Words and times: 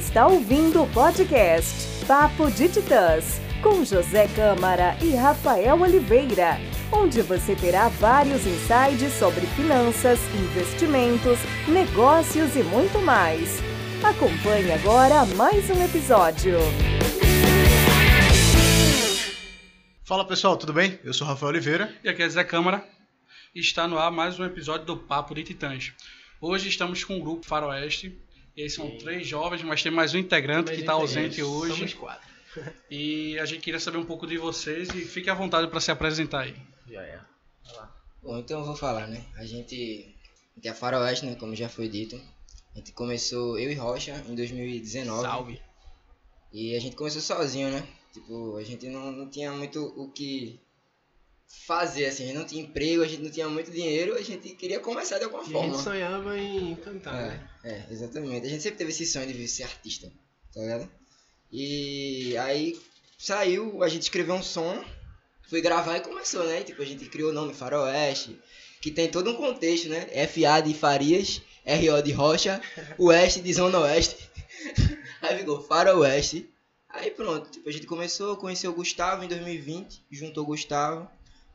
está 0.00 0.26
ouvindo 0.26 0.82
o 0.82 0.88
podcast 0.88 2.06
Papo 2.06 2.50
de 2.50 2.70
Titãs, 2.70 3.38
com 3.62 3.84
José 3.84 4.26
Câmara 4.28 4.96
e 5.02 5.14
Rafael 5.14 5.78
Oliveira, 5.78 6.56
onde 6.90 7.20
você 7.20 7.54
terá 7.54 7.88
vários 7.88 8.46
insights 8.46 9.12
sobre 9.18 9.42
finanças, 9.48 10.18
investimentos, 10.34 11.38
negócios 11.68 12.56
e 12.56 12.62
muito 12.62 12.98
mais. 13.00 13.60
Acompanhe 14.02 14.72
agora 14.72 15.26
mais 15.36 15.68
um 15.68 15.84
episódio. 15.84 16.56
Fala 20.02 20.26
pessoal, 20.26 20.56
tudo 20.56 20.72
bem? 20.72 20.98
Eu 21.04 21.12
sou 21.12 21.26
Rafael 21.26 21.50
Oliveira. 21.50 21.94
E 22.02 22.08
aqui 22.08 22.22
é 22.22 22.28
Zé 22.28 22.42
Câmara. 22.42 22.82
E 23.54 23.60
está 23.60 23.86
no 23.86 23.98
ar 23.98 24.10
mais 24.10 24.40
um 24.40 24.46
episódio 24.46 24.86
do 24.86 24.96
Papo 24.96 25.34
de 25.34 25.42
Titãs. 25.42 25.92
Hoje 26.40 26.70
estamos 26.70 27.04
com 27.04 27.18
o 27.18 27.22
grupo 27.22 27.44
Faroeste. 27.44 28.18
E 28.60 28.64
aí 28.64 28.68
são 28.68 28.88
e... 28.88 28.98
três 28.98 29.26
jovens, 29.26 29.62
mas 29.62 29.82
tem 29.82 29.90
mais 29.90 30.12
um 30.12 30.18
integrante 30.18 30.66
mais 30.66 30.76
que 30.76 30.82
está 30.82 30.92
ausente 30.92 31.42
hoje. 31.42 31.76
Somos 31.76 31.94
quatro. 31.94 32.28
e 32.90 33.38
a 33.38 33.46
gente 33.46 33.62
queria 33.62 33.80
saber 33.80 33.96
um 33.96 34.04
pouco 34.04 34.26
de 34.26 34.36
vocês 34.36 34.90
e 34.90 35.00
fique 35.00 35.30
à 35.30 35.34
vontade 35.34 35.66
para 35.68 35.80
se 35.80 35.90
apresentar 35.90 36.40
aí. 36.40 36.54
Já 36.86 37.00
é. 37.00 37.20
Bom, 38.22 38.38
então 38.38 38.60
eu 38.60 38.66
vou 38.66 38.76
falar, 38.76 39.06
né? 39.06 39.24
A 39.34 39.46
gente, 39.46 40.14
a 40.52 40.56
gente 40.56 40.68
é 40.68 40.74
Faroeste, 40.74 41.24
né? 41.24 41.36
Como 41.36 41.56
já 41.56 41.70
foi 41.70 41.88
dito. 41.88 42.20
A 42.74 42.78
gente 42.78 42.92
começou, 42.92 43.58
eu 43.58 43.70
e 43.70 43.74
Rocha, 43.74 44.22
em 44.28 44.34
2019. 44.34 45.22
Salve! 45.22 45.62
E 46.52 46.76
a 46.76 46.80
gente 46.80 46.96
começou 46.96 47.22
sozinho, 47.22 47.70
né? 47.70 47.82
Tipo, 48.12 48.58
a 48.58 48.62
gente 48.62 48.86
não, 48.90 49.10
não 49.10 49.30
tinha 49.30 49.50
muito 49.52 49.82
o 49.96 50.10
que 50.10 50.60
fazer, 51.66 52.06
assim, 52.06 52.24
a 52.24 52.26
gente 52.26 52.36
não 52.38 52.44
tinha 52.44 52.62
emprego, 52.62 53.02
a 53.02 53.06
gente 53.06 53.22
não 53.22 53.30
tinha 53.30 53.48
muito 53.48 53.70
dinheiro, 53.70 54.14
a 54.14 54.22
gente 54.22 54.50
queria 54.50 54.78
começar 54.78 55.18
de 55.18 55.24
alguma 55.24 55.42
e 55.42 55.50
forma. 55.50 55.60
A 55.60 55.72
gente 55.72 55.82
sonhava 55.82 56.38
em 56.38 56.76
cantar, 56.76 57.14
é, 57.14 57.28
né? 57.28 57.50
É, 57.64 57.84
exatamente. 57.92 58.46
A 58.46 58.48
gente 58.48 58.62
sempre 58.62 58.78
teve 58.78 58.90
esse 58.90 59.06
sonho 59.06 59.32
de 59.32 59.48
ser 59.48 59.64
artista, 59.64 60.12
tá 60.54 60.60
ligado? 60.60 60.88
E 61.52 62.36
aí 62.36 62.80
saiu, 63.18 63.82
a 63.82 63.88
gente 63.88 64.02
escreveu 64.02 64.34
um 64.34 64.42
som, 64.42 64.84
foi 65.48 65.60
gravar 65.60 65.96
e 65.96 66.00
começou, 66.00 66.44
né? 66.44 66.62
Tipo, 66.62 66.82
a 66.82 66.86
gente 66.86 67.06
criou 67.06 67.30
o 67.30 67.34
nome 67.34 67.52
Faroeste, 67.52 68.38
que 68.80 68.90
tem 68.90 69.10
todo 69.10 69.30
um 69.30 69.34
contexto, 69.34 69.88
né? 69.88 70.06
FA 70.28 70.60
de 70.62 70.72
Farias, 70.72 71.42
RO 71.66 72.02
de 72.02 72.12
Rocha, 72.12 72.62
Oeste 72.96 73.40
de 73.40 73.52
Zona 73.52 73.80
Oeste. 73.80 74.16
aí 75.20 75.38
ficou 75.38 75.60
Faroeste. 75.60 76.48
Aí 76.88 77.10
pronto, 77.10 77.50
tipo, 77.50 77.68
a 77.68 77.72
gente 77.72 77.86
começou, 77.86 78.36
conheceu 78.36 78.70
o 78.70 78.74
Gustavo 78.74 79.24
em 79.24 79.28
2020, 79.28 80.04
juntou 80.10 80.44
o 80.44 80.46
Gustavo. 80.46 81.08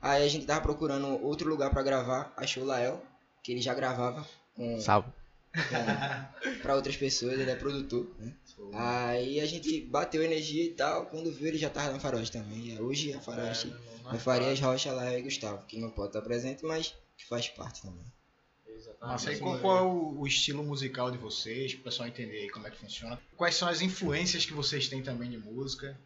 Aí 0.05 0.23
a 0.23 0.27
gente 0.27 0.45
tava 0.45 0.61
procurando 0.61 1.19
outro 1.25 1.49
lugar 1.49 1.71
para 1.71 1.81
gravar, 1.81 2.31
achou 2.37 2.61
o 2.61 2.65
Lael, 2.67 3.03
que 3.41 3.51
ele 3.51 3.59
já 3.59 3.73
gravava 3.73 4.23
com. 4.55 4.79
Salve. 4.79 5.09
para 6.61 6.75
outras 6.75 6.95
pessoas, 6.95 7.39
ele 7.39 7.49
é 7.49 7.55
produtor, 7.55 8.07
né? 8.19 8.31
Aí 8.73 9.39
a 9.39 9.47
gente 9.47 9.81
bateu 9.81 10.21
energia 10.21 10.63
e 10.63 10.73
tal, 10.73 11.07
quando 11.07 11.31
viu 11.31 11.47
ele 11.47 11.57
já 11.57 11.71
tava 11.71 11.91
na 11.91 11.99
Faroeste 11.99 12.37
também. 12.37 12.67
E 12.67 12.79
hoje 12.79 13.13
a 13.13 13.19
Faroeste 13.19 13.73
é, 14.11 14.15
é 14.15 14.19
Farias, 14.19 14.59
Rocha, 14.59 14.91
Lael 14.91 15.17
e 15.17 15.23
Gustavo, 15.23 15.65
que 15.65 15.79
não 15.79 15.89
pode 15.89 16.09
estar 16.09 16.21
presente, 16.21 16.63
mas 16.63 16.93
que 17.17 17.25
faz 17.25 17.49
parte 17.49 17.81
também. 17.81 18.05
Nossa, 19.01 19.31
aí 19.31 19.39
qual, 19.39 19.57
qual 19.57 19.77
é 19.77 19.81
o, 19.81 20.19
o, 20.19 20.27
estilo 20.27 20.63
musical 20.63 21.09
de 21.09 21.17
vocês, 21.17 21.73
para 21.73 21.81
o 21.81 21.83
pessoal 21.85 22.07
entender 22.07 22.51
como 22.51 22.67
é 22.67 22.69
que 22.69 22.77
funciona? 22.77 23.19
Quais 23.35 23.55
são 23.55 23.67
as 23.67 23.81
influências 23.81 24.45
que 24.45 24.53
vocês 24.53 24.87
têm 24.87 25.01
também 25.01 25.31
de 25.31 25.37
música? 25.37 25.97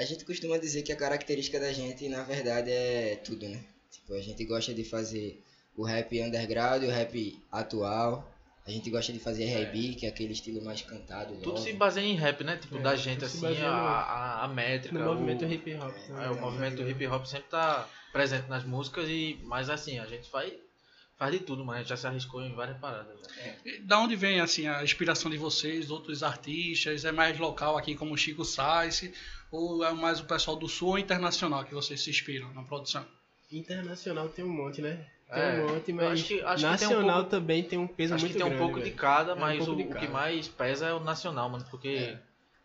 A 0.00 0.04
gente 0.06 0.24
costuma 0.24 0.56
dizer 0.56 0.80
que 0.82 0.90
a 0.90 0.96
característica 0.96 1.60
da 1.60 1.70
gente, 1.74 2.08
na 2.08 2.22
verdade, 2.22 2.70
é 2.70 3.16
tudo, 3.16 3.46
né? 3.46 3.60
Tipo, 3.90 4.14
a 4.14 4.20
gente 4.22 4.42
gosta 4.46 4.72
de 4.72 4.82
fazer 4.82 5.44
o 5.76 5.84
rap 5.84 6.18
underground, 6.22 6.82
o 6.84 6.88
rap 6.88 7.38
atual. 7.52 8.26
A 8.66 8.70
gente 8.70 8.88
gosta 8.88 9.12
de 9.12 9.18
fazer 9.18 9.44
é. 9.44 9.60
R&B, 9.60 9.96
que 9.96 10.06
é 10.06 10.08
aquele 10.08 10.32
estilo 10.32 10.64
mais 10.64 10.80
cantado. 10.80 11.36
Tudo 11.42 11.60
se 11.60 11.74
baseia 11.74 12.06
em 12.06 12.14
rap, 12.14 12.42
né? 12.42 12.56
Tipo, 12.56 12.78
é, 12.78 12.80
da 12.80 12.96
gente, 12.96 13.26
assim, 13.26 13.46
a, 13.58 13.70
a, 13.70 14.44
a, 14.46 14.48
métrica. 14.48 14.98
No 14.98 15.04
movimento 15.04 15.44
o, 15.44 15.52
hip 15.52 15.74
hop. 15.74 15.94
É, 16.18 16.24
é, 16.24 16.30
o 16.30 16.40
movimento 16.40 16.82
hip 16.82 17.06
hop 17.06 17.26
sempre 17.26 17.50
tá 17.50 17.86
presente 18.10 18.48
nas 18.48 18.64
músicas, 18.64 19.06
e 19.06 19.38
mas 19.44 19.68
assim, 19.68 19.98
a 19.98 20.06
gente 20.06 20.30
faz 20.30 20.50
faz 21.20 21.32
de 21.32 21.40
tudo, 21.40 21.62
mas 21.62 21.86
já 21.86 21.98
se 21.98 22.06
arriscou 22.06 22.40
em 22.40 22.54
várias 22.54 22.78
paradas. 22.78 23.14
É. 23.44 23.78
Da 23.80 24.00
onde 24.00 24.16
vem 24.16 24.40
assim 24.40 24.66
a 24.66 24.82
inspiração 24.82 25.30
de 25.30 25.36
vocês, 25.36 25.90
outros 25.90 26.22
artistas? 26.22 27.04
É 27.04 27.12
mais 27.12 27.38
local 27.38 27.76
aqui 27.76 27.94
como 27.94 28.16
Chico 28.16 28.42
Sainz 28.42 29.12
ou 29.52 29.84
é 29.84 29.92
mais 29.92 30.18
o 30.18 30.24
pessoal 30.24 30.56
do 30.56 30.66
sul 30.66 30.88
ou 30.88 30.98
internacional 30.98 31.62
que 31.62 31.74
vocês 31.74 32.00
se 32.00 32.08
inspiram 32.08 32.50
na 32.54 32.62
produção? 32.62 33.04
Internacional 33.52 34.30
tem 34.30 34.42
um 34.42 34.48
monte, 34.48 34.80
né? 34.80 35.04
Tem 35.30 35.42
é, 35.42 35.60
um 35.60 35.74
monte, 35.74 35.92
mas 35.92 36.12
acho 36.12 36.24
que, 36.24 36.40
acho 36.40 36.62
nacional 36.64 37.00
um 37.02 37.12
pouco, 37.12 37.30
também 37.30 37.62
tem 37.64 37.78
um 37.78 37.86
peso 37.86 38.14
acho 38.14 38.24
muito 38.24 38.38
grande. 38.38 38.54
Acho 38.54 38.54
que 38.54 38.58
tem 38.58 38.64
um 38.64 38.66
pouco 38.66 38.80
velho. 38.80 38.90
de 38.90 38.98
cada, 38.98 39.36
mas 39.36 39.60
é 39.60 39.70
um 39.70 39.74
o, 39.74 39.76
de 39.76 39.82
o, 39.82 39.88
cada. 39.88 40.00
que 40.00 40.08
mais 40.10 40.48
pesa 40.48 40.86
é 40.86 40.94
o 40.94 41.00
nacional, 41.00 41.50
mano, 41.50 41.66
porque... 41.70 42.16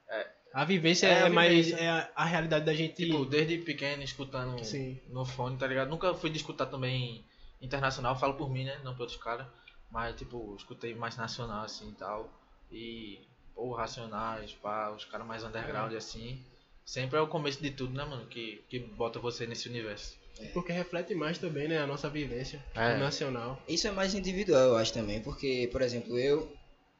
É. 0.09 0.27
A 0.53 0.63
vivência 0.63 1.07
é, 1.07 1.23
a 1.23 1.29
mais 1.29 1.65
vivência. 1.65 1.83
é 1.83 1.89
a, 1.89 2.09
a, 2.15 2.23
realidade 2.23 2.63
da 2.63 2.73
gente. 2.73 2.95
Tipo, 2.95 3.25
desde 3.25 3.57
pequeno 3.57 4.01
escutando 4.01 4.63
Sim. 4.63 4.97
no 5.09 5.25
fone, 5.25 5.57
tá 5.57 5.67
ligado? 5.67 5.89
Nunca 5.89 6.13
fui 6.13 6.29
de 6.29 6.37
escutar 6.37 6.67
também 6.67 7.25
internacional, 7.61 8.17
falo 8.17 8.35
por 8.35 8.49
mim, 8.49 8.65
né? 8.65 8.79
Não 8.83 8.95
pelos 8.95 9.15
caras. 9.17 9.47
Mas, 9.91 10.15
tipo, 10.15 10.55
escutei 10.57 10.93
mais 10.93 11.15
nacional, 11.15 11.63
assim, 11.63 11.89
e 11.89 11.93
tal. 11.93 12.29
E, 12.71 13.19
pô, 13.53 13.73
Racionais, 13.73 14.53
pá, 14.53 14.89
os 14.91 15.05
caras 15.05 15.25
mais 15.25 15.43
underground, 15.43 15.93
é. 15.93 15.97
assim. 15.97 16.43
Sempre 16.85 17.17
é 17.17 17.21
o 17.21 17.27
começo 17.27 17.61
de 17.61 17.71
tudo, 17.71 17.93
né, 17.93 18.03
mano? 18.03 18.25
Que, 18.27 18.63
que 18.69 18.79
bota 18.79 19.19
você 19.19 19.47
nesse 19.47 19.67
universo. 19.67 20.17
É. 20.39 20.45
Porque 20.47 20.71
reflete 20.71 21.15
mais 21.15 21.37
também, 21.37 21.67
né? 21.67 21.79
A 21.79 21.87
nossa 21.87 22.09
vivência 22.09 22.63
é. 22.75 22.97
nacional. 22.97 23.61
Isso 23.67 23.87
é 23.87 23.91
mais 23.91 24.13
individual, 24.13 24.69
eu 24.69 24.77
acho, 24.77 24.93
também. 24.93 25.21
Porque, 25.21 25.69
por 25.71 25.81
exemplo, 25.81 26.17
eu 26.19 26.51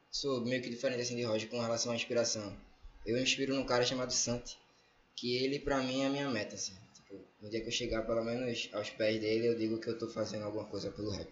sou 0.10 0.42
meio 0.42 0.62
que 0.62 0.70
diferente, 0.70 1.02
assim, 1.02 1.16
de 1.16 1.24
Roger 1.24 1.50
com 1.50 1.60
relação 1.60 1.92
à 1.92 1.96
inspiração. 1.96 2.56
Eu 3.06 3.16
me 3.16 3.22
inspiro 3.22 3.54
num 3.54 3.66
cara 3.66 3.86
chamado 3.86 4.12
Santi. 4.12 4.58
Que 5.16 5.38
ele, 5.38 5.60
pra 5.60 5.82
mim, 5.82 6.02
é 6.02 6.08
a 6.08 6.10
minha 6.10 6.30
meta, 6.30 6.56
assim. 6.56 6.74
No 7.42 7.50
dia 7.50 7.62
que 7.62 7.68
eu 7.68 7.72
chegar 7.72 8.04
pelo 8.04 8.24
menos 8.24 8.70
aos 8.74 8.90
pés 8.90 9.20
dele, 9.20 9.48
eu 9.48 9.58
digo 9.58 9.80
que 9.80 9.90
eu 9.90 9.98
tô 9.98 10.08
fazendo 10.08 10.46
alguma 10.46 10.66
coisa 10.66 10.90
pelo 10.92 11.12
rap. 11.12 11.30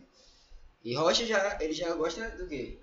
E 0.84 0.96
Rocha 0.96 1.26
já, 1.26 1.58
ele 1.62 1.74
já 1.74 1.94
gosta 1.96 2.30
do 2.32 2.48
quê? 2.48 2.78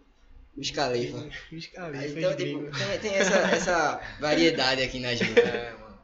Os 0.56 0.70
Califa. 0.70 1.18
Os 1.52 1.66
Califa. 1.66 2.18
Então, 2.18 2.36
tipo, 2.36 2.58
tem, 2.76 2.98
tem 3.00 3.14
essa, 3.14 3.36
essa 3.52 4.16
variedade 4.18 4.82
aqui 4.82 4.98
na 4.98 5.14
gente. 5.14 5.38
É, 5.38 5.72
mano. 5.74 5.98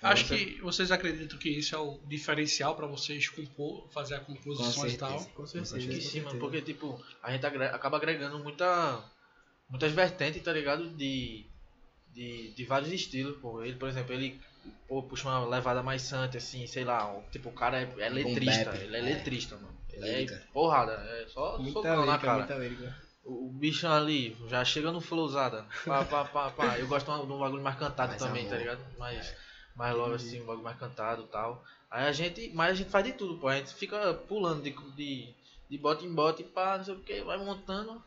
Acho 0.00 0.26
que 0.26 0.60
vocês 0.60 0.90
acreditam 0.90 1.38
que 1.38 1.50
isso 1.50 1.74
é 1.74 1.78
o 1.78 1.98
diferencial 2.06 2.74
para 2.74 2.86
vocês 2.86 3.28
compor, 3.28 3.88
fazer 3.90 4.14
a 4.14 4.20
composição 4.20 4.88
e 4.88 4.96
tal. 4.96 5.24
Com 5.26 5.46
certeza. 5.46 5.76
Acho 5.76 5.88
que 5.88 6.00
sim, 6.00 6.20
mano, 6.22 6.40
porque 6.40 6.62
tipo, 6.62 7.00
a 7.22 7.30
gente 7.30 7.44
acaba 7.44 7.98
agregando 7.98 8.38
muita, 8.38 9.04
muitas 9.68 9.92
vertentes, 9.92 10.42
tá 10.42 10.52
ligado? 10.52 10.88
De, 10.90 11.44
de, 12.12 12.52
de 12.52 12.64
vários 12.64 12.90
estilos, 12.90 13.36
pô. 13.40 13.62
Ele, 13.62 13.76
por 13.76 13.88
exemplo, 13.88 14.14
ele 14.14 14.40
pô, 14.88 15.02
puxa 15.02 15.28
uma 15.28 15.46
levada 15.46 15.82
mais 15.82 16.02
santa, 16.02 16.38
assim, 16.38 16.66
sei 16.66 16.84
lá. 16.84 17.14
Tipo, 17.30 17.48
o 17.48 17.52
cara 17.52 17.80
é, 17.80 17.94
é 17.98 18.08
letrista, 18.08 18.74
ele 18.76 18.96
é, 18.96 18.98
é 18.98 19.02
letrista, 19.02 19.56
mano. 19.56 19.76
Ele 19.90 20.32
é 20.32 20.36
porrada, 20.52 20.92
é 20.92 21.26
só 21.28 21.62
socão 21.64 22.06
na 22.06 22.18
cara. 22.18 22.48
O, 23.24 23.46
o 23.46 23.52
bichão 23.52 23.92
ali 23.92 24.36
já 24.48 24.64
chega 24.64 24.90
no 24.90 25.00
flowzada. 25.00 25.66
Pá, 25.84 26.04
pá, 26.04 26.24
pá, 26.24 26.50
pá. 26.50 26.78
Eu 26.78 26.88
gosto 26.88 27.06
de 27.06 27.32
um 27.32 27.38
bagulho 27.38 27.62
mais 27.62 27.78
cantado 27.78 28.10
mais 28.10 28.22
também, 28.22 28.42
amor. 28.42 28.52
tá 28.52 28.58
ligado? 28.58 28.98
Mais, 28.98 29.34
mais 29.76 29.96
logo 29.96 30.14
assim, 30.14 30.40
um 30.40 30.46
bagulho 30.46 30.64
mais 30.64 30.78
cantado 30.78 31.22
e 31.22 31.26
tal. 31.26 31.62
Aí 31.90 32.06
a 32.06 32.12
gente. 32.12 32.50
Mas 32.54 32.70
a 32.70 32.74
gente 32.74 32.90
faz 32.90 33.04
de 33.04 33.12
tudo, 33.12 33.38
pô. 33.38 33.48
A 33.48 33.56
gente 33.56 33.74
fica 33.74 34.14
pulando 34.14 34.62
de, 34.62 34.74
de, 34.96 35.34
de 35.68 35.78
bote 35.78 36.04
em 36.04 36.12
bote, 36.12 36.42
pá, 36.42 36.78
não 36.78 36.84
sei 36.84 36.94
o 36.94 37.00
que, 37.00 37.22
vai 37.22 37.38
montando. 37.38 38.02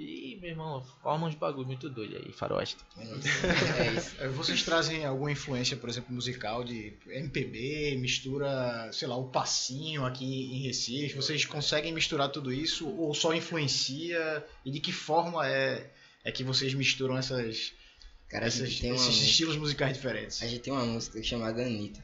E, 0.00 0.38
meu 0.40 0.50
irmão, 0.50 0.80
forma 1.02 1.26
uns 1.26 1.34
bagulho 1.34 1.66
muito 1.66 1.90
doido 1.90 2.16
aí, 2.16 2.32
faroeste. 2.32 2.76
É 2.96 3.92
isso. 3.92 4.14
É, 4.20 4.28
vocês 4.28 4.62
trazem 4.62 5.04
alguma 5.04 5.32
influência, 5.32 5.76
por 5.76 5.88
exemplo, 5.88 6.14
musical 6.14 6.62
de 6.62 6.94
MPB, 7.08 7.96
mistura, 7.98 8.90
sei 8.92 9.08
lá, 9.08 9.16
o 9.16 9.28
passinho 9.28 10.04
aqui 10.04 10.24
em 10.24 10.62
Recife? 10.62 11.16
Vocês 11.16 11.44
conseguem 11.44 11.92
misturar 11.92 12.30
tudo 12.30 12.52
isso 12.52 12.88
ou 12.88 13.12
só 13.12 13.34
influencia? 13.34 14.46
E 14.64 14.70
de 14.70 14.78
que 14.78 14.92
forma 14.92 15.44
é, 15.48 15.90
é 16.24 16.30
que 16.30 16.44
vocês 16.44 16.72
misturam 16.74 17.18
essas, 17.18 17.72
Cara, 18.28 18.46
essas 18.46 18.68
esses 18.68 18.82
música, 18.82 19.10
estilos 19.10 19.56
musicais 19.56 19.94
diferentes? 19.94 20.40
A 20.42 20.46
gente 20.46 20.60
tem 20.60 20.72
uma 20.72 20.84
música 20.86 21.20
chamada 21.24 21.60
Anitta, 21.60 22.02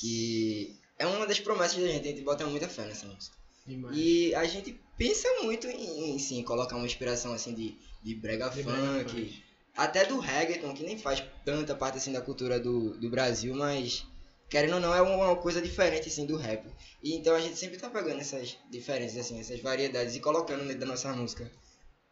que 0.00 0.78
é 0.98 1.06
uma 1.06 1.26
das 1.26 1.40
promessas 1.40 1.82
da 1.82 1.88
gente, 1.88 2.08
a 2.08 2.10
gente 2.10 2.22
bota 2.22 2.46
muita 2.46 2.68
fé 2.68 2.84
nessa 2.84 3.06
música. 3.06 3.34
Demais. 3.66 3.96
E 3.96 4.34
a 4.34 4.44
gente 4.44 4.78
pensa 4.96 5.28
muito 5.42 5.66
em, 5.66 6.14
em 6.14 6.18
sim, 6.18 6.42
colocar 6.42 6.76
uma 6.76 6.86
inspiração 6.86 7.32
assim 7.32 7.54
de, 7.54 7.76
de 8.02 8.14
brega 8.14 8.48
De 8.48 8.62
funk, 8.62 9.12
brega 9.12 9.46
até 9.76 10.06
do 10.06 10.18
reggaeton, 10.18 10.72
que 10.72 10.82
nem 10.82 10.96
faz 10.98 11.22
tanta 11.44 11.74
parte 11.74 11.98
assim 11.98 12.12
da 12.12 12.20
cultura 12.20 12.58
do, 12.58 12.96
do 12.98 13.10
Brasil, 13.10 13.54
mas 13.54 14.06
querendo 14.48 14.74
ou 14.74 14.80
não 14.80 14.94
é 14.94 15.02
uma 15.02 15.36
coisa 15.36 15.60
diferente 15.60 16.08
assim 16.08 16.24
do 16.24 16.36
rap. 16.36 16.66
E 17.02 17.14
então 17.14 17.34
a 17.34 17.40
gente 17.40 17.56
sempre 17.56 17.76
tá 17.76 17.90
pegando 17.90 18.20
essas 18.20 18.56
diferenças 18.70 19.18
assim, 19.18 19.38
essas 19.38 19.60
variedades 19.60 20.16
e 20.16 20.20
colocando 20.20 20.62
dentro 20.62 20.80
da 20.80 20.86
nossa 20.86 21.12
música. 21.12 21.50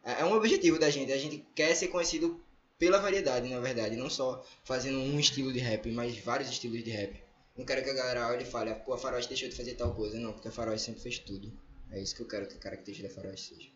É 0.04 0.20
é 0.20 0.24
um 0.24 0.34
objetivo 0.34 0.78
da 0.78 0.90
gente, 0.90 1.12
a 1.12 1.16
gente 1.16 1.44
quer 1.54 1.74
ser 1.74 1.88
conhecido 1.88 2.38
pela 2.78 2.98
variedade, 2.98 3.48
na 3.48 3.60
verdade, 3.60 3.96
não 3.96 4.10
só 4.10 4.44
fazendo 4.64 4.98
um 4.98 5.18
estilo 5.18 5.52
de 5.52 5.60
rap, 5.60 5.90
mas 5.90 6.18
vários 6.18 6.50
estilos 6.50 6.84
de 6.84 6.90
rap. 6.90 7.23
Não 7.56 7.64
quero 7.64 7.84
que 7.84 7.90
a 7.90 7.94
galera 7.94 8.28
olhe 8.28 8.42
e 8.42 8.46
fale, 8.46 8.74
pô, 8.74 8.94
a 8.94 8.98
Faroeste 8.98 9.28
deixou 9.28 9.48
de 9.48 9.54
fazer 9.54 9.74
tal 9.74 9.94
coisa. 9.94 10.18
Não, 10.18 10.32
porque 10.32 10.48
a 10.48 10.50
Faroeste 10.50 10.86
sempre 10.86 11.02
fez 11.02 11.18
tudo. 11.18 11.52
É 11.90 12.02
isso 12.02 12.14
que 12.14 12.22
eu 12.22 12.28
quero 12.28 12.48
que 12.48 12.54
a 12.54 12.58
característica 12.58 13.08
da 13.08 13.14
Faroeste 13.14 13.54
seja. 13.54 13.68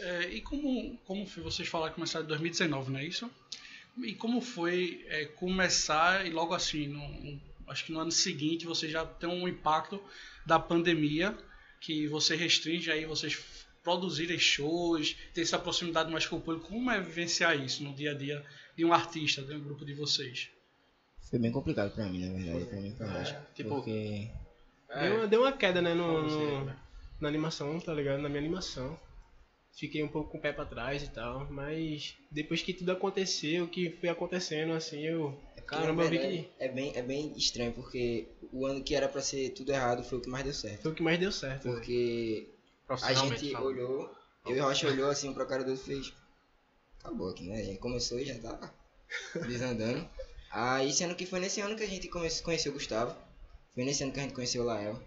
É, 0.00 0.28
e 0.30 0.40
como, 0.40 0.96
como 1.04 1.26
foi, 1.26 1.42
vocês 1.42 1.68
falaram 1.68 1.92
que 1.92 1.96
começaram 1.96 2.24
em 2.24 2.28
2019, 2.28 2.90
não 2.90 2.98
é 2.98 3.04
isso? 3.04 3.30
E 4.02 4.14
como 4.14 4.40
foi 4.40 5.04
é, 5.08 5.26
começar 5.26 6.26
e 6.26 6.30
logo 6.30 6.54
assim, 6.54 6.86
no, 6.86 7.40
acho 7.68 7.84
que 7.84 7.92
no 7.92 8.00
ano 8.00 8.10
seguinte 8.10 8.66
você 8.66 8.88
já 8.88 9.04
tem 9.04 9.28
um 9.28 9.46
impacto 9.46 10.02
da 10.46 10.58
pandemia 10.58 11.36
que 11.80 12.06
você 12.06 12.34
restringe 12.34 12.90
aí 12.90 13.04
vocês 13.04 13.38
produzirem 13.82 14.38
shows, 14.38 15.16
ter 15.32 15.42
essa 15.42 15.58
proximidade 15.58 16.10
mais 16.10 16.26
com 16.26 16.36
o 16.36 16.40
público. 16.40 16.68
Como 16.68 16.90
é 16.90 17.00
vivenciar 17.00 17.58
isso 17.58 17.82
no 17.82 17.94
dia 17.94 18.12
a 18.12 18.14
dia 18.14 18.44
de 18.76 18.84
um 18.84 18.92
artista, 18.92 19.42
de 19.42 19.54
um 19.54 19.60
grupo 19.60 19.84
de 19.84 19.94
vocês? 19.94 20.50
Foi 21.30 21.38
bem 21.38 21.52
complicado 21.52 21.94
pra 21.94 22.06
mim, 22.06 22.24
na 22.26 22.32
verdade, 22.38 22.64
pra 22.66 22.80
mim 22.80 22.92
pra 22.92 23.06
Rocha. 23.18 23.34
É, 23.34 23.54
tipo- 23.54 23.68
Porque 23.70 24.28
Deu, 25.00 25.14
uma, 25.16 25.26
deu 25.26 25.40
uma 25.42 25.52
queda, 25.52 25.82
né, 25.82 25.92
no, 25.94 26.22
no- 26.22 26.30
sempre. 26.30 26.74
na 27.20 27.28
animação, 27.28 27.78
tá 27.80 27.92
ligado? 27.92 28.20
Na 28.22 28.28
minha 28.28 28.40
animação. 28.40 28.98
Fiquei 29.76 30.02
um 30.02 30.08
pouco 30.08 30.30
com 30.30 30.38
o 30.38 30.40
pé 30.40 30.52
pra 30.52 30.64
trás 30.64 31.02
e 31.02 31.08
tal, 31.10 31.46
mas 31.50 32.16
depois 32.30 32.62
que 32.62 32.72
tudo 32.72 32.90
aconteceu, 32.90 33.68
que 33.68 33.90
foi 34.00 34.08
acontecendo, 34.08 34.72
assim, 34.72 35.02
eu... 35.04 35.38
Caramba, 35.66 36.04
eu 36.04 36.08
vi 36.08 36.18
que 36.18 36.50
é 36.58 36.68
bem, 36.68 36.92
é 36.96 37.02
bem 37.02 37.32
estranho, 37.36 37.72
porque 37.74 38.26
o 38.50 38.64
ano 38.64 38.82
que 38.82 38.94
era 38.94 39.06
pra 39.06 39.20
ser 39.20 39.50
tudo 39.50 39.70
errado 39.70 40.02
foi 40.02 40.16
o 40.18 40.20
que 40.22 40.30
mais 40.30 40.42
deu 40.42 40.54
certo. 40.54 40.80
foi 40.82 40.92
o 40.92 40.94
que 40.94 41.02
mais 41.02 41.18
deu 41.20 41.30
certo. 41.30 41.68
né? 41.68 41.74
Porque 41.74 42.48
a 42.88 43.12
gente 43.12 43.52
falando. 43.52 43.66
olhou, 43.66 44.10
eu 44.46 44.56
e 44.56 44.60
o 44.60 44.64
Rocha 44.64 44.88
olhou 44.88 45.10
assim 45.10 45.32
pra 45.34 45.44
cara 45.44 45.62
do 45.62 45.72
outro 45.72 45.84
e 45.92 45.94
fez. 45.96 46.14
Acabou 47.00 47.28
aqui, 47.28 47.46
né? 47.46 47.60
A 47.60 47.64
gente 47.64 47.78
começou 47.78 48.18
e 48.18 48.24
já 48.24 48.38
tava 48.40 48.72
desandando. 49.46 50.08
Aí 50.50 50.92
sendo 50.92 51.14
que 51.14 51.26
foi 51.26 51.40
nesse 51.40 51.60
ano 51.60 51.76
que 51.76 51.82
a 51.82 51.88
gente 51.88 52.08
conheceu 52.08 52.72
o 52.72 52.74
Gustavo. 52.74 53.14
Foi 53.74 53.84
nesse 53.84 54.02
ano 54.02 54.12
que 54.12 54.20
a 54.20 54.22
gente 54.22 54.34
conheceu 54.34 54.62
o 54.62 54.66
Lael. 54.66 55.00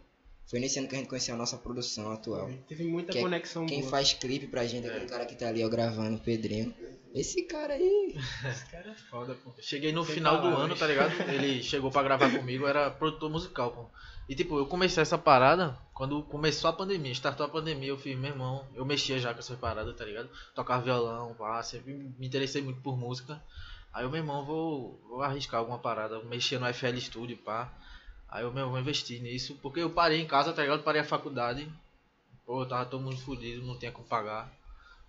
Foi 0.49 0.59
nesse 0.59 0.79
ano 0.79 0.88
que 0.88 0.95
a 0.95 0.97
gente 0.97 1.07
conheceu 1.07 1.33
a 1.33 1.38
nossa 1.38 1.57
produção 1.57 2.11
atual. 2.11 2.49
Teve 2.67 2.83
muita 2.83 3.11
Que 3.11 3.19
é 3.19 3.21
conexão 3.21 3.65
Quem 3.65 3.79
boa. 3.79 3.89
faz 3.91 4.13
clipe 4.13 4.47
pra 4.47 4.65
gente, 4.65 4.88
aquele 4.88 5.05
cara 5.05 5.25
que 5.25 5.35
tá 5.35 5.47
ali 5.47 5.63
ó, 5.63 5.69
gravando, 5.69 6.17
o 6.17 6.19
Pedrinho. 6.19 6.73
Esse 7.13 7.43
cara 7.43 7.73
aí. 7.73 8.15
Esse 8.49 8.65
cara 8.69 8.89
é 8.91 8.93
foda, 9.09 9.33
pô. 9.35 9.53
Cheguei 9.61 9.91
no 9.91 10.05
Sem 10.05 10.15
final 10.15 10.38
do 10.38 10.43
palavras. 10.43 10.65
ano, 10.65 10.75
tá 10.75 10.88
ligado? 10.88 11.11
Ele 11.29 11.61
chegou 11.63 11.91
pra 11.91 12.03
gravar 12.03 12.31
comigo, 12.31 12.67
era 12.67 12.89
produtor 12.89 13.29
musical, 13.29 13.71
pô. 13.71 13.85
E 14.29 14.35
tipo, 14.35 14.57
eu 14.57 14.65
comecei 14.65 15.01
essa 15.01 15.17
parada 15.17 15.77
quando 15.93 16.23
começou 16.23 16.69
a 16.69 16.73
pandemia, 16.73 17.11
startou 17.11 17.45
a 17.45 17.49
pandemia, 17.49 17.89
eu 17.89 17.97
fiz, 17.97 18.17
meu 18.17 18.31
irmão, 18.31 18.65
eu 18.73 18.85
mexia 18.85 19.19
já 19.19 19.33
com 19.33 19.39
essas 19.39 19.57
paradas, 19.59 19.95
tá 19.95 20.05
ligado? 20.05 20.29
Tocava 20.55 20.83
violão, 20.83 21.33
pá, 21.33 21.61
sempre 21.63 21.93
me 21.93 22.25
interessei 22.27 22.61
muito 22.61 22.81
por 22.81 22.97
música. 22.97 23.41
Aí 23.93 24.03
eu, 24.05 24.09
meu 24.09 24.19
irmão, 24.19 24.45
vou, 24.45 24.99
vou 25.07 25.21
arriscar 25.21 25.59
alguma 25.59 25.77
parada, 25.77 26.21
mexia 26.23 26.59
no 26.59 26.65
FL 26.73 26.97
Studio, 26.97 27.38
pá. 27.38 27.69
Aí 28.29 28.43
eu, 28.43 28.51
meu, 28.53 28.69
vou 28.69 28.79
investir 28.79 29.21
nisso, 29.21 29.57
porque 29.61 29.81
eu 29.81 29.89
parei 29.89 30.21
em 30.21 30.27
casa, 30.27 30.53
tá 30.53 30.61
ligado? 30.61 30.83
Parei 30.83 31.01
a 31.01 31.05
faculdade. 31.05 31.69
Pô, 32.45 32.65
tava 32.65 32.85
todo 32.85 33.03
mundo 33.03 33.17
fudido, 33.17 33.65
não 33.65 33.77
tinha 33.77 33.91
como 33.91 34.07
pagar 34.07 34.49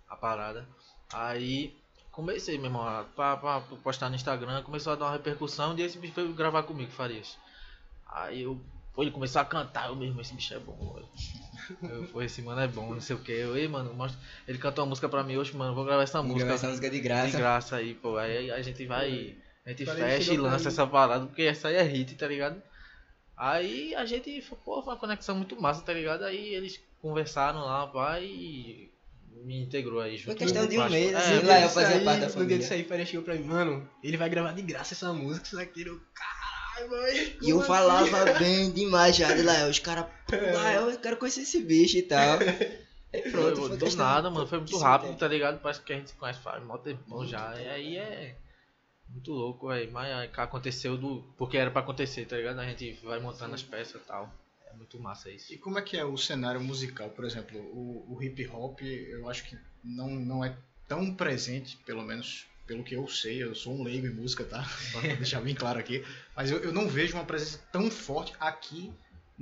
a 0.09 0.17
parada. 0.17 0.67
Aí 1.13 1.75
comecei, 2.11 2.57
meu 2.59 2.67
irmão, 2.67 2.87
a 2.87 3.05
pra, 3.05 3.37
pra 3.37 3.61
postar 3.83 4.09
no 4.09 4.17
Instagram, 4.17 4.63
começou 4.63 4.93
a 4.93 4.97
dar 4.97 5.07
uma 5.07 5.13
repercussão, 5.13 5.77
e 5.79 5.83
esse 5.83 5.99
bicho 5.99 6.15
veio 6.15 6.35
gravar 6.35 6.65
comigo, 6.65 6.91
Farias. 6.91 7.39
Aí 8.07 8.43
eu, 8.43 8.61
pô, 8.93 9.03
ele 9.03 9.11
começou 9.11 9.41
a 9.41 9.45
cantar, 9.45 9.89
eu 9.89 9.97
mesmo, 9.97 10.21
esse 10.21 10.35
bicho 10.35 10.55
é 10.55 10.59
bom, 10.59 10.95
velho. 10.95 11.09
Eu, 11.83 12.05
pô, 12.05 12.23
esse 12.23 12.43
mano 12.43 12.61
é 12.61 12.69
bom, 12.69 12.93
não 12.95 13.01
sei 13.01 13.17
o 13.17 13.19
que. 13.19 13.33
Eu, 13.33 13.57
ei, 13.57 13.69
mano, 13.69 13.93
mostra... 13.95 14.19
ele 14.49 14.59
cantou 14.59 14.85
uma 14.85 14.91
música 14.91 15.09
pra 15.09 15.23
mim 15.23 15.37
hoje, 15.37 15.57
mano, 15.57 15.75
vou 15.75 15.85
gravar 15.85 16.03
essa 16.03 16.19
Vamos 16.19 16.33
música. 16.33 16.47
gravar 16.47 16.59
essa 16.59 16.69
música 16.69 16.89
de 16.91 16.97
De 16.97 17.03
graça. 17.03 17.39
graça 17.39 17.77
aí, 17.77 17.95
pô. 17.95 18.17
Aí 18.17 18.51
a 18.51 18.61
gente 18.63 18.85
vai. 18.87 19.37
A 19.65 19.71
gente 19.71 19.85
Quando 19.85 19.99
fecha 19.99 20.35
e 20.35 20.37
lança 20.37 20.69
essa 20.69 20.87
parada, 20.87 21.27
porque 21.27 21.43
essa 21.43 21.69
aí 21.69 21.77
é 21.77 21.83
hit, 21.83 22.15
tá 22.17 22.27
ligado? 22.27 22.61
Aí 23.37 23.95
a 23.95 24.05
gente, 24.05 24.43
pô, 24.65 24.83
foi 24.83 24.93
uma 24.95 24.99
conexão 25.01 25.35
muito 25.37 25.61
massa, 25.61 25.83
tá 25.83 25.93
ligado? 25.93 26.25
Aí 26.25 26.55
eles 26.55 26.81
conversaram 27.01 27.61
lá, 27.65 27.87
pai, 27.87 28.25
e 28.25 28.91
me 29.45 29.63
integrou 29.63 30.01
aí 30.01 30.17
junto. 30.17 30.27
Foi 30.27 30.35
questão 30.37 30.67
de 30.67 30.79
um 30.79 30.83
com 30.83 30.87
o 30.89 30.91
mês, 30.91 31.15
assim, 31.15 31.39
É, 31.39 31.43
lá 31.43 31.61
eu 31.61 31.69
fazia 31.69 31.97
aí- 31.97 32.05
parte 32.05 32.21
da 32.21 32.27
No 32.27 32.31
dia 32.33 32.39
família. 32.41 32.59
disso 32.59 32.73
aí, 32.75 32.85
Faria 32.85 33.07
chegou 33.07 33.25
pra 33.25 33.35
mim, 33.35 33.45
mano, 33.45 33.89
ele 34.03 34.17
vai 34.17 34.29
gravar 34.29 34.53
de 34.53 34.63
graça 34.63 34.95
essa 34.95 35.13
música, 35.13 35.47
isso 35.47 35.57
daqui, 35.57 35.83
eu, 35.87 36.01
caralho, 36.15 36.91
mano. 36.91 37.33
E 37.43 37.51
eu 37.51 37.61
falava 37.63 38.33
bem 38.39 38.71
demais 38.71 39.17
já 39.17 39.33
de 39.35 39.43
Lael. 39.43 39.69
Os 39.71 39.79
caras, 39.81 40.07
pô, 40.39 40.57
Lael, 40.59 40.91
eu 40.91 40.99
quero 40.99 41.17
conhecer 41.17 41.43
esse 41.43 41.63
bicho 41.63 41.97
e 41.97 42.03
tal. 42.03 42.39
Aí 43.13 43.31
pronto, 43.31 43.57
Foi, 43.57 43.69
foi 43.69 43.91
do 43.91 43.97
nada, 43.97 44.31
mano, 44.31 44.47
foi 44.47 44.59
muito 44.59 44.79
rápido, 44.79 45.09
tempo. 45.09 45.21
tá 45.21 45.29
ligado? 45.29 45.61
Parece 45.61 45.83
que 45.83 45.93
a 45.93 45.97
gente 45.97 46.11
se 46.11 46.17
conhece 46.17 46.41
faz 46.41 46.65
mó 46.65 46.79
tempão 46.79 47.27
já. 47.27 47.61
E 47.61 47.69
aí 47.69 47.97
é 47.99 48.35
muito 49.11 49.31
louco, 49.33 49.69
velho. 49.69 49.93
Mas 49.93 50.11
aí 50.11 50.31
aconteceu 50.35 50.97
do. 50.97 51.23
Porque 51.37 51.59
era 51.59 51.71
pra 51.71 51.83
acontecer, 51.83 52.25
tá 52.25 52.37
ligado? 52.37 52.59
A 52.59 52.65
gente 52.65 52.93
vai 53.05 53.21
montando 53.21 53.55
as 53.55 53.63
peças 53.63 54.01
e 54.01 54.05
tal. 54.07 54.33
É 54.67 54.75
muito 54.75 54.99
massa 54.99 55.31
isso. 55.31 55.53
E 55.53 55.59
como 55.59 55.79
é 55.79 55.83
que 55.83 55.99
é 55.99 56.05
o 56.05 56.17
cenário 56.17 56.61
musical? 56.63 57.11
Por 57.11 57.27
exemplo, 57.27 57.61
o, 57.61 58.17
o 58.17 58.23
hip 58.23 58.47
hop, 58.49 58.81
eu 58.81 59.29
acho 59.29 59.45
que 59.45 59.59
não, 59.85 60.09
não 60.09 60.43
é 60.43 60.57
tão 60.89 61.15
presente, 61.15 61.77
pelo 61.85 62.03
menos 62.03 62.47
pelo 62.67 62.83
que 62.83 62.95
eu 62.95 63.07
sei, 63.09 63.43
eu 63.43 63.55
sou 63.55 63.75
um 63.75 63.83
leigo 63.83 64.07
em 64.07 64.15
música, 64.15 64.45
tá? 64.45 64.67
Pra 64.93 65.01
deixar 65.17 65.43
bem 65.43 65.55
claro 65.55 65.79
aqui. 65.79 66.03
Mas 66.35 66.51
eu, 66.51 66.59
eu 66.61 66.73
não 66.73 66.89
vejo 66.89 67.15
uma 67.15 67.25
presença 67.27 67.59
tão 67.71 67.91
forte 67.91 68.33
aqui 68.41 68.91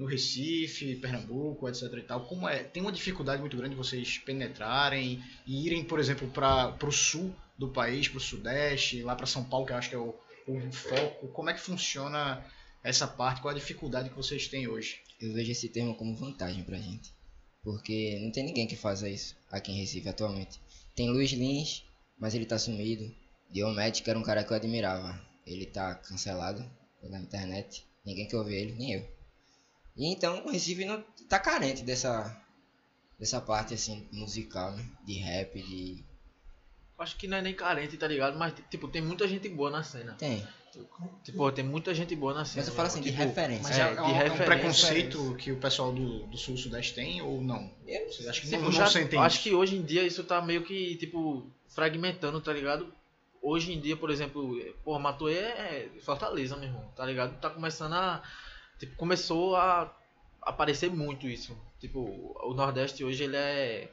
no 0.01 0.07
Recife, 0.07 0.97
Pernambuco, 0.97 1.69
etc 1.69 1.93
e 1.93 2.03
tal. 2.03 2.25
Como 2.25 2.49
é? 2.49 2.65
Tem 2.65 2.83
uma 2.83 2.91
dificuldade 2.91 3.43
muito 3.43 3.55
grande 3.55 3.75
de 3.75 3.77
vocês 3.77 4.17
penetrarem 4.17 5.23
e 5.47 5.67
irem, 5.67 5.85
por 5.85 6.01
exemplo, 6.01 6.27
para 6.29 6.75
o 6.83 6.91
sul 6.91 7.35
do 7.59 7.69
país, 7.69 8.09
para 8.09 8.17
o 8.17 8.21
sudeste, 8.21 9.03
lá 9.03 9.15
para 9.15 9.27
São 9.27 9.45
Paulo, 9.45 9.67
que 9.67 9.73
eu 9.73 9.77
acho 9.77 9.91
que 9.91 9.95
é 9.95 9.99
o, 9.99 10.15
o 10.49 10.73
foco. 10.73 11.29
Como 11.29 11.51
é 11.51 11.53
que 11.53 11.61
funciona 11.61 12.43
essa 12.83 13.07
parte? 13.07 13.43
Qual 13.43 13.53
a 13.53 13.59
dificuldade 13.59 14.09
que 14.09 14.17
vocês 14.17 14.49
têm 14.49 14.67
hoje? 14.67 15.03
Eu 15.21 15.35
vejo 15.35 15.53
esse 15.53 15.69
termo 15.69 15.95
como 15.95 16.17
vantagem 16.17 16.65
pra 16.65 16.79
gente. 16.79 17.13
Porque 17.63 18.19
não 18.23 18.33
tem 18.33 18.47
ninguém 18.47 18.67
que 18.67 18.77
faça 18.77 19.07
isso 19.07 19.37
aqui 19.51 19.71
em 19.71 19.81
Recife 19.81 20.09
atualmente. 20.09 20.59
Tem 20.97 21.11
Luiz 21.11 21.31
Lins, 21.33 21.85
mas 22.19 22.35
ele 22.35 22.47
tá 22.47 22.59
sumido. 22.59 23.05
Diomed, 23.51 24.03
que 24.03 24.09
era 24.09 24.19
um 24.19 24.23
cara 24.23 24.43
que 24.45 24.51
eu 24.51 24.57
admirava. 24.57 25.21
Ele 25.47 25.67
tá 25.67 25.95
cancelado 25.95 26.65
na 27.03 27.21
internet. 27.21 27.85
Ninguém 28.03 28.27
quer 28.27 28.39
ouvir 28.39 28.55
ele, 28.55 28.73
nem 28.73 28.95
eu. 28.95 29.20
E 29.97 30.07
então 30.13 30.45
o 30.47 30.51
Recife 30.51 30.85
não 30.85 31.03
tá 31.29 31.39
carente 31.39 31.83
dessa 31.83 32.37
dessa 33.19 33.41
parte 33.41 33.75
assim 33.75 34.09
musical, 34.13 34.73
né? 34.73 34.85
De 35.05 35.15
rap, 35.15 35.61
de 35.63 36.05
Acho 36.99 37.17
que 37.17 37.27
não 37.27 37.39
é 37.39 37.43
nem 37.43 37.55
carente, 37.55 37.97
tá 37.97 38.07
ligado? 38.07 38.39
Mas, 38.39 38.53
tipo, 38.71 38.87
tem 38.87 39.01
muita 39.01 39.27
gente 39.27 39.49
boa 39.49 39.71
na 39.71 39.83
cena. 39.83 40.13
tem. 40.19 40.47
Tipo, 41.25 41.51
tem 41.51 41.65
muita 41.65 41.93
gente 41.95 42.15
boa 42.15 42.33
na 42.35 42.45
cena. 42.45 42.61
Mas 42.63 42.69
eu 42.69 42.75
falo 42.75 42.89
assim 42.89 43.01
de. 43.01 43.11
Tipo, 43.11 43.23
referência. 43.25 43.63
Mas 43.63 43.79
É, 43.79 43.83
é, 43.83 43.91
de 43.93 43.97
é 43.99 44.03
um, 44.03 44.05
é 44.05 44.09
um 44.11 44.13
referência. 44.13 44.45
preconceito 44.45 45.35
que 45.37 45.51
o 45.51 45.57
pessoal 45.57 45.93
do, 45.93 46.27
do 46.27 46.37
sul 46.37 46.57
sudeste 46.59 46.95
tem 46.95 47.21
ou 47.23 47.41
não? 47.43 47.71
Eu- 47.87 48.07
Vocês 48.13 48.29
acham 48.29 48.43
que 48.43 48.49
Tipo, 48.51 48.63
não, 48.63 48.71
já- 48.73 48.81
não 49.13 49.23
acho 49.23 49.35
isso? 49.37 49.43
que 49.43 49.55
hoje 49.55 49.77
em 49.77 49.83
dia 49.83 50.03
isso 50.07 50.23
tá 50.25 50.41
meio 50.43 50.63
que, 50.63 50.95
tipo, 50.97 51.51
fragmentando, 51.69 52.41
tá 52.41 52.53
ligado? 52.53 52.93
Hoje 53.43 53.73
em 53.73 53.81
dia, 53.81 53.97
por 53.97 54.11
exemplo, 54.11 54.55
porra, 54.85 54.99
Matuê 55.01 55.35
é 55.39 55.89
Fortaleza, 56.03 56.55
meu 56.57 56.69
irmão, 56.69 56.85
tá 56.95 57.05
ligado? 57.07 57.41
Tá 57.41 57.49
começando 57.51 57.95
a. 57.95 58.23
Tipo, 58.81 58.97
começou 58.97 59.55
a 59.55 59.95
aparecer 60.41 60.91
muito 60.91 61.29
isso. 61.29 61.57
Tipo, 61.79 62.01
o 62.43 62.55
Nordeste 62.55 63.05
hoje 63.05 63.25
ele 63.25 63.37
é. 63.37 63.91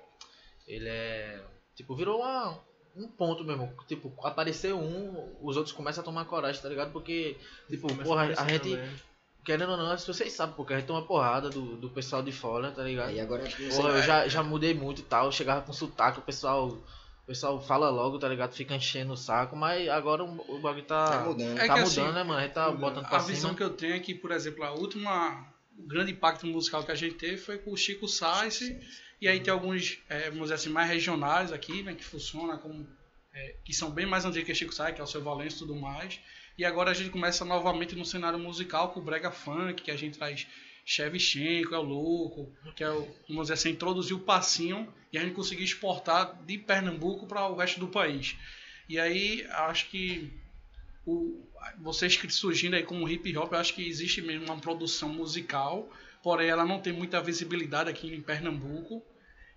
Ele 0.65 0.87
é. 0.87 1.43
Tipo, 1.75 1.93
virou 1.93 2.21
uma, 2.21 2.57
um 2.95 3.07
ponto 3.09 3.43
mesmo. 3.43 3.71
Tipo, 3.85 4.13
apareceu 4.23 4.79
um, 4.79 5.35
os 5.41 5.57
outros 5.57 5.75
começam 5.75 6.01
a 6.01 6.05
tomar 6.05 6.23
coragem, 6.23 6.61
tá 6.61 6.69
ligado? 6.69 6.91
Porque, 6.93 7.37
tipo, 7.69 7.87
Começa 7.89 8.03
porra, 8.09 8.21
a 8.21 8.31
aparecer 8.31 8.49
gente. 8.49 8.77
também. 8.77 9.07
Querendo 9.43 9.71
ou 9.71 9.77
não, 9.77 9.97
vocês 9.97 10.33
sabem, 10.33 10.55
porque 10.55 10.73
a 10.73 10.77
gente 10.77 10.87
toma 10.87 11.01
porrada 11.01 11.49
do, 11.49 11.77
do 11.77 11.89
pessoal 11.89 12.21
de 12.21 12.33
fora, 12.33 12.71
tá 12.71 12.83
ligado? 12.83 13.09
Aí 13.09 13.19
agora 13.19 13.49
você 13.49 13.69
Porra, 13.69 13.89
eu 13.89 14.03
já, 14.03 14.27
já 14.27 14.43
mudei 14.43 14.73
muito 14.73 14.99
e 14.99 15.03
tal. 15.05 15.25
Eu 15.25 15.31
chegava 15.31 15.61
com 15.61 15.71
sotaque, 15.71 16.19
o 16.19 16.23
pessoal. 16.23 16.77
O 17.27 17.31
pessoal 17.35 17.61
fala 17.61 17.89
logo, 17.89 18.17
tá 18.17 18.29
ligado? 18.29 18.53
Fica 18.53 18.73
enchendo 18.73 19.11
o 19.11 19.17
saco, 19.17 19.53
mas 19.53 19.89
agora 19.89 20.23
o, 20.23 20.55
o 20.55 20.59
bagulho 20.61 20.85
tá. 20.85 21.09
tá 21.09 21.25
mudando. 21.25 21.59
É 21.59 21.67
tá 21.67 21.75
mudando, 21.75 21.83
assim, 21.83 22.01
né, 22.13 22.23
mano? 22.23 22.39
A 22.39 22.43
gente 22.43 22.53
tá 22.53 22.71
botando 22.71 23.05
pra 23.05 23.17
a 23.17 23.21
visão 23.21 23.49
cima. 23.49 23.55
que 23.55 23.63
eu 23.63 23.69
tenho 23.71 23.95
é 23.95 23.99
que, 23.99 24.15
por 24.15 24.31
exemplo, 24.31 24.63
a 24.63 24.71
última 24.71 25.45
o 25.77 25.85
grande 25.85 26.13
impacto 26.13 26.47
musical 26.47 26.85
que 26.85 26.91
a 26.91 26.95
gente 26.95 27.15
teve 27.15 27.35
foi 27.35 27.57
com 27.57 27.73
o 27.73 27.75
Chico 27.75 28.07
Sainz 28.07 28.61
e 29.19 29.27
aí 29.27 29.41
tem 29.41 29.51
alguns, 29.51 29.99
é, 30.07 30.29
vamos 30.29 30.43
dizer 30.43 30.53
assim, 30.53 30.69
mais 30.69 30.89
regionais 30.89 31.51
aqui, 31.51 31.83
né, 31.83 31.93
que 31.93 32.03
funcionam 32.05 32.57
como 32.59 32.87
é, 33.33 33.55
que 33.65 33.73
são 33.73 33.91
bem 33.91 34.05
mais 34.05 34.23
antigos 34.23 34.47
que 34.47 34.55
Chico 34.55 34.73
Sainz, 34.73 34.95
que 34.95 35.01
é 35.01 35.03
o 35.03 35.07
seu 35.07 35.21
Valença 35.21 35.57
e 35.57 35.59
tudo 35.59 35.75
mais. 35.75 36.21
E 36.57 36.63
agora 36.63 36.91
a 36.91 36.93
gente 36.93 37.09
começa 37.09 37.43
novamente 37.43 37.93
no 37.93 38.05
cenário 38.05 38.39
musical 38.39 38.93
com 38.93 39.01
o 39.01 39.03
brega 39.03 39.31
funk, 39.31 39.83
que 39.83 39.91
a 39.91 39.97
gente 39.97 40.17
traz 40.17 40.47
Shevchenko, 40.87 41.75
é 41.75 41.77
o 41.77 41.81
louco, 41.81 42.49
que 42.73 42.81
é 42.81 42.89
o, 42.89 43.05
vamos 43.27 43.43
dizer 43.43 43.55
assim, 43.55 43.71
introduzir 43.71 44.15
o 44.15 44.21
passinho 44.21 44.87
e 45.11 45.17
a 45.17 45.21
gente 45.21 45.33
conseguir 45.33 45.65
exportar 45.65 46.41
de 46.45 46.57
Pernambuco 46.57 47.27
para 47.27 47.45
o 47.45 47.57
resto 47.57 47.77
do 47.77 47.89
país. 47.89 48.37
E 48.87 48.97
aí 48.97 49.45
acho 49.49 49.89
que 49.89 50.31
o, 51.05 51.45
vocês 51.79 52.17
surgindo 52.29 52.77
aí 52.77 52.83
como 52.83 53.07
hip 53.09 53.37
hop, 53.37 53.51
eu 53.51 53.59
acho 53.59 53.73
que 53.73 53.85
existe 53.85 54.21
mesmo 54.21 54.45
uma 54.45 54.59
produção 54.59 55.09
musical, 55.09 55.91
porém 56.23 56.47
ela 56.47 56.63
não 56.63 56.79
tem 56.79 56.93
muita 56.93 57.21
visibilidade 57.21 57.89
aqui 57.89 58.07
em 58.07 58.21
Pernambuco. 58.21 59.03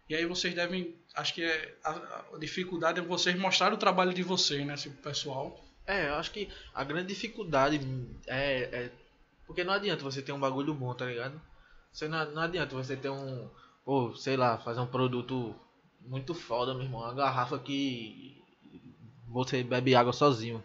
E 0.09 0.17
aí 0.17 0.27
vocês 0.27 0.53
devem, 0.53 0.97
acho 1.15 1.33
que 1.33 1.45
é, 1.45 1.77
a, 1.85 2.25
a 2.35 2.39
dificuldade 2.41 2.99
é 2.99 3.03
vocês 3.03 3.39
mostrar 3.39 3.73
o 3.73 3.77
trabalho 3.77 4.13
de 4.13 4.25
vocês, 4.25 4.67
né, 4.67 4.75
pessoal. 5.01 5.65
É, 5.87 6.09
eu 6.09 6.15
acho 6.15 6.33
que 6.33 6.49
a 6.75 6.83
grande 6.83 7.15
dificuldade 7.15 7.81
é, 8.27 8.63
é. 8.63 8.91
Porque 9.51 9.65
não 9.65 9.73
adianta 9.75 10.05
você 10.05 10.23
ter 10.23 10.31
um 10.31 10.39
bagulho 10.39 10.73
bom, 10.73 10.95
tá 10.95 11.05
ligado? 11.07 11.41
Você 11.93 12.07
não, 12.07 12.25
não 12.31 12.43
adianta 12.43 12.73
você 12.77 12.95
ter 12.97 13.09
um. 13.11 13.49
Pô, 13.85 14.15
sei 14.15 14.37
lá, 14.37 14.57
fazer 14.59 14.79
um 14.79 14.87
produto 14.87 15.53
muito 16.01 16.35
foda, 16.35 16.73
meu 16.73 16.85
irmão. 16.85 17.01
Uma 17.01 17.13
garrafa 17.13 17.59
que 17.59 18.41
você 19.29 19.65
bebe 19.65 19.95
água 19.97 20.13
sozinho. 20.13 20.63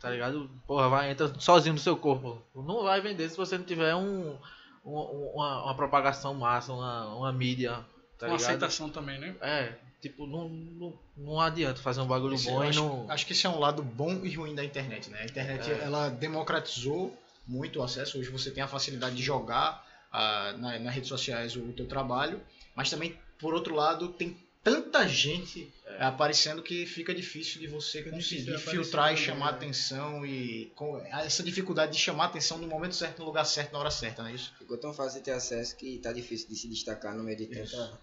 Tá 0.00 0.10
ligado? 0.10 0.50
Porra, 0.66 0.88
vai, 0.88 1.10
entra 1.12 1.32
sozinho 1.38 1.74
no 1.74 1.78
seu 1.80 1.96
corpo. 1.96 2.42
Não 2.54 2.82
vai 2.82 3.00
vender 3.00 3.28
se 3.28 3.36
você 3.36 3.56
não 3.56 3.64
tiver 3.64 3.94
um, 3.94 4.36
um- 4.84 5.30
uma, 5.34 5.64
uma 5.66 5.74
propagação 5.76 6.34
massa, 6.34 6.72
uma, 6.72 7.14
uma 7.14 7.32
mídia. 7.32 7.72
Tá 8.18 8.26
Uma 8.26 8.36
ligado? 8.36 8.48
aceitação 8.48 8.88
também, 8.90 9.20
né? 9.20 9.36
É, 9.40 9.74
tipo, 10.00 10.26
não, 10.26 10.48
não, 10.48 10.98
não 11.16 11.40
adianta 11.40 11.80
fazer 11.80 12.00
um 12.00 12.06
bagulho 12.06 12.34
Esse- 12.34 12.46
bom 12.50 12.58
eu 12.62 12.64
e 12.64 12.68
acho, 12.70 12.82
não. 12.82 13.10
acho 13.10 13.24
que 13.26 13.32
esse 13.34 13.46
é 13.46 13.50
um 13.50 13.58
lado 13.60 13.82
bom 13.82 14.12
e 14.24 14.34
ruim 14.34 14.54
da 14.54 14.64
internet, 14.64 15.10
né? 15.10 15.20
A 15.20 15.24
internet 15.26 15.70
É. 15.70 15.84
ela 15.84 16.08
democratizou 16.08 17.16
muito 17.50 17.80
o 17.80 17.82
acesso. 17.82 18.18
Hoje 18.18 18.30
você 18.30 18.50
tem 18.50 18.62
a 18.62 18.68
facilidade 18.68 19.16
de 19.16 19.22
jogar 19.22 19.84
ah, 20.12 20.54
na, 20.56 20.78
nas 20.78 20.94
redes 20.94 21.08
sociais 21.08 21.56
o, 21.56 21.72
teu 21.72 21.86
trabalho, 21.86 22.40
mas 22.76 22.88
também, 22.88 23.18
por 23.38 23.52
outro 23.52 23.74
lado, 23.74 24.08
tem 24.08 24.36
tanta 24.62 25.08
gente 25.08 25.72
É. 25.86 26.04
aparecendo 26.04 26.62
que 26.62 26.86
fica 26.86 27.14
difícil 27.14 27.60
de 27.60 27.66
você 27.66 27.98
Fica 28.02 28.10
conseguir 28.10 28.58
filtrar 28.58 29.12
e 29.12 29.16
chamar 29.16 29.52
né? 29.52 29.56
atenção 29.58 30.24
e 30.24 30.70
com 30.76 30.98
essa 30.98 31.42
dificuldade 31.42 31.92
de 31.92 31.98
chamar 31.98 32.26
atenção 32.26 32.58
no 32.58 32.68
momento 32.68 32.94
certo, 32.94 33.18
no 33.20 33.24
lugar 33.24 33.44
certo, 33.44 33.72
na 33.72 33.78
hora 33.78 33.90
certa, 33.90 34.22
não 34.22 34.30
é 34.30 34.34
isso? 34.34 34.52
Ficou 34.58 34.78
tão 34.78 34.92
fácil 34.92 35.18
de 35.18 35.24
ter 35.24 35.32
acesso 35.32 35.76
que 35.76 35.98
tá 35.98 36.12
difícil 36.12 36.48
de 36.48 36.56
se 36.56 36.68
destacar 36.68 37.16
no 37.16 37.24
meio 37.24 37.36
de 37.38 37.46
tanta, 37.46 37.98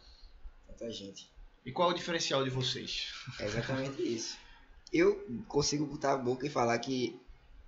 tanta 0.67 0.91
gente. 0.91 1.29
E 1.65 1.71
qual 1.71 1.89
é 1.89 1.93
o 1.93 1.95
diferencial 1.95 2.43
de 2.43 2.49
vocês? 2.49 3.07
É 3.39 3.45
exatamente 3.45 4.01
isso. 4.01 4.37
Eu 4.91 5.23
consigo 5.47 5.85
botar 5.85 6.13
a 6.13 6.17
boca 6.17 6.45
e 6.45 6.49
falar 6.49 6.77
que 6.79 7.19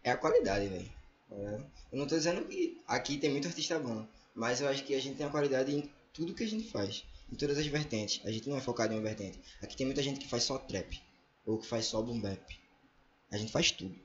é 0.03 0.12
a 0.12 0.17
qualidade, 0.17 0.67
velho. 0.67 0.99
Ligado? 1.31 1.65
Eu 1.91 1.98
não 2.00 2.07
tô 2.07 2.15
dizendo 2.17 2.45
que 2.45 2.81
aqui 2.88 3.17
tem 3.17 3.29
muito 3.29 3.48
artista 3.48 3.77
bom, 3.79 4.07
mas 4.36 4.62
eu 4.62 4.67
acho 4.67 4.83
que 4.83 4.93
a 4.95 5.00
gente 5.01 5.17
tem 5.17 5.25
a 5.25 5.29
qualidade 5.29 5.74
em 5.75 5.89
tudo 6.13 6.33
que 6.33 6.43
a 6.43 6.48
gente 6.48 6.69
faz. 6.71 7.03
Em 7.31 7.36
todas 7.36 7.57
as 7.57 7.67
vertentes. 7.67 8.21
A 8.25 8.31
gente 8.31 8.50
não 8.50 8.57
é 8.57 8.62
focado 8.62 8.91
em 8.93 8.98
uma 8.98 9.03
vertente. 9.03 9.39
Aqui 9.62 9.77
tem 9.77 9.86
muita 9.86 10.01
gente 10.01 10.19
que 10.19 10.27
faz 10.27 10.43
só 10.43 10.57
trap. 10.57 11.00
Ou 11.45 11.59
que 11.59 11.67
faz 11.67 11.86
só 11.86 12.01
boom 12.01 12.19
bap. 12.19 12.41
A 13.31 13.38
gente 13.38 13.51
faz 13.51 13.71
tudo. 13.71 13.95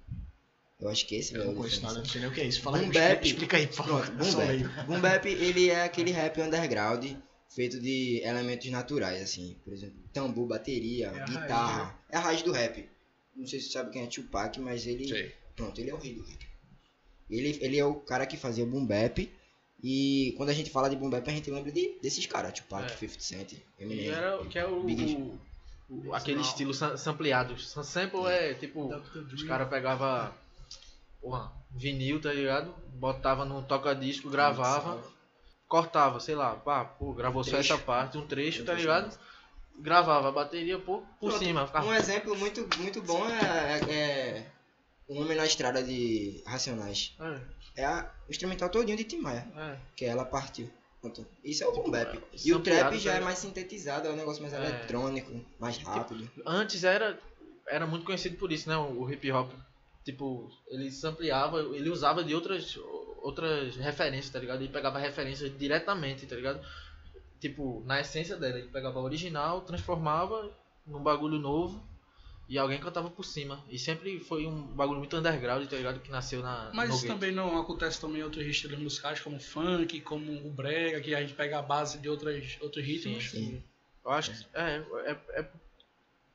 Eu 0.79 0.89
acho 0.89 1.07
que 1.07 1.15
esse 1.15 1.35
Eu 1.35 1.41
é 1.41 1.45
o 1.45 1.47
não 1.49 1.55
conheço 1.55 1.81
nada, 1.81 1.99
não 2.01 2.05
sei 2.05 2.21
nem 2.21 2.29
o 2.29 2.33
que 2.35 2.43
é 2.43 2.45
isso. 2.45 2.61
Fala 2.61 2.77
aí, 2.77 2.83
Boom 2.85 2.91
explica, 2.91 3.15
bap. 3.15 3.27
explica 3.27 3.57
aí, 3.57 3.67
por 3.69 3.75
favor. 3.77 4.07
Eu 4.07 4.15
boom 4.17 4.33
bap. 4.35 4.87
Boom 4.87 5.01
bap, 5.01 5.27
ele 5.29 5.71
é 5.71 5.85
aquele 5.85 6.11
rap 6.11 6.39
underground 6.43 7.07
feito 7.49 7.81
de 7.81 8.21
elementos 8.23 8.71
naturais, 8.71 9.23
assim. 9.23 9.57
Por 9.65 9.73
exemplo, 9.73 9.97
tambor, 10.13 10.47
bateria, 10.47 11.07
É 11.07 11.21
a 11.23 11.25
guitarra. 11.25 11.83
raiz, 11.85 11.95
É 12.11 12.17
a 12.17 12.21
raiz 12.21 12.43
do 12.43 12.53
rap. 12.53 12.87
Não 13.35 13.47
sei 13.47 13.61
se 13.61 13.67
você 13.67 13.73
sabe 13.73 13.91
quem 13.91 14.03
é 14.03 14.07
Tupac, 14.07 14.61
mas 14.61 14.87
ele... 14.87 15.09
Sei. 15.09 15.33
Pronto, 15.57 15.81
ele 15.81 15.89
é 15.91 15.95
o 15.95 15.99
rei 15.99 16.15
do 16.15 16.23
rap. 16.23 16.44
Ele, 17.37 17.59
ele 17.61 17.79
é 17.79 17.85
o 17.85 17.95
cara 17.95 18.27
que 18.27 18.37
fazia 18.37 18.65
boom 18.67 18.85
bap. 18.87 19.31
E 19.83 20.33
quando 20.37 20.49
a 20.49 20.53
gente 20.55 20.71
fala 20.71 20.89
de 20.89 20.97
boom 20.97 21.11
bap, 21.11 21.29
a 21.29 21.33
gente 21.33 21.51
lembra 21.51 21.71
de, 21.71 21.99
desses 22.03 22.25
caras. 22.27 22.53
Tupac, 22.53 22.85
É. 22.85 22.97
50 22.97 23.21
Cent, 23.21 23.53
Eminem. 23.79 24.09
era, 24.09 24.39
que 24.47 24.59
é 24.59 24.67
o, 24.67 24.83
Big 24.83 25.15
o- 25.17 25.39
o- 26.09 26.15
aquele 26.15 26.41
estilo 26.41 26.73
sam- 26.73 26.97
sampleado. 26.97 27.59
Sam- 27.61 27.83
Sample 27.83 28.27
é 28.27 28.55
tipo. 28.55 28.89
Dr. 28.89 29.35
Os 29.35 29.43
caras 29.43 29.69
pegavam 29.69 30.33
porra, 31.21 31.53
vinil, 31.71 32.21
tá 32.21 32.33
ligado? 32.33 32.75
Botava 32.95 33.45
no 33.45 33.63
toca-disco, 33.63 34.31
gravava, 34.31 35.03
cortava, 35.69 36.21
sei 36.21 36.35
lá, 36.35 36.55
pá, 36.55 36.85
pô, 36.85 37.13
gravou 37.13 37.43
só 37.45 37.53
trecho. 37.53 37.73
essa 37.75 37.83
parte, 37.83 38.17
um 38.17 38.27
trecho, 38.27 38.63
Um 38.63 38.65
tá 38.65 38.73
trecho 38.73 38.87
ligado? 38.89 39.19
Gravava 39.81 40.29
a 40.29 40.33
bateria 40.33 40.79
por, 40.79 41.01
por 41.19 41.31
Pronto, 41.31 41.39
cima. 41.45 41.71
Um 41.85 41.93
exemplo 41.93 42.37
muito, 42.37 42.67
muito 42.79 43.03
bom 43.03 43.27
é, 43.29 43.81
é, 43.93 44.47
O 45.09 45.21
Homem 45.21 45.37
na 45.37 45.45
Estrada 45.47 45.83
de 45.83 46.43
Racionais. 46.47 47.15
É, 47.21 47.83
É 47.83 47.85
a, 47.85 48.11
o 48.29 48.31
instrumental 48.31 48.69
todinho 48.69 48.97
de 48.97 49.05
Tim 49.05 49.19
Maia. 49.19 49.47
é. 49.57 49.77
que 49.97 50.05
ela 50.05 50.25
partiu. 50.25 50.71
Pronto. 51.01 51.27
Isso 51.45 51.63
é 51.63 51.67
o 51.67 51.73
boom 51.73 51.91
bap. 51.91 52.17
é, 52.17 52.21
E 52.45 52.55
o 52.55 52.61
trap 52.61 52.97
já 52.99 53.15
é 53.15 53.21
mais 53.21 53.39
sintetizado, 53.39 54.09
é 54.09 54.11
um 54.11 54.17
negócio 54.17 54.41
mais 54.41 54.55
É. 54.55 54.57
eletrônico, 54.59 55.39
mais 55.59 55.77
rápido. 55.79 56.31
Antes 56.47 56.83
era, 56.83 57.19
era 57.69 57.87
muito 57.87 58.07
conhecido 58.07 58.37
por 58.39 58.51
isso, 58.51 58.69
né? 58.69 58.77
O, 58.77 59.11
hip 59.11 59.31
hop. 59.31 59.53
Tipo, 60.03 60.51
ele 60.69 60.91
sampleava, 60.91 61.61
ele 61.61 61.91
usava 61.91 62.25
de 62.25 62.35
outras, 62.35 62.79
outras 63.23 63.77
referências, 63.77 64.31
tá 64.33 64.39
ligado? 64.39 64.63
Ele 64.63 64.73
pegava 64.73 64.99
referências 64.99 65.55
diretamente, 65.59 66.27
tá 66.27 66.37
ligado? 66.37 66.61
Tipo, 67.39 67.83
na 67.85 68.01
essência 68.01 68.37
dela, 68.37 68.59
ele 68.59 68.69
pegava 68.69 68.99
a 68.99 69.03
original, 69.03 69.61
transformava 69.63 70.51
num 70.87 71.03
bagulho 71.03 71.39
novo 71.39 71.83
e 72.49 72.59
alguém 72.59 72.79
cantava 72.79 73.09
por 73.11 73.25
cima. 73.25 73.65
E 73.71 73.79
sempre 73.79 74.21
foi 74.21 74.47
um 74.47 74.63
bagulho 74.63 74.99
muito 74.99 75.17
underground, 75.17 75.67
tá 75.69 75.77
ligado? 75.77 76.01
Que 76.01 76.11
nasceu 76.11 76.43
na. 76.43 76.71
Mas 76.75 76.95
isso 76.95 77.07
também 77.07 77.33
não 77.33 77.59
acontece 77.59 78.01
também 78.01 78.21
em 78.21 78.25
outros 78.25 78.45
estilos 78.47 78.79
musicais, 78.79 79.21
como 79.21 79.37
o 79.37 79.41
funk, 79.41 80.01
como 80.03 80.33
o 80.47 80.51
brega, 80.51 81.01
que 81.01 81.15
a 81.15 81.21
gente 81.21 81.35
pega 81.35 81.59
a 81.59 81.63
base 81.63 81.99
de 81.99 82.09
outras, 82.09 82.59
outros 82.61 82.85
ritmos. 82.85 83.31
Sim. 83.31 83.63
Eu 84.05 84.11
acho 84.11 84.31
que. 84.33 84.47
É, 84.55 84.83
é, 85.07 85.41
é- 85.41 85.49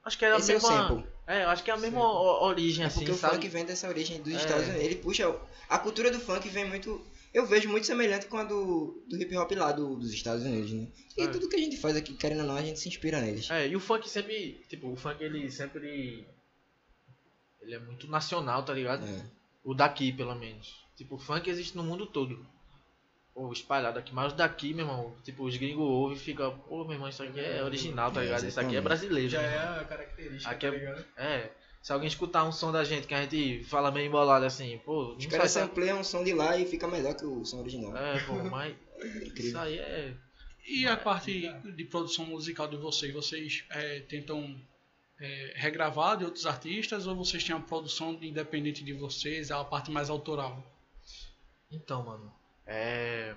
acho 0.04 0.18
que 0.18 0.26
é 0.26 0.32
a 0.34 0.38
Esse 0.38 0.52
é 0.54 0.58
o 0.58 0.62
mesma. 0.62 0.88
sample. 0.88 1.06
É, 1.28 1.44
eu 1.44 1.50
acho 1.50 1.64
que 1.64 1.70
é 1.70 1.74
a 1.76 1.78
mesma 1.78 2.00
o- 2.02 2.44
origem, 2.44 2.84
É 2.84 2.88
assim, 2.88 3.00
porque 3.02 3.12
o 3.12 3.16
sabe? 3.16 3.36
funk 3.36 3.48
vem 3.48 3.66
dessa 3.66 3.88
origem 3.88 4.20
dos 4.22 4.34
É. 4.34 4.38
Estados 4.38 4.66
Unidos. 4.68 4.84
Ele 4.84 4.96
puxa. 4.96 5.36
A 5.70 5.78
cultura 5.78 6.10
do 6.10 6.20
funk 6.20 6.50
vem 6.50 6.66
muito. 6.68 7.06
Eu 7.34 7.46
vejo 7.46 7.70
muito 7.70 7.86
semelhante 7.86 8.26
com 8.26 8.38
a 8.38 8.44
do, 8.44 9.04
do 9.08 9.16
hip 9.22 9.36
hop 9.38 9.52
lá 9.52 9.72
do- 9.72 9.96
dos 9.96 10.12
Estados 10.12 10.44
Unidos, 10.44 10.72
né? 10.74 10.88
E 11.18 11.24
É. 11.24 11.28
tudo 11.28 11.48
que 11.48 11.56
a 11.56 11.60
gente 11.60 11.78
faz 11.78 11.96
aqui, 11.96 12.14
querendo 12.16 12.42
ou 12.42 12.48
não, 12.48 12.56
a 12.56 12.62
gente 12.62 12.80
se 12.80 12.88
inspira 12.90 13.22
neles. 13.22 13.50
É, 13.52 13.68
e 13.68 13.76
o 13.76 13.80
funk 13.80 14.10
sempre, 14.10 14.64
tipo, 14.68 14.92
o 14.92 14.96
funk 14.96 15.24
ele 15.24 15.50
sempre 15.52 16.28
ele 17.62 17.76
é 17.76 17.80
muito 17.80 18.08
nacional, 18.08 18.64
tá 18.64 18.74
ligado? 18.74 19.06
É. 19.06 19.26
O 19.64 19.74
daqui, 19.74 20.12
pelo 20.12 20.34
menos. 20.34 20.74
Tipo, 20.96 21.16
o 21.16 21.20
funk 21.20 21.50
existe 21.50 21.76
no 21.78 21.84
mundo 21.84 22.06
todo. 22.08 22.46
Pô, 23.34 23.52
espalhado 23.54 24.00
aqui, 24.00 24.14
mas 24.14 24.34
o 24.34 24.36
daqui, 24.36 24.74
meu 24.74 24.86
irmão, 24.86 25.16
tipo, 25.24 25.44
os 25.44 25.56
gringos 25.56 25.84
ouvem 25.86 26.18
e 26.18 26.20
ficam, 26.20 26.58
pô, 26.62 26.84
meu 26.84 26.94
irmão, 26.94 27.08
isso 27.08 27.22
aqui 27.24 27.40
é 27.40 27.64
original, 27.64 28.12
tá 28.12 28.22
É, 28.22 28.26
ligado? 28.26 28.46
Isso 28.48 28.60
aqui 28.60 28.76
é 28.76 28.82
brasileiro. 28.82 29.30
Já 29.30 29.40
meu 29.42 29.50
é 29.50 29.80
a 29.80 29.86
característica, 29.86 30.50
Aqui 30.52 30.68
tá 30.68 30.76
é- 30.76 30.78
ligado? 30.80 31.06
É. 31.16 31.52
Se 31.82 31.94
alguém 31.94 32.08
escutar 32.08 32.44
um 32.44 32.52
som 32.52 32.72
da 32.72 32.84
gente 32.84 33.08
que 33.08 33.14
a 33.14 33.22
gente 33.22 33.64
fala 33.64 33.92
meio 33.92 34.08
embolado 34.08 34.46
assim, 34.46 34.80
pô, 34.80 35.16
Os 35.16 35.26
caras 35.26 35.52
sai 35.52 35.64
sampleiam 35.64 36.00
um 36.00 36.04
som 36.04 36.24
de 36.24 36.34
lá 36.34 36.58
e 36.58 36.66
fica 36.66 36.88
melhor 36.88 37.16
que 37.16 37.26
o 37.26 37.46
som 37.46 37.60
original. 37.60 37.96
É, 37.96 38.20
pô, 38.26 38.34
mas 38.50 38.76
isso 39.02 39.28
Incrível. 39.28 39.60
aí 39.62 39.80
é. 39.80 40.14
E 40.68 40.86
a 40.86 40.98
parte 40.98 41.50
de 41.76 41.84
produção 41.86 42.26
musical 42.26 42.68
de 42.68 42.78
vocês, 42.78 43.14
vocês 43.14 43.64
é, 43.72 44.02
tentam 44.02 44.56
é, 45.20 45.54
regravar 45.56 46.18
de 46.18 46.26
outros 46.26 46.46
artistas 46.46 47.08
ou 47.08 47.16
vocês 47.16 47.44
têm 47.44 47.56
a 47.56 47.60
produção 47.60 48.18
independente 48.22 48.84
de 48.84 48.94
vocês, 48.94 49.50
a 49.50 49.64
parte 49.64 49.90
mais 49.90 50.10
autoral? 50.10 50.64
Então, 51.72 52.04
mano, 52.04 52.32
é. 52.66 53.36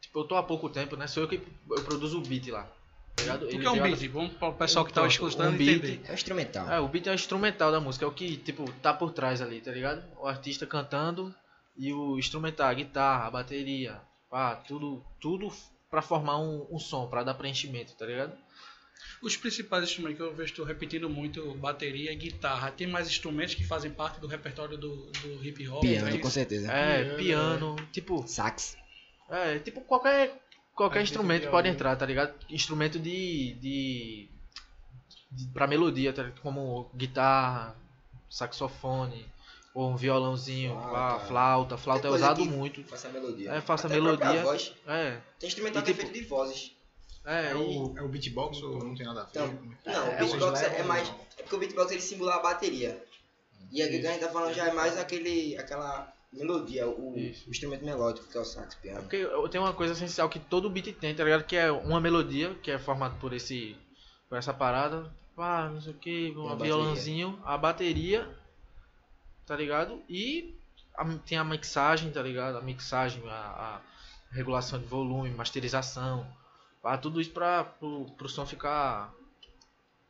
Tipo, 0.00 0.20
eu 0.20 0.24
tô 0.24 0.34
há 0.36 0.42
pouco 0.42 0.68
tempo, 0.68 0.96
né? 0.96 1.06
Sou 1.06 1.22
eu 1.22 1.28
que 1.28 1.40
eu 1.70 1.84
produzo 1.84 2.18
o 2.18 2.22
beat 2.22 2.48
lá. 2.48 2.70
Tá 3.18 3.22
ligado? 3.22 3.44
O 3.46 3.48
que 3.48 3.56
é 3.66 3.70
um 3.70 3.80
a- 3.84 3.88
beat? 3.88 4.08
Vamos 4.08 4.32
para 4.34 4.48
o 4.48 4.54
pessoal 4.54 4.84
que 4.84 4.92
tá 4.92 5.00
Então, 5.00 5.08
escutando 5.08 5.54
um 5.54 5.56
beat- 5.58 5.84
entender. 5.84 6.00
É 6.06 6.10
um 6.10 6.14
instrumental. 6.14 6.70
É, 6.70 6.80
o 6.80 6.88
beat 6.88 7.06
é 7.06 7.10
o 7.10 7.14
instrumental 7.14 7.72
da 7.72 7.80
música, 7.80 8.04
é 8.04 8.08
o 8.08 8.12
que, 8.12 8.36
tipo, 8.36 8.70
tá 8.82 8.92
por 8.94 9.12
trás 9.12 9.40
ali, 9.42 9.60
tá 9.60 9.70
ligado? 9.72 10.02
O 10.20 10.26
artista 10.26 10.66
cantando 10.66 11.34
e 11.76 11.92
o 11.92 12.18
instrumental, 12.18 12.68
a 12.68 12.74
guitarra, 12.74 13.26
a 13.26 13.30
bateria, 13.30 14.00
pá, 14.30 14.54
tudo, 14.56 15.04
tudo 15.20 15.52
pra 15.90 16.02
formar 16.02 16.38
um, 16.38 16.66
um 16.70 16.78
som, 16.78 17.06
pra 17.08 17.22
dar 17.22 17.34
preenchimento, 17.34 17.94
tá 17.94 18.06
ligado? 18.06 18.32
Os 19.22 19.36
principais 19.36 19.84
instrumentos 19.84 20.16
que 20.18 20.22
eu 20.22 20.34
vejo 20.34 20.54
tu 20.54 20.64
repetindo 20.64 21.08
muito, 21.10 21.54
bateria 21.54 22.12
e 22.12 22.16
guitarra. 22.16 22.70
Tem 22.70 22.86
mais 22.86 23.08
instrumentos 23.08 23.54
que 23.54 23.64
fazem 23.64 23.90
parte 23.90 24.20
do 24.20 24.26
repertório 24.28 24.76
do, 24.76 25.06
do 25.10 25.44
hip 25.44 25.66
hop? 25.68 25.80
Piano, 25.80 26.08
é 26.08 26.18
com 26.18 26.30
certeza. 26.30 26.70
É, 26.70 27.04
Piano, 27.16 27.16
piano, 27.74 27.76
tipo, 27.92 28.26
Sax. 28.28 28.76
é, 29.30 29.58
tipo 29.60 29.80
qualquer, 29.82 30.36
qualquer 30.78 31.02
instrumento 31.02 31.42
de 31.42 31.48
pode 31.48 31.68
entrar, 31.68 31.94
tá 31.96 32.06
ligado? 32.06 32.34
Instrumento 32.48 32.98
de, 32.98 33.54
de, 33.54 34.28
de 35.32 35.46
pra 35.48 35.66
melodia, 35.66 36.12
tá 36.12 36.22
ligado? 36.22 36.40
Como 36.40 36.90
guitarra, 36.94 37.76
saxofone, 38.30 39.26
ou 39.74 39.90
um 39.90 39.96
violãozinho, 39.96 40.72
Flauta. 40.72 40.90
pá, 40.90 41.20
flauta, 41.26 41.76
flauta 41.76 42.06
é 42.06 42.10
coisa 42.10 42.24
usado 42.24 42.42
que- 42.42 42.48
muito. 42.48 42.82
Faça 42.84 43.08
a 43.08 43.10
melodia. 43.12 43.50
É, 43.52 43.60
faça 43.60 43.86
a 43.86 43.90
Até 43.90 43.98
a 43.98 44.02
melodia. 44.02 44.42
Voz. 44.42 44.74
É, 44.86 45.18
Tem 45.38 45.48
instrumental 45.48 45.82
E 45.82 45.84
que 45.84 45.90
é 45.90 45.94
tipo- 45.94 46.06
feito 46.10 46.22
de 46.22 46.28
vozes. 46.28 46.72
é, 47.24 47.46
É 47.48 47.52
e- 47.52 47.54
o, 47.54 47.94
é 47.98 48.02
o 48.02 48.08
beatbox 48.08 48.62
ou 48.62 48.78
não 48.84 48.94
tem 48.94 49.06
nada 49.06 49.20
a 49.22 49.24
ver? 49.24 49.30
Então, 49.30 49.44
é 49.44 49.48
que- 49.48 49.90
Não, 49.90 50.06
É, 50.06 50.14
o 50.14 50.18
beatbox 50.26 50.62
é, 50.62 50.68
levam- 50.68 50.86
mais. 50.86 51.08
É 51.36 51.42
porque 51.42 51.54
o 51.54 51.58
beatbox 51.58 51.92
ele 51.92 52.00
simula 52.00 52.34
a 52.36 52.40
bateria. 52.42 53.04
E 53.70 53.82
a 53.82 53.90
gente 53.90 54.18
tá 54.20 54.28
falando 54.30 54.54
já 54.54 54.68
é 54.68 54.72
mais 54.72 54.98
aquele, 54.98 55.56
aquela 55.58 56.10
melodia, 56.32 56.86
o, 56.86 57.14
o 57.14 57.18
instrumento 57.18 57.84
melódico 57.84 58.28
que 58.28 58.36
é 58.36 58.40
o 58.40 58.44
sax, 58.44 58.76
É 58.76 58.80
piano. 58.80 59.00
porque 59.02 59.16
eu 59.16 59.48
tenho 59.48 59.64
uma 59.64 59.72
coisa 59.72 59.92
essencial 59.94 60.28
que 60.28 60.38
todo 60.38 60.68
beat 60.70 60.92
tem, 60.98 61.14
tá 61.14 61.24
ligado? 61.24 61.44
Que 61.44 61.56
é 61.56 61.70
uma 61.72 62.00
melodia, 62.00 62.54
que 62.56 62.70
é 62.70 62.78
formada 62.78 63.14
por 63.16 63.32
esse. 63.32 63.76
por 64.28 64.36
essa 64.38 64.52
parada. 64.52 65.12
Pá, 65.34 65.68
não 65.68 65.80
sei 65.80 65.92
o 65.92 65.96
que, 65.96 66.34
um 66.36 66.56
violãozinho, 66.56 67.40
a 67.44 67.56
bateria, 67.56 68.28
tá 69.46 69.54
ligado? 69.56 70.02
E 70.08 70.54
a- 70.96 71.04
tem 71.26 71.38
a 71.38 71.44
mixagem, 71.44 72.10
tá 72.10 72.20
ligado? 72.20 72.58
A 72.58 72.60
mixagem, 72.60 73.22
a, 73.28 73.80
a 74.30 74.34
regulação 74.34 74.78
de 74.78 74.86
volume, 74.86 75.30
masterização. 75.30 76.26
Pá, 76.82 76.98
tudo 76.98 77.20
isso 77.20 77.30
pra 77.30 77.64
pro, 77.64 78.04
pro 78.16 78.28
som 78.28 78.44
ficar. 78.44 79.12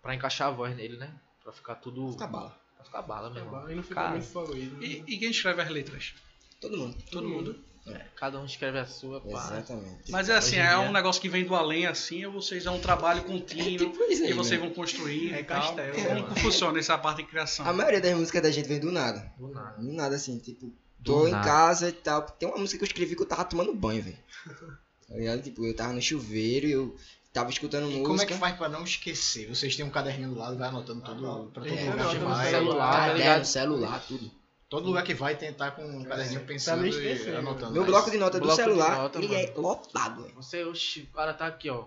pra 0.03 0.15
encaixar 0.15 0.49
a 0.49 0.51
voz 0.51 0.75
nele, 0.77 0.97
né? 0.97 1.15
Pra 1.43 1.53
ficar 1.53 1.75
tudo. 1.77 2.11
Fica 2.13 2.27
bala. 2.27 2.57
Pra 2.79 2.85
ficar 2.87 3.03
bala, 3.03 3.29
meu 3.31 3.45
irmão. 3.45 3.71
E 3.71 3.75
não 3.75 3.83
fica 3.83 3.95
Cara, 3.97 4.11
muito 4.13 4.27
favorito. 4.27 4.83
E, 4.83 5.05
e 5.07 5.19
quem 5.19 5.31
escreve 5.31 5.61
as 5.61 5.69
letras? 5.69 6.15
Todo 6.61 6.77
mundo. 6.79 6.97
Todo 7.11 7.29
mundo? 7.29 7.69
Cada 8.17 8.39
um 8.39 8.45
escreve 8.45 8.79
a 8.79 8.85
sua, 8.87 9.19
pá. 9.21 9.29
Exatamente. 9.31 10.11
Mas 10.11 10.29
é 10.29 10.37
assim, 10.37 10.57
Hoje 10.57 10.57
em 10.57 10.63
é 10.63 10.69
dia- 10.69 10.81
um 10.81 10.93
negócio 10.93 11.23
que 11.23 11.29
vem 11.29 11.45
do 11.45 11.55
além, 11.55 11.87
assim, 11.87 12.23
ou 12.27 12.33
vocês 12.35 12.67
é 12.67 12.71
um 12.71 12.79
trabalho 12.81 13.25
contínuo 13.25 13.79
tipo 13.93 14.03
isso 14.05 14.25
aí, 14.25 14.31
e 14.31 14.35
vocês 14.35 14.61
né? 14.61 14.67
vão 14.67 14.75
construindo 14.75 15.35
É 15.35 15.41
e 15.41 15.45
tal. 15.45 15.61
castelo, 15.63 15.95
Como 15.95 16.09
mano. 16.21 16.35
que 16.35 16.41
funciona 16.41 16.79
essa 16.79 16.99
parte 16.99 17.23
de 17.23 17.29
criação? 17.29 17.67
A 17.67 17.73
maioria 17.73 18.01
das 18.01 18.15
músicas 18.15 18.43
da 18.43 18.51
gente 18.51 18.69
vem 18.69 18.79
do 18.79 18.93
nada. 18.93 19.33
Do 19.39 19.49
nada. 19.49 19.81
Do 19.81 19.91
nada, 19.93 20.17
assim, 20.17 20.39
tipo, 20.39 20.67
Do 20.99 21.13
tô 21.13 21.29
em 21.29 21.31
nada. 21.31 21.45
casa 21.47 21.89
e 21.89 21.93
tal. 21.93 22.23
Tem 22.23 22.47
uma 22.47 22.59
música 22.59 22.77
que 22.79 22.85
eu 22.85 22.89
escrevi 22.89 23.17
que 23.17 23.23
eu 23.23 23.27
tava 23.27 23.45
tomando 23.47 23.75
banho, 23.75 24.03
velho. 24.03 24.19
Tá 25.09 25.15
ligado? 25.15 25.41
Tipo, 25.41 25.65
eu 25.65 25.75
tava 25.75 25.95
no 25.95 26.03
chuveiro 26.03 26.67
e 26.67 26.73
eu 26.73 26.95
tava 27.33 27.51
escutando 27.51 27.85
E 27.85 27.91
música. 27.91 28.07
como 28.07 28.23
é 28.23 28.27
que 28.27 28.35
faz 28.35 28.57
pra 28.57 28.69
não 28.69 28.85
esquecer? 28.85 29.49
Vocês 29.49 29.77
têm 29.77 29.85
um 29.85 29.91
caderninho 29.91 30.31
do 30.31 30.39
lado, 30.39 30.57
vai 30.57 30.69
anotando 30.69 31.03
tudo 31.03 31.51
pra 31.53 31.63
todo 31.63 31.67
É, 31.75 31.91
lugar 31.91 32.09
que 32.11 32.17
vai. 32.19 32.51
celular. 32.51 32.93
tá 32.93 33.07
Caderno, 33.09 33.45
celular, 33.45 34.05
tudo. 34.07 34.31
Todo 34.69 34.87
lugar 34.87 35.03
que 35.03 35.15
vai 35.15 35.35
tentar 35.35 35.71
com 35.71 35.83
um 35.83 36.05
caderninho 36.05 36.45
pensando 36.45 36.81
não 36.83 36.89
e 36.89 37.25
né? 37.25 37.37
anotando. 37.37 37.73
Meu 37.73 37.85
bloco 37.87 38.11
de 38.11 38.19
nota 38.19 38.39
do 38.39 38.51
celular, 38.55 38.99
nota, 38.99 39.19
ele 39.19 39.29
mano. 39.29 39.41
é 39.41 39.53
lotado. 39.57 40.31
Você, 40.37 40.63
oxi, 40.65 41.09
o 41.11 41.15
cara 41.15 41.33
tá 41.33 41.47
aqui, 41.47 41.71
ó. 41.71 41.87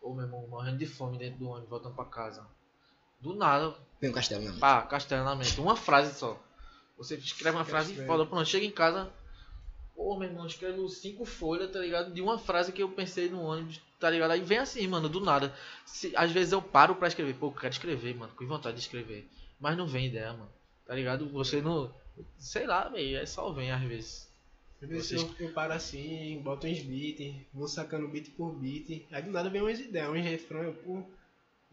Ô, 0.00 0.14
meu 0.14 0.24
irmão, 0.24 0.46
morrendo 0.48 0.78
de 0.78 0.86
fome 0.86 1.18
dentro 1.18 1.38
do 1.40 1.48
ônibus, 1.48 1.70
voltando 1.70 1.94
pra 1.96 2.04
casa. 2.04 2.46
Do 3.20 3.34
nada, 3.34 3.74
Vem 4.00 4.10
um 4.10 4.12
castelo 4.12 4.44
na 4.44 4.50
mente. 4.50 4.60
pá, 4.60 4.82
castelo 4.82 5.24
na 5.24 5.34
mente. 5.34 5.58
Uma 5.60 5.74
frase 5.76 6.14
só. 6.16 6.38
Você 6.98 7.16
escreve 7.16 7.56
uma 7.56 7.64
frase 7.64 7.94
e 7.94 8.06
fala, 8.06 8.24
pronto, 8.26 8.44
chega 8.46 8.66
em 8.66 8.70
casa. 8.70 9.10
Ô, 9.96 10.16
meu 10.16 10.28
irmão, 10.28 10.46
escreve 10.46 10.86
cinco 10.90 11.24
folhas, 11.24 11.72
tá 11.72 11.78
ligado? 11.80 12.12
De 12.12 12.20
uma 12.20 12.38
frase 12.38 12.70
que 12.70 12.82
eu 12.82 12.88
pensei 12.90 13.28
no 13.30 13.40
ônibus, 13.42 13.80
tá 14.04 14.10
ligado? 14.10 14.30
Aí 14.32 14.40
vem 14.40 14.58
assim, 14.58 14.86
mano, 14.86 15.08
do 15.08 15.20
nada. 15.20 15.52
Se, 15.86 16.12
às 16.16 16.30
vezes 16.30 16.52
eu 16.52 16.60
paro 16.60 16.94
pra 16.94 17.08
escrever. 17.08 17.34
Pô, 17.34 17.46
eu 17.46 17.52
quero 17.52 17.72
escrever, 17.72 18.14
mano, 18.14 18.32
com 18.36 18.46
vontade 18.46 18.76
de 18.76 18.82
escrever. 18.82 19.26
Mas 19.58 19.76
não 19.76 19.86
vem 19.86 20.06
ideia, 20.06 20.32
mano. 20.32 20.50
Tá 20.86 20.94
ligado? 20.94 21.26
Você 21.30 21.60
não. 21.62 21.92
Sei 22.38 22.66
lá, 22.66 22.88
velho, 22.88 23.16
é 23.18 23.26
só 23.26 23.50
vem 23.52 23.70
às 23.72 23.82
vezes. 23.82 24.28
Às 24.82 24.88
vezes 24.88 25.06
Vocês- 25.08 25.22
eu, 25.22 25.46
eu 25.48 25.52
paro 25.54 25.72
assim, 25.72 26.38
boto 26.44 26.66
uns 26.66 26.80
beats, 26.80 27.34
vou 27.52 27.66
sacando 27.66 28.06
beat 28.08 28.30
por 28.32 28.52
beat. 28.54 29.06
Aí 29.10 29.22
do 29.22 29.30
nada 29.30 29.48
vem 29.48 29.62
umas 29.62 29.80
ideias, 29.80 30.10
uns 30.10 30.20
refrões, 30.22 30.66
eu, 30.66 30.74
pô, 30.74 31.02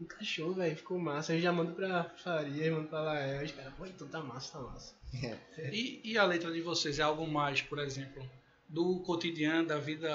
encaixou, 0.00 0.54
velho, 0.54 0.74
ficou 0.76 0.98
massa. 0.98 1.32
Aí 1.32 1.38
eu 1.38 1.42
já 1.42 1.52
mando 1.52 1.72
pra 1.74 2.04
Faria, 2.24 2.72
mando 2.72 2.88
pra 2.88 3.00
Lael, 3.02 3.44
os 3.44 3.52
caras, 3.52 3.72
pô, 3.74 3.84
então 3.86 4.08
tá 4.08 4.20
massa, 4.22 4.58
tá 4.58 4.64
massa. 4.64 4.94
E, 5.72 6.00
e 6.02 6.16
a 6.18 6.24
letra 6.24 6.50
de 6.50 6.62
vocês 6.62 6.98
é 6.98 7.02
algo 7.02 7.26
mais, 7.26 7.60
por 7.60 7.78
exemplo, 7.78 8.22
do 8.72 9.00
cotidiano, 9.00 9.68
da 9.68 9.78
vida, 9.78 10.08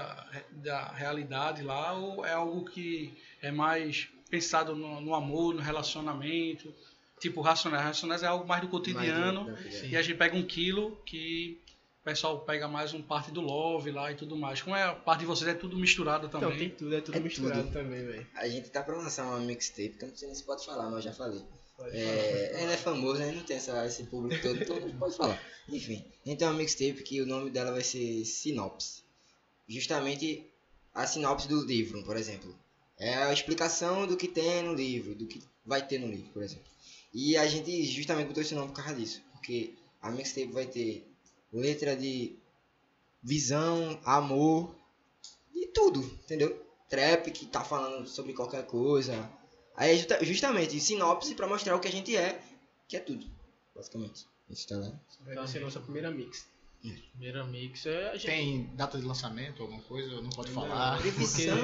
da 0.51 0.87
realidade 0.91 1.61
lá, 1.63 1.93
ou 1.93 2.25
é 2.25 2.33
algo 2.33 2.65
que 2.65 3.13
é 3.41 3.51
mais 3.51 4.07
pensado 4.29 4.75
no, 4.75 4.99
no 4.99 5.13
amor, 5.13 5.53
no 5.53 5.61
relacionamento? 5.61 6.73
Tipo, 7.19 7.41
Racionais. 7.41 7.83
Racionais 7.83 8.23
é 8.23 8.27
algo 8.27 8.47
mais 8.47 8.61
do 8.61 8.67
cotidiano. 8.67 9.45
Mais 9.45 9.79
do- 9.81 9.85
E 9.87 9.95
a 9.95 10.01
gente 10.01 10.17
pega 10.17 10.35
um 10.35 10.43
quilo 10.43 10.97
que 11.05 11.59
o 12.01 12.03
pessoal 12.03 12.39
pega 12.41 12.67
mais 12.67 12.93
um 12.93 13.01
parte 13.01 13.31
do 13.31 13.41
love 13.41 13.91
lá 13.91 14.11
e 14.11 14.15
tudo 14.15 14.35
mais. 14.35 14.61
Como 14.61 14.75
é 14.75 14.83
a 14.83 14.93
parte 14.93 15.19
de 15.21 15.25
vocês 15.27 15.47
é 15.49 15.53
tudo 15.53 15.77
misturado 15.77 16.27
também. 16.29 16.47
Então 16.49 16.59
tem 16.59 16.69
tudo, 16.69 16.95
é 16.95 17.01
tudo 17.01 17.15
É 17.17 17.19
misturado 17.19 17.61
tudo. 17.63 17.73
também, 17.73 18.05
velho. 18.05 18.27
A 18.35 18.47
gente 18.47 18.69
tá 18.69 18.81
pra 18.83 18.95
lançar 18.97 19.25
uma 19.25 19.39
mixtape, 19.39 19.89
que 19.97 20.03
eu 20.03 20.07
não 20.09 20.15
sei 20.15 20.27
nem 20.27 20.35
se 20.35 20.43
pode 20.43 20.65
falar, 20.65 20.85
mas 20.85 20.93
eu 21.05 21.11
já 21.11 21.13
falei. 21.13 21.41
É, 21.91 22.63
ele 22.63 22.71
é 22.73 22.77
famoso, 22.77 23.19
né? 23.19 23.31
Não 23.31 23.43
tem 23.43 23.57
essa, 23.57 23.85
esse 23.85 24.03
público 24.03 24.41
todo, 24.41 24.61
então 24.61 24.97
pode 24.97 25.15
falar. 25.15 25.41
Enfim, 25.69 26.03
gente 26.25 26.39
tem 26.39 26.47
uma 26.47 26.57
mixtape 26.57 27.03
que 27.03 27.21
o 27.21 27.25
nome 27.25 27.49
dela 27.49 27.71
vai 27.71 27.83
ser 27.83 28.25
Sinopse. 28.25 29.03
Justamente 29.67 30.45
a 30.93 31.05
sinopse 31.05 31.47
do 31.47 31.63
livro, 31.63 32.03
por 32.03 32.17
exemplo. 32.17 32.53
É 32.97 33.13
a 33.13 33.33
explicação 33.33 34.07
do 34.07 34.17
que 34.17 34.27
tem 34.27 34.63
no 34.63 34.73
livro, 34.73 35.13
do 35.13 35.27
que 35.27 35.41
vai 35.65 35.85
ter 35.85 35.99
no 35.99 36.07
livro, 36.07 36.31
por 36.31 36.41
exemplo. 36.41 36.65
E 37.13 37.37
a 37.37 37.45
gente 37.47 37.83
justamente 37.83 38.27
botou 38.27 38.41
esse 38.41 38.55
nome 38.55 38.69
por 38.69 38.77
causa 38.77 38.95
disso. 38.95 39.21
Porque 39.31 39.73
a 40.01 40.09
mixtape 40.09 40.51
vai 40.51 40.65
ter 40.65 41.07
letra 41.53 41.95
de 41.95 42.35
visão, 43.21 43.99
amor, 44.03 44.75
de 45.53 45.67
tudo, 45.67 46.01
entendeu? 46.23 46.65
Trap 46.89 47.29
que 47.31 47.45
tá 47.45 47.63
falando 47.63 48.07
sobre 48.07 48.33
qualquer 48.33 48.65
coisa. 48.65 49.29
Aí 49.77 49.91
é 49.91 49.95
justa- 49.97 50.25
justamente 50.25 50.79
sinopse 50.81 51.35
pra 51.35 51.47
mostrar 51.47 51.75
o 51.75 51.79
que 51.79 51.87
a 51.87 51.91
gente 51.91 52.17
é, 52.17 52.41
que 52.87 52.97
é 52.97 52.99
tudo, 52.99 53.25
basicamente. 53.75 54.25
Isso 54.49 54.67
tá 54.67 54.75
lá. 54.77 54.91
Vai 55.35 55.47
ser 55.47 55.59
a 55.59 55.61
nossa 55.61 55.79
primeira 55.79 56.09
mix. 56.09 56.47
Primeira 57.11 57.43
mix 57.43 57.85
é 57.85 58.09
a 58.09 58.13
gente. 58.15 58.25
Tem 58.27 58.65
data 58.75 58.97
de 58.97 59.05
lançamento, 59.05 59.61
alguma 59.61 59.81
coisa? 59.83 60.21
Não 60.21 60.29
pode 60.29 60.49
falar. 60.51 60.99
Previsão. 61.01 61.57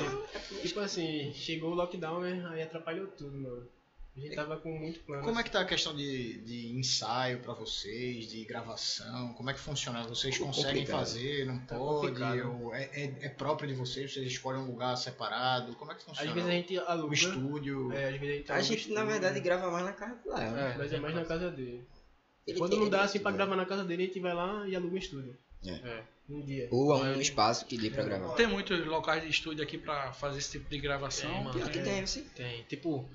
Tipo 0.61 0.79
assim, 0.81 1.33
chegou 1.33 1.71
o 1.71 1.75
lockdown, 1.75 2.21
né? 2.21 2.45
Aí 2.49 2.61
atrapalhou 2.61 3.07
tudo, 3.07 3.35
mano. 3.38 3.67
A 4.15 4.19
gente 4.19 4.36
tava 4.36 4.58
com 4.58 4.71
muito 4.78 4.99
plano. 4.99 5.23
Como 5.23 5.39
é 5.39 5.43
que 5.43 5.49
tá 5.49 5.62
a 5.62 5.65
questão 5.65 5.95
de, 5.95 6.38
de 6.41 6.67
ensaio 6.78 7.39
pra 7.39 7.54
vocês, 7.56 8.28
de 8.28 8.43
gravação? 8.45 9.34
Como 9.34 9.49
é 9.49 9.54
que 9.54 9.60
funciona? 9.60 10.04
Vocês 10.04 10.38
conseguem 10.38 10.82
complicado. 10.86 10.99
fazer? 10.99 11.45
Não 11.47 11.58
Tá 11.65 11.76
pode? 11.78 12.21
é, 12.21 12.82
é, 12.93 13.26
é 13.26 13.30
próprio 13.30 13.67
de 13.67 13.73
vocês? 13.73 14.13
Vocês 14.13 14.28
escolhem 14.28 14.62
um 14.62 14.67
lugar 14.67 14.95
separado? 14.97 15.76
Como 15.78 15.91
é 15.91 15.95
que 15.95 16.04
funciona? 16.04 16.30
Às 16.30 16.36
vezes 16.36 16.47
a 16.49 16.54
gente 16.54 16.78
O 16.78 16.88
aluga. 16.88 17.13
estúdio. 17.15 17.91
É, 17.91 18.10
às 18.10 18.19
vezes 18.19 18.23
a 18.23 18.38
gente, 18.38 18.52
A 18.52 18.62
gente, 18.62 18.91
na 18.91 19.04
verdade, 19.04 19.39
grava 19.39 19.71
mais 19.71 19.86
na 19.86 19.93
casa 19.93 20.15
do 20.23 20.30
Léo. 20.30 20.56
É. 20.58 20.78
Mas 20.78 20.93
é 20.93 20.99
mais 20.99 21.15
na 21.15 21.26
casa 21.26 21.49
dele. 21.49 21.84
Ele 22.45 22.60
Quando 22.60 22.78
não 22.78 22.89
dá 22.89 23.02
assim 23.04 23.19
pra 23.19 23.32
tudo. 23.32 23.38
gravar 23.38 23.56
na 23.56 23.65
casa 23.65 23.84
dele, 23.84 24.04
a 24.04 24.06
gente 24.06 24.19
vai 24.19 24.34
lá 24.36 24.67
e 24.67 24.76
aluga 24.76 24.93
um 24.93 24.97
estúdio. 24.99 25.36
É. 25.65 26.04
Um 26.30 26.41
dia. 26.45 26.67
Ou 26.71 26.93
um 27.04 27.19
espaço 27.19 27.65
que 27.65 27.78
dê 27.78 27.89
pra 27.89 28.04
gravar. 28.04 28.36
Tem 28.36 28.45
muitos 28.45 28.86
locais 28.86 29.23
de 29.23 29.30
estúdio 29.30 29.63
aqui 29.63 29.78
pra 29.78 30.13
fazer 30.13 30.38
esse 30.39 30.52
tipo 30.52 30.69
de 30.69 30.78
gravação. 30.78 31.32
Tem, 31.32 31.43
mano. 31.43 31.54
Pior 31.58 31.69
que 31.71 31.80
tem, 31.80 32.06
você. 32.06 32.21
Tem, 32.36 32.63
tipo, 32.63 33.10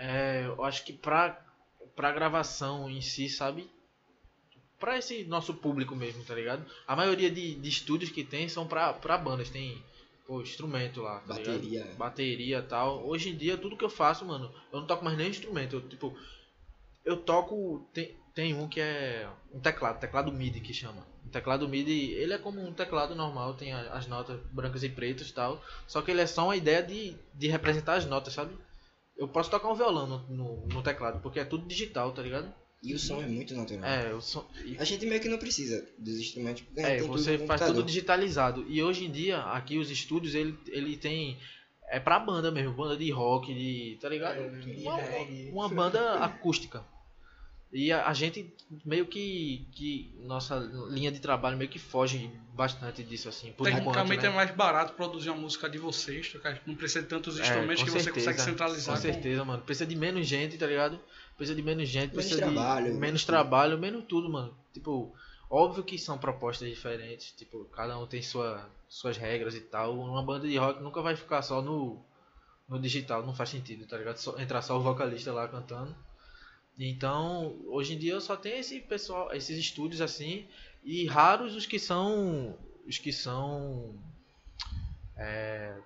é, 0.00 0.44
eu 0.46 0.64
acho 0.64 0.82
que 0.82 0.94
pra, 0.94 1.38
pra 1.94 2.10
gravação 2.10 2.88
em 2.88 3.02
si, 3.02 3.28
sabe? 3.28 3.70
Pra 4.78 4.96
esse 4.96 5.24
nosso 5.24 5.52
público 5.52 5.94
mesmo, 5.94 6.24
tá 6.24 6.34
ligado? 6.34 6.64
A 6.86 6.96
maioria 6.96 7.30
de, 7.30 7.54
de 7.54 7.68
estúdios 7.68 8.10
que 8.10 8.24
tem 8.24 8.48
são 8.48 8.66
pra, 8.66 8.94
pra 8.94 9.18
bandas, 9.18 9.50
tem 9.50 9.82
pô, 10.26 10.40
instrumento 10.40 11.02
lá, 11.02 11.20
tá 11.20 11.34
ligado? 11.34 11.54
Bateria. 11.54 11.94
Bateria 11.98 12.58
e 12.58 12.62
tal. 12.62 13.06
Hoje 13.06 13.28
em 13.28 13.36
dia, 13.36 13.58
tudo 13.58 13.76
que 13.76 13.84
eu 13.84 13.90
faço, 13.90 14.24
mano, 14.24 14.50
eu 14.72 14.80
não 14.80 14.86
toco 14.86 15.04
mais 15.04 15.18
nem 15.18 15.28
instrumento. 15.28 15.76
Eu, 15.76 15.86
tipo, 15.86 16.16
eu 17.04 17.18
toco. 17.18 17.86
Tem, 17.92 18.16
tem 18.34 18.54
um 18.54 18.66
que 18.66 18.80
é 18.80 19.28
um 19.52 19.60
teclado, 19.60 20.00
teclado 20.00 20.32
MIDI 20.32 20.60
que 20.60 20.72
chama. 20.72 21.06
O 21.26 21.28
teclado 21.28 21.68
MIDI, 21.68 22.12
ele 22.12 22.32
é 22.32 22.38
como 22.38 22.66
um 22.66 22.72
teclado 22.72 23.14
normal, 23.14 23.52
tem 23.52 23.74
as 23.74 24.06
notas 24.06 24.40
brancas 24.50 24.82
e 24.82 24.88
pretas 24.88 25.28
e 25.28 25.34
tal. 25.34 25.62
Só 25.86 26.00
que 26.00 26.10
ele 26.10 26.22
é 26.22 26.26
só 26.26 26.44
uma 26.44 26.56
ideia 26.56 26.82
de, 26.82 27.14
de 27.34 27.48
representar 27.48 27.96
as 27.96 28.06
notas, 28.06 28.32
sabe? 28.32 28.56
Eu 29.20 29.28
posso 29.28 29.50
tocar 29.50 29.68
um 29.68 29.74
violão 29.74 30.06
no, 30.06 30.18
no, 30.34 30.66
no 30.66 30.82
teclado, 30.82 31.20
porque 31.20 31.38
é 31.38 31.44
tudo 31.44 31.66
digital, 31.66 32.10
tá 32.12 32.22
ligado? 32.22 32.52
E 32.82 32.94
o 32.94 32.98
som 32.98 33.22
é 33.22 33.26
muito 33.26 33.54
natural. 33.54 33.84
É, 33.84 34.18
sou. 34.22 34.48
e- 34.64 34.78
A 34.78 34.84
gente 34.84 35.04
meio 35.04 35.20
que 35.20 35.28
não 35.28 35.36
precisa 35.36 35.86
dos 35.98 36.18
instrumentos, 36.18 36.62
porque 36.62 36.80
é, 36.80 36.96
tem 36.96 37.06
tudo 37.06 37.18
você 37.18 37.32
no 37.32 37.38
faz 37.40 37.48
computador. 37.60 37.74
tudo 37.74 37.86
digitalizado. 37.86 38.64
E 38.66 38.82
hoje 38.82 39.04
em 39.04 39.10
dia, 39.10 39.38
aqui 39.42 39.76
os 39.76 39.90
estúdios, 39.90 40.34
ele, 40.34 40.58
ele 40.68 40.96
tem. 40.96 41.38
É 41.90 42.00
pra 42.00 42.18
banda 42.18 42.50
mesmo, 42.50 42.72
banda 42.72 42.96
de 42.96 43.10
rock, 43.10 43.52
de. 43.52 43.98
Tá 44.00 44.08
ligado? 44.08 44.38
É, 44.40 44.48
uma, 45.50 45.66
uma 45.66 45.68
banda 45.68 46.14
acústica. 46.24 46.82
E 47.72 47.92
a, 47.92 48.06
a 48.08 48.12
gente 48.14 48.52
meio 48.84 49.06
que, 49.06 49.64
que. 49.72 50.12
Nossa 50.24 50.56
linha 50.88 51.12
de 51.12 51.20
trabalho 51.20 51.56
meio 51.56 51.70
que 51.70 51.78
foge 51.78 52.28
bastante 52.52 53.02
disso, 53.04 53.28
assim. 53.28 53.52
Por 53.52 53.64
Tecnicamente 53.64 54.12
enquanto, 54.12 54.22
né? 54.22 54.28
é 54.28 54.34
mais 54.34 54.50
barato 54.50 54.94
produzir 54.94 55.30
uma 55.30 55.40
música 55.40 55.70
de 55.70 55.78
vocês, 55.78 56.32
tocar- 56.32 56.60
não 56.66 56.74
precisa 56.74 57.02
de 57.02 57.08
tantos 57.08 57.38
instrumentos 57.38 57.82
É, 57.82 57.84
que 57.84 57.90
com 57.92 57.98
você 57.98 58.04
certeza, 58.04 58.30
consegue 58.32 58.50
centralizar. 58.50 58.94
Com 58.96 59.00
com- 59.00 59.12
certeza, 59.12 59.44
mano. 59.44 59.62
Precisa 59.62 59.86
de 59.86 59.94
menos 59.94 60.26
gente, 60.26 60.58
tá 60.58 60.66
ligado? 60.66 60.98
Precisa 61.36 61.54
de 61.54 61.62
menos 61.62 61.88
gente, 61.88 62.10
Menos 62.10 62.14
precisa 62.26 62.40
trabalho, 62.40 62.76
de 62.86 62.90
menos 62.90 63.00
menos 63.00 63.24
trabalho, 63.24 63.78
menos 63.78 64.04
tudo, 64.04 64.28
mano. 64.28 64.52
Tipo, 64.74 65.14
óbvio 65.48 65.84
que 65.84 65.96
são 65.96 66.18
propostas 66.18 66.68
diferentes, 66.68 67.30
tipo, 67.32 67.64
cada 67.66 67.96
um 67.96 68.06
tem 68.06 68.20
sua, 68.20 68.68
suas 68.88 69.16
regras 69.16 69.54
e 69.54 69.60
tal. 69.60 69.96
Uma 69.96 70.22
banda 70.24 70.46
de 70.48 70.56
rock 70.56 70.82
nunca 70.82 71.00
vai 71.00 71.14
ficar 71.14 71.40
só 71.40 71.62
no, 71.62 72.04
no 72.68 72.80
digital, 72.80 73.24
não 73.24 73.32
faz 73.32 73.48
sentido, 73.50 73.86
tá 73.86 73.96
ligado? 73.96 74.16
Só, 74.16 74.36
entrar 74.40 74.60
só 74.60 74.76
o 74.76 74.82
vocalista 74.82 75.32
lá 75.32 75.46
cantando. 75.48 75.94
Então, 76.88 77.56
hoje 77.66 77.94
em 77.94 77.98
dia 77.98 78.18
só 78.20 78.34
tenho 78.36 78.56
esse 78.56 78.80
pessoal, 78.80 79.32
esses 79.34 79.58
estúdios 79.58 80.00
assim, 80.00 80.46
e 80.82 81.06
raros 81.06 81.54
os 81.54 81.66
que 81.66 81.78
são 81.78 82.56
os 82.86 82.96
que 82.96 83.12
são 83.12 83.94
é, 85.14 85.76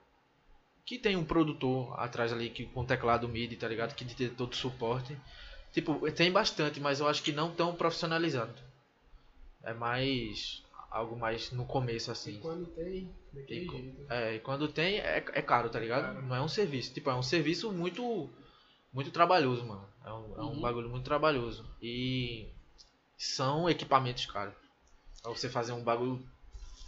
que 0.86 0.96
tem 0.96 1.16
um 1.16 1.24
produtor 1.24 1.98
atrás 1.98 2.32
ali 2.32 2.48
que 2.48 2.66
com 2.66 2.84
teclado 2.84 3.28
MIDI, 3.28 3.56
tá 3.56 3.66
ligado? 3.66 3.94
Que 3.94 4.04
tem 4.04 4.28
todo 4.28 4.52
o 4.52 4.56
suporte. 4.56 5.16
Tipo, 5.72 6.08
tem 6.12 6.30
bastante, 6.30 6.78
mas 6.78 7.00
eu 7.00 7.08
acho 7.08 7.24
que 7.24 7.32
não 7.32 7.50
tão 7.50 7.74
profissionalizado. 7.74 8.54
É 9.64 9.74
mais 9.74 10.62
algo 10.88 11.16
mais 11.16 11.50
no 11.50 11.66
começo 11.66 12.10
E 12.10 12.12
assim. 12.12 12.38
quando 12.38 12.66
tem, 12.66 13.10
E 13.34 13.44
jeito. 13.46 14.06
É, 14.08 14.36
e 14.36 14.38
quando 14.38 14.68
tem 14.68 15.00
é, 15.00 15.16
é 15.16 15.42
caro, 15.42 15.68
tá 15.68 15.80
ligado? 15.80 16.22
Não 16.22 16.36
é 16.36 16.40
um 16.40 16.46
serviço, 16.46 16.94
tipo, 16.94 17.10
é 17.10 17.14
um 17.16 17.22
serviço 17.22 17.72
muito 17.72 18.30
muito 18.92 19.10
trabalhoso, 19.10 19.64
mano. 19.64 19.93
É 20.04 20.12
um, 20.12 20.34
é 20.36 20.40
um 20.42 20.48
Uhum. 20.54 20.60
bagulho 20.60 20.88
muito 20.90 21.04
trabalhoso. 21.04 21.64
E 21.82 22.46
são 23.16 23.68
equipamentos 23.68 24.26
caros. 24.26 24.54
Pra 25.22 25.30
você 25.30 25.48
fazer 25.48 25.72
um 25.72 25.82
bagulho 25.82 26.22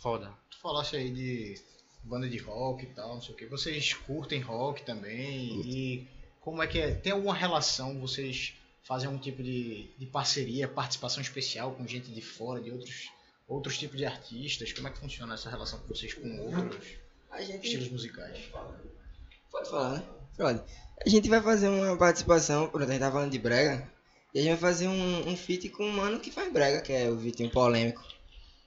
foda. 0.02 0.30
Tu 0.50 0.58
falaste 0.58 0.96
aí 0.96 1.10
de 1.10 1.60
banda 2.04 2.28
de 2.28 2.36
rock 2.38 2.84
e 2.84 2.88
tal, 2.88 3.14
não 3.14 3.22
sei 3.22 3.34
o 3.34 3.36
que. 3.38 3.46
Vocês 3.46 3.94
curtem 3.94 4.40
rock 4.40 4.82
também? 4.84 5.60
E 5.66 6.06
como 6.40 6.62
é 6.62 6.66
que 6.66 6.78
é? 6.78 6.94
Tem 6.94 7.12
alguma 7.12 7.34
relação? 7.34 7.98
Vocês 8.00 8.52
fazem 8.84 9.06
algum 9.08 9.18
tipo 9.18 9.42
de, 9.42 9.88
de 9.98 10.06
parceria, 10.06 10.68
participação 10.68 11.20
especial 11.22 11.72
com 11.72 11.86
gente 11.86 12.10
de 12.12 12.20
fora, 12.20 12.60
de 12.60 12.70
outros 12.70 13.10
outros 13.48 13.78
tipos 13.78 13.96
de 13.96 14.04
artistas? 14.04 14.72
Como 14.72 14.86
é 14.88 14.90
que 14.90 14.98
funciona 14.98 15.34
essa 15.34 15.48
relação 15.48 15.78
com 15.80 15.88
vocês 15.88 16.12
com 16.14 16.28
outros 16.54 16.84
A 17.30 17.40
gente 17.40 17.64
estilos 17.64 17.88
musicais? 17.88 18.38
Pode 19.50 19.70
falar, 19.70 19.98
né? 19.98 20.04
Pode. 20.36 20.62
A 21.04 21.08
gente 21.08 21.28
vai 21.28 21.42
fazer 21.42 21.68
uma 21.68 21.96
participação, 21.96 22.68
pronto, 22.68 22.88
a 22.88 22.92
gente 22.92 23.00
tá 23.00 23.10
falando 23.10 23.30
de 23.30 23.38
brega, 23.38 23.90
e 24.34 24.38
a 24.38 24.42
gente 24.42 24.50
vai 24.50 24.70
fazer 24.70 24.88
um, 24.88 25.28
um 25.28 25.36
feat 25.36 25.68
com 25.70 25.84
um 25.84 25.92
mano 25.92 26.20
que 26.20 26.30
faz 26.30 26.52
brega, 26.52 26.80
que 26.80 26.92
é 26.92 27.08
o 27.08 27.16
Vitinho 27.16 27.50
Polêmico. 27.50 28.02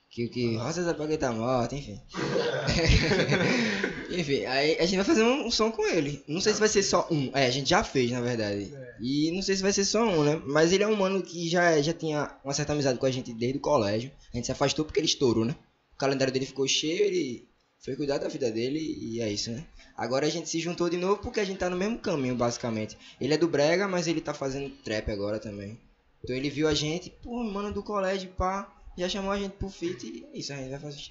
Que 0.10 0.26
o 0.26 0.30
que 0.32 0.56
Rosas 0.56 0.88
da 0.88 0.96
Pagueta 0.96 1.28
tá 1.28 1.32
morta, 1.32 1.76
enfim. 1.76 2.02
enfim, 4.10 4.44
aí 4.46 4.76
a 4.80 4.86
gente 4.86 4.96
vai 4.96 5.06
fazer 5.06 5.22
um, 5.22 5.46
um 5.46 5.52
som 5.52 5.70
com 5.70 5.86
ele. 5.86 6.24
Não 6.28 6.42
sei 6.42 6.54
se 6.54 6.60
vai 6.60 6.68
ser 6.68 6.82
só 6.82 7.08
um. 7.12 7.30
É, 7.36 7.46
a 7.46 7.52
gente 7.52 7.70
já 7.70 7.84
fez, 7.84 8.10
na 8.10 8.20
verdade. 8.20 8.74
E 9.00 9.32
não 9.32 9.44
sei 9.44 9.56
se 9.56 9.62
vai 9.62 9.72
ser 9.72 9.86
só 9.86 10.04
um, 10.04 10.24
né? 10.24 10.42
Mas 10.48 10.74
ele 10.74 10.84
é 10.84 10.88
um 10.88 10.96
mano 10.96 11.22
que 11.22 11.48
já, 11.48 11.80
já 11.80 11.94
tinha 11.94 12.36
uma 12.44 12.56
certa 12.56 12.74
amizade 12.74 12.98
com 12.98 13.06
a 13.06 13.12
gente 13.12 13.32
desde 13.32 13.60
o 13.60 13.62
colégio. 13.62 14.12
A 14.34 14.38
gente 14.38 14.46
se 14.46 14.52
afastou 14.52 14.84
porque 14.84 15.00
ele 15.00 15.06
estourou, 15.06 15.46
né? 15.46 15.56
O 15.94 15.98
calendário 15.98 16.34
dele 16.34 16.48
ficou 16.48 16.68
cheio, 16.68 17.04
ele 17.04 17.48
foi 17.84 17.96
cuidar 17.96 18.18
da 18.18 18.28
vida 18.28 18.52
dele 18.52 18.80
e 18.80 19.22
é 19.22 19.32
isso, 19.32 19.52
né? 19.52 19.66
Agora 19.96 20.26
a 20.26 20.30
gente 20.30 20.50
se 20.50 20.60
juntou 20.60 20.90
de 20.90 20.98
novo 20.98 21.22
porque 21.22 21.40
a 21.40 21.46
gente 21.46 21.58
tá 21.60 21.70
no 21.70 21.76
mesmo 21.78 21.98
caminho, 22.00 22.36
basicamente. 22.36 22.98
Ele 23.20 23.34
é 23.34 23.38
do 23.38 23.48
Brega, 23.48 23.88
mas 23.88 24.08
ele 24.08 24.22
tá 24.22 24.34
fazendo 24.34 24.70
trap 24.84 25.10
agora 25.12 25.40
também. 25.40 25.80
Então 26.24 26.36
ele 26.36 26.50
viu 26.50 26.68
a 26.68 26.74
gente, 26.74 27.10
pô, 27.10 27.44
mano 27.44 27.74
do 27.74 27.82
colégio, 27.84 28.30
pá, 28.32 28.74
já 28.98 29.08
chamou 29.08 29.32
a 29.32 29.38
gente 29.40 29.54
pro 29.54 29.70
feat 29.70 30.06
e 30.06 30.26
é 30.34 30.38
isso, 30.38 30.52
a 30.54 30.58
gente 30.58 30.70
vai 30.70 30.80
fazer, 30.80 31.02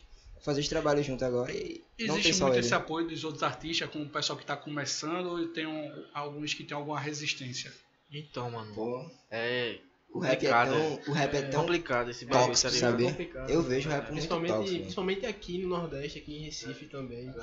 fazer 0.42 0.60
os 0.60 0.68
trabalhos 0.68 1.06
junto 1.06 1.24
agora 1.24 1.50
e 1.52 1.82
não 2.00 2.14
tem 2.14 2.18
Existe 2.18 2.42
muito 2.42 2.54
ele. 2.54 2.60
esse 2.60 2.74
apoio 2.74 3.08
dos 3.08 3.24
outros 3.24 3.42
artistas, 3.42 3.88
com 3.90 4.02
o 4.02 4.08
pessoal 4.08 4.36
que 4.36 4.44
está 4.44 4.56
começando, 4.56 5.26
ou 5.26 5.48
tem 5.48 5.66
um- 5.66 6.04
alguns 6.12 6.52
que 6.54 6.64
tem 6.64 6.76
alguma 6.76 7.00
resistência? 7.00 7.72
Então, 8.12 8.50
mano, 8.50 8.74
Pô, 8.74 9.10
é 9.30 9.78
o 10.10 10.18
rap 10.20 10.32
é 10.32 10.34
complicado, 10.36 10.70
tão, 10.72 11.00
o 11.12 11.12
rap 11.12 11.34
é 11.36 11.42
tão 11.42 11.60
complicado 11.62 12.10
esse 12.10 12.24
bagulho, 12.24 12.46
tóxico, 12.48 12.68
tá 12.70 12.74
ligado? 12.74 12.90
sabe? 12.92 13.04
É 13.04 13.10
complicado. 13.10 13.50
Eu 13.50 13.62
vejo 13.62 13.88
o 13.88 13.92
rap 13.92 14.00
muito 14.02 14.12
principalmente, 14.14 14.52
tóxico. 14.52 14.80
principalmente 14.80 15.26
aqui 15.26 15.58
no 15.58 15.68
Nordeste, 15.68 16.18
aqui 16.18 16.36
em 16.36 16.44
Recife 16.44 16.86
também. 16.86 17.30
que- 17.32 17.38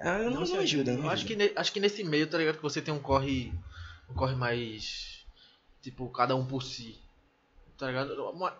Ah, 0.00 0.18
não, 0.18 0.30
Não 0.30 0.40
não, 0.40 0.46
se 0.46 0.56
ajuda, 0.56 0.92
não 0.96 1.10
acho 1.10 1.24
ajuda. 1.24 1.48
que, 1.48 1.58
acho 1.58 1.72
que 1.72 1.80
nesse 1.80 2.04
meio, 2.04 2.26
tá 2.28 2.38
ligado? 2.38 2.56
Que 2.56 2.62
você 2.62 2.80
tem 2.80 2.94
um 2.94 3.00
corre. 3.00 3.52
Um 4.08 4.14
corre 4.14 4.34
mais. 4.36 5.24
Tipo, 5.82 6.08
cada 6.10 6.36
um 6.36 6.46
por 6.46 6.62
si. 6.62 6.96
Tá 7.76 7.86
ligado? 7.88 8.12
Uma- 8.30 8.56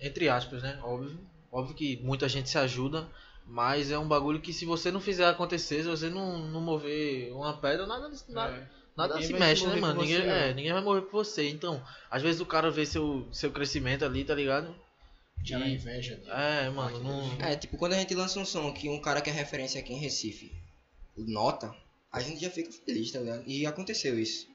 entre 0.00 0.28
aspas, 0.28 0.62
né? 0.62 0.80
Óbvio. 0.82 1.18
Óbvio 1.50 1.74
que 1.76 1.96
muita 2.02 2.28
gente 2.28 2.48
se 2.50 2.58
ajuda. 2.58 3.06
Mas 3.46 3.90
é 3.90 3.98
um 3.98 4.06
bagulho 4.06 4.40
que 4.40 4.52
se 4.52 4.64
você 4.64 4.90
não 4.90 5.00
fizer 5.00 5.26
acontecer, 5.26 5.82
se 5.82 5.88
você 5.88 6.08
não, 6.08 6.38
não 6.38 6.60
mover 6.60 7.32
uma 7.32 7.56
pedra, 7.56 7.86
nada, 7.86 8.10
nada, 8.28 8.54
É. 8.56 8.68
nada 8.96 9.14
Ninguém 9.14 9.28
se 9.28 9.34
mexe, 9.34 9.66
né, 9.66 9.76
mano? 9.76 10.00
Ninguém, 10.00 10.20
você, 10.20 10.28
é, 10.28 10.54
ninguém 10.54 10.72
vai 10.72 10.82
mover 10.82 11.02
por 11.02 11.24
você. 11.24 11.48
Então, 11.48 11.82
às 12.10 12.22
vezes 12.22 12.40
o 12.40 12.46
cara 12.46 12.70
vê 12.70 12.84
seu, 12.86 13.28
seu 13.32 13.50
crescimento 13.50 14.04
ali, 14.04 14.24
tá 14.24 14.34
ligado? 14.34 14.74
Gera 15.44 15.66
E- 15.66 15.74
inveja 15.74 16.16
dele. 16.16 16.30
É, 16.30 16.70
mano, 16.70 17.00
não. 17.02 17.40
É, 17.40 17.56
tipo, 17.56 17.76
quando 17.76 17.94
a 17.94 17.96
gente 17.96 18.14
lança 18.14 18.38
um 18.38 18.44
som 18.44 18.72
que 18.72 18.88
um 18.88 19.00
cara 19.00 19.20
que 19.20 19.30
é 19.30 19.32
referência 19.32 19.80
aqui 19.80 19.92
em 19.92 19.98
Recife 19.98 20.52
nota, 21.16 21.74
a 22.10 22.20
gente 22.20 22.40
já 22.40 22.50
fica 22.50 22.70
feliz, 22.70 23.10
tá 23.10 23.18
ligado? 23.18 23.42
E 23.46 23.66
aconteceu 23.66 24.18
isso. 24.18 24.46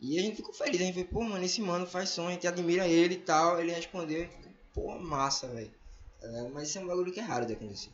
E 0.00 0.18
a 0.18 0.22
gente 0.22 0.36
ficou 0.36 0.52
feliz, 0.52 0.80
a 0.80 0.84
gente 0.84 0.94
vê, 0.94 1.04
pô, 1.04 1.22
mano, 1.22 1.44
esse 1.44 1.60
mano 1.60 1.86
faz 1.86 2.10
som, 2.10 2.28
a 2.28 2.32
gente 2.32 2.46
admira 2.46 2.86
ele 2.86 3.14
e 3.14 3.18
tal. 3.18 3.60
Ele 3.60 3.72
respondeu, 3.72 4.24
e 4.24 4.26
fica, 4.26 4.50
pô, 4.72 4.98
massa, 4.98 5.48
velho. 5.48 5.72
Tá? 6.20 6.28
Mas 6.52 6.68
isso 6.68 6.78
é 6.78 6.80
um 6.82 6.86
bagulho 6.86 7.12
que 7.12 7.20
é 7.20 7.22
raro 7.22 7.46
de 7.46 7.54
acontecer. 7.54 7.90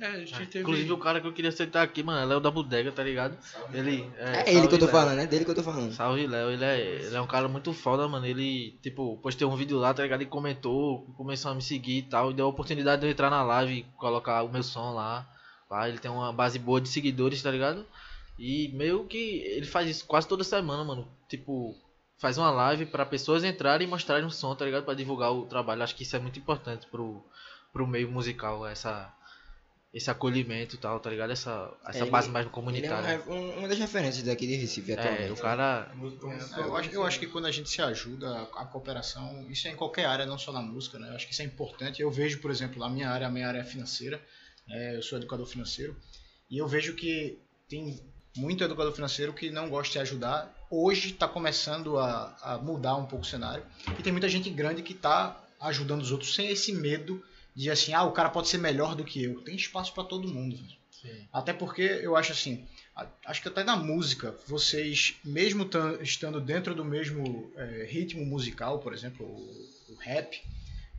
É, 0.00 0.06
a 0.06 0.18
gente 0.18 0.46
teve. 0.46 0.60
Inclusive 0.60 0.92
o 0.92 0.98
cara 0.98 1.20
que 1.20 1.26
eu 1.26 1.32
queria 1.32 1.50
aceitar 1.50 1.82
aqui, 1.82 2.02
mano, 2.02 2.20
é 2.20 2.24
Léo 2.24 2.40
da 2.40 2.50
Bodega, 2.50 2.90
tá 2.90 3.02
ligado? 3.02 3.36
Ele. 3.72 4.10
É, 4.16 4.52
ele 4.52 4.66
que 4.66 4.74
eu 4.74 4.78
tô 4.78 4.86
salve, 4.86 4.92
Léo. 4.96 5.04
falando, 5.04 5.18
é 5.20 5.26
dele 5.26 5.44
que 5.44 5.50
eu 5.50 5.54
tô 5.54 5.62
falando. 5.62 5.92
Salve 5.92 6.26
Léo, 6.26 6.50
ele 6.50 6.64
é, 6.64 6.80
ele 6.80 7.16
é 7.16 7.20
um 7.20 7.26
cara 7.26 7.48
muito 7.48 7.72
foda, 7.72 8.08
mano. 8.08 8.26
Ele, 8.26 8.78
tipo, 8.82 9.18
postei 9.18 9.46
um 9.46 9.56
vídeo 9.56 9.78
lá, 9.78 9.94
tá 9.94 10.02
ligado? 10.02 10.20
Ele 10.20 10.30
comentou, 10.30 11.06
começou 11.16 11.50
a 11.50 11.54
me 11.54 11.62
seguir 11.62 11.98
e 11.98 12.02
tal. 12.02 12.30
E 12.30 12.34
deu 12.34 12.46
a 12.46 12.48
oportunidade 12.48 13.00
de 13.00 13.06
eu 13.06 13.10
entrar 13.10 13.30
na 13.30 13.42
live 13.42 13.72
e 13.72 13.82
colocar 13.96 14.42
o 14.42 14.52
meu 14.52 14.62
som 14.62 14.92
lá. 14.92 15.28
lá. 15.70 15.88
Ele 15.88 15.98
tem 15.98 16.10
uma 16.10 16.32
base 16.32 16.58
boa 16.58 16.80
de 16.80 16.88
seguidores, 16.88 17.42
tá 17.42 17.50
ligado? 17.50 17.86
E 18.38 18.70
meio 18.74 19.04
que 19.04 19.42
ele 19.44 19.66
faz 19.66 19.88
isso 19.88 20.06
quase 20.06 20.28
toda 20.28 20.44
semana, 20.44 20.84
mano. 20.84 21.08
Tipo, 21.28 21.74
faz 22.18 22.36
uma 22.38 22.50
live 22.50 22.86
pra 22.86 23.06
pessoas 23.06 23.44
entrarem 23.44 23.86
e 23.86 23.90
mostrarem 23.90 24.26
o 24.26 24.30
som, 24.30 24.54
tá 24.54 24.64
ligado? 24.64 24.84
Pra 24.84 24.94
divulgar 24.94 25.32
o 25.32 25.46
trabalho. 25.46 25.82
Acho 25.82 25.94
que 25.94 26.02
isso 26.02 26.16
é 26.16 26.18
muito 26.18 26.38
importante 26.38 26.86
pro, 26.86 27.24
pro 27.72 27.86
meio 27.86 28.10
musical, 28.10 28.66
essa. 28.66 29.12
Esse 29.92 30.10
acolhimento 30.10 30.74
e 30.74 30.78
tal, 30.78 31.00
tá 31.00 31.08
ligado? 31.08 31.30
Essa, 31.32 31.72
essa 31.86 32.00
Ele- 32.00 32.10
base 32.10 32.28
mais 32.28 32.44
Ele 32.44 32.48
é 32.48 32.50
um 32.50 32.54
comunitária. 32.54 33.22
um- 33.26 33.58
uma 33.60 33.68
das 33.68 33.78
referências 33.78 34.22
daqui 34.22 34.46
de 34.46 34.54
Recife 34.56 34.92
É, 34.92 34.94
atualmente. 35.00 35.32
o 35.32 35.36
cara. 35.36 35.90
É, 36.56 36.60
Eu 36.60 36.76
acho, 36.76 36.90
eu 36.90 37.04
acho 37.06 37.18
que 37.18 37.26
quando 37.26 37.46
a 37.46 37.50
gente 37.50 37.70
se 37.70 37.80
ajuda, 37.80 38.42
a 38.54 38.66
cooperação, 38.66 39.46
isso 39.50 39.66
é 39.66 39.70
em 39.70 39.76
qualquer 39.76 40.04
área, 40.04 40.26
não 40.26 40.36
só 40.38 40.52
na 40.52 40.60
música, 40.60 40.98
né? 40.98 41.08
Eu 41.08 41.14
acho 41.14 41.26
que 41.26 41.32
isso 41.32 41.40
é 41.40 41.44
importante. 41.46 42.02
Eu 42.02 42.10
vejo, 42.10 42.38
por 42.40 42.50
exemplo, 42.50 42.84
a 42.84 42.90
minha 42.90 43.08
área, 43.08 43.26
a 43.26 43.30
minha 43.30 43.48
área 43.48 43.60
é 43.60 43.64
financeira, 43.64 44.20
né? 44.66 44.96
eu 44.96 45.02
sou 45.02 45.16
educador 45.16 45.46
financeiro, 45.46 45.96
e 46.50 46.58
eu 46.58 46.68
vejo 46.68 46.94
que 46.94 47.38
tem 47.66 47.98
muito 48.36 48.62
educador 48.62 48.92
financeiro 48.92 49.32
que 49.32 49.48
não 49.50 49.70
gosta 49.70 49.92
de 49.94 49.98
ajudar. 50.00 50.54
Hoje 50.70 51.12
está 51.12 51.26
começando 51.26 51.98
a, 51.98 52.36
a 52.42 52.58
mudar 52.58 52.94
um 52.96 53.06
pouco 53.06 53.24
o 53.24 53.28
cenário, 53.28 53.64
e 53.98 54.02
tem 54.02 54.12
muita 54.12 54.28
gente 54.28 54.50
grande 54.50 54.82
que 54.82 54.92
está 54.92 55.42
ajudando 55.62 56.02
os 56.02 56.12
outros 56.12 56.34
sem 56.34 56.48
esse 56.50 56.72
medo 56.74 57.24
de 57.58 57.68
assim, 57.70 57.92
ah, 57.92 58.04
o 58.04 58.12
cara 58.12 58.28
pode 58.30 58.46
ser 58.48 58.58
melhor 58.58 58.94
do 58.94 59.04
que 59.04 59.20
eu. 59.24 59.40
Tem 59.40 59.56
espaço 59.56 59.92
para 59.92 60.04
todo 60.04 60.28
mundo. 60.28 60.56
Até 61.32 61.52
porque 61.52 61.82
eu 61.82 62.14
acho 62.14 62.30
assim, 62.30 62.64
acho 63.26 63.42
que 63.42 63.48
até 63.48 63.64
na 63.64 63.74
música, 63.76 64.32
vocês, 64.46 65.16
mesmo 65.24 65.64
tan- 65.64 65.98
estando 66.00 66.40
dentro 66.40 66.72
do 66.72 66.84
mesmo 66.84 67.52
é, 67.56 67.84
ritmo 67.90 68.24
musical, 68.24 68.78
por 68.78 68.92
exemplo, 68.92 69.26
o, 69.26 69.92
o 69.92 69.96
rap, 69.98 70.40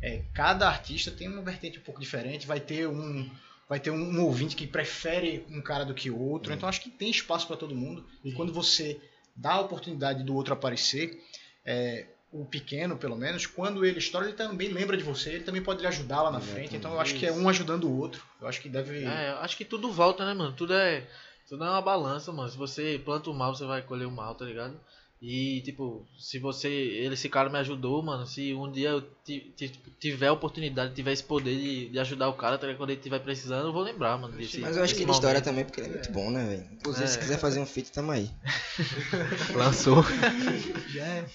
é, 0.02 0.22
cada 0.34 0.68
artista 0.68 1.10
tem 1.12 1.30
uma 1.30 1.42
vertente 1.42 1.80
um 1.80 1.82
pouco 1.82 2.00
diferente, 2.02 2.46
vai 2.46 2.60
ter 2.60 2.88
um 2.88 3.30
vai 3.70 3.80
ter 3.80 3.92
um, 3.92 3.98
um 4.02 4.24
ouvinte 4.26 4.56
que 4.56 4.66
prefere 4.68 5.46
um 5.50 5.62
cara 5.62 5.86
do 5.86 5.94
que 5.94 6.10
o 6.10 6.20
outro, 6.20 6.52
então 6.52 6.68
acho 6.68 6.82
que 6.82 6.90
tem 6.90 7.10
espaço 7.10 7.46
para 7.48 7.56
todo 7.56 7.76
mundo. 7.76 8.06
E 8.26 8.32
quando 8.34 8.52
você 8.52 9.00
dá 9.36 9.52
a 9.54 9.62
oportunidade 9.62 10.24
do 10.24 10.34
outro 10.36 10.54
aparecer, 10.54 11.24
é, 11.64 12.08
o 12.32 12.46
pequeno, 12.46 12.96
pelo 12.98 13.16
menos, 13.16 13.46
quando 13.48 13.84
ele 13.84 13.98
estoura, 14.00 14.28
ele 14.28 14.36
também 14.36 14.70
lembra 14.70 14.96
de 14.96 15.04
você, 15.04 15.32
ele 15.32 15.44
também 15.44 15.62
pode 15.64 15.82
lhe 15.82 15.88
ajudar 15.88 16.22
lá 16.22 16.32
na 16.32 16.40
frente. 16.40 16.76
Então 16.76 16.94
eu 16.94 17.00
acho 17.00 17.16
que 17.16 17.26
é 17.26 17.32
um 17.32 17.50
ajudando 17.50 17.86
o 17.86 17.98
outro. 17.98 18.24
Eu 18.40 18.48
acho 18.48 18.62
que 18.62 18.70
deve. 18.70 19.04
É, 19.06 19.32
eu 19.32 19.38
acho 19.40 19.58
que 19.58 19.66
tudo 19.66 19.92
volta, 19.92 20.24
né, 20.26 20.34
mano? 20.34 20.54
Tudo 20.54 20.74
é. 20.74 21.08
Tudo 21.48 21.64
é 21.64 21.70
uma 21.70 21.82
balança, 21.82 22.32
mano. 22.32 22.48
Se 22.50 22.56
você 22.58 23.02
planta 23.04 23.30
o 23.30 23.34
mal, 23.34 23.56
você 23.56 23.66
vai 23.66 23.82
colher 23.82 24.06
o 24.08 24.12
mal, 24.12 24.36
tá 24.36 24.46
ligado? 24.46 24.80
E, 25.22 25.62
tipo, 25.66 26.08
se 26.18 26.38
você. 26.40 26.70
Ele, 26.70 27.16
esse 27.16 27.28
cara 27.28 27.50
me 27.50 27.58
ajudou, 27.58 28.02
mano. 28.04 28.26
Se 28.28 28.54
um 28.54 28.72
dia 28.72 28.90
eu 28.90 29.02
ti- 29.26 29.52
ti- 29.58 29.74
tiver 30.00 30.28
a 30.28 30.32
oportunidade, 30.34 30.94
tiver 30.94 31.12
esse 31.12 31.24
poder 31.24 31.58
de, 31.60 31.90
de 31.90 32.00
ajudar 32.00 32.30
o 32.30 32.34
cara, 32.34 32.58
tá 32.58 32.68
ligado? 32.68 32.78
Quando 32.80 32.92
ele 32.92 33.00
estiver 33.00 33.20
precisando, 33.20 33.68
eu 33.68 33.74
vou 33.74 33.82
lembrar, 33.82 34.18
mano. 34.18 34.38
Desse, 34.38 34.60
Mas 34.62 34.78
eu 34.78 34.84
acho 34.84 34.96
que 34.96 35.02
ele 35.02 35.12
estoura 35.12 35.42
também 35.42 35.66
porque 35.66 35.82
ele 35.82 35.90
é 35.90 35.94
muito 35.94 36.12
bom, 36.12 36.30
né, 36.32 36.46
velho? 36.46 36.68
Inclusive, 36.72 37.08
se 37.08 37.18
É. 37.18 37.20
quiser 37.22 37.38
fazer 37.40 37.60
um 37.60 37.66
feat, 37.66 37.92
tamo 37.92 38.12
aí. 38.12 38.30
Lançou. 39.56 40.04
Já 40.94 41.04
é. 41.06 41.26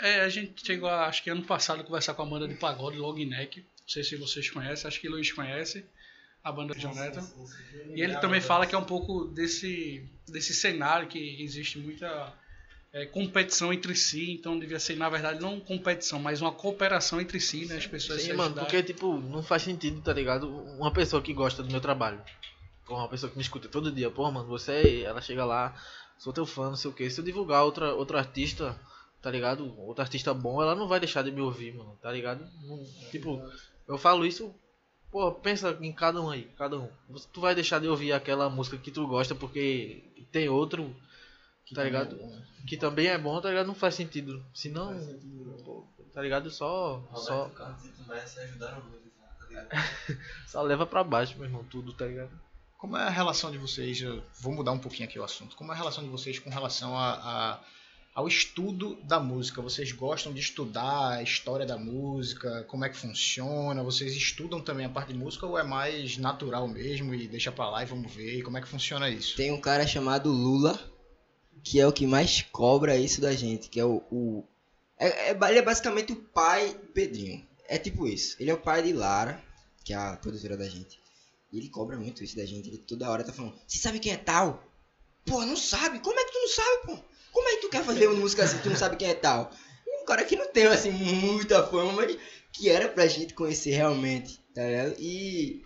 É, 0.00 0.20
a 0.20 0.28
gente 0.28 0.64
chegou, 0.64 0.88
a, 0.88 1.06
acho 1.06 1.22
que 1.22 1.30
ano 1.30 1.42
passado, 1.42 1.80
a 1.80 1.84
conversar 1.84 2.14
com 2.14 2.22
a 2.22 2.26
banda 2.26 2.48
de 2.48 2.54
pagode, 2.54 2.98
Logneck. 2.98 3.60
Não 3.60 3.88
sei 3.88 4.02
se 4.02 4.16
vocês 4.16 4.48
conhecem, 4.50 4.88
acho 4.88 5.00
que 5.00 5.08
Luiz 5.08 5.32
conhece, 5.32 5.84
a 6.42 6.50
banda 6.50 6.74
de 6.74 6.80
Jonathan. 6.80 7.28
E 7.94 8.00
ele 8.00 8.16
também 8.18 8.40
fala 8.40 8.66
que 8.66 8.74
é 8.74 8.78
um 8.78 8.84
pouco 8.84 9.26
desse, 9.26 10.08
desse 10.28 10.54
cenário 10.54 11.08
que 11.08 11.42
existe 11.42 11.78
muita 11.78 12.32
é, 12.92 13.06
competição 13.06 13.72
entre 13.72 13.94
si, 13.96 14.32
então 14.32 14.58
devia 14.58 14.78
ser, 14.78 14.96
na 14.96 15.08
verdade, 15.08 15.40
não 15.40 15.58
competição, 15.58 16.18
mas 16.18 16.40
uma 16.40 16.52
cooperação 16.52 17.20
entre 17.20 17.40
si, 17.40 17.64
né? 17.66 17.76
As 17.76 17.86
pessoas 17.86 18.20
Sim, 18.20 18.28
se 18.28 18.32
mano, 18.34 18.54
ajudarem. 18.54 18.70
porque, 18.70 18.82
tipo, 18.82 19.18
não 19.18 19.42
faz 19.42 19.62
sentido, 19.62 20.00
tá 20.02 20.12
ligado? 20.12 20.48
Uma 20.48 20.92
pessoa 20.92 21.22
que 21.22 21.32
gosta 21.32 21.62
do 21.62 21.70
meu 21.70 21.80
trabalho. 21.80 22.20
Porra, 22.86 23.02
uma 23.02 23.08
pessoa 23.08 23.30
que 23.30 23.36
me 23.36 23.42
escuta 23.42 23.68
todo 23.68 23.90
dia, 23.90 24.10
porra, 24.10 24.30
mano, 24.30 24.48
você, 24.48 25.02
ela 25.06 25.22
chega 25.22 25.44
lá, 25.44 25.74
sou 26.18 26.32
teu 26.32 26.44
fã, 26.44 26.68
não 26.68 26.76
sei 26.76 26.90
o 26.90 26.94
que. 26.94 27.08
Se 27.08 27.20
eu 27.20 27.24
divulgar 27.24 27.64
outra, 27.64 27.94
outro 27.94 28.18
artista, 28.18 28.78
tá 29.22 29.30
ligado? 29.30 29.78
Outro 29.80 30.02
artista 30.02 30.34
bom, 30.34 30.60
ela 30.60 30.74
não 30.74 30.88
vai 30.88 30.98
deixar 31.00 31.22
de 31.22 31.30
me 31.30 31.40
ouvir, 31.40 31.72
mano, 31.74 31.96
tá 32.02 32.10
ligado? 32.12 32.44
Não- 32.62 32.84
tipo, 33.10 33.40
eu 33.88 33.96
falo 33.96 34.26
isso, 34.26 34.52
porra, 35.10 35.32
pensa 35.32 35.76
em 35.80 35.92
cada 35.92 36.20
um 36.20 36.28
aí, 36.30 36.44
cada 36.58 36.78
um. 36.78 36.88
Tu 37.32 37.40
vai 37.40 37.54
deixar 37.54 37.80
de 37.80 37.88
ouvir 37.88 38.12
aquela 38.12 38.50
música 38.50 38.76
que 38.76 38.90
tu 38.90 39.06
gosta 39.06 39.34
porque 39.34 40.02
tem 40.32 40.48
outro, 40.48 40.94
tá 41.74 41.82
ligado? 41.84 42.16
Que 42.66 42.76
também 42.76 43.06
é 43.08 43.16
bom, 43.18 43.40
tá 43.40 43.48
ligado? 43.48 43.66
Não 43.66 43.74
faz 43.74 43.94
sentido. 43.94 44.44
Senão, 44.54 44.92
pô, 45.64 45.86
tá 46.12 46.20
ligado? 46.20 46.50
Só, 46.50 47.02
só, 47.20 47.48
só 50.46 50.62
leva 50.62 50.86
pra 50.86 51.04
baixo, 51.04 51.34
meu 51.36 51.44
irmão, 51.46 51.64
tudo, 51.64 51.92
tá 51.92 52.06
ligado? 52.06 52.30
Como 52.78 52.96
é 52.96 53.02
a 53.04 53.10
relação 53.10 53.50
de 53.50 53.58
vocês? 53.58 54.00
eu 54.00 54.22
Vou 54.40 54.52
mudar 54.52 54.72
um 54.72 54.78
pouquinho 54.78 55.08
aqui 55.08 55.18
o 55.18 55.22
assunto. 55.24 55.54
Como 55.54 55.70
é 55.70 55.74
a 55.74 55.78
relação 55.78 56.02
de 56.02 56.10
vocês 56.10 56.38
com 56.40 56.50
relação 56.50 56.96
a, 56.98 57.12
a- 57.12 57.60
ao 58.14 58.28
estudo 58.28 58.96
da 59.04 59.18
música? 59.18 59.62
Vocês 59.62 59.90
gostam 59.92 60.32
de 60.32 60.40
estudar 60.40 61.12
a 61.12 61.22
história 61.22 61.64
da 61.66 61.78
música? 61.78 62.64
Como 62.64 62.84
é 62.84 62.88
que 62.88 62.96
funciona? 62.96 63.82
Vocês 63.82 64.14
estudam 64.14 64.60
também 64.60 64.84
a 64.86 64.90
parte 64.90 65.12
de 65.12 65.18
música 65.18 65.46
ou 65.46 65.58
é 65.58 65.62
mais 65.62 66.16
natural 66.18 66.68
mesmo 66.68 67.14
e 67.14 67.26
deixa 67.26 67.50
pra 67.50 67.70
lá 67.70 67.82
e 67.82 67.86
vamos 67.86 68.12
ver? 68.12 68.42
Como 68.42 68.58
é 68.58 68.60
que 68.60 68.68
funciona 68.68 69.08
isso? 69.08 69.36
Tem 69.36 69.50
um 69.50 69.60
cara 69.60 69.86
chamado 69.86 70.30
Lula, 70.30 70.78
que 71.62 71.80
é 71.80 71.86
o 71.86 71.92
que 71.92 72.06
mais 72.06 72.42
cobra 72.42 72.96
isso 72.96 73.20
da 73.20 73.32
gente, 73.32 73.68
que 73.68 73.80
é 73.80 73.84
o. 73.84 74.02
o- 74.10 74.44
é, 74.98 75.30
é- 75.30 75.38
ele 75.48 75.58
é 75.58 75.62
basicamente 75.62 76.12
o 76.12 76.16
pai 76.16 76.74
Pedrinho. 76.94 77.44
é 77.68 77.78
tipo 77.78 78.06
isso. 78.06 78.36
Ele 78.38 78.50
é 78.50 78.54
o 78.54 78.60
pai 78.60 78.82
de 78.82 78.92
Lara, 78.92 79.42
que 79.84 79.92
é 79.94 79.96
a 79.96 80.16
produtora 80.16 80.56
da 80.56 80.68
gente. 80.68 81.00
E 81.50 81.58
ele 81.58 81.68
cobra 81.70 81.96
muito 81.98 82.22
isso 82.22 82.36
da 82.36 82.44
gente. 82.44 82.68
Ele 82.68 82.78
toda 82.78 83.08
hora 83.10 83.24
tá 83.24 83.32
falando, 83.32 83.54
você 83.66 83.78
sabe 83.78 83.98
quem 83.98 84.12
é 84.12 84.16
tal? 84.16 84.62
Pô, 85.24 85.44
não 85.46 85.56
sabe? 85.56 85.98
Como 86.00 86.18
é 86.18 86.24
que 86.24 86.32
tu 86.32 86.38
não 86.40 86.48
sabe, 86.48 86.86
pô? 86.86 87.04
Como 87.32 87.48
é 87.48 87.56
que 87.56 87.62
tu 87.62 87.70
quer 87.70 87.82
fazer 87.82 88.06
uma 88.06 88.20
música 88.20 88.44
assim, 88.44 88.58
tu 88.62 88.68
não 88.68 88.76
sabe 88.76 88.96
quem 88.96 89.08
é 89.08 89.14
tal? 89.14 89.50
Um 90.02 90.04
cara 90.04 90.24
que 90.24 90.36
não 90.36 90.46
tem, 90.52 90.66
assim, 90.66 90.90
muita 90.90 91.62
fama, 91.66 91.92
mas 91.92 92.16
que 92.52 92.68
era 92.68 92.88
pra 92.88 93.06
gente 93.06 93.34
conhecer 93.34 93.70
realmente, 93.70 94.38
tá 94.54 94.62
ligado? 94.64 94.94
E 94.98 95.62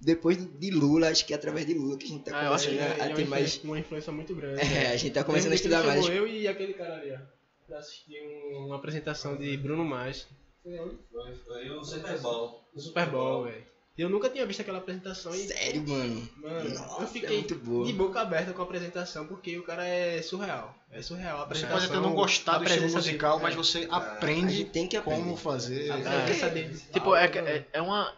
depois 0.00 0.36
de 0.36 0.70
Lula, 0.70 1.08
acho 1.08 1.26
que 1.26 1.32
é 1.32 1.36
através 1.36 1.66
de 1.66 1.74
Lula 1.74 1.96
que 1.98 2.06
a 2.06 2.08
gente 2.08 2.24
tá 2.24 2.30
Ah, 2.40 2.46
começando 2.46 2.68
a 2.68 2.72
ele 3.04 3.12
é 3.12 3.14
ter 3.14 3.26
mais... 3.26 3.60
uma 3.64 3.78
influência 3.78 4.12
muito 4.12 4.34
grande. 4.34 4.60
É, 4.62 4.92
a 4.92 4.96
gente 4.96 5.12
tá 5.12 5.24
começando 5.24 5.52
a 5.52 5.54
estudar 5.56 5.82
mais. 5.82 6.06
eu 6.08 6.26
e 6.28 6.46
aquele 6.46 6.74
cara 6.74 6.94
ali, 6.96 7.12
ó. 7.12 7.18
Pra 7.66 7.78
assistir 7.78 8.20
um- 8.22 8.66
uma 8.66 8.76
apresentação 8.76 9.36
de 9.36 9.56
Bruno 9.56 9.84
Mars. 9.84 10.26
Foi? 10.62 10.98
Foi, 11.10 11.34
foi 11.34 11.70
o 11.70 11.82
Super 11.84 12.18
Bowl. 12.20 12.62
No 12.74 12.80
Super 12.80 13.06
Bowl, 13.10 13.44
velho. 13.44 13.64
Eu 13.98 14.08
nunca 14.08 14.30
tinha 14.30 14.46
visto 14.46 14.60
aquela 14.60 14.78
apresentação 14.78 15.34
e. 15.34 15.38
Sério, 15.48 15.86
mano. 15.88 16.28
Mano, 16.36 16.70
Nossa, 16.70 17.00
eu 17.00 17.04
é 17.04 17.06
fiquei 17.08 17.36
muito 17.38 17.56
boa. 17.56 17.84
de 17.84 17.92
boca 17.92 18.20
aberta 18.20 18.52
com 18.52 18.62
a 18.62 18.64
apresentação, 18.64 19.26
porque 19.26 19.58
o 19.58 19.64
cara 19.64 19.84
é 19.84 20.22
surreal. 20.22 20.72
É 20.92 21.02
surreal. 21.02 21.38
A 21.38 21.38
Você 21.38 21.44
apresentação, 21.64 21.78
pode 21.80 21.92
até 21.92 22.00
não 22.08 22.14
gostar 22.14 22.58
do 22.58 22.64
estilo 22.64 22.90
musical, 22.92 23.38
dele, 23.38 23.42
mas 23.42 23.54
é. 23.54 23.56
você 23.56 23.88
A 23.90 23.96
aprende 23.96 24.64
tem 24.66 24.86
que 24.86 24.96
aprender. 24.96 25.20
como 25.22 25.36
fazer. 25.36 25.90
A 25.90 25.98
É. 25.98 26.70
Tipo, 26.92 27.16
é, 27.16 27.24
é, 27.26 27.66
é 27.72 27.82
uma. 27.82 28.14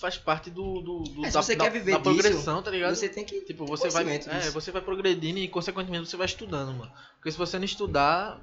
Faz 0.00 0.16
parte 0.18 0.50
do. 0.50 0.80
do, 0.80 0.98
do 1.04 1.24
É, 1.24 1.28
se 1.28 1.34
da, 1.34 1.42
você 1.42 1.54
da, 1.54 1.64
quer 1.64 1.70
viver 1.70 1.92
da 1.92 1.98
disso, 1.98 2.14
progressão, 2.14 2.62
tá 2.62 2.70
ligado? 2.70 2.94
Você 2.96 3.08
tem 3.08 3.24
que. 3.24 3.42
Tipo, 3.42 3.66
você 3.66 3.88
vai, 3.90 4.04
é, 4.16 4.50
você 4.50 4.72
vai 4.72 4.80
progredindo 4.82 5.38
e 5.38 5.46
consequentemente 5.46 6.08
você 6.08 6.16
vai 6.16 6.26
estudando, 6.26 6.72
mano. 6.72 6.90
Porque 7.16 7.30
se 7.30 7.38
você 7.38 7.56
não 7.58 7.64
estudar, 7.66 8.40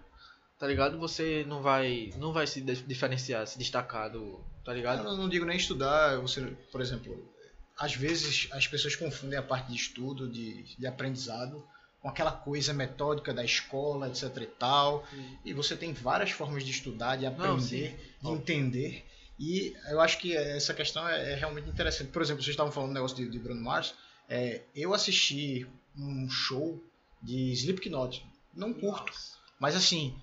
tá 0.57 0.65
ligado? 0.67 0.97
Você 0.99 1.43
não 1.47 1.61
vai, 1.61 2.13
não 2.17 2.31
vai 2.31 2.47
se 2.47 2.61
dif- 2.61 2.85
diferenciar, 2.87 3.45
se 3.45 3.57
destacar 3.57 4.09
do, 4.09 4.39
tá 4.63 4.73
ligado? 4.73 5.07
Eu 5.07 5.17
não 5.17 5.29
digo 5.29 5.45
nem 5.45 5.57
estudar, 5.57 6.17
você, 6.17 6.41
por 6.71 6.81
exemplo, 6.81 7.31
às 7.77 7.95
vezes 7.95 8.47
as 8.51 8.67
pessoas 8.67 8.95
confundem 8.95 9.37
a 9.37 9.43
parte 9.43 9.69
de 9.71 9.75
estudo, 9.75 10.29
de, 10.29 10.63
de 10.77 10.87
aprendizado, 10.87 11.65
com 12.01 12.09
aquela 12.09 12.31
coisa 12.31 12.73
metódica 12.73 13.33
da 13.33 13.43
escola, 13.43 14.09
etc 14.09 14.35
e 14.37 14.45
tal. 14.45 15.07
E 15.45 15.53
você 15.53 15.75
tem 15.75 15.93
várias 15.93 16.31
formas 16.31 16.63
de 16.63 16.71
estudar, 16.71 17.15
de 17.15 17.23
Não, 17.23 17.31
aprender, 17.31 18.15
de 18.21 18.27
Ó. 18.27 18.35
entender. 18.35 19.05
E 19.39 19.73
eu 19.89 19.99
acho 19.99 20.19
que 20.19 20.35
essa 20.35 20.73
questão 20.73 21.07
é, 21.07 21.31
é 21.31 21.35
realmente 21.35 21.69
interessante. 21.69 22.11
Por 22.11 22.21
exemplo, 22.21 22.43
vocês 22.43 22.53
estavam 22.53 22.71
falando 22.71 22.89
do 22.89 22.93
negócio 22.93 23.17
de, 23.17 23.29
de 23.29 23.39
Bruno 23.39 23.61
Mars. 23.61 23.93
É, 24.29 24.61
eu 24.75 24.93
assisti 24.93 25.65
um 25.97 26.29
show 26.29 26.81
de 27.21 27.51
Slipknot. 27.53 28.25
Não 28.53 28.73
curto, 28.73 29.11
mas 29.59 29.75
assim, 29.75 30.15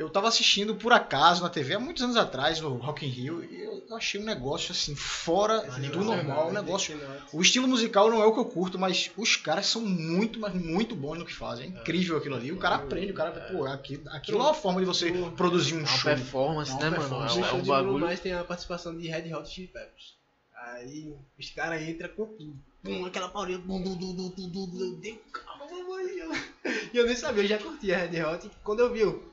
eu 0.00 0.08
tava 0.08 0.28
assistindo 0.28 0.74
por 0.74 0.92
acaso 0.92 1.42
na 1.42 1.50
TV 1.50 1.74
há 1.74 1.78
muitos 1.78 2.02
anos 2.02 2.16
atrás, 2.16 2.58
no 2.60 2.74
Rock 2.76 3.04
in 3.04 3.10
Rio, 3.10 3.44
e 3.44 3.60
eu, 3.62 3.96
achei 3.96 4.18
um 4.20 4.24
negócio 4.24 4.72
assim, 4.72 4.94
fora 4.94 5.60
do 5.92 6.02
normal, 6.02 6.48
um 6.48 6.52
negócio... 6.52 6.98
O 7.32 7.42
estilo 7.42 7.68
musical 7.68 8.08
não 8.08 8.22
é 8.22 8.26
o 8.26 8.32
que 8.32 8.40
eu 8.40 8.44
curto, 8.46 8.78
mas 8.78 9.10
os 9.16 9.36
caras 9.36 9.66
são 9.66 9.82
muito, 9.82 10.40
mas 10.40 10.54
muito 10.54 10.96
bons 10.96 11.18
no 11.18 11.24
que 11.26 11.34
fazem. 11.34 11.66
É 11.66 11.68
incrível 11.68 12.16
aquilo 12.16 12.34
ali. 12.36 12.50
O 12.50 12.56
cara 12.56 12.76
aprende, 12.76 13.12
o 13.12 13.14
cara, 13.14 13.30
pô, 13.32 13.66
aquilo, 13.66 14.08
aquilo 14.10 14.38
é 14.38 14.42
uma 14.42 14.54
forma 14.54 14.80
de 14.80 14.86
você 14.86 15.12
produzir 15.36 15.74
um 15.74 15.78
É 15.78 15.80
uma 15.82 15.86
show. 15.86 16.10
performance, 16.10 16.70
É 16.70 16.74
uma 16.74 16.82
né, 16.82 16.90
mano? 16.90 17.00
performance. 17.02 17.36
É, 17.38 17.40
um- 17.40 17.44
é 17.44 17.48
show 17.50 17.58
um 17.58 17.64
bagulho. 17.64 17.98
Mars 18.06 18.20
tem 18.20 18.32
a 18.32 18.42
participação 18.44 18.96
de 18.96 19.06
Red 19.06 19.34
Hot 19.34 19.48
Chili 19.48 19.66
Peppers. 19.68 20.14
Aí 20.54 21.14
os 21.38 21.50
caras 21.50 21.82
entram 21.82 22.08
com 22.10 22.24
tudo. 22.26 22.56
Pum, 22.82 23.04
aquela 23.04 23.28
paulinha. 23.28 23.58
Bum, 23.58 23.82
bum, 23.82 23.94
bum, 23.96 24.14
bum, 24.14 24.30
bum, 24.30 24.48
bum, 24.48 24.66
bum. 24.66 24.80
Eu 24.80 24.96
dei 24.96 25.20
calma, 25.32 25.66
mano. 25.66 26.40
E 26.92 26.96
eu, 26.96 27.06
nem 27.06 27.14
sabia, 27.14 27.42
eu 27.44 27.48
já 27.48 27.58
curtia 27.58 27.96
Red 27.98 28.22
Hot. 28.24 28.50
Quando 28.64 28.80
eu 28.80 28.92
vi, 28.92 29.00
eu. 29.00 29.29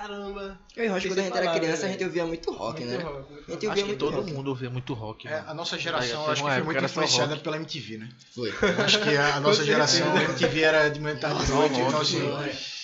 Caramba. 0.00 0.58
Eu 0.76 0.84
e 0.84 0.88
Rocha, 0.88 1.00
Sem 1.02 1.10
quando 1.10 1.18
a 1.18 1.22
gente 1.24 1.36
era 1.36 1.52
criança, 1.58 1.86
a 1.86 1.88
gente 1.90 2.04
ouvia 2.04 2.24
muito 2.24 2.50
rock, 2.52 2.84
Muito 2.84 2.96
né? 2.98 3.04
rock, 3.04 3.32
muito 3.32 3.50
A 3.50 3.52
gente 3.52 3.66
ouvia 3.66 3.82
Acho 3.84 3.92
que 3.92 3.98
todo 3.98 4.16
rock. 4.16 4.32
mundo 4.32 4.48
ouvia 4.48 4.70
muito 4.70 4.94
rock, 4.94 5.28
É, 5.28 5.30
mano. 5.32 5.50
a 5.50 5.54
nossa 5.54 5.78
geração, 5.78 6.30
acho 6.30 6.42
que 6.42 6.50
foi 6.50 6.62
muito 6.62 6.78
que 6.78 6.84
influenciada 6.86 7.36
pela 7.36 7.56
MTV, 7.56 7.98
né? 7.98 8.08
Foi. 8.34 8.50
Acho 8.84 9.00
que 9.02 9.16
a, 9.16 9.40
nossa 9.40 9.64
geração, 9.64 10.16
a 10.16 10.22
MTV 10.22 10.60
era 10.62 10.88
de 10.88 11.00
manhã 11.00 11.16
tarde 11.16 11.44
de 11.44 11.52
noite, 11.52 11.78
então 11.80 12.00
assim, 12.00 12.20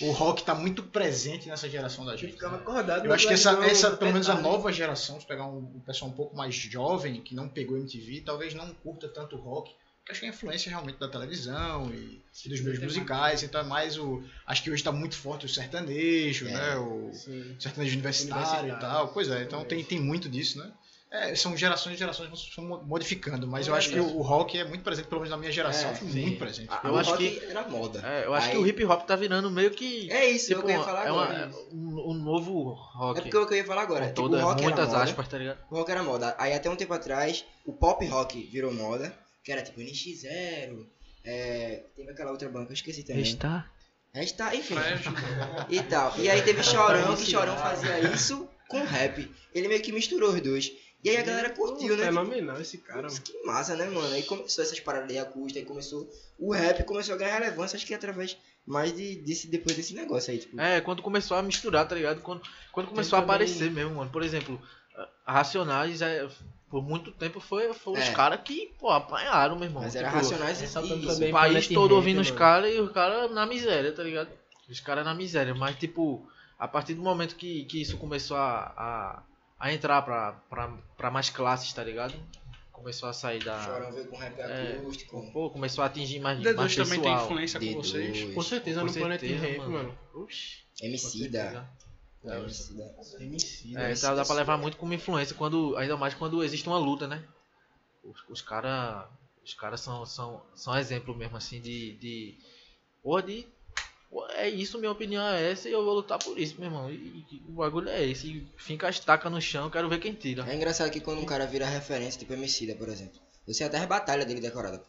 o 0.01 0.11
rock 0.11 0.43
tá 0.43 0.53
muito 0.53 0.83
presente 0.83 1.47
nessa 1.47 1.67
geração 1.67 2.05
da 2.05 2.15
gente. 2.15 2.33
ficava 2.33 2.57
né? 2.57 2.61
acordado. 2.61 3.05
Eu 3.05 3.13
acho 3.13 3.27
que 3.27 3.33
essa, 3.33 3.51
essa 3.65 3.91
pelo 3.97 4.11
menos 4.13 4.29
a 4.29 4.35
nova 4.35 4.71
geração, 4.71 5.19
se 5.19 5.25
pegar 5.25 5.45
um, 5.47 5.57
um 5.75 5.79
pessoal 5.85 6.11
um 6.11 6.13
pouco 6.13 6.35
mais 6.37 6.53
jovem, 6.53 7.21
que 7.21 7.33
não 7.33 7.47
pegou 7.49 7.77
MTV, 7.77 8.21
talvez 8.25 8.53
não 8.53 8.67
curta 8.83 9.07
tanto 9.07 9.35
rock, 9.37 9.71
acho 10.11 10.19
que 10.21 10.25
é 10.25 10.29
a 10.29 10.31
influência 10.31 10.69
realmente 10.69 10.97
da 10.97 11.07
televisão 11.07 11.89
e, 11.93 12.21
e 12.45 12.49
dos 12.49 12.61
meios 12.61 12.79
musicais, 12.79 13.43
então 13.43 13.61
é 13.61 13.63
mais 13.63 13.97
o. 13.97 14.23
Acho 14.45 14.63
que 14.63 14.71
hoje 14.71 14.83
tá 14.83 14.91
muito 14.91 15.15
forte 15.15 15.45
o 15.45 15.49
sertanejo, 15.49 16.47
É. 16.47 16.51
né? 16.51 16.75
O 16.77 17.11
Sim. 17.13 17.55
sertanejo 17.59 17.93
universitário, 17.93 18.35
Universitário. 18.43 18.75
e 18.77 18.79
tal. 18.79 19.07
Pois 19.09 19.29
é, 19.29 19.43
então 19.43 19.63
tem, 19.65 19.83
tem 19.83 19.99
muito 19.99 20.27
disso, 20.29 20.59
né? 20.59 20.71
É, 21.09 21.33
são 21.35 21.55
gerações 21.55 21.95
e 21.95 21.99
gerações 21.99 22.29
que 22.29 22.55
vão 22.57 22.65
mo- 22.67 22.83
modificando, 22.83 23.47
mas 23.47 23.65
eu 23.65 23.73
acho 23.73 23.89
que 23.91 23.97
o, 23.97 24.17
o 24.17 24.21
rock 24.21 24.57
é 24.59 24.65
muito 24.65 24.83
presente, 24.83 25.07
pelo 25.07 25.21
menos 25.21 25.31
na 25.31 25.37
minha 25.37 25.49
geração, 25.53 25.91
É, 25.91 25.95
foi 25.95 26.09
sim. 26.09 26.21
muito 26.21 26.37
presente. 26.37 26.69
Eu 26.83 26.91
o 26.91 26.97
acho 26.97 27.11
rock 27.11 27.29
que- 27.39 27.45
era 27.45 27.65
moda. 27.65 28.01
É, 28.05 28.25
eu 28.25 28.33
acho 28.33 28.47
Aí- 28.47 28.51
que 28.51 28.57
o 28.57 28.67
hip 28.67 28.83
hop 28.83 29.03
tá 29.05 29.15
virando 29.15 29.49
meio 29.49 29.71
que. 29.71 30.11
É 30.11 30.29
isso, 30.29 30.51
é 30.51 30.57
o 30.57 30.59
tipo, 30.59 30.67
que 30.67 30.73
eu 30.73 30.79
ia 30.79 30.83
falar 30.83 31.05
é 31.07 31.11
uma- 31.13 31.23
agora. 31.23 31.51
um, 31.71 32.11
um 32.11 32.13
novo 32.13 32.73
rock. 32.73 33.19
É 33.19 33.21
porque 33.21 33.37
é 33.37 33.39
o 33.39 33.47
que 33.47 33.53
eu 33.53 33.57
ia 33.59 33.65
falar 33.65 33.83
agora. 33.83 34.07
Tipo, 34.07 34.15
toda, 34.23 34.37
o 34.37 34.41
rock 34.41 34.59
era 34.61 34.67
muitas 34.69 34.89
moda. 34.89 35.03
aspas, 35.03 35.27
tá 35.29 35.37
ligado? 35.37 35.57
O 35.71 35.75
rock 35.77 35.91
era 35.91 36.03
moda. 36.03 36.35
Aí 36.37 36.53
até 36.53 36.69
um 36.69 36.75
tempo 36.75 36.93
atrás, 36.93 37.45
o 37.65 37.71
pop 37.71 38.05
rock 38.05 38.43
virou 38.51 38.73
moda, 38.73 39.17
que 39.47 39.51
era 39.53 39.61
tipo 39.61 39.79
NX0, 39.79 40.85
é, 41.23 41.83
teve 41.95 42.11
aquela 42.11 42.31
outra 42.31 42.49
banca, 42.49 42.71
eu 42.71 42.73
esqueci 42.73 43.01
também. 43.03 43.23
Está. 43.23 43.71
Resta, 44.13 44.53
enfim. 44.53 44.75
E 45.71 45.81
tal. 45.83 46.13
E 46.19 46.29
aí 46.29 46.41
teve 46.41 46.61
Chorão, 46.61 47.15
que 47.15 47.25
Chorão 47.31 47.55
fazia 47.55 47.97
isso 48.13 48.45
com 48.67 48.83
rap. 48.83 49.31
Ele 49.55 49.69
meio 49.69 49.81
que 49.81 49.93
misturou 49.93 50.33
os 50.33 50.41
dois. 50.41 50.73
E 51.01 51.09
aí 51.09 51.15
a 51.15 51.21
galera 51.23 51.49
curtiu, 51.51 51.95
né? 51.95 52.07
Fenomenal 52.07 52.59
esse 52.59 52.79
cara, 52.79 53.03
Putz, 53.03 53.19
mano. 53.19 53.23
que 53.23 53.43
massa, 53.45 53.77
né, 53.77 53.85
mano? 53.85 54.13
Aí 54.13 54.23
começou 54.23 54.65
essas 54.65 54.81
paradas 54.81 55.07
de 55.07 55.17
acústica, 55.17 55.61
aí 55.61 55.65
começou. 55.65 56.09
O 56.37 56.51
rap 56.51 56.83
começou 56.83 57.15
a 57.15 57.17
ganhar 57.17 57.39
relevância, 57.39 57.77
acho 57.77 57.85
que 57.85 57.93
através 57.93 58.35
mais 58.65 58.93
de, 58.93 59.15
desse, 59.15 59.47
depois 59.47 59.77
desse 59.77 59.93
negócio 59.93 60.29
aí, 60.33 60.39
tipo. 60.39 60.59
É, 60.59 60.81
quando 60.81 61.01
começou 61.01 61.37
a 61.37 61.41
misturar, 61.41 61.87
tá 61.87 61.95
ligado? 61.95 62.19
Quando, 62.19 62.41
quando 62.73 62.87
começou 62.89 63.17
a 63.17 63.21
também- 63.21 63.35
aparecer 63.35 63.71
mesmo, 63.71 63.95
mano. 63.95 64.11
Por 64.11 64.23
exemplo, 64.23 64.61
Racionais, 65.25 66.01
é, 66.01 66.27
por 66.69 66.83
muito 66.83 67.11
tempo, 67.11 67.39
foi, 67.39 67.73
foi 67.73 67.93
os 67.93 68.07
É. 68.09 68.11
caras 68.13 68.41
que, 68.41 68.73
pô, 68.79 68.89
apanharam, 68.89 69.55
meu 69.55 69.65
irmão. 69.65 69.83
Mas 69.83 69.95
era 69.95 70.07
Tipo, 70.07 70.17
racionais 70.17 70.59
e 70.59 70.61
ressaltando 70.61 70.99
isso. 71.05 71.13
também 71.13 71.29
O 71.29 71.33
país 71.33 71.51
Planet 71.67 71.73
todo 71.73 71.95
ouvindo 71.95 72.19
os 72.21 72.31
caras 72.31 72.73
e 72.73 72.79
os 72.79 72.91
caras 72.91 73.31
na 73.31 73.45
miséria, 73.45 73.91
tá 73.93 74.03
ligado? 74.03 74.29
Os 74.69 74.79
caras 74.81 75.05
na 75.05 75.13
miséria. 75.15 75.55
Mas, 75.55 75.75
tipo, 75.77 76.27
a 76.59 76.67
partir 76.67 76.93
do 76.93 77.01
momento 77.01 77.35
que, 77.35 77.63
que 77.65 77.81
isso 77.81 77.97
começou 77.97 78.35
a, 78.35 78.73
a, 78.77 79.23
a 79.59 79.73
entrar 79.73 80.01
pra, 80.01 80.33
pra, 80.49 80.67
pra 80.97 81.09
mais 81.11 81.29
classes, 81.29 81.71
tá 81.71 81.83
ligado? 81.83 82.13
Começou 82.73 83.09
a 83.09 83.13
sair 83.13 83.43
da. 83.43 83.59
Chorão 83.63 83.91
veio 83.91 84.07
com 84.07 84.17
rap 84.17 84.37
É. 84.39 84.77
acústico. 84.79 85.31
Pô, 85.31 85.49
começou 85.49 85.83
a 85.83 85.87
atingir 85.87 86.19
mais, 86.19 86.37
D2 86.39 86.55
mais 86.55 86.75
também 86.75 86.99
tem 86.99 87.11
pessoal. 87.11 87.25
influência 87.25 87.59
com 87.59 87.65
D2. 87.65 87.73
vocês. 87.75 88.33
Com 88.35 88.41
certeza 88.41 88.79
Com 88.81 88.85
no 88.87 88.93
Planet 88.93 89.19
certeza, 89.19 89.45
Ramp, 89.47 89.57
mano. 89.57 89.71
mano. 89.71 89.97
Oxi. 90.13 90.57
MC 90.83 91.27
da. 91.29 91.39
certeza. 91.43 91.69
É, 92.33 92.37
MC 92.39 92.73
da. 92.73 92.85
MC, 93.19 93.71
É, 93.71 93.89
né? 93.89 93.93
dá, 93.95 94.15
dá 94.15 94.25
pra 94.25 94.35
levar 94.35 94.57
muito 94.57 94.77
como 94.77 94.93
influência, 94.93 95.35
quando, 95.35 95.75
ainda 95.77 95.97
mais 95.97 96.13
quando 96.13 96.43
existe 96.43 96.67
uma 96.67 96.77
luta, 96.77 97.07
né? 97.07 97.23
Os, 98.03 98.23
os 98.29 98.41
caras 98.41 99.05
os 99.43 99.53
cara 99.53 99.77
são, 99.77 100.05
são, 100.05 100.41
são 100.55 100.77
exemplo 100.77 101.15
mesmo, 101.15 101.37
assim, 101.37 101.61
de. 101.61 101.93
de 101.97 102.37
porra, 103.01 103.23
de. 103.23 103.47
É 104.35 104.47
isso, 104.49 104.79
minha 104.79 104.91
opinião 104.91 105.21
é 105.25 105.51
essa 105.51 105.67
e 105.67 105.71
eu 105.71 105.83
vou 105.83 105.95
lutar 105.95 106.17
por 106.17 106.37
isso, 106.39 106.55
meu 106.57 106.65
irmão. 106.69 106.89
E, 106.89 107.25
e 107.29 107.43
o 107.47 107.53
bagulho 107.53 107.89
é 107.89 108.05
esse. 108.05 108.27
E 108.27 108.47
fica 108.57 108.87
as 108.87 108.99
tacas 108.99 109.31
no 109.31 109.41
chão, 109.41 109.69
quero 109.69 109.89
ver 109.89 109.99
quem 109.99 110.13
tira. 110.13 110.49
É 110.49 110.55
engraçado 110.55 110.89
que 110.91 110.99
quando 111.01 111.19
um 111.19 111.25
cara 111.25 111.45
vira 111.45 111.65
referência, 111.65 112.19
tipo 112.19 112.33
MC 112.33 112.73
por 112.75 112.87
exemplo. 112.89 113.19
Eu 113.47 113.53
sei 113.53 113.67
até 113.67 113.77
as 113.77 113.85
batalhas 113.85 114.25
dele 114.25 114.41
decoradas. 114.41 114.81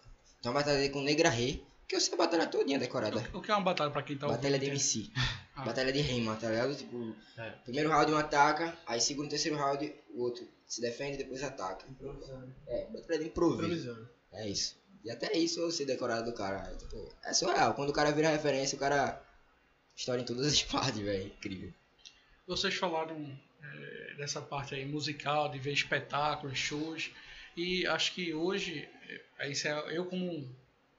Tem 0.42 0.50
uma 0.50 0.54
batalha 0.60 0.78
dele 0.78 0.90
com 0.92 1.00
Negra 1.00 1.28
Rei, 1.28 1.64
que 1.88 1.96
eu 1.96 2.00
sei 2.00 2.14
a 2.14 2.16
batalha 2.16 2.46
todinha 2.46 2.78
decorada. 2.78 3.28
O 3.32 3.40
que 3.40 3.50
é 3.50 3.54
uma 3.54 3.62
batalha 3.62 3.90
pra 3.90 4.02
quem 4.02 4.16
tá 4.16 4.26
ouvindo? 4.26 4.40
Batalha 4.40 4.58
de 4.58 4.66
MC. 4.66 5.10
Ah. 5.60 5.64
Batalha 5.64 5.92
de 5.92 6.00
rima, 6.00 6.36
tá 6.36 6.48
ligado? 6.48 6.74
Tipo, 6.74 7.16
É. 7.36 7.50
primeiro 7.64 7.88
round 7.88 8.12
um 8.12 8.16
ataca, 8.16 8.76
aí 8.86 9.00
segundo, 9.00 9.28
terceiro 9.28 9.56
round 9.56 9.92
o 10.14 10.22
outro 10.22 10.46
se 10.66 10.80
defende 10.80 11.14
e 11.14 11.18
depois 11.18 11.42
ataca. 11.42 11.84
É, 12.68 12.86
batalha 12.86 13.18
de 13.18 13.26
improviso. 13.26 13.64
Improvisando. 13.64 14.08
É 14.32 14.48
isso. 14.48 14.76
E 15.04 15.10
até 15.10 15.36
isso 15.36 15.60
eu 15.60 15.70
sei 15.70 15.84
decorado 15.86 16.30
do 16.30 16.36
cara. 16.36 16.74
Tipo, 16.76 17.12
é 17.24 17.32
surreal. 17.32 17.74
Quando 17.74 17.90
o 17.90 17.92
cara 17.92 18.12
vira 18.12 18.28
referência, 18.28 18.76
o 18.76 18.78
cara 18.78 19.20
estoura 19.96 20.20
em 20.20 20.24
todas 20.24 20.46
as 20.46 20.62
partes, 20.64 21.00
velho. 21.00 21.26
Incrível. 21.26 21.72
Vocês 22.46 22.74
falaram 22.74 23.16
é, 23.62 24.14
dessa 24.16 24.40
parte 24.40 24.74
aí 24.74 24.86
musical, 24.86 25.48
de 25.50 25.58
ver 25.58 25.72
espetáculos, 25.72 26.56
shows. 26.58 27.10
E 27.56 27.84
acho 27.86 28.14
que 28.14 28.32
hoje, 28.32 28.88
é, 29.38 29.50
isso 29.50 29.66
é, 29.66 29.96
eu 29.96 30.06
como 30.06 30.48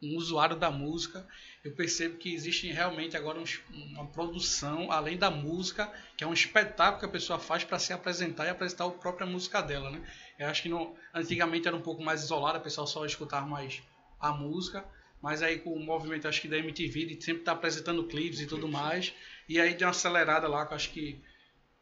um, 0.02 0.14
um 0.14 0.18
usuário 0.18 0.56
da 0.56 0.70
música, 0.72 1.26
eu 1.64 1.74
percebo 1.74 2.18
que 2.18 2.34
existe 2.34 2.68
realmente 2.72 3.18
agora 3.18 3.40
uns- 3.40 3.62
uma 3.72 4.06
produção, 4.08 4.92
além 4.92 5.18
da 5.18 5.30
música, 5.30 5.92
que 6.18 6.24
é 6.24 6.28
um 6.28 6.34
espetáculo 6.34 7.00
que 7.00 7.06
a 7.06 7.10
pessoa 7.10 7.38
faz 7.40 7.64
para 7.64 7.80
se 7.80 7.92
apresentar 7.94 8.46
e 8.46 8.50
apresentar 8.50 8.86
a 8.86 8.90
própria 8.92 9.28
música 9.28 9.62
dela, 9.62 9.90
né? 9.92 10.02
Eu 10.38 10.48
acho 10.48 10.62
que 10.64 10.70
não, 10.70 10.96
antigamente 11.14 11.68
era 11.68 11.76
um 11.76 11.82
pouco 11.82 12.02
mais 12.04 12.24
isolado, 12.24 12.58
a 12.58 12.62
pessoa 12.62 12.88
só 12.88 13.06
escutava 13.06 13.46
mais 13.46 13.82
a 14.20 14.32
música, 14.32 14.86
mas 15.22 15.42
aí 15.42 15.60
com 15.60 15.74
o 15.74 15.80
movimento 15.84 16.28
acho 16.28 16.42
que 16.42 16.48
da 16.48 16.58
MTV, 16.58 17.06
de 17.06 17.24
sempre 17.24 17.42
estar 17.42 17.52
apresentando 17.54 18.04
clipes 18.06 18.40
e 18.40 18.46
tudo 18.48 18.68
mais, 18.68 19.14
e 19.48 19.60
aí 19.60 19.74
deu 19.76 19.88
uma 19.88 19.92
acelerada 19.92 20.48
lá, 20.48 20.66
que 20.66 20.74
eu 20.74 20.76
acho 20.78 20.90
que 20.92 21.20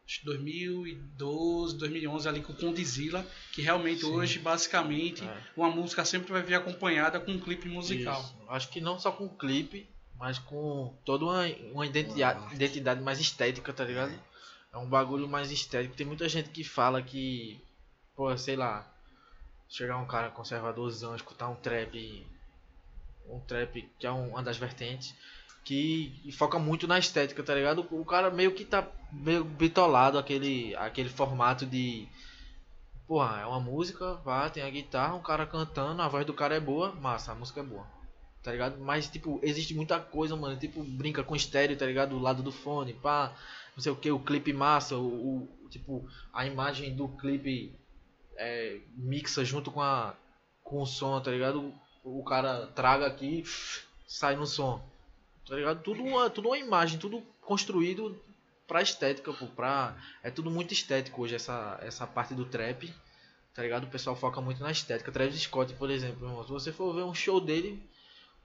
acho 0.08 0.20
que 0.20 0.24
2012, 0.24 1.76
2011 1.76 2.28
ali 2.28 2.40
com 2.40 2.52
o 2.52 2.56
Condizila, 2.56 3.26
que 3.52 3.60
realmente 3.60 4.04
hoje, 4.06 4.38
basicamente, 4.38 5.22
É. 5.22 5.42
uma 5.54 5.68
música 5.70 6.02
sempre 6.04 6.32
vai 6.32 6.42
vir 6.42 6.54
acompanhada 6.54 7.20
com 7.20 7.30
um 7.32 7.38
clipe 7.38 7.68
musical. 7.68 8.18
Isso. 8.22 8.34
Acho 8.48 8.68
que 8.70 8.80
não 8.80 8.98
só 8.98 9.12
com 9.12 9.28
clipe, 9.28 9.86
mas 10.18 10.38
com 10.38 10.96
toda 11.04 11.26
uma, 11.26 11.44
uma 11.72 11.86
identidade, 11.86 12.54
identidade 12.54 13.02
mais 13.02 13.20
estética, 13.20 13.70
tá 13.72 13.84
ligado? 13.84 14.18
É 14.72 14.78
um 14.78 14.88
bagulho 14.88 15.28
mais 15.28 15.50
estético. 15.50 15.94
Tem 15.94 16.06
muita 16.06 16.26
gente 16.28 16.48
que 16.48 16.64
fala 16.64 17.02
que, 17.02 17.60
pô, 18.16 18.34
sei 18.36 18.56
lá, 18.56 18.90
chegar 19.68 19.98
um 19.98 20.06
cara 20.06 20.30
conservadorzão, 20.30 21.14
escutar 21.14 21.48
um 21.48 21.54
trap, 21.56 22.26
um 23.28 23.40
trap 23.40 23.82
que 23.98 24.06
é 24.06 24.10
um- 24.12 24.30
uma 24.30 24.42
das 24.42 24.56
vertentes, 24.56 25.14
que 25.74 26.32
foca 26.32 26.58
muito 26.58 26.86
na 26.86 26.98
estética, 26.98 27.42
tá 27.42 27.54
ligado? 27.54 27.86
O 27.90 28.04
cara 28.04 28.30
meio 28.30 28.54
que 28.54 28.64
tá 28.64 28.86
meio 29.12 29.44
bitolado 29.44 30.18
aquele, 30.18 30.74
aquele 30.76 31.08
formato 31.10 31.66
de. 31.66 32.08
Porra, 33.06 33.40
é 33.40 33.46
uma 33.46 33.60
música, 33.60 34.14
vá, 34.24 34.48
tem 34.50 34.62
a 34.62 34.70
guitarra, 34.70 35.14
um 35.14 35.22
cara 35.22 35.46
cantando, 35.46 36.02
a 36.02 36.08
voz 36.08 36.26
do 36.26 36.34
cara 36.34 36.54
é 36.56 36.60
boa, 36.60 36.92
massa, 36.94 37.32
a 37.32 37.34
música 37.34 37.60
é 37.60 37.62
boa. 37.62 37.86
Tá 38.42 38.52
ligado? 38.52 38.78
Mas, 38.80 39.08
tipo, 39.08 39.40
existe 39.42 39.74
muita 39.74 39.98
coisa, 39.98 40.36
mano. 40.36 40.56
Tipo, 40.58 40.82
brinca 40.82 41.22
com 41.22 41.34
estéreo, 41.36 41.76
tá 41.76 41.84
ligado? 41.86 42.10
Do 42.10 42.18
lado 42.18 42.42
do 42.42 42.52
fone, 42.52 42.94
pá. 42.94 43.34
Não 43.76 43.82
sei 43.82 43.92
o 43.92 43.96
que, 43.96 44.10
o 44.10 44.18
clipe 44.18 44.52
massa, 44.52 44.96
o, 44.96 45.06
o- 45.44 45.68
tipo, 45.70 46.06
a 46.32 46.46
imagem 46.46 46.94
do 46.94 47.08
clipe 47.08 47.74
é, 48.36 48.78
mixa 48.96 49.44
junto 49.44 49.70
com 49.70 49.80
a 49.82 50.14
com 50.62 50.82
o 50.82 50.86
som, 50.86 51.18
tá 51.20 51.30
ligado? 51.30 51.72
O, 52.04 52.20
o 52.20 52.24
cara 52.24 52.66
traga 52.68 53.06
aqui, 53.06 53.42
sai 54.06 54.36
no 54.36 54.46
som. 54.46 54.82
Tá 55.48 55.56
ligado? 55.56 55.82
Tudo 55.82 56.02
uma, 56.02 56.28
tudo 56.28 56.48
uma 56.48 56.58
imagem, 56.58 56.98
tudo 56.98 57.22
construído 57.40 58.20
pra 58.66 58.82
estética, 58.82 59.32
pô, 59.32 59.46
pra... 59.46 59.96
É 60.22 60.30
tudo 60.30 60.50
muito 60.50 60.72
estético 60.74 61.22
hoje, 61.22 61.34
essa, 61.34 61.78
essa 61.82 62.06
parte 62.06 62.34
do 62.34 62.44
trap, 62.44 62.92
tá 63.54 63.62
ligado? 63.62 63.84
O 63.84 63.90
pessoal 63.90 64.14
foca 64.14 64.40
muito 64.42 64.62
na 64.62 64.70
estética. 64.70 65.10
Travis 65.10 65.40
Scott, 65.40 65.72
por 65.74 65.90
exemplo, 65.90 66.28
irmão, 66.28 66.44
se 66.44 66.50
você 66.50 66.70
for 66.70 66.94
ver 66.94 67.02
um 67.02 67.14
show 67.14 67.40
dele, 67.40 67.82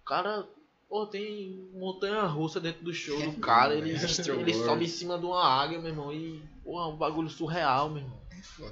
o 0.02 0.06
cara, 0.06 0.48
pô, 0.88 1.06
tem 1.06 1.70
montanha 1.74 2.22
russa 2.22 2.60
dentro 2.62 2.84
do 2.86 2.94
show 2.94 3.20
do 3.22 3.34
cara, 3.42 3.76
ele, 3.76 3.90
ele 3.92 4.54
sobe 4.54 4.86
em 4.86 4.88
cima 4.88 5.20
de 5.20 5.26
uma 5.26 5.44
águia, 5.44 5.80
meu 5.80 5.90
irmão, 5.90 6.14
e, 6.14 6.42
pô, 6.64 6.80
é 6.82 6.88
um 6.88 6.96
bagulho 6.96 7.30
surreal, 7.30 7.90
meu 7.90 8.02
irmão, 8.02 8.22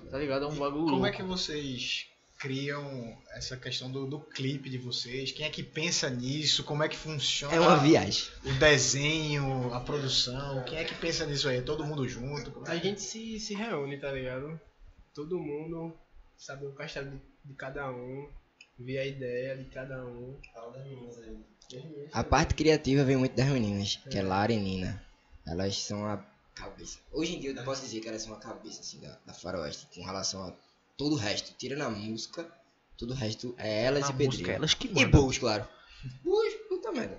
tá 0.10 0.18
ligado? 0.18 0.46
É 0.46 0.48
um 0.48 0.56
bagulho 0.56 0.86
Como 0.86 1.06
é 1.06 1.12
que 1.12 1.22
vocês 1.22 2.11
criam 2.42 3.16
essa 3.34 3.56
questão 3.56 3.92
do, 3.92 4.08
do 4.08 4.20
clipe 4.20 4.70
de 4.70 4.78
vocês? 4.80 5.32
Quem 5.32 5.46
é 5.46 5.50
que 5.50 5.62
pensa 5.62 6.10
nisso? 6.10 6.64
Como 6.64 6.82
é 6.84 6.90
que 6.90 6.98
funciona 6.98 7.54
É 7.56 7.60
uma 7.60 7.78
viagem. 7.78 8.26
o 8.44 8.52
desenho, 8.54 9.72
a 9.74 9.80
produção? 9.80 10.64
Quem 10.64 10.80
é 10.80 10.84
que 10.84 10.96
pensa 10.96 11.26
nisso 11.26 11.48
aí? 11.48 11.62
Todo 11.62 11.86
mundo 11.86 12.08
junto? 12.10 12.50
Como 12.52 12.68
é 12.68 12.72
A 12.72 12.80
que- 12.80 12.88
gente 12.88 13.02
se, 13.02 13.40
se 13.40 13.54
reúne, 13.54 13.98
tá 14.00 14.12
ligado? 14.12 14.60
Todo 15.14 15.38
mundo 15.40 15.94
sabe 16.36 16.66
o 16.66 16.72
castelo 16.74 17.12
de, 17.12 17.22
de 17.46 17.54
cada 17.54 17.92
um, 17.92 18.28
vê 18.80 18.98
a 18.98 19.06
ideia 19.06 19.56
de 19.56 19.66
cada 19.66 20.04
um. 20.06 20.36
Fala 20.54 20.72
das 20.74 20.84
meninas 20.88 21.18
aí. 21.20 21.38
A 22.12 22.24
parte 22.24 22.54
criativa 22.56 23.04
vem 23.04 23.16
muito 23.18 23.36
das 23.36 23.48
meninas, 23.48 23.98
que 24.10 24.18
é 24.18 24.22
Lara 24.24 24.52
e 24.52 24.58
Nina. 24.60 25.02
Elas 25.46 25.78
são 25.78 26.06
a 26.06 26.18
cabeça. 26.56 26.98
Hoje 27.14 27.36
em 27.36 27.40
dia 27.40 27.52
eu 27.52 27.64
posso 27.64 27.84
dizer 27.86 28.00
que 28.02 28.10
elas 28.10 28.24
são 28.24 28.34
a 28.34 28.40
cabeça 28.40 28.82
assim, 28.82 29.00
da, 29.00 29.18
da 29.26 29.34
Faroeste, 29.34 29.88
com 29.96 30.04
relação 30.04 30.44
a 30.44 30.54
todo 30.98 31.14
o 31.14 31.18
resto. 31.18 31.54
Tirando 31.58 31.82
a 31.82 31.90
música, 31.90 32.50
todo 32.98 33.12
o 33.12 33.16
resto 33.16 33.54
é 33.58 33.84
elas 33.86 34.02
Na 34.04 34.10
e 34.10 34.14
música, 34.14 34.30
Pedrinho. 34.32 34.52
elas 34.56 34.74
que 34.74 34.88
E 34.88 34.92
mandam. 34.94 35.12
Bulls, 35.22 35.38
claro. 35.38 35.68
Bulls, 36.24 36.54
puta 36.68 36.92
merda. 36.92 37.16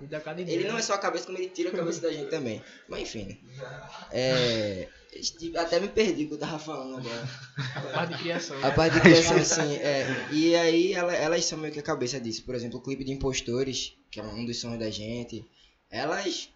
Ele 0.47 0.67
não 0.67 0.77
é 0.77 0.81
só 0.81 0.93
a 0.95 0.97
cabeça, 0.97 1.25
como 1.25 1.37
ele 1.37 1.47
tira 1.49 1.69
a 1.69 1.71
cabeça 1.71 2.01
da 2.01 2.11
gente 2.11 2.29
também. 2.29 2.61
Mas 2.89 3.01
enfim, 3.03 3.25
né? 3.25 3.37
É. 4.11 4.89
Até 5.59 5.79
me 5.79 5.87
perdi 5.87 6.25
o 6.25 6.27
que 6.29 6.33
eu 6.33 6.39
tava 6.39 6.57
falando 6.59 6.97
agora. 6.97 7.29
a 7.75 7.81
parte 7.93 8.13
de 8.15 8.19
criação. 8.23 8.65
A 8.65 8.71
parte 8.71 8.93
de 8.95 9.01
criação, 9.01 9.37
assim, 9.37 9.75
é. 9.77 10.27
E 10.31 10.55
aí 10.55 10.93
ela- 10.93 11.13
elas 11.15 11.45
são 11.45 11.57
meio 11.59 11.71
que 11.73 11.79
a 11.79 11.83
cabeça 11.83 12.19
disso. 12.19 12.43
Por 12.43 12.55
exemplo, 12.55 12.79
o 12.79 12.81
clipe 12.81 13.03
de 13.03 13.11
Impostores, 13.11 13.93
que 14.11 14.19
é 14.19 14.23
um 14.23 14.43
dos 14.45 14.59
sonhos 14.59 14.79
da 14.79 14.89
gente. 14.89 15.45
Elas. 15.89 16.49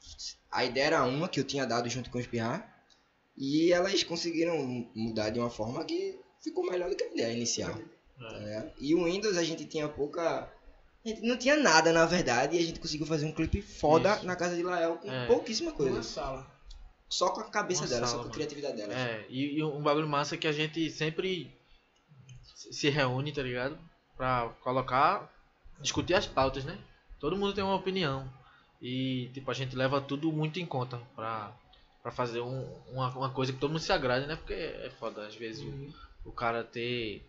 A 0.52 0.66
ideia 0.66 0.86
era 0.86 1.04
uma 1.06 1.30
que 1.30 1.40
eu 1.40 1.44
tinha 1.44 1.66
dado 1.66 1.88
junto 1.90 2.10
com 2.10 2.18
o 2.18 2.22
Espirrar. 2.22 2.76
E 3.38 3.72
elas 3.72 4.04
conseguiram 4.04 4.58
mudar 4.96 5.30
de 5.30 5.40
uma 5.40 5.50
forma 5.52 5.86
que 5.86 6.20
ficou 6.50 6.70
melhor 6.70 6.90
do 6.90 6.96
que 6.96 7.04
a 7.04 7.14
ideia 7.14 7.34
inicial. 7.34 7.74
tá 8.20 8.38
ligado? 8.40 8.72
E 8.80 8.96
o 8.96 9.04
Windows 9.06 9.38
a 9.38 9.44
gente 9.44 9.66
tinha 9.66 9.88
pouca. 9.88 10.52
A 11.06 11.08
gente 11.08 11.22
não 11.22 11.38
tinha 11.38 11.56
nada, 11.56 11.94
na 11.94 12.06
verdade, 12.06 12.56
e 12.58 12.60
a 12.60 12.64
gente 12.66 12.80
conseguiu 12.80 13.06
fazer 13.06 13.26
um 13.26 13.32
clipe 13.32 13.62
foda 13.62 14.16
Isso. 14.16 14.26
na 14.26 14.36
casa 14.36 14.56
de 14.56 14.64
Lael 14.64 14.98
com 14.98 15.10
É. 15.12 15.26
pouquíssima 15.28 15.70
Uma 15.72 15.78
coisa. 15.78 16.04
sala. 16.04 16.46
Só 17.10 17.30
com 17.30 17.40
a 17.40 17.46
cabeça 17.46 17.82
Uma 17.84 17.88
dela, 17.90 18.08
sala, 18.08 18.10
só 18.10 18.14
com 18.16 18.20
a 18.20 18.24
mano. 18.24 18.34
criatividade 18.34 18.76
dela. 18.76 18.94
É, 18.94 19.26
e, 19.30 19.58
e 19.60 19.64
um 19.64 19.82
bagulho 19.82 20.08
massa 20.08 20.36
é 20.36 20.38
que 20.38 20.48
a 20.48 20.52
gente 20.52 20.90
sempre 20.92 21.50
se 22.72 22.90
reúne, 22.90 23.32
tá 23.32 23.42
ligado? 23.42 23.78
Pra 24.18 24.50
colocar, 24.62 25.32
discutir 25.80 26.16
as 26.16 26.26
pautas, 26.28 26.66
né? 26.66 26.78
Todo 27.20 27.38
mundo 27.38 27.54
tem 27.54 27.64
uma 27.64 27.76
opinião. 27.76 28.30
E, 28.82 29.30
tipo, 29.34 29.50
a 29.50 29.54
gente 29.54 29.76
leva 29.76 30.02
tudo 30.02 30.32
muito 30.32 30.60
em 30.60 30.66
conta 30.66 31.00
pra, 31.16 31.56
pra 32.04 32.12
fazer 32.12 32.42
um- 32.42 32.68
uma, 32.92 33.10
uma 33.16 33.30
coisa 33.30 33.54
que 33.54 33.60
todo 33.60 33.70
mundo 33.72 33.80
se 33.82 33.92
agrade, 33.94 34.28
né? 34.28 34.36
Porque 34.36 34.54
é 34.54 34.92
foda, 35.00 35.26
às 35.26 35.36
vezes, 35.36 35.64
o, 35.64 35.94
o 36.28 36.32
cara 36.32 36.64
ter. 36.64 37.26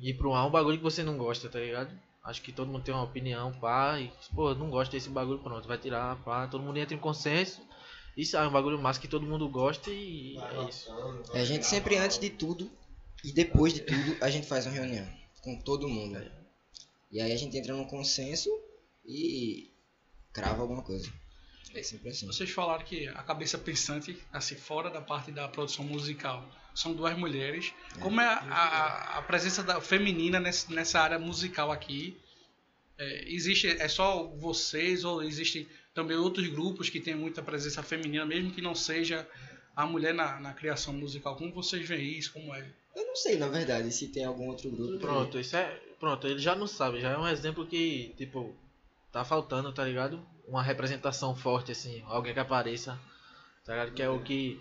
ir 0.00 0.14
pro 0.14 0.34
ar 0.34 0.46
um 0.46 0.50
bagulho 0.50 0.76
que 0.76 0.82
você 0.82 1.02
não 1.02 1.16
gosta, 1.16 1.48
tá 1.48 1.58
ligado? 1.60 1.96
Acho 2.24 2.42
que 2.42 2.52
todo 2.52 2.68
mundo 2.68 2.82
tem 2.82 2.92
uma 2.92 3.04
opinião, 3.04 3.52
pá, 3.60 4.00
e, 4.00 4.10
pô, 4.34 4.52
não 4.54 4.68
gosta 4.68 4.92
desse 4.92 5.08
bagulho, 5.08 5.38
pronto, 5.38 5.68
vai 5.68 5.78
tirar, 5.78 6.16
pá, 6.24 6.48
todo 6.48 6.64
mundo 6.64 6.76
entra 6.76 6.94
em 6.94 6.98
consenso. 6.98 7.62
Isso 8.16 8.36
é 8.36 8.46
um 8.46 8.50
bagulho 8.50 8.78
massa 8.78 9.00
que 9.00 9.06
todo 9.06 9.26
mundo 9.26 9.48
gosta 9.48 9.90
e 9.90 10.36
é 10.36 10.68
isso. 10.68 10.90
A 11.32 11.44
gente 11.44 11.66
sempre, 11.66 11.96
antes 11.96 12.18
de 12.18 12.30
tudo 12.30 12.68
e 13.22 13.32
depois 13.32 13.72
de 13.72 13.80
tudo, 13.82 14.16
a 14.20 14.28
gente 14.28 14.46
faz 14.46 14.66
uma 14.66 14.74
reunião 14.74 15.06
com 15.42 15.56
todo 15.60 15.88
mundo. 15.88 16.18
E 17.12 17.20
aí 17.20 17.30
a 17.30 17.36
gente 17.36 17.56
entra 17.56 17.74
num 17.74 17.84
consenso 17.84 18.50
e 19.04 19.70
crava 20.32 20.62
alguma 20.62 20.82
coisa. 20.82 21.12
É 21.74 21.82
sempre 21.82 22.08
assim. 22.10 22.26
Vocês 22.26 22.50
falaram 22.50 22.84
que 22.84 23.06
a 23.08 23.22
cabeça 23.22 23.58
pensante, 23.58 24.16
assim, 24.32 24.54
fora 24.56 24.88
da 24.90 25.00
parte 25.00 25.30
da 25.30 25.46
produção 25.48 25.84
musical, 25.84 26.48
são 26.74 26.92
duas 26.94 27.16
mulheres. 27.18 27.72
Como 28.00 28.20
é 28.20 28.24
a, 28.26 28.38
a- 28.38 29.18
a 29.18 29.22
presença 29.22 29.62
da 29.62 29.80
feminina 29.80 30.38
nessa, 30.40 30.72
nessa 30.72 31.00
área 31.00 31.18
musical 31.18 31.70
aqui? 31.72 32.16
É, 32.98 33.24
existe, 33.30 33.66
é 33.68 33.88
só 33.88 34.24
vocês 34.38 35.04
ou 35.04 35.22
existem 35.22 35.68
também 35.94 36.16
outros 36.16 36.46
grupos 36.48 36.88
que 36.88 37.00
têm 37.00 37.14
muita 37.14 37.42
presença 37.42 37.82
feminina, 37.82 38.24
mesmo 38.24 38.50
que 38.52 38.62
não 38.62 38.74
seja 38.74 39.28
a 39.74 39.84
mulher 39.86 40.14
na, 40.14 40.40
na 40.40 40.54
criação 40.54 40.94
musical? 40.94 41.36
Como 41.36 41.52
vocês 41.52 41.86
veem 41.86 42.16
isso? 42.18 42.32
Como 42.32 42.54
é? 42.54 42.66
Eu 42.94 43.06
não 43.06 43.16
sei, 43.16 43.36
na 43.36 43.48
verdade, 43.48 43.92
se 43.92 44.08
tem 44.08 44.24
algum 44.24 44.46
outro 44.48 44.70
grupo. 44.70 44.98
Pronto, 44.98 45.38
isso 45.38 45.54
é. 45.56 45.78
Pronto, 46.00 46.26
ele 46.26 46.38
já 46.38 46.54
não 46.54 46.66
sabe, 46.66 47.00
já 47.00 47.10
é 47.10 47.18
um 47.18 47.28
exemplo 47.28 47.66
que, 47.66 48.14
tipo, 48.16 48.54
tá 49.18 49.24
faltando, 49.24 49.72
tá 49.72 49.84
ligado? 49.84 50.20
Uma 50.46 50.62
representação 50.62 51.34
forte, 51.34 51.72
assim, 51.72 52.02
alguém 52.06 52.32
que 52.34 52.40
apareça, 52.40 52.98
tá 53.64 53.72
ligado? 53.72 53.92
Que 53.92 54.02
é 54.02 54.08
o 54.08 54.20
que. 54.22 54.60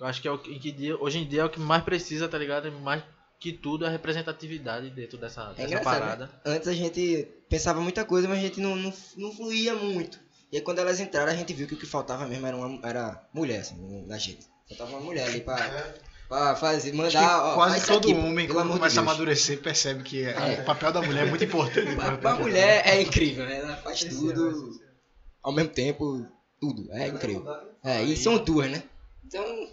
Eu 0.00 0.06
acho 0.06 0.22
que 0.22 0.28
é 0.28 0.30
o 0.30 0.38
que, 0.38 0.58
que 0.58 0.70
dia- 0.72 0.96
hoje 0.96 1.18
em 1.18 1.26
dia 1.26 1.42
é 1.42 1.44
o 1.44 1.50
que 1.50 1.58
mais 1.58 1.82
precisa, 1.82 2.28
tá 2.28 2.38
ligado? 2.38 2.70
Mais 2.72 3.02
que 3.40 3.52
tudo 3.52 3.84
é 3.84 3.88
representatividade 3.88 4.90
dentro 4.90 5.18
dessa, 5.18 5.42
É 5.42 5.54
dessa 5.54 5.64
engraçado, 5.66 6.00
parada. 6.00 6.26
né? 6.26 6.32
Antes 6.46 6.68
a 6.68 6.72
gente 6.72 7.26
pensava 7.48 7.80
muita 7.80 8.04
coisa, 8.04 8.28
mas 8.28 8.38
a 8.38 8.42
gente 8.42 8.60
não, 8.60 8.74
não, 8.76 8.92
não 9.16 9.32
fluía 9.32 9.74
muito. 9.74 10.18
E 10.50 10.56
aí 10.56 10.62
quando 10.62 10.78
elas 10.78 10.98
entraram, 11.00 11.30
a 11.30 11.34
gente 11.36 11.52
viu 11.52 11.66
que 11.68 11.74
o 11.74 11.76
que 11.76 11.86
faltava 11.86 12.26
mesmo 12.26 12.46
era, 12.46 12.56
uma, 12.56 12.88
era 12.88 13.22
mulher, 13.34 13.60
assim, 13.60 13.76
na 14.06 14.16
gente. 14.18 14.46
Faltava 14.68 14.90
uma 14.92 15.00
mulher 15.00 15.26
ali 15.28 15.40
pra, 15.40 15.56
pra 16.28 16.54
fazer, 16.56 16.92
mandar. 16.92 17.42
ó, 17.42 17.54
quase 17.54 17.86
todo 17.86 18.08
aqui, 18.10 18.14
homem, 18.18 18.46
quando 18.46 18.72
de 18.72 18.78
começa 18.78 19.00
a 19.00 19.02
amadurecer, 19.02 19.60
percebe 19.60 20.02
que 20.02 20.22
É. 20.24 20.60
o 20.60 20.64
papel 20.64 20.92
da 20.92 21.00
mulher 21.02 21.26
é 21.26 21.30
muito 21.30 21.44
importante. 21.44 21.94
Pra, 21.96 22.16
pra 22.18 22.34
mulher 22.36 22.82
é 22.86 23.00
incrível, 23.00 23.44
né? 23.46 23.58
Ela 23.60 23.76
faz 23.76 24.04
tudo 24.04 24.78
ao 25.42 25.52
mesmo 25.52 25.70
tempo, 25.70 26.26
tudo. 26.60 26.92
É 26.92 27.08
incrível. 27.08 27.44
É, 27.82 28.02
e 28.02 28.16
são 28.16 28.36
duas, 28.38 28.70
né? 28.70 28.82
Então, 29.24 29.68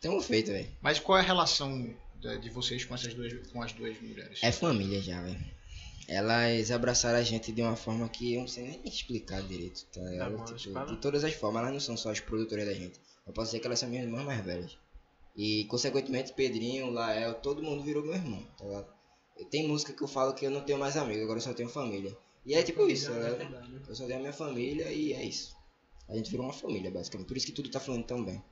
tamo 0.00 0.20
feito, 0.20 0.50
velho. 0.52 0.68
Mas 0.80 0.98
qual 0.98 1.18
é 1.18 1.20
a 1.20 1.24
relação 1.24 1.94
de, 2.20 2.38
de 2.38 2.50
vocês 2.50 2.84
com 2.84 2.94
essas 2.94 3.12
duas, 3.14 3.32
com 3.52 3.62
as 3.62 3.72
duas 3.72 4.00
mulheres? 4.00 4.38
É 4.42 4.50
família 4.52 5.00
já, 5.02 5.20
velho. 5.20 5.38
Elas 6.06 6.70
abraçaram 6.70 7.18
a 7.18 7.22
gente 7.22 7.50
de 7.50 7.62
uma 7.62 7.76
forma 7.76 8.06
que 8.10 8.34
eu 8.34 8.40
não 8.42 8.48
sei 8.48 8.64
nem 8.64 8.80
explicar 8.84 9.40
direito, 9.42 9.84
tá 9.86 10.00
Tipo, 10.54 10.84
de 10.86 10.96
todas 10.98 11.24
as 11.24 11.32
formas, 11.32 11.62
elas 11.62 11.72
não 11.72 11.80
são 11.80 11.96
só 11.96 12.10
as 12.10 12.20
produtoras 12.20 12.66
da 12.66 12.74
gente. 12.74 13.00
Eu 13.26 13.32
posso 13.32 13.46
dizer 13.48 13.60
que 13.60 13.66
elas 13.66 13.78
são 13.78 13.88
minhas 13.88 14.04
irmãs 14.04 14.24
mais 14.24 14.44
velhas. 14.44 14.76
E, 15.36 15.64
consequentemente, 15.64 16.32
Pedrinho, 16.32 16.90
Lael, 16.90 17.34
todo 17.34 17.62
mundo 17.62 17.82
virou 17.82 18.04
meu 18.04 18.14
irmão, 18.14 18.42
tá 18.56 18.64
ligado? 18.64 18.94
Tem 19.50 19.66
música 19.66 19.92
que 19.92 20.02
eu 20.02 20.08
falo 20.08 20.32
que 20.32 20.46
eu 20.46 20.50
não 20.50 20.60
tenho 20.60 20.78
mais 20.78 20.96
amigo, 20.96 21.22
agora 21.24 21.38
eu 21.38 21.42
só 21.42 21.52
tenho 21.52 21.68
família. 21.68 22.16
E 22.46 22.54
é 22.54 22.62
tipo 22.62 22.88
isso, 22.88 23.10
tá 23.10 23.18
ligado? 23.18 23.82
Eu 23.88 23.94
só 23.94 24.06
tenho 24.06 24.18
a 24.18 24.22
minha 24.22 24.32
família 24.32 24.92
e 24.92 25.12
é 25.12 25.24
isso. 25.24 25.56
A 26.08 26.14
gente 26.14 26.30
virou 26.30 26.46
uma 26.46 26.52
família, 26.52 26.90
basicamente. 26.90 27.26
Por 27.26 27.36
isso 27.36 27.46
que 27.46 27.52
tudo 27.52 27.70
tá 27.70 27.80
fluindo 27.80 28.06
tão 28.06 28.24
bem. 28.24 28.42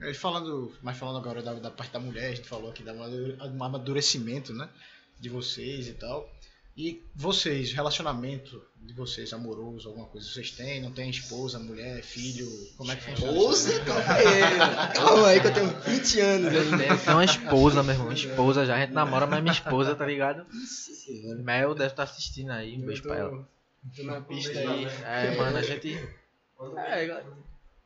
É, 0.00 0.14
Falando, 0.14 0.72
mas 0.82 0.96
falando 0.96 1.18
agora 1.18 1.42
da, 1.42 1.54
da 1.54 1.70
parte 1.70 1.92
da 1.92 1.98
mulher, 1.98 2.30
a 2.30 2.34
gente 2.34 2.48
falou 2.48 2.70
aqui 2.70 2.84
do 2.84 2.90
amadurecimento, 3.64 4.52
né? 4.52 4.70
De 5.18 5.28
vocês 5.28 5.88
e 5.88 5.94
tal. 5.94 6.30
E 6.78 7.02
vocês, 7.12 7.72
relacionamento 7.72 8.62
de 8.80 8.92
vocês, 8.94 9.32
amoroso, 9.32 9.88
alguma 9.88 10.06
coisa, 10.06 10.28
vocês 10.28 10.52
têm? 10.52 10.80
Não 10.80 10.92
tem 10.92 11.10
esposa, 11.10 11.58
mulher, 11.58 12.00
filho? 12.04 12.46
Como 12.76 12.92
é 12.92 12.94
que 12.94 13.02
funciona? 13.02 13.32
Esposa, 13.32 13.80
calma 13.84 14.12
aí. 14.14 14.94
Calma 14.94 15.26
aí 15.26 15.40
que 15.40 15.46
eu 15.48 15.54
tenho 15.54 15.80
20 15.80 16.20
anos 16.20 16.54
Eu 16.54 16.60
ainda. 16.60 16.96
tenho 16.96 17.16
uma 17.16 17.24
esposa, 17.24 17.82
meu 17.82 17.94
irmão. 17.96 18.12
Esposa 18.12 18.64
já. 18.64 18.76
A 18.76 18.78
gente 18.78 18.92
namora, 18.92 19.26
mas 19.26 19.42
minha 19.42 19.52
esposa, 19.52 19.96
tá 19.96 20.06
ligado? 20.06 20.46
Nossa 20.54 20.92
senhora. 20.94 21.42
Mel 21.42 21.74
deve 21.74 21.90
estar 21.90 22.04
assistindo 22.04 22.52
aí. 22.52 22.76
Um 22.76 22.86
beijo 22.86 23.02
pra 23.02 23.16
ela. 23.16 23.48
Tô 23.96 24.02
na 24.04 24.20
pista 24.20 24.56
aí. 24.56 24.84
é, 25.04 25.36
mano, 25.36 25.56
a 25.58 25.62
gente. 25.62 25.94
É, 25.96 27.06
galera, 27.08 27.26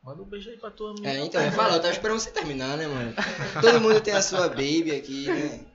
manda 0.03 0.21
um 0.21 0.25
beijo 0.25 0.51
aí 0.51 0.57
pra 0.57 0.69
tua 0.69 0.91
amiga. 0.91 1.09
É, 1.09 1.17
então, 1.25 1.41
eu 1.41 1.51
falo, 1.51 1.73
eu 1.73 1.79
tava 1.81 1.93
esperando 1.93 2.19
você 2.19 2.29
terminar, 2.29 2.77
né, 2.77 2.85
mano? 2.87 3.11
Todo 3.59 3.81
mundo 3.81 3.99
tem 4.01 4.13
a 4.13 4.21
sua 4.21 4.49
baby 4.49 4.91
aqui, 4.91 5.25
né? 5.25 5.72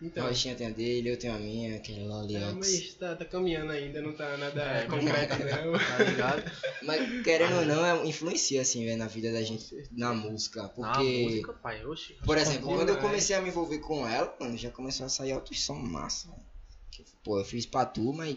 Então, 0.00 0.24
A 0.24 0.28
Roxinha 0.28 0.54
tem 0.54 0.68
a 0.68 0.70
dele, 0.70 1.10
eu 1.10 1.18
tenho 1.18 1.34
a 1.34 1.38
minha, 1.38 1.76
aquele 1.76 2.00
é, 2.00 2.04
Loliox. 2.04 2.54
mas 2.54 2.94
tá, 2.94 3.16
tá 3.16 3.24
caminhando 3.24 3.72
ainda, 3.72 4.00
não 4.00 4.12
tá 4.12 4.36
nada 4.36 4.62
É, 4.62 4.86
concreto, 4.86 5.38
não. 5.38 5.72
Tá 5.78 6.04
ligado? 6.04 6.52
Mas 6.84 7.22
querendo 7.24 7.56
ou 7.56 7.64
não, 7.66 7.84
é, 7.84 8.06
influencia 8.06 8.62
assim, 8.62 8.84
velho, 8.84 8.96
na 8.96 9.08
vida 9.08 9.32
da 9.32 9.42
gente, 9.42 9.88
na 9.90 10.14
música. 10.14 10.62
Na 10.62 10.68
Porque, 10.68 11.24
música, 11.24 11.52
pai. 11.54 11.84
Oxi. 11.84 12.14
por 12.24 12.38
exemplo, 12.38 12.62
Compõe 12.62 12.76
quando 12.76 12.88
eu 12.90 12.98
comecei 12.98 13.34
a 13.34 13.40
me 13.42 13.48
envolver 13.48 13.78
com 13.78 14.06
ela, 14.06 14.32
mano, 14.40 14.56
já 14.56 14.70
começou 14.70 15.06
a 15.06 15.08
sair 15.08 15.32
altos 15.32 15.60
som 15.60 15.74
massa. 15.74 16.28
Pô, 17.24 17.38
eu 17.40 17.44
fiz 17.44 17.66
pra 17.66 17.84
tu, 17.84 18.12
mas 18.12 18.36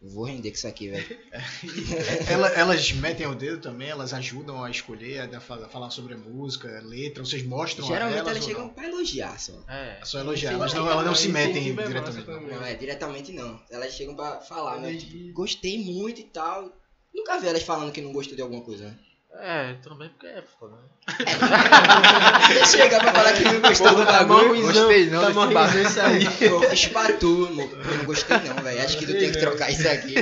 vou 0.00 0.24
render 0.24 0.50
com 0.50 0.56
isso 0.56 0.66
aqui, 0.68 0.88
velho. 0.88 1.18
Ela- 2.30 2.48
elas 2.50 2.92
metem 2.92 3.26
o 3.26 3.34
dedo 3.34 3.60
também, 3.60 3.88
elas 3.88 4.12
ajudam 4.12 4.62
a 4.62 4.70
escolher, 4.70 5.20
a 5.34 5.40
fa- 5.40 5.68
falar 5.68 5.90
sobre 5.90 6.14
a 6.14 6.16
música, 6.16 6.68
letra, 6.84 7.24
vocês 7.24 7.42
mostram 7.44 7.86
Geralmente 7.86 8.16
a 8.16 8.18
elas 8.20 8.32
elas 8.32 8.44
chegam 8.44 8.68
pra 8.68 8.86
elogiar 8.88 9.38
só. 9.40 9.64
É. 9.68 9.98
É 10.00 10.04
só 10.04 10.18
elogiar, 10.20 10.52
elas 10.52 10.70
Sim, 10.72 10.78
não, 10.78 10.90
elas 10.90 11.06
não 11.06 11.14
se 11.14 11.28
metem 11.28 11.74
diretamente. 11.74 12.26
Não, 12.26 12.64
é 12.64 12.74
diretamente 12.74 13.32
não. 13.32 13.60
Elas 13.70 13.92
chegam 13.94 14.14
pra 14.14 14.40
falar, 14.40 14.78
né? 14.80 14.94
Tipo, 14.96 15.32
gostei 15.32 15.78
muito 15.82 16.20
e 16.20 16.24
tal. 16.24 16.70
Nunca 17.14 17.38
vi 17.38 17.48
elas 17.48 17.62
falando 17.62 17.92
que 17.92 18.00
não 18.02 18.12
gostou 18.12 18.36
de 18.36 18.42
alguma 18.42 18.60
coisa, 18.62 18.84
né? 18.84 18.98
É, 19.38 19.74
também 19.82 20.08
porque 20.08 20.26
é 20.26 20.42
foda. 20.42 20.76
né? 20.76 20.82
Chega 22.70 22.98
pra 23.00 23.12
falar 23.12 23.32
que 23.34 23.44
não 23.44 23.60
gostou 23.60 23.94
do 23.94 24.04
Tá 24.06 24.24
bagulho. 24.24 24.48
ruizão, 24.48 24.72
Gostei 24.86 25.10
não 25.10 25.20
tá 25.52 25.66
desse 25.66 25.88
isso 25.88 26.00
aí. 26.00 26.24
Eu 26.40 26.60
fiz 26.70 26.86
amor. 26.96 27.70
Eu 27.86 27.96
não 27.98 28.04
gostei 28.04 28.38
não, 28.38 28.56
velho. 28.62 28.82
Acho 28.82 28.98
que 28.98 29.06
tu 29.06 29.12
tem 29.12 29.32
que 29.32 29.38
trocar 29.38 29.70
isso 29.70 29.88
aqui. 29.88 30.14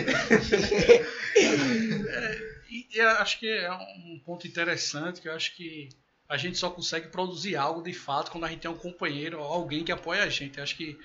E, 2.68 2.86
e 2.92 2.98
eu 2.98 3.08
acho 3.10 3.38
que 3.38 3.48
é 3.48 3.70
um 3.72 4.20
ponto 4.24 4.46
interessante 4.46 5.20
que 5.20 5.28
eu 5.28 5.34
acho 5.34 5.54
que 5.54 5.88
a 6.28 6.36
gente 6.36 6.58
só 6.58 6.70
consegue 6.70 7.08
produzir 7.08 7.56
algo 7.56 7.82
de 7.82 7.92
fato 7.92 8.30
quando 8.30 8.44
a 8.44 8.48
gente 8.48 8.60
tem 8.60 8.70
um 8.70 8.76
companheiro 8.76 9.38
ou 9.38 9.44
alguém 9.46 9.84
que 9.84 9.92
apoia 9.92 10.22
a 10.24 10.28
gente. 10.28 10.58
Eu 10.58 10.64
acho 10.64 10.76
que 10.76 10.98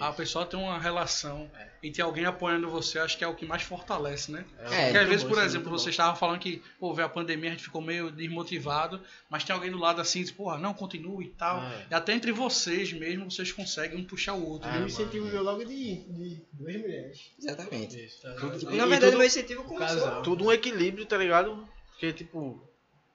a 0.00 0.12
pessoa 0.12 0.44
tem 0.46 0.58
uma 0.58 0.78
relação 0.78 1.50
e 1.82 1.90
ter 1.90 2.02
alguém 2.02 2.24
apoiando 2.24 2.68
você, 2.70 2.98
acho 2.98 3.16
que 3.16 3.22
é 3.22 3.28
o 3.28 3.34
que 3.34 3.46
mais 3.46 3.62
fortalece, 3.62 4.32
né? 4.32 4.44
É, 4.58 4.62
Porque 4.64 4.74
às 4.74 4.92
muito 4.94 5.08
vezes, 5.08 5.22
bom, 5.24 5.28
por 5.30 5.38
é 5.40 5.44
exemplo, 5.44 5.70
você 5.70 5.84
bom. 5.84 5.90
estava 5.90 6.16
falando 6.16 6.38
que, 6.40 6.62
pô, 6.80 6.92
veio 6.94 7.06
a 7.06 7.08
pandemia, 7.08 7.50
a 7.50 7.52
gente 7.52 7.62
ficou 7.64 7.80
meio 7.80 8.10
desmotivado, 8.10 9.00
mas 9.30 9.44
tem 9.44 9.54
alguém 9.54 9.70
do 9.70 9.78
lado 9.78 10.00
assim, 10.00 10.20
diz, 10.20 10.30
porra, 10.30 10.58
não, 10.58 10.74
continue 10.74 11.26
e 11.26 11.30
tal. 11.30 11.62
É. 11.62 11.86
E 11.90 11.94
até 11.94 12.12
entre 12.12 12.32
vocês 12.32 12.92
mesmo, 12.92 13.30
vocês 13.30 13.52
conseguem 13.52 13.98
um 14.00 14.04
puxar 14.04 14.34
o 14.34 14.44
outro. 14.44 14.68
É, 14.68 14.72
E 14.72 14.76
o 14.76 14.80
né? 14.80 14.86
incentivo 14.86 15.26
veio 15.28 15.42
logo 15.42 15.64
de, 15.64 15.96
de 15.96 16.42
duas 16.52 16.76
mulheres. 16.76 17.30
Exatamente. 17.38 18.04
Isso. 18.04 18.26
Tudo- 18.40 18.72
E- 18.72 18.76
na 18.76 18.86
e 18.86 18.88
verdade, 18.88 19.06
tudo- 19.12 19.18
meu 19.18 19.26
incentivo 19.26 19.64
começou. 19.64 20.00
Casal. 20.00 20.22
Tudo 20.22 20.44
um 20.46 20.52
equilíbrio, 20.52 21.06
tá 21.06 21.16
ligado? 21.16 21.68
Porque, 21.92 22.12
tipo, 22.12 22.60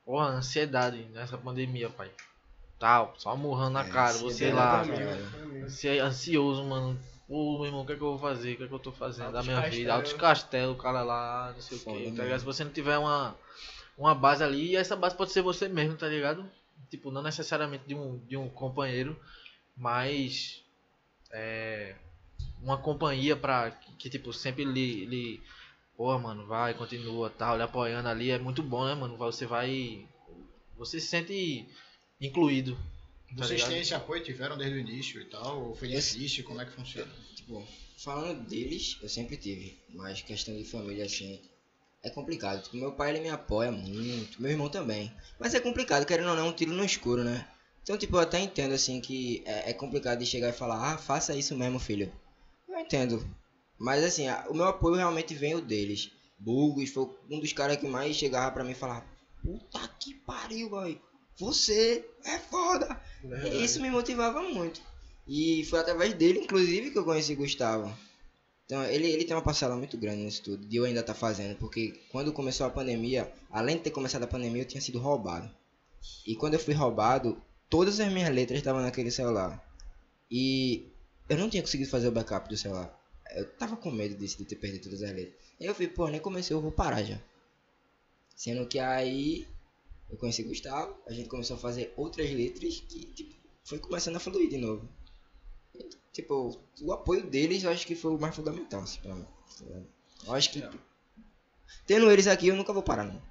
porra, 0.06 0.28
ansiedade 0.30 1.04
nessa 1.12 1.38
pandemia, 1.38 1.90
pai. 1.90 2.10
Tal, 2.82 3.14
só 3.16 3.38
murrando 3.38 3.74
na 3.74 3.82
É, 3.82 3.84
cara, 3.84 4.14
você 4.14 4.46
ansiedade 4.46 4.90
lá. 5.04 5.16
Também. 5.32 5.70
Você 5.70 5.88
é 5.88 6.00
ansioso, 6.00 6.64
mano. 6.64 7.00
Pô, 7.28 7.60
meu 7.60 7.68
irmão, 7.68 7.82
o 7.84 7.86
que 7.86 7.94
é 7.94 7.96
que 7.96 8.02
eu 8.02 8.10
vou 8.10 8.18
fazer? 8.18 8.54
O 8.54 8.58
que 8.58 8.64
é 8.64 8.68
que 8.68 8.74
eu 8.74 8.80
tô 8.80 8.92
fazendo 8.92 9.32
da 9.32 9.38
Altos 9.38 9.46
minha 9.46 9.62
vida? 9.62 9.70
castelos. 9.70 9.94
Altos 9.94 10.14
castelos, 10.14 10.76
o 10.76 10.80
cara 10.80 11.04
lá, 11.04 11.52
não 11.54 11.62
sei 11.62 11.78
o 11.78 11.80
Foda 11.80 12.00
que. 12.00 12.12
Tá 12.14 12.24
ligado? 12.24 12.40
Se 12.40 12.46
você 12.46 12.64
não 12.64 12.72
tiver 12.72 12.98
uma, 12.98 13.38
uma 13.96 14.16
base 14.16 14.44
ali, 14.44 14.72
e 14.72 14.76
essa 14.76 14.96
base 14.96 15.16
pode 15.16 15.32
ser 15.32 15.44
você 15.44 15.70
mesmo, 15.70 15.96
tá 15.96 16.08
ligado? 16.08 16.44
Tipo, 16.90 17.12
não 17.12 17.22
necessariamente 17.22 17.86
de 17.88 17.94
um, 17.94 18.18
de 18.26 18.36
um 18.36 18.50
companheiro, 18.50 19.16
mas 19.78 20.64
é, 21.32 21.94
uma 22.64 22.80
companhia 22.80 23.36
pra 23.38 23.70
que, 23.70 23.92
que, 23.94 24.10
tipo, 24.10 24.34
sempre 24.34 24.66
lhe, 24.66 25.06
lhe. 25.06 25.42
Porra, 25.96 26.18
mano, 26.18 26.48
vai, 26.48 26.74
continua, 26.74 27.30
tal, 27.30 27.58
lhe 27.58 27.62
apoiando 27.62 28.10
ali, 28.10 28.32
é 28.32 28.40
muito 28.40 28.64
bom, 28.64 28.86
né, 28.86 28.96
mano? 28.96 29.18
Você 29.18 29.46
vai. 29.46 30.04
Você 30.78 31.00
se 31.00 31.06
sente 31.06 31.70
incluído. 32.22 32.76
tá 32.76 32.82
Vocês 33.38 33.52
ligado? 33.52 33.70
têm 33.70 33.82
esse 33.82 33.94
apoio, 33.94 34.24
tiveram 34.24 34.58
desde 34.58 34.78
o 34.78 34.80
início 34.80 35.22
e 35.22 35.26
tal? 35.26 35.68
Ou 35.70 35.76
foi 35.76 35.88
difícil? 35.90 36.44
Como 36.44 36.62
é 36.62 36.66
que 36.66 36.72
funciona? 36.72 37.12
Tipo, 37.36 37.66
falando 37.98 38.48
deles, 38.48 38.98
eu 39.02 39.10
sempre 39.10 39.38
tive. 39.38 39.78
Mas 39.94 40.22
questão 40.22 40.56
de 40.56 40.64
família, 40.64 41.06
assim, 41.06 41.40
é 42.04 42.10
complicado. 42.10 42.64
Tipo, 42.64 42.78
meu 42.78 42.92
pai, 42.94 43.12
ele 43.12 43.22
me 43.22 43.30
apoia 43.30 43.72
muito. 43.72 44.42
Meu 44.42 44.52
irmão 44.52 44.70
também. 44.70 45.12
Mas 45.40 45.54
é 45.54 45.60
complicado, 45.60 46.06
querendo 46.06 46.30
ou 46.30 46.36
não, 46.36 46.50
um 46.50 46.54
tiro 46.54 46.72
no 46.74 46.86
escuro, 46.86 47.24
né? 47.24 47.48
Então, 47.84 47.98
tipo, 47.98 48.16
eu 48.16 48.20
até 48.22 48.40
entendo, 48.40 48.74
assim, 48.74 49.02
que 49.02 49.42
é, 49.46 49.72
é 49.72 49.74
complicado 49.74 50.20
de 50.20 50.26
chegar 50.26 50.50
e 50.50 50.54
falar, 50.54 50.94
ah, 50.94 50.98
faça 50.98 51.36
isso 51.36 51.56
mesmo, 51.58 51.80
filho. 51.80 52.12
Eu 52.70 52.78
entendo. 52.80 53.28
Mas, 53.78 54.04
assim, 54.04 54.28
a- 54.28 54.46
o 54.50 54.54
meu 54.54 54.66
apoio 54.66 54.96
realmente 54.96 55.34
vem 55.34 55.56
o 55.56 55.62
deles. 55.62 56.12
Burgos 56.38 56.90
foi 56.92 57.10
um 57.30 57.40
dos 57.40 57.54
caras 57.54 57.78
que 57.78 57.88
mais 57.88 58.16
chegava 58.16 58.52
pra 58.52 58.64
mim 58.64 58.72
e 58.72 58.76
falava, 58.76 59.04
puta 59.44 59.88
que 60.00 60.14
pariu, 60.14 60.70
boy. 60.70 61.02
Você 61.38 62.06
é 62.26 62.38
foda. 62.38 63.02
E 63.24 63.64
isso 63.64 63.82
me 63.82 63.90
motivava 63.90 64.42
muito. 64.42 64.82
E 65.28 65.66
foi 65.66 65.80
através 65.80 66.14
dele, 66.14 66.40
inclusive, 66.40 66.92
que 66.92 66.98
eu 66.98 67.06
conheci 67.06 67.36
Gustavo. 67.36 67.96
Então, 68.66 68.84
ele, 68.84 69.08
ele 69.08 69.26
tem 69.26 69.36
uma 69.36 69.42
parcela 69.42 69.76
muito 69.76 69.98
grande 69.98 70.24
nisso 70.24 70.44
tudo. 70.44 70.66
De 70.66 70.78
eu 70.78 70.86
ainda 70.86 71.04
tá 71.04 71.14
fazendo. 71.14 71.58
Porque 71.58 72.00
quando 72.10 72.34
começou 72.34 72.66
a 72.66 72.70
pandemia, 72.70 73.32
além 73.50 73.78
de 73.78 73.84
ter 73.84 73.92
começado 73.92 74.24
a 74.24 74.28
pandemia, 74.28 74.62
eu 74.62 74.68
tinha 74.68 74.82
sido 74.82 75.00
roubado. 75.00 75.50
E 76.26 76.36
quando 76.36 76.56
eu 76.56 76.60
fui 76.60 76.74
roubado, 76.74 77.42
todas 77.70 78.00
as 78.00 78.12
minhas 78.12 78.34
letras 78.34 78.60
estavam 78.60 78.82
naquele 78.82 79.12
celular. 79.12 79.62
E 80.30 80.88
eu 81.30 81.38
não 81.38 81.50
tinha 81.50 81.62
conseguido 81.62 81.90
fazer 81.90 82.08
o 82.08 82.12
backup 82.12 82.48
do 82.48 82.58
celular. 82.58 82.98
Eu 83.36 83.46
tava 83.54 83.78
com 83.78 83.92
medo 83.92 84.16
disso, 84.16 84.38
de 84.38 84.46
ter 84.46 84.56
perdido 84.56 84.84
todas 84.84 85.04
as 85.04 85.12
letras. 85.12 85.36
Aí 85.60 85.68
eu 85.68 85.74
falei, 85.74 85.90
pô, 85.90 86.08
nem 86.08 86.20
comecei, 86.20 86.56
eu 86.56 86.62
vou 86.62 86.72
parar 86.72 87.04
já. 87.04 87.20
Sendo 88.36 88.66
que 88.66 88.80
aí 88.80 89.48
eu 90.12 90.18
conheci 90.18 90.44
Gustavo, 90.44 90.96
a 91.08 91.14
gente 91.14 91.30
começou 91.30 91.56
a 91.56 91.60
fazer 91.60 91.94
outras 91.96 92.30
letras 92.30 92.80
que, 92.82 93.06
tipo, 93.06 93.34
foi 93.64 93.80
começando 93.80 94.18
a 94.18 94.20
fluir 94.20 94.50
de 94.50 94.58
novo. 94.58 94.88
E, 95.74 95.90
tipo, 96.12 96.62
o 96.82 96.92
apoio 96.92 97.24
deles 97.24 97.64
eu 97.64 97.72
acho 97.72 97.88
que 97.88 97.96
foi 97.96 98.12
o 98.14 98.20
mais 98.20 98.36
fundamental, 98.36 98.82
assim, 98.82 99.00
pra 99.00 99.16
mim. 99.16 99.26
tá? 99.58 99.82
Eu 100.28 100.34
acho 100.34 100.52
que. 100.52 100.64
Tendo 101.88 102.12
eles 102.12 102.28
aqui, 102.28 102.48
eu 102.50 102.56
nunca 102.56 102.74
vou 102.74 102.84
parar, 102.84 103.06
não. 103.06 103.22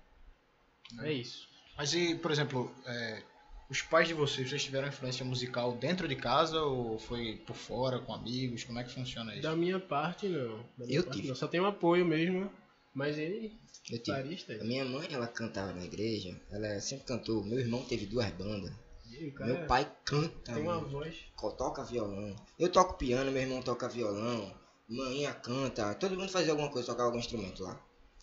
É 1.05 1.13
isso. 1.13 1.49
Mas 1.77 1.93
e, 1.95 2.15
por 2.17 2.31
exemplo, 2.31 2.71
é, 2.87 3.23
os 3.71 3.83
pais 3.83 4.09
de 4.09 4.15
vocês, 4.15 4.49
vocês 4.49 4.65
tiveram 4.65 4.89
influência 4.89 5.25
musical 5.25 5.73
dentro 5.77 6.09
de 6.09 6.17
casa 6.17 6.61
ou 6.63 6.99
foi 6.99 7.37
por 7.47 7.55
fora, 7.55 7.99
com 8.01 8.13
amigos? 8.13 8.65
Como 8.65 8.79
é 8.79 8.85
que 8.85 8.91
funciona 8.93 9.33
isso? 9.33 9.43
Da 9.43 9.55
minha 9.55 9.79
parte, 9.79 10.27
não. 10.29 10.59
Da 10.77 10.87
minha 10.87 10.99
Eu 10.99 11.05
parte, 11.05 11.17
tive. 11.17 11.29
não. 11.29 11.37
Só 11.37 11.47
tem 11.47 11.61
um 11.61 11.67
apoio 11.67 12.05
mesmo. 12.05 12.51
Mas 12.95 13.17
ele, 13.19 13.53
Eu 13.91 13.99
tive. 14.03 14.17
parista, 14.17 14.53
A 14.55 14.65
minha 14.65 14.85
mãe, 14.85 15.09
ela 15.13 15.27
cantava 15.27 15.73
na 15.73 15.85
igreja, 15.85 16.39
ela 16.51 16.81
sempre 16.81 17.07
cantou. 17.07 17.45
Meu 17.45 17.59
irmão 17.59 17.83
teve 17.85 18.07
duas 18.07 18.29
bandas. 18.31 18.73
e 19.09 19.29
o 19.29 19.35
cara 19.35 19.53
Meu 19.53 19.67
pai 19.67 19.91
canta. 20.05 20.53
tem 20.55 20.63
uma 20.63 20.77
mano. 20.77 20.89
voz. 20.89 21.15
Toca 21.57 21.85
violão. 21.85 22.35
Eu 22.59 22.69
toco 22.69 22.95
piano, 22.99 23.31
meu 23.31 23.43
irmão 23.43 23.61
toca 23.63 23.89
violão. 23.89 24.53
Manhã 24.89 25.33
canta. 25.33 25.95
Todo 25.95 26.17
mundo 26.17 26.31
fazia 26.31 26.53
alguma 26.53 26.69
coisa, 26.71 26.87
tocava 26.87 27.09
algum 27.09 27.19
instrumento 27.19 27.63
lá. 27.63 27.81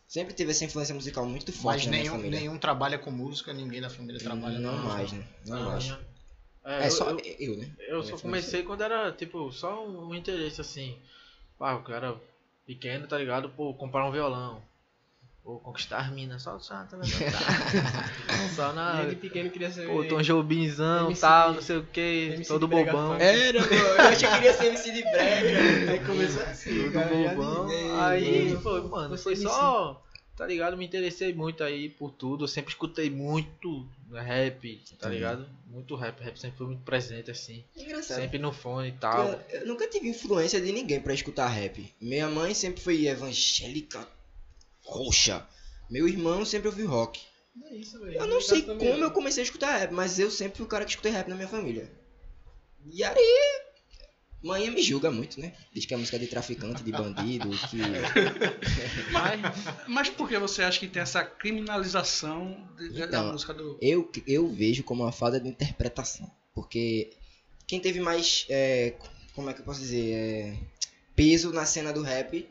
Sempre 0.07 0.33
teve 0.33 0.51
essa 0.51 0.63
influência 0.65 0.95
musical 0.95 1.25
muito 1.25 1.51
forte 1.51 1.79
Mas 1.79 1.85
na 1.85 1.91
nenhum, 1.91 2.11
família. 2.13 2.39
nenhum 2.39 2.57
trabalha 2.57 2.97
com 2.97 3.11
música, 3.11 3.53
ninguém 3.53 3.81
da 3.81 3.89
família 3.89 4.19
trabalha 4.19 4.57
não 4.59 4.69
com 4.71 4.75
música. 4.77 4.93
mais, 4.93 5.11
né? 5.11 5.27
Não 5.45 5.65
mais. 5.65 5.97
É, 6.65 6.83
É, 6.83 6.87
eu- 6.87 6.91
só 6.91 7.09
eu- 7.11 7.19
eu, 7.39 7.57
né? 7.57 7.75
Eu 7.87 8.03
só 8.03 8.17
comecei 8.17 8.63
quando 8.63 8.81
era, 8.81 9.11
tipo, 9.11 9.51
só 9.51 9.85
um 9.85 10.13
interesse 10.15 10.59
assim. 10.61 10.97
Pá, 11.59 11.73
eu 11.87 11.93
era 11.93 12.19
pequeno, 12.67 13.07
tá 13.07 13.17
ligado? 13.17 13.49
Pô, 13.49 13.73
comprar 13.73 14.05
um 14.05 14.11
violão. 14.11 14.61
Pô, 15.41 15.57
conquistar 15.59 15.99
as 15.99 16.11
minas. 16.11 16.43
Só, 16.43 16.59
só, 16.59 16.75
tá, 16.83 16.97
só 18.53 18.73
na. 18.73 19.01
E 19.01 19.05
ele 19.05 19.15
pequeno 19.15 19.49
queria 19.49 19.71
ser. 19.71 19.87
Pô, 19.87 20.03
Tom 20.03 20.21
Jobinzão, 20.21 21.13
tal, 21.13 21.53
não 21.53 21.61
sei 21.61 21.77
o 21.77 21.83
que, 21.85 22.31
MC 22.33 22.47
todo 22.49 22.67
bobão. 22.67 23.13
funk. 23.13 23.23
Era, 23.23 23.63
pô. 23.63 23.73
Eu 23.73 24.01
achei 24.01 24.27
que 24.27 24.35
queria 24.35 24.53
ser 24.53 24.65
MC 24.65 24.91
de 24.91 25.03
brega. 25.03 25.57
Aí 25.91 25.99
começou 26.05 26.43
assim, 26.43 26.83
Todo 26.83 26.91
cara, 26.91 27.15
bobão. 27.33 27.67
Aí, 28.01 28.57
pô, 28.61 28.81
mano, 28.89 29.09
você 29.17 29.23
foi 29.23 29.33
MC. 29.33 29.47
só. 29.47 30.03
Tá 30.35 30.45
ligado? 30.45 30.77
Me 30.77 30.85
interessei 30.85 31.33
muito 31.33 31.63
aí 31.63 31.89
por 31.89 32.11
tudo. 32.11 32.43
Eu 32.43 32.47
sempre 32.47 32.69
escutei 32.69 33.09
muito 33.09 33.87
rap, 34.13 34.83
tá 34.99 35.09
ligado? 35.09 35.49
Muito 35.65 35.95
rap. 35.95 36.19
Rap 36.21 36.37
sempre 36.37 36.57
foi 36.57 36.67
muito 36.67 36.83
presente, 36.83 37.31
assim. 37.31 37.63
Engraçado. 37.75 38.21
Sempre 38.21 38.39
no 38.39 38.51
fone 38.51 38.89
e 38.89 38.93
tal. 38.93 39.27
Eu, 39.27 39.59
eu 39.59 39.67
nunca 39.67 39.87
tive 39.87 40.07
influência 40.07 40.61
de 40.61 40.71
ninguém 40.71 41.01
pra 41.01 41.13
escutar 41.13 41.47
rap. 41.47 41.93
Minha 41.99 42.29
mãe 42.29 42.53
sempre 42.53 42.81
foi 42.81 43.07
evangélica 43.07 44.07
roxa. 44.81 45.45
Meu 45.89 46.07
irmão 46.07 46.45
sempre 46.45 46.67
ouviu 46.67 46.87
rock. 46.87 47.21
É 47.65 47.75
isso, 47.75 47.99
velho. 47.99 48.17
Eu 48.17 48.27
não 48.27 48.41
sei 48.41 48.61
como 48.61 48.81
eu 48.81 49.11
comecei 49.11 49.41
a 49.41 49.45
escutar 49.45 49.77
rap, 49.77 49.91
mas 49.91 50.19
eu 50.19 50.29
sempre 50.29 50.57
fui 50.57 50.65
o 50.65 50.69
cara 50.69 50.85
que 50.85 50.91
escutei 50.91 51.11
rap 51.11 51.27
na 51.27 51.35
minha 51.35 51.47
família. 51.47 51.91
E 52.85 53.03
aí, 53.03 53.66
Manhã 54.43 54.69
me 54.71 54.81
julga 54.83 55.09
muito, 55.09 55.39
né? 55.41 55.53
Diz 55.73 55.85
que 55.85 55.93
é 55.93 55.97
música 55.97 56.19
de 56.19 56.27
traficante, 56.27 56.83
de 56.83 56.91
bandido, 56.91 57.49
que. 57.69 57.77
Mas, 59.11 59.39
mas 59.87 60.09
por 60.09 60.27
que 60.29 60.37
você 60.37 60.61
acha 60.63 60.79
que 60.79 60.87
tem 60.87 61.01
essa 61.01 61.23
criminalização 61.23 62.67
de- 62.77 62.89
de- 62.89 62.99
da 62.99 63.05
Então, 63.07 63.31
música 63.31 63.53
do. 63.53 63.77
eu, 63.81 64.09
eu 64.27 64.47
vejo 64.47 64.83
como 64.83 65.03
uma 65.03 65.11
falta 65.11 65.39
de 65.39 65.47
interpretação. 65.49 66.29
Porque 66.53 67.11
quem 67.65 67.79
teve 67.79 67.99
mais. 67.99 68.45
é, 68.49 68.93
como 69.33 69.49
é 69.49 69.53
que 69.53 69.61
eu 69.61 69.65
posso 69.65 69.79
dizer? 69.79 70.11
é, 70.13 70.57
peso 71.15 71.51
na 71.51 71.65
cena 71.65 71.91
do 71.91 72.01
rap, 72.01 72.47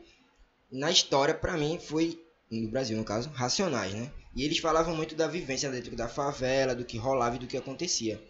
na 0.71 0.91
história, 0.91 1.33
pra 1.33 1.55
mim, 1.57 1.79
foi. 1.79 2.21
No 2.49 2.69
Brasil, 2.69 2.97
no 2.97 3.03
caso, 3.03 3.29
Racionais, 3.29 3.93
né? 3.93 4.09
E 4.33 4.43
eles 4.43 4.59
falavam 4.59 4.95
muito 4.95 5.15
da 5.15 5.27
vivência 5.27 5.69
dentro 5.69 5.95
da 5.97 6.07
favela, 6.07 6.73
do 6.75 6.85
que 6.85 6.97
rolava 6.97 7.35
e 7.35 7.39
do 7.39 7.47
que 7.47 7.57
acontecia. 7.57 8.21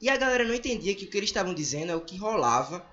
E 0.00 0.08
a 0.10 0.16
galera 0.16 0.44
não 0.44 0.54
entendia 0.54 0.94
que 0.94 1.04
o 1.04 1.10
que 1.10 1.16
eles 1.16 1.30
estavam 1.30 1.54
dizendo 1.54 1.90
é 1.90 1.96
o 1.96 2.00
que 2.02 2.16
rolava 2.16 2.84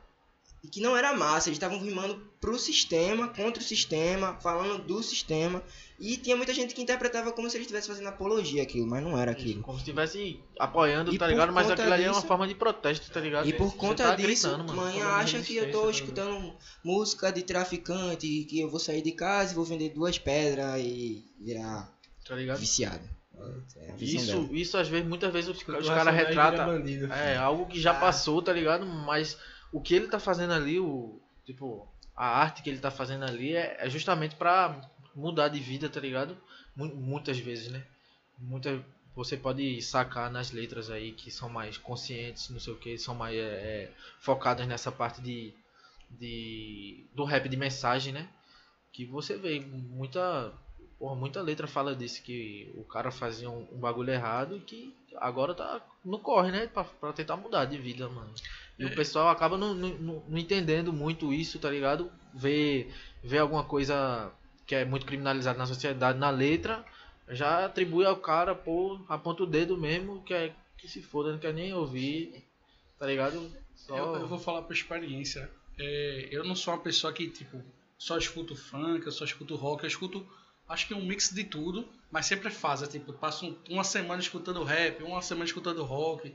e 0.64 0.68
que 0.70 0.80
não 0.80 0.96
era 0.96 1.14
massa. 1.14 1.50
Eles 1.50 1.58
estavam 1.58 1.78
rimando 1.80 2.16
pro 2.40 2.58
sistema, 2.58 3.28
contra 3.28 3.62
o 3.62 3.66
sistema, 3.66 4.38
falando 4.42 4.82
do 4.86 5.04
sistema. 5.04 5.62
E 6.00 6.16
tinha 6.18 6.36
muita 6.38 6.54
gente 6.54 6.74
que 6.74 6.82
interpretava 6.82 7.32
como 7.34 7.50
se 7.50 7.58
eles 7.58 7.66
estivessem 7.66 7.90
fazendo 7.90 8.08
apologia 8.08 8.64
aquilo, 8.64 8.88
mas 8.88 9.04
não 9.04 9.18
era 9.18 9.32
aquilo. 9.32 9.62
Como 9.62 9.78
se 9.78 9.84
estivesse 9.84 10.40
apoiando, 10.58 11.14
E 11.14 11.18
tá 11.18 11.28
ligado? 11.28 11.52
Mas 11.52 11.70
aquilo 11.70 11.92
ali 11.94 12.04
é 12.04 12.08
uma 12.08 12.14
disso- 12.16 12.28
forma 12.28 12.48
de 12.48 12.56
protesto, 12.56 13.12
tá 13.12 13.20
ligado? 13.20 13.48
E 13.50 13.54
por 13.54 13.70
Você 13.72 13.78
conta 13.78 14.04
tá 14.10 14.16
disso, 14.16 14.48
gritando, 14.50 14.92
de 14.94 15.02
acha 15.02 15.42
que 15.42 15.56
eu 15.58 15.72
tô 15.72 15.80
também. 15.80 15.92
escutando 15.92 16.56
música 16.84 17.32
de 17.32 17.44
traficante, 17.44 18.46
que 18.50 18.60
eu 18.62 18.70
vou 18.70 18.80
sair 18.80 19.02
de 19.02 19.12
casa 19.12 19.52
e 19.52 19.56
vou 19.56 19.66
vender 19.66 19.90
duas 19.90 20.18
pedras 20.18 20.80
e 20.82 21.26
virar 21.40 21.94
Tá 22.26 22.36
ligado? 22.36 22.60
viciado. 22.60 23.04
É 23.76 23.96
Isso, 24.00 24.42
dela. 24.42 24.48
isso 24.54 24.78
às 24.78 24.88
vezes, 24.88 25.08
muitas 25.08 25.32
vezes 25.34 25.50
os, 25.50 25.58
os 25.58 25.88
caras 25.90 26.14
retratam. 26.14 26.66
bandido. 26.66 27.12
É, 27.12 27.36
algo 27.38 27.66
que 27.66 27.80
já 27.80 27.92
Ah. 27.92 28.00
passou, 28.00 28.42
tá 28.42 28.54
ligado? 28.54 28.86
Mas 28.86 29.38
o 29.72 29.82
que 29.82 29.94
ele 29.96 30.08
tá 30.08 30.20
fazendo 30.20 30.54
ali, 30.54 30.80
o. 30.80 31.20
Tipo, 31.46 31.88
a 32.16 32.26
arte 32.28 32.62
que 32.64 32.70
ele 32.70 32.80
tá 32.80 32.92
fazendo 32.92 33.26
ali 33.26 33.56
é, 33.56 33.76
é 33.80 33.90
justamente 33.90 34.36
pra 34.36 34.80
mudar 35.16 35.48
de 35.50 35.60
vida, 35.60 35.90
tá 35.90 36.00
ligado? 36.00 36.38
Mu- 36.76 36.96
muitas 36.96 37.38
vezes, 37.40 37.70
né? 37.72 37.84
Muita, 38.40 38.84
você 39.16 39.36
pode 39.36 39.82
sacar 39.82 40.32
nas 40.32 40.52
letras 40.52 40.90
aí 40.90 41.12
que 41.12 41.30
são 41.30 41.50
mais 41.50 41.78
conscientes, 41.78 42.50
não 42.50 42.60
sei 42.60 42.74
o 42.74 42.78
que, 42.78 42.98
são 42.98 43.14
mais 43.16 43.36
é, 43.36 43.40
é, 43.42 43.92
focadas 44.20 44.66
nessa 44.68 44.92
parte 44.92 45.22
de, 45.22 45.54
de. 46.10 47.06
do 47.14 47.24
rap 47.26 47.48
de 47.50 47.58
mensagem, 47.58 48.14
né? 48.14 48.28
Que 48.92 49.06
você 49.06 49.38
vê 49.38 49.60
muita. 49.60 50.54
Porra, 51.00 51.16
muita 51.16 51.42
letra 51.42 51.68
fala 51.68 51.96
disso, 51.96 52.22
que 52.24 52.72
o 52.76 52.84
cara 52.84 53.12
fazia 53.12 53.50
um, 53.50 53.68
um 53.72 53.78
bagulho 53.78 54.12
errado 54.12 54.56
e 54.56 54.60
que 54.62 54.94
agora 55.18 55.54
tá 55.54 55.82
no 56.04 56.20
corre, 56.20 56.52
né? 56.52 56.68
Pra, 56.68 56.84
pra 56.84 57.12
tentar 57.14 57.36
mudar 57.38 57.66
de 57.66 57.78
vida, 57.78 58.08
mano. 58.08 58.34
E 58.80 58.86
o 58.86 58.96
pessoal 58.96 59.30
acaba 59.30 59.58
não, 59.58 59.74
não, 59.74 59.90
não- 59.98 60.24
não 60.28 60.38
entendendo 60.38 60.92
muito 60.94 61.34
isso, 61.34 61.60
tá 61.60 61.70
ligado? 61.70 62.12
Vê, 62.34 62.88
vê 63.24 63.38
alguma 63.38 63.64
coisa 63.64 64.32
que 64.66 64.76
é 64.76 64.86
muito 64.86 65.06
criminalizada 65.06 65.58
na 65.60 65.66
sociedade 65.68 66.18
na 66.18 66.30
letra, 66.30 66.84
já 67.30 67.66
atribui 67.66 68.06
ao 68.06 68.16
cara, 68.18 68.56
pô, 68.56 69.00
aponta 69.10 69.44
o 69.44 69.48
dedo 69.48 69.78
mesmo, 69.78 70.24
que 70.24 70.34
é 70.34 70.54
que 70.78 70.88
se 70.88 71.02
foda, 71.02 71.32
não 71.32 71.40
quer 71.40 71.54
nem 71.54 71.74
ouvir, 71.74 72.44
tá 72.98 73.06
ligado? 73.06 73.52
Só... 73.76 73.98
Eu, 73.98 74.22
eu 74.22 74.28
vou 74.28 74.40
falar 74.40 74.62
por 74.64 74.74
experiência. 74.74 75.50
É, 75.78 76.28
eu 76.32 76.44
não 76.44 76.56
sou 76.56 76.74
uma 76.74 76.80
pessoa 76.82 77.12
que, 77.14 77.28
tipo, 77.30 77.62
só 77.98 78.18
escuto 78.18 78.56
funk, 78.56 79.06
eu 79.06 79.12
só 79.12 79.24
escuto 79.26 79.56
rock, 79.56 79.84
eu 79.84 79.88
escuto, 79.88 80.26
acho 80.70 80.88
que 80.88 80.94
um 80.94 81.06
mix 81.06 81.30
de 81.30 81.44
tudo, 81.44 81.88
mas 82.12 82.26
sempre 82.26 82.48
é 82.48 82.52
fase. 82.52 82.88
Tipo, 82.88 83.12
eu 83.12 83.16
passo 83.18 83.46
um- 83.46 83.58
uma 83.70 83.84
semana 83.84 84.22
escutando 84.22 84.64
rap, 84.64 85.04
uma 85.04 85.22
semana 85.22 85.46
escutando 85.46 85.84
rock. 85.84 86.34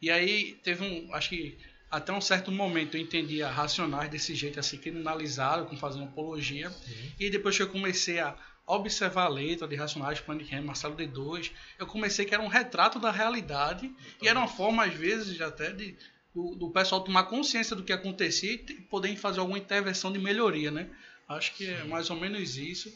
E 0.00 0.10
aí 0.10 0.54
teve 0.62 0.84
um, 0.84 1.14
acho 1.14 1.30
que 1.30 1.56
até 1.90 2.12
um 2.12 2.20
certo 2.20 2.50
momento 2.52 2.96
eu 2.96 3.00
entendia 3.00 3.48
Racionais 3.48 4.10
desse 4.10 4.34
jeito 4.34 4.58
assim, 4.60 4.76
criminalizado, 4.76 5.66
com 5.66 5.76
fazendo 5.76 6.04
apologia. 6.04 6.70
E 7.18 7.30
depois 7.30 7.56
que 7.56 7.62
eu 7.62 7.68
comecei 7.68 8.18
a 8.18 8.36
observar 8.66 9.24
a 9.26 9.28
letra 9.28 9.66
de 9.68 9.76
Racionais, 9.76 10.18
Planet 10.20 10.50
Ramp, 10.50 10.64
Marcelo 10.64 10.96
D2, 10.96 11.52
eu 11.78 11.86
comecei 11.86 12.24
que 12.24 12.34
era 12.34 12.42
um 12.42 12.48
retrato 12.48 12.98
da 12.98 13.12
realidade 13.12 13.90
e 14.20 14.26
era 14.26 14.38
uma 14.38 14.48
forma, 14.48 14.84
às 14.84 14.92
vezes, 14.94 15.40
até 15.40 15.70
de 15.72 15.96
do, 16.34 16.54
do 16.54 16.70
pessoal 16.70 17.00
tomar 17.00 17.22
consciência 17.24 17.74
do 17.74 17.82
que 17.82 17.92
acontecia 17.94 18.52
e 18.52 18.58
poder 18.58 19.16
fazer 19.16 19.40
alguma 19.40 19.56
intervenção 19.56 20.12
de 20.12 20.18
melhoria, 20.18 20.70
né? 20.70 20.86
Acho 21.26 21.54
que 21.54 21.66
é 21.66 21.82
mais 21.84 22.10
ou 22.10 22.16
menos 22.16 22.58
isso 22.58 22.92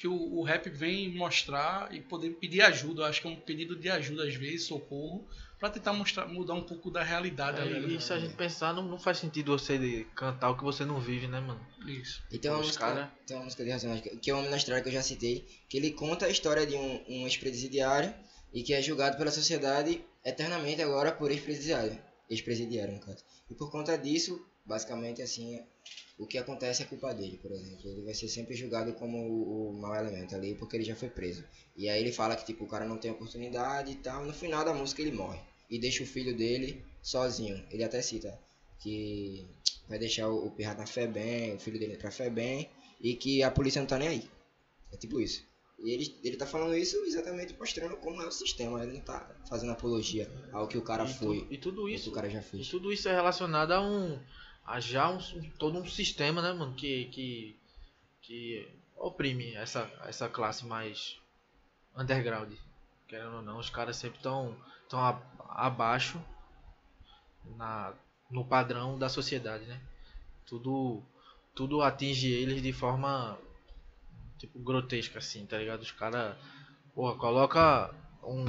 que 0.00 0.08
o, 0.08 0.14
o 0.38 0.42
rap 0.42 0.70
vem 0.70 1.10
mostrar 1.14 1.94
e 1.94 2.00
poder 2.00 2.30
pedir 2.30 2.62
ajuda. 2.62 3.02
Eu 3.02 3.04
acho 3.04 3.20
que 3.20 3.28
é 3.28 3.30
um 3.30 3.36
pedido 3.36 3.76
de 3.76 3.90
ajuda, 3.90 4.26
às 4.26 4.34
vezes, 4.34 4.62
socorro, 4.64 5.28
para 5.58 5.68
tentar 5.68 5.92
mostrar, 5.92 6.26
mudar 6.26 6.54
um 6.54 6.62
pouco 6.62 6.90
da 6.90 7.02
realidade. 7.02 7.58
É, 7.58 7.62
ali, 7.62 7.96
e 7.96 8.00
se 8.00 8.10
a 8.10 8.18
gente 8.18 8.34
pensar, 8.34 8.72
não, 8.72 8.82
não 8.82 8.98
faz 8.98 9.18
sentido 9.18 9.52
você 9.52 10.06
cantar 10.16 10.48
o 10.48 10.56
que 10.56 10.64
você 10.64 10.86
não 10.86 10.98
vive, 10.98 11.26
né, 11.28 11.38
mano? 11.38 11.60
Isso. 11.86 12.22
E 12.32 12.38
tem 12.38 12.50
uma, 12.50 12.60
Os 12.60 12.68
música, 12.68 12.86
cara- 12.86 13.12
tem 13.26 13.36
uma 13.36 13.44
música 13.44 13.62
de 13.62 13.70
Racionais, 13.70 14.00
que 14.00 14.30
é 14.30 14.34
uma 14.34 14.48
na 14.48 14.56
história 14.56 14.82
que 14.82 14.88
eu 14.88 14.92
já 14.94 15.02
citei, 15.02 15.46
que 15.68 15.76
ele 15.76 15.90
conta 15.90 16.24
a 16.24 16.30
história 16.30 16.66
de 16.66 16.74
um, 16.76 17.04
um 17.06 17.24
ex-presidiário 17.26 18.14
e 18.54 18.62
que 18.62 18.72
é 18.72 18.80
julgado 18.80 19.18
pela 19.18 19.30
sociedade 19.30 20.02
eternamente 20.24 20.80
agora 20.80 21.12
por 21.12 21.30
ex-presidiário. 21.30 21.98
Ex-presidiário, 22.30 22.94
no 22.94 23.00
caso. 23.00 23.22
E 23.50 23.54
por 23.54 23.70
conta 23.70 23.98
disso, 23.98 24.42
basicamente, 24.64 25.20
assim, 25.20 25.60
o 26.22 26.26
que 26.26 26.38
acontece 26.38 26.82
é 26.82 26.86
culpa 26.86 27.12
dele, 27.14 27.38
por 27.40 27.50
exemplo. 27.50 27.88
Ele 27.90 28.02
vai 28.02 28.14
ser 28.14 28.28
sempre 28.28 28.54
julgado 28.54 28.92
como 28.94 29.16
o, 29.18 29.70
o 29.70 29.72
mau 29.80 29.94
elemento 29.94 30.34
ali, 30.34 30.54
porque 30.54 30.76
ele 30.76 30.84
já 30.84 30.94
foi 30.94 31.08
preso. 31.08 31.42
E 31.76 31.88
aí 31.88 32.00
ele 32.00 32.12
fala 32.12 32.36
que, 32.36 32.44
tipo, 32.44 32.64
o 32.64 32.68
cara 32.68 32.84
não 32.84 32.98
tem 32.98 33.10
oportunidade 33.10 33.90
e 33.92 33.96
tal. 33.96 34.24
No 34.24 34.32
final 34.32 34.64
da 34.64 34.72
música 34.74 35.00
ele 35.02 35.12
morre. 35.12 35.40
E 35.70 35.78
deixa 35.78 36.02
o 36.02 36.06
filho 36.06 36.36
dele 36.36 36.84
sozinho. 37.02 37.64
Ele 37.70 37.82
até 37.82 38.02
cita 38.02 38.38
que 38.78 39.46
vai 39.88 39.98
deixar 39.98 40.28
o, 40.28 40.46
o 40.46 40.50
Pirra 40.50 40.74
na 40.74 40.86
FEBEM, 40.86 41.54
o 41.54 41.58
filho 41.58 41.78
dele 41.78 41.96
pra 41.96 42.10
FEBEM, 42.10 42.68
e 43.00 43.14
que 43.14 43.42
a 43.42 43.50
polícia 43.50 43.80
não 43.80 43.86
tá 43.88 43.98
nem 43.98 44.08
aí. 44.08 44.30
É 44.92 44.96
tipo 44.96 45.20
isso. 45.20 45.42
E 45.82 45.90
ele, 45.92 46.14
ele 46.22 46.36
tá 46.36 46.44
falando 46.46 46.76
isso 46.76 46.96
exatamente 47.06 47.56
mostrando 47.58 47.96
como 47.96 48.20
é 48.20 48.26
o 48.26 48.30
sistema. 48.30 48.82
Ele 48.82 48.92
não 48.92 49.00
tá 49.00 49.26
fazendo 49.48 49.72
apologia 49.72 50.30
ao 50.52 50.68
que 50.68 50.76
o 50.76 50.82
cara 50.82 51.04
e, 51.04 51.14
tu- 51.14 51.14
foi, 51.14 51.46
e 51.50 51.56
tudo 51.56 51.88
isso 51.88 52.10
o 52.10 52.12
cara 52.12 52.28
já 52.28 52.40
E 52.40 52.42
fez. 52.42 52.68
tudo 52.68 52.92
isso 52.92 53.08
é 53.08 53.14
relacionado 53.14 53.72
a 53.72 53.80
um. 53.80 54.18
Já 54.78 55.08
um, 55.08 55.18
todo 55.58 55.78
um 55.78 55.86
sistema, 55.86 56.40
né, 56.40 56.52
mano, 56.52 56.74
que. 56.74 57.06
que, 57.06 57.56
que 58.22 58.80
oprime 58.96 59.54
essa, 59.54 59.90
essa 60.04 60.28
classe 60.28 60.66
mais 60.66 61.18
underground. 61.96 62.52
Querendo 63.08 63.36
ou 63.36 63.42
não, 63.42 63.58
os 63.58 63.70
caras 63.70 63.96
sempre 63.96 64.18
estão 64.18 64.54
tão 64.88 65.00
abaixo 65.48 66.22
na, 67.56 67.94
no 68.30 68.44
padrão 68.44 68.98
da 68.98 69.08
sociedade, 69.08 69.64
né? 69.64 69.80
Tudo, 70.46 71.02
tudo 71.54 71.82
atinge 71.82 72.30
eles 72.30 72.62
de 72.62 72.72
forma 72.72 73.38
tipo 74.38 74.58
grotesca 74.58 75.18
assim, 75.18 75.46
tá 75.46 75.58
ligado? 75.58 75.80
Os 75.80 75.90
caras, 75.90 76.36
porra, 76.94 77.16
coloca 77.16 77.94
um 78.22 78.44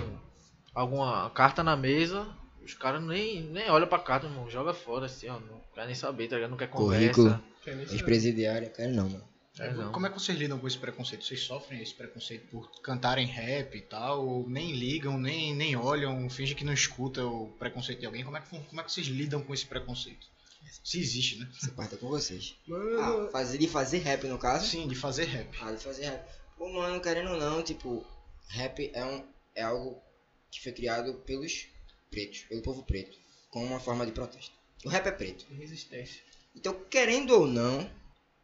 alguma 0.74 1.30
carta 1.32 1.63
na 1.63 1.76
mesa, 1.76 2.28
os 2.64 2.74
caras 2.74 3.03
nem, 3.03 3.41
nem 3.43 3.70
olham 3.70 3.88
pra 3.88 3.99
carta, 3.99 4.28
irmão. 4.28 4.49
Joga 4.49 4.74
fora, 4.74 5.05
assim, 5.05 5.28
ó. 5.28 5.39
Não 5.39 5.62
quer 5.74 5.86
nem 5.86 5.95
saber, 5.95 6.28
tá 6.28 6.36
ligado? 6.36 6.51
Não 6.51 6.57
quer 6.57 6.70
conversa. 6.70 7.14
Currículo. 7.14 7.43
Ex-presidiário, 7.91 8.70
quero 8.72 8.93
não, 8.93 9.09
mano. 9.09 9.32
É, 9.59 9.72
não. 9.74 9.91
Como 9.91 10.07
é 10.07 10.09
que 10.09 10.20
vocês 10.20 10.38
lidam 10.38 10.57
com 10.57 10.66
esse 10.68 10.78
preconceito? 10.78 11.26
Vocês 11.26 11.41
sofrem 11.41 11.82
esse 11.82 11.93
preconceito 11.93 12.47
por 12.47 12.72
cantarem 12.82 13.28
rap 13.28 13.76
e 13.78 13.82
tal? 13.82 14.26
Ou 14.26 14.49
nem 14.49 14.72
ligam, 14.72 15.20
nem, 15.20 15.53
nem 15.53 15.76
olham, 15.76 16.30
fingem 16.30 16.55
que 16.55 16.64
não 16.64 16.74
escuta 16.74 17.26
o 17.26 17.47
preconceito 17.59 17.99
de 17.99 18.05
alguém? 18.05 18.24
Como 18.24 18.38
é, 18.38 18.41
que, 18.41 18.49
como 18.49 18.82
é 18.82 18.84
que 18.84 18.91
vocês 18.91 19.07
lidam 19.07 19.41
com 19.43 19.53
esse 19.53 19.66
preconceito? 19.66 20.26
Se 20.84 20.99
existe, 20.99 21.38
né? 21.39 21.49
Essa 21.57 21.72
parte 21.72 21.95
é 21.95 21.97
com 21.97 22.07
vocês. 22.07 22.55
Mano, 22.66 22.99
Ah, 22.99 23.30
fazer, 23.32 23.57
de 23.57 23.68
fazer 23.68 23.97
rap 23.99 24.26
no 24.28 24.38
caso? 24.38 24.66
Sim, 24.68 24.88
de 24.88 24.95
fazer 24.95 25.26
rap. 25.26 25.49
Ah, 25.62 25.72
de 25.72 25.84
fazer 25.84 26.05
rap. 26.05 26.26
Pô, 26.57 26.72
mano, 26.72 27.01
querendo 27.01 27.32
ou 27.32 27.38
não, 27.38 27.62
tipo, 27.62 28.05
rap 28.47 28.89
é, 28.93 29.03
um, 29.03 29.24
é 29.55 29.64
algo 29.64 30.01
que 30.49 30.62
foi 30.62 30.72
criado 30.72 31.16
pelos 31.26 31.68
pretos, 32.12 32.41
pelo 32.41 32.62
povo 32.62 32.84
preto, 32.84 33.18
como 33.49 33.66
uma 33.66 33.80
forma 33.80 34.05
de 34.05 34.12
protesto. 34.12 34.53
O 34.86 34.89
rap 34.89 35.07
é 35.07 35.12
preto. 35.12 35.45
resistência. 35.53 36.22
Então, 36.55 36.74
querendo 36.89 37.32
ou 37.32 37.47
não, 37.47 37.89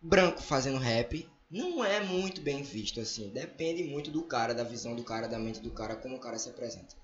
branco 0.02 0.42
fazendo 0.42 0.78
rap 0.78 1.30
não 1.50 1.84
é 1.84 2.00
muito 2.00 2.42
bem 2.42 2.64
visto 2.64 3.00
assim. 3.00 3.30
Depende 3.30 3.84
muito 3.84 4.10
do 4.10 4.24
cara, 4.24 4.54
da 4.54 4.64
visão 4.64 4.96
do 4.96 5.04
cara, 5.04 5.28
da 5.28 5.38
mente 5.38 5.60
do 5.60 5.72
cara, 5.72 5.96
como 5.96 6.16
o 6.16 6.20
cara 6.20 6.40
se 6.40 6.50
apresenta. 6.50 6.96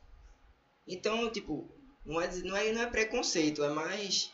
Então, 0.88 1.30
tipo, 1.30 1.70
não 2.06 2.20
é, 2.20 2.28
não 2.38 2.56
é, 2.56 2.72
não 2.72 2.82
é 2.82 2.88
preconceito, 2.88 3.64
é 3.64 3.70
mais. 3.70 4.32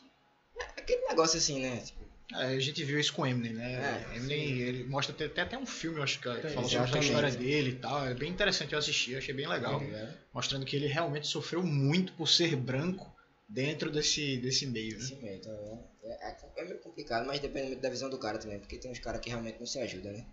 É 0.60 0.82
aquele 0.82 1.08
negócio 1.08 1.38
assim, 1.38 1.60
né? 1.60 1.78
Tipo, 1.78 1.99
a 2.34 2.60
gente 2.60 2.84
viu 2.84 3.00
isso 3.00 3.14
com 3.14 3.26
Eminem, 3.26 3.54
né? 3.54 4.06
É, 4.12 4.18
Eminem, 4.18 4.60
ele 4.60 4.84
mostra 4.84 5.14
até, 5.16 5.28
tem 5.28 5.44
até 5.44 5.58
um 5.58 5.66
filme, 5.66 5.98
eu 5.98 6.04
acho 6.04 6.20
que 6.20 6.30
Tem, 6.30 6.52
fala 6.52 6.68
sobre 6.68 6.98
a 6.98 7.02
história 7.02 7.32
dele 7.32 7.72
e 7.72 7.76
tal. 7.76 8.06
É 8.06 8.14
bem 8.14 8.30
interessante, 8.30 8.74
eu 8.74 8.80
assisti, 8.80 9.16
achei 9.16 9.34
bem 9.34 9.48
legal. 9.48 9.80
tá 9.80 9.86
ligado? 9.86 10.14
Mostrando 10.34 10.66
que 10.66 10.76
ele 10.76 10.88
realmente 10.88 11.28
sofreu 11.28 11.64
muito 11.64 12.14
por 12.14 12.28
ser 12.28 12.56
branco 12.56 13.12
dentro 13.48 13.92
desse, 13.92 14.38
desse 14.38 14.68
meio, 14.68 14.98
né? 14.98 15.06
Sim, 15.06 15.20
velho, 15.20 15.36
então 15.36 15.88
é, 16.04 16.30
é, 16.30 16.38
é 16.58 16.66
meio 16.66 16.80
complicado, 16.80 17.26
mas 17.26 17.40
depende 17.40 17.68
muito 17.68 17.82
da 17.82 17.90
visão 17.90 18.10
do 18.10 18.18
cara 18.20 18.38
também, 18.38 18.60
porque 18.60 18.78
tem 18.78 18.92
uns 18.92 19.00
caras 19.00 19.20
que 19.22 19.30
realmente 19.30 19.60
não 19.60 19.66
se 19.66 19.80
ajudam, 19.80 20.14
né? 20.14 20.26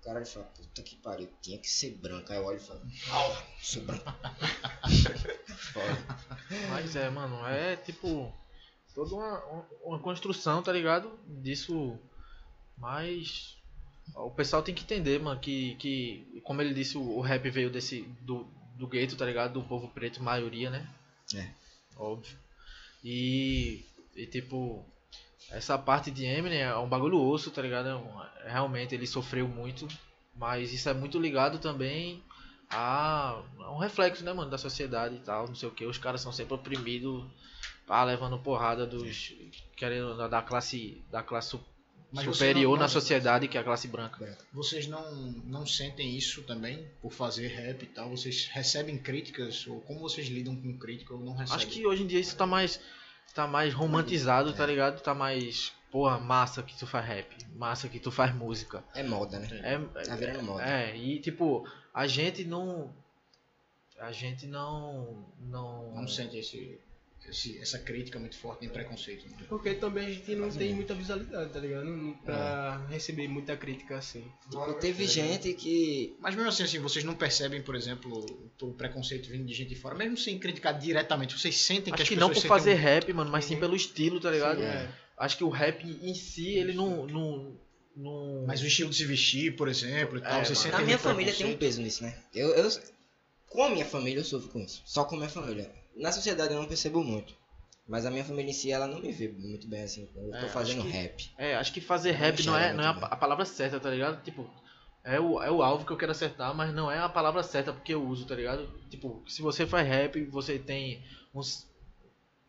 O 0.00 0.04
cara 0.04 0.18
ele 0.18 0.28
fala, 0.28 0.46
puta 0.46 0.82
que 0.82 0.96
pariu, 0.96 1.28
tinha 1.40 1.56
que 1.58 1.70
ser 1.70 1.92
branco. 1.92 2.30
Aí 2.32 2.36
eu 2.36 2.44
olho 2.44 2.56
e 2.56 2.60
falo, 2.60 2.82
ah, 3.10 3.42
sou 3.62 3.82
branco. 3.82 4.04
Foda. 5.72 5.98
Mas 6.70 6.96
é, 6.96 7.08
mano, 7.08 7.46
é 7.46 7.76
tipo. 7.76 8.34
Toda 8.94 9.14
uma, 9.14 9.38
uma- 9.84 9.98
construção, 9.98 10.62
tá 10.62 10.72
ligado? 10.72 11.10
Disso. 11.26 11.98
Mas. 12.76 13.56
O 14.14 14.30
pessoal 14.30 14.62
tem 14.62 14.74
que 14.74 14.82
entender, 14.82 15.20
mano, 15.20 15.38
que, 15.40 15.74
que 15.76 16.40
como 16.44 16.60
ele 16.60 16.74
disse, 16.74 16.98
o, 16.98 17.02
o 17.18 17.20
rap 17.20 17.48
veio 17.50 17.70
desse. 17.70 18.02
Do, 18.20 18.46
do 18.76 18.86
gueto, 18.86 19.16
tá 19.16 19.24
ligado? 19.24 19.54
Do 19.54 19.62
povo 19.62 19.88
preto, 19.88 20.22
maioria, 20.22 20.70
né? 20.70 20.88
É. 21.34 21.48
Óbvio. 21.96 22.36
E. 23.04 23.84
E 24.16 24.26
tipo. 24.26 24.84
Essa 25.50 25.76
parte 25.76 26.10
de 26.10 26.24
Eminem 26.24 26.62
é 26.62 26.76
um 26.76 26.88
bagulho 26.88 27.20
osso, 27.20 27.50
tá 27.50 27.60
ligado? 27.60 27.88
É 27.88 27.96
um- 27.96 28.50
realmente 28.50 28.94
ele 28.94 29.06
sofreu 29.06 29.46
muito. 29.48 29.86
Mas 30.34 30.72
isso 30.72 30.88
é 30.88 30.94
muito 30.94 31.18
ligado 31.20 31.58
também 31.58 32.22
a, 32.70 33.38
a 33.58 33.70
um 33.72 33.78
reflexo, 33.78 34.24
né, 34.24 34.32
mano, 34.32 34.50
da 34.50 34.56
sociedade 34.56 35.16
e 35.16 35.18
tal, 35.18 35.46
não 35.46 35.54
sei 35.54 35.68
o 35.68 35.72
que. 35.72 35.84
Os 35.84 35.98
caras 35.98 36.22
são 36.22 36.32
sempre 36.32 36.54
oprimidos, 36.54 37.22
pá, 37.86 38.04
levando 38.04 38.38
porrada 38.38 38.86
dos. 38.86 39.32
querendo 39.76 40.16
da 40.28 40.42
classe. 40.42 41.02
Da 41.10 41.22
classe 41.22 41.58
Mas 42.12 42.24
superior 42.24 42.70
não- 42.72 42.76
na 42.76 42.82
não- 42.82 42.88
sociedade, 42.88 43.48
que 43.48 43.56
é 43.56 43.60
a 43.60 43.64
classe 43.64 43.88
branca. 43.88 44.38
Vocês 44.52 44.86
não, 44.86 45.12
não 45.46 45.64
sentem 45.66 46.14
isso 46.16 46.42
também 46.42 46.86
por 47.00 47.12
fazer 47.12 47.48
rap 47.48 47.82
e 47.82 47.86
tal? 47.86 48.10
Vocês 48.10 48.46
recebem 48.52 48.98
críticas? 48.98 49.66
Ou 49.66 49.80
como 49.80 50.00
vocês 50.00 50.26
lidam 50.28 50.54
com 50.54 50.76
crítica 50.78 51.14
ou 51.14 51.20
não 51.20 51.32
recebem? 51.32 51.56
Acho 51.56 51.66
que 51.68 51.86
hoje 51.86 52.02
em 52.02 52.06
dia 52.06 52.20
isso 52.20 52.36
tá 52.36 52.46
mais. 52.46 52.80
tá 53.34 53.46
mais 53.46 53.72
romantizado, 53.72 54.52
tá 54.52 54.66
ligado? 54.66 55.00
Tá 55.00 55.14
mais. 55.14 55.72
Porra, 55.90 56.18
massa 56.18 56.62
que 56.62 56.74
tu 56.78 56.86
faz 56.86 57.04
rap, 57.06 57.36
massa 57.54 57.86
que 57.88 58.00
tu 58.00 58.10
faz 58.10 58.34
música. 58.34 58.82
É 58.94 59.02
moda, 59.02 59.38
né? 59.38 59.48
É, 59.62 59.78
Tá 60.04 60.16
virando 60.16 60.42
moda. 60.42 60.62
É, 60.64 60.96
e 60.96 61.18
tipo, 61.20 61.68
a 61.92 62.06
gente 62.06 62.44
não. 62.44 62.90
A 63.98 64.10
gente 64.10 64.46
não. 64.46 65.24
Não. 65.40 65.94
Não 65.94 66.08
sente 66.08 66.36
esse, 66.38 66.80
esse- 67.28 67.58
essa 67.58 67.78
crítica 67.78 68.18
muito 68.18 68.36
forte, 68.36 68.60
nem 68.62 68.70
preconceito. 68.70 69.28
né? 69.28 69.36
Porque 69.48 69.74
também 69.74 70.06
a 70.06 70.10
gente 70.10 70.34
não 70.34 70.50
tem 70.50 70.74
muita 70.74 70.94
visualidade, 70.94 71.52
tá 71.52 71.58
ligado? 71.60 71.84
Não- 71.84 72.12
Pra 72.14 72.84
receber 72.88 73.28
muita 73.28 73.56
crítica 73.56 73.96
assim. 73.96 74.24
Tipo, 74.50 74.74
teve 74.74 75.06
gente 75.06 75.52
que. 75.54 76.16
Mas 76.20 76.34
mesmo 76.34 76.48
assim, 76.48 76.62
assim, 76.62 76.78
vocês 76.78 77.04
não 77.04 77.14
percebem, 77.14 77.62
por 77.62 77.74
exemplo, 77.74 78.24
o 78.60 78.72
preconceito 78.74 79.28
vindo 79.28 79.44
de 79.46 79.54
gente 79.54 79.68
de 79.70 79.76
fora, 79.76 79.94
mesmo 79.94 80.16
sem 80.16 80.38
criticar 80.38 80.78
diretamente, 80.78 81.38
vocês 81.38 81.56
sentem 81.56 81.92
que 81.92 81.94
Acho 81.94 82.02
as 82.02 82.08
que 82.08 82.16
não 82.16 82.28
pessoas 82.28 82.44
por 82.44 82.48
fazer 82.48 82.72
sentem 82.76 82.84
rap, 82.84 83.12
mano, 83.12 83.30
mas 83.30 83.44
sim 83.44 83.56
pelo 83.58 83.74
estilo, 83.76 84.20
tá 84.20 84.30
ligado? 84.30 84.58
Sim, 84.58 84.64
é. 84.64 84.88
Acho 85.18 85.36
que 85.36 85.44
o 85.44 85.48
rap 85.50 85.84
em 85.84 86.14
si, 86.14 86.48
ele 86.48 86.72
não. 86.72 87.06
não, 87.06 87.56
não... 87.96 88.12
um- 88.42 88.46
Mas 88.46 88.60
o 88.62 88.66
estilo 88.66 88.90
de 88.90 88.96
se 88.96 89.04
vestir, 89.04 89.54
por 89.56 89.68
exemplo, 89.68 90.18
e 90.18 90.20
tal, 90.20 90.40
É, 90.40 90.44
vocês 90.44 90.58
sentem 90.58 90.78
Na 90.80 90.84
minha 90.84 90.98
família 90.98 91.32
tem 91.32 91.46
um 91.46 91.56
peso 91.56 91.80
nisso, 91.80 92.02
né? 92.02 92.16
Eu, 92.34 92.48
eu, 92.54 92.68
com 93.48 93.62
a 93.64 93.70
minha 93.70 93.84
família 93.84 94.20
eu 94.20 94.24
sofro 94.24 94.48
com 94.48 94.60
isso. 94.60 94.82
Só 94.86 95.04
com 95.04 95.14
a 95.14 95.18
minha 95.18 95.30
família. 95.30 95.70
Na 95.96 96.10
sociedade 96.12 96.52
eu 96.54 96.60
não 96.60 96.66
percebo 96.68 97.02
muito. 97.02 97.34
Mas 97.86 98.06
a 98.06 98.10
minha 98.10 98.24
família 98.24 98.50
em 98.50 98.54
si, 98.54 98.70
ela 98.70 98.86
não 98.86 99.00
me 99.00 99.10
vê 99.12 99.28
muito 99.28 99.66
bem 99.68 99.82
assim. 99.82 100.08
Eu 100.14 100.30
tô 100.30 100.36
É, 100.36 100.48
fazendo 100.48 100.82
que- 100.82 100.88
rap. 100.90 101.30
É, 101.36 101.56
acho 101.56 101.72
que 101.72 101.80
fazer 101.80 102.12
rap 102.12 102.42
não 102.44 102.56
é, 102.56 102.72
não 102.72 102.84
é 102.84 102.86
a, 102.86 102.90
a 102.90 103.16
palavra 103.16 103.44
certa, 103.44 103.78
tá 103.80 103.90
ligado? 103.90 104.22
Tipo, 104.22 104.48
é 105.04 105.18
o, 105.20 105.42
é 105.42 105.50
o 105.50 105.62
alvo 105.62 105.84
que 105.84 105.92
eu 105.92 105.96
quero 105.96 106.12
acertar, 106.12 106.54
mas 106.54 106.72
não 106.72 106.90
é 106.90 106.98
a 107.00 107.08
palavra 107.08 107.42
certa 107.42 107.72
porque 107.72 107.92
eu 107.92 108.02
uso, 108.06 108.24
tá 108.24 108.34
ligado? 108.36 108.68
Tipo, 108.88 109.22
se 109.28 109.42
você 109.42 109.66
faz 109.66 109.86
rap, 109.86 110.24
você 110.26 110.58
tem 110.60 111.02
uns, 111.34 111.66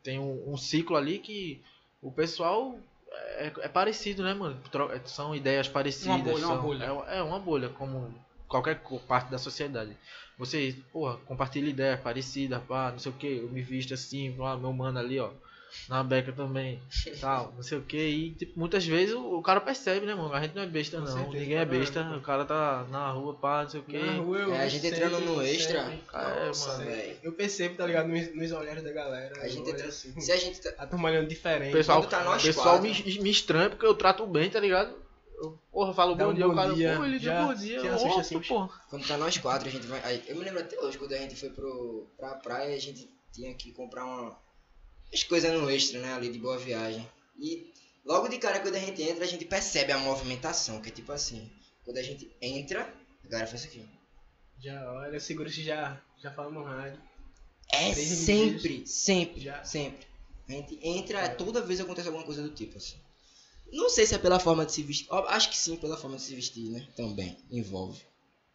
tem 0.04 0.20
um, 0.20 0.54
um 0.54 0.56
ciclo 0.58 0.96
ali 0.96 1.18
que 1.18 1.62
o 2.02 2.12
pessoal 2.12 2.78
é, 3.12 3.52
é 3.62 3.68
parecido, 3.68 4.22
né, 4.24 4.34
mano? 4.36 4.62
Tro- 4.72 4.92
é, 4.92 5.02
São 5.06 5.36
ideias 5.36 5.68
parecidas. 5.68 6.16
Uma 6.16 6.20
bolha, 6.24 6.46
uma 6.46 6.54
são- 6.56 6.62
bolha. 6.64 6.86
É, 7.08 7.18
é 7.18 7.24
uma 7.24 7.40
bolha, 7.40 7.70
como 7.70 8.14
qualquer 8.48 8.80
parte 9.08 9.32
da 9.32 9.40
sociedade. 9.40 9.98
Você, 10.38 10.76
porra, 10.92 11.18
compartilha 11.26 11.70
ideias 11.70 12.00
parecidas, 12.00 12.62
pá, 12.68 12.92
não 12.92 13.00
sei 13.00 13.12
o 13.12 13.16
que, 13.16 13.38
eu 13.38 13.50
me 13.50 13.62
visto 13.62 13.94
assim, 13.94 14.34
pá, 14.38 14.58
meu 14.58 14.74
mano 14.74 15.00
ali, 15.00 15.20
ó. 15.20 15.30
Na 15.90 16.04
beca 16.04 16.32
também, 16.32 16.80
tal, 17.20 17.52
não 17.56 17.64
sei 17.64 17.80
o 17.80 17.82
que. 17.82 17.98
E 17.98 18.30
tipo, 18.36 18.60
muitas 18.60 18.86
vezes 18.86 19.16
o, 19.16 19.38
o 19.40 19.42
cara 19.42 19.60
percebe, 19.60 20.06
né, 20.06 20.14
mano? 20.14 20.32
A 20.32 20.40
gente 20.40 20.56
não 20.56 20.62
é 20.62 20.68
besta, 20.68 20.98
Com 21.00 21.06
não. 21.06 21.12
certeza, 21.12 21.40
Ninguém 21.40 21.58
é 21.58 21.66
besta. 21.66 22.04
pô. 22.04 22.16
O 22.18 22.22
cara 22.22 22.46
tá 22.46 22.86
na 22.92 23.10
rua, 23.10 23.34
pá, 23.34 23.64
não 23.64 23.70
sei 23.72 23.80
o 23.80 23.84
que. 23.84 23.98
Na 23.98 24.14
rua 24.18 24.38
eu 24.38 24.54
É, 24.54 24.60
a 24.66 24.68
gente 24.70 24.86
entrando 24.86 25.20
no 25.22 25.42
extra. 25.42 25.84
sempre- 25.84 26.00
É, 26.14 26.46
Nossa, 26.46 26.78
mano. 26.78 26.86
velho. 26.92 27.18
Eu 27.24 27.32
percebo, 27.34 27.76
tá 27.76 27.88
ligado? 27.88 28.08
Nos, 28.08 28.36
nos 28.36 28.52
olhares 28.52 28.84
da 28.84 28.92
galera. 28.92 29.34
A 29.42 29.48
gente 29.48 29.68
entra- 29.68 29.88
assim. 29.88 30.20
Se 30.22 30.32
a 30.32 30.38
gente. 30.38 30.62
tá- 30.62 30.74
A 30.78 30.86
turma 30.86 31.10
olhando 31.10 31.26
O 31.26 31.30
diferente. 31.30 31.72
pessoal, 31.74 32.02
Quando 32.04 32.10
tá 32.12 32.24
nós 32.24 32.44
pessoal 32.44 32.80
quatro. 32.80 33.04
me, 33.06 33.20
me 33.22 33.32
estranha 33.32 33.70
porque 33.72 33.86
eu 33.86 33.96
trato 33.96 34.28
bem, 34.28 34.52
tá 34.52 34.60
ligado? 34.60 34.94
Eu, 35.44 35.60
porra, 35.72 35.94
falo 35.94 36.16
bom 36.16 36.30
um 36.30 36.34
dia, 36.34 36.48
bom 36.48 36.54
o 36.54 36.56
cara, 36.56 36.74
dia, 36.74 36.96
pô, 36.96 37.04
ele 37.04 37.20
diz 37.20 37.24
já 37.24 37.46
bom 37.46 37.54
dia. 37.54 37.80
assusta 37.80 38.08
opa, 38.08 38.22
assim, 38.22 38.40
pô. 38.40 38.70
Quando 38.90 39.06
tá 39.06 39.18
nós 39.18 39.38
quatro, 39.38 39.68
a 39.68 39.72
gente 39.72 39.86
vai. 39.88 40.02
aí, 40.04 40.24
eu 40.28 40.38
me 40.38 40.44
lembro 40.46 40.62
até 40.62 40.80
hoje, 40.80 40.98
quando 40.98 41.12
a 41.12 41.18
gente 41.18 41.36
foi 41.36 41.50
pro, 41.50 42.08
pra 42.18 42.36
praia, 42.36 42.74
a 42.74 42.80
gente 42.80 43.10
tinha 43.34 43.54
que 43.54 43.74
comprar 43.74 44.06
uma, 44.06 44.40
umas 45.12 45.24
coisas 45.26 45.52
no 45.52 45.70
extra, 45.70 46.00
né? 46.00 46.14
Ali 46.14 46.32
de 46.32 46.40
boa 46.40 46.58
viagem. 46.58 47.06
E 47.38 47.74
logo 48.06 48.30
de 48.30 48.38
cara, 48.38 48.62
quando 48.62 48.76
a 48.76 48.80
gente 48.80 49.02
entra, 49.04 49.26
a 49.26 49.28
gente 49.28 49.44
percebe 49.44 49.92
a 49.92 49.98
movimentação, 49.98 50.82
que 50.82 50.90
é 50.90 50.92
tipo 50.92 51.12
assim. 51.12 51.52
Quando 51.84 51.98
a 51.98 52.04
gente 52.04 52.34
entra, 52.42 52.94
a 53.26 53.28
galera 53.28 53.48
faz 53.48 53.66
isso 53.66 53.70
aqui. 53.70 53.86
Já 54.60 54.94
olha, 54.94 55.20
segura 55.20 55.50
se 55.50 55.62
já, 55.62 56.02
já 56.22 56.32
fala 56.32 56.52
no 56.52 56.64
rádio. 56.64 57.02
É 57.70 57.92
Três 57.92 58.08
sempre, 58.08 58.88
sempre, 58.88 59.42
Já. 59.42 59.64
sempre. 59.66 60.08
A 60.48 60.52
gente 60.52 60.80
entra, 60.82 61.30
toda 61.30 61.62
vez 61.62 61.82
acontece 61.82 62.08
alguma 62.08 62.26
coisa 62.26 62.42
do 62.44 62.50
tipo 62.50 62.78
assim. 62.78 62.98
Não 63.74 63.90
sei 63.90 64.06
se 64.06 64.16
é 64.16 64.18
pela 64.18 64.40
forma 64.40 64.66
de 64.66 64.72
se 64.72 64.84
vestir. 64.84 65.08
Acho 65.12 65.50
que 65.50 65.58
sim, 65.58 65.76
pela 65.78 65.98
forma 65.98 66.16
de 66.18 66.22
se 66.24 66.36
vestir, 66.36 66.70
né? 66.70 66.88
Também 66.96 67.38
envolve. 67.52 68.02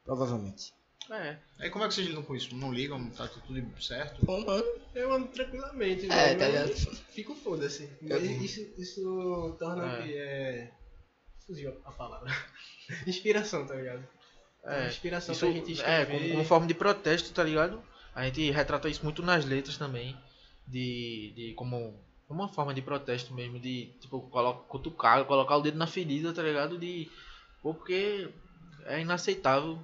Provavelmente. 0.04 0.72
É, 1.10 1.38
Aí 1.58 1.70
como 1.70 1.84
é 1.84 1.88
que 1.88 1.94
vocês 1.94 2.06
lidam 2.06 2.22
com 2.22 2.36
isso? 2.36 2.54
Não 2.54 2.70
ligam? 2.72 3.08
Tá 3.10 3.26
tudo 3.28 3.82
certo? 3.82 4.24
Bom, 4.26 4.44
mano. 4.44 4.64
Eu 4.94 5.10
ando 5.12 5.28
tranquilamente, 5.28 6.04
É, 6.04 6.08
velho, 6.34 6.38
tá 6.38 6.46
ligado? 6.48 6.74
Fico 7.14 7.34
foda-se. 7.34 7.88
Eu- 8.02 8.20
Isso, 8.42 8.60
isso 8.76 9.56
torna 9.58 9.86
É. 9.90 10.02
que 10.02 10.14
é. 10.16 10.72
Fugiu 11.46 11.80
a 11.84 11.92
palavra. 11.92 12.30
Inspiração, 13.06 13.66
tá 13.66 13.74
ligado? 13.74 14.06
é. 14.64 14.88
Inspiração 14.88 15.32
Isso, 15.32 15.44
pra 15.46 15.54
gente 15.54 15.70
é, 15.70 15.74
escrever. 15.74 16.06
como, 16.18 16.30
como 16.32 16.44
forma 16.44 16.66
de 16.66 16.74
protesto, 16.74 17.32
tá 17.32 17.42
ligado? 17.42 17.82
A 18.14 18.24
gente 18.26 18.50
retrata 18.50 18.88
isso 18.88 19.02
muito 19.04 19.22
nas 19.22 19.44
letras 19.46 19.78
também. 19.78 20.14
De, 20.66 21.32
de 21.34 21.54
como 21.54 21.98
uma 22.28 22.48
forma 22.48 22.74
de 22.74 22.82
protesto 22.82 23.32
mesmo, 23.34 23.58
de 23.58 23.86
tipo, 24.00 24.20
coloca, 24.28 24.64
cutucar, 24.68 25.24
colocar 25.24 25.56
o 25.56 25.62
dedo 25.62 25.78
na 25.78 25.86
ferida, 25.86 26.32
tá 26.32 26.42
ligado? 26.42 26.78
De. 26.78 27.10
pô, 27.62 27.74
Porque 27.74 28.28
é 28.84 29.00
inaceitável 29.00 29.78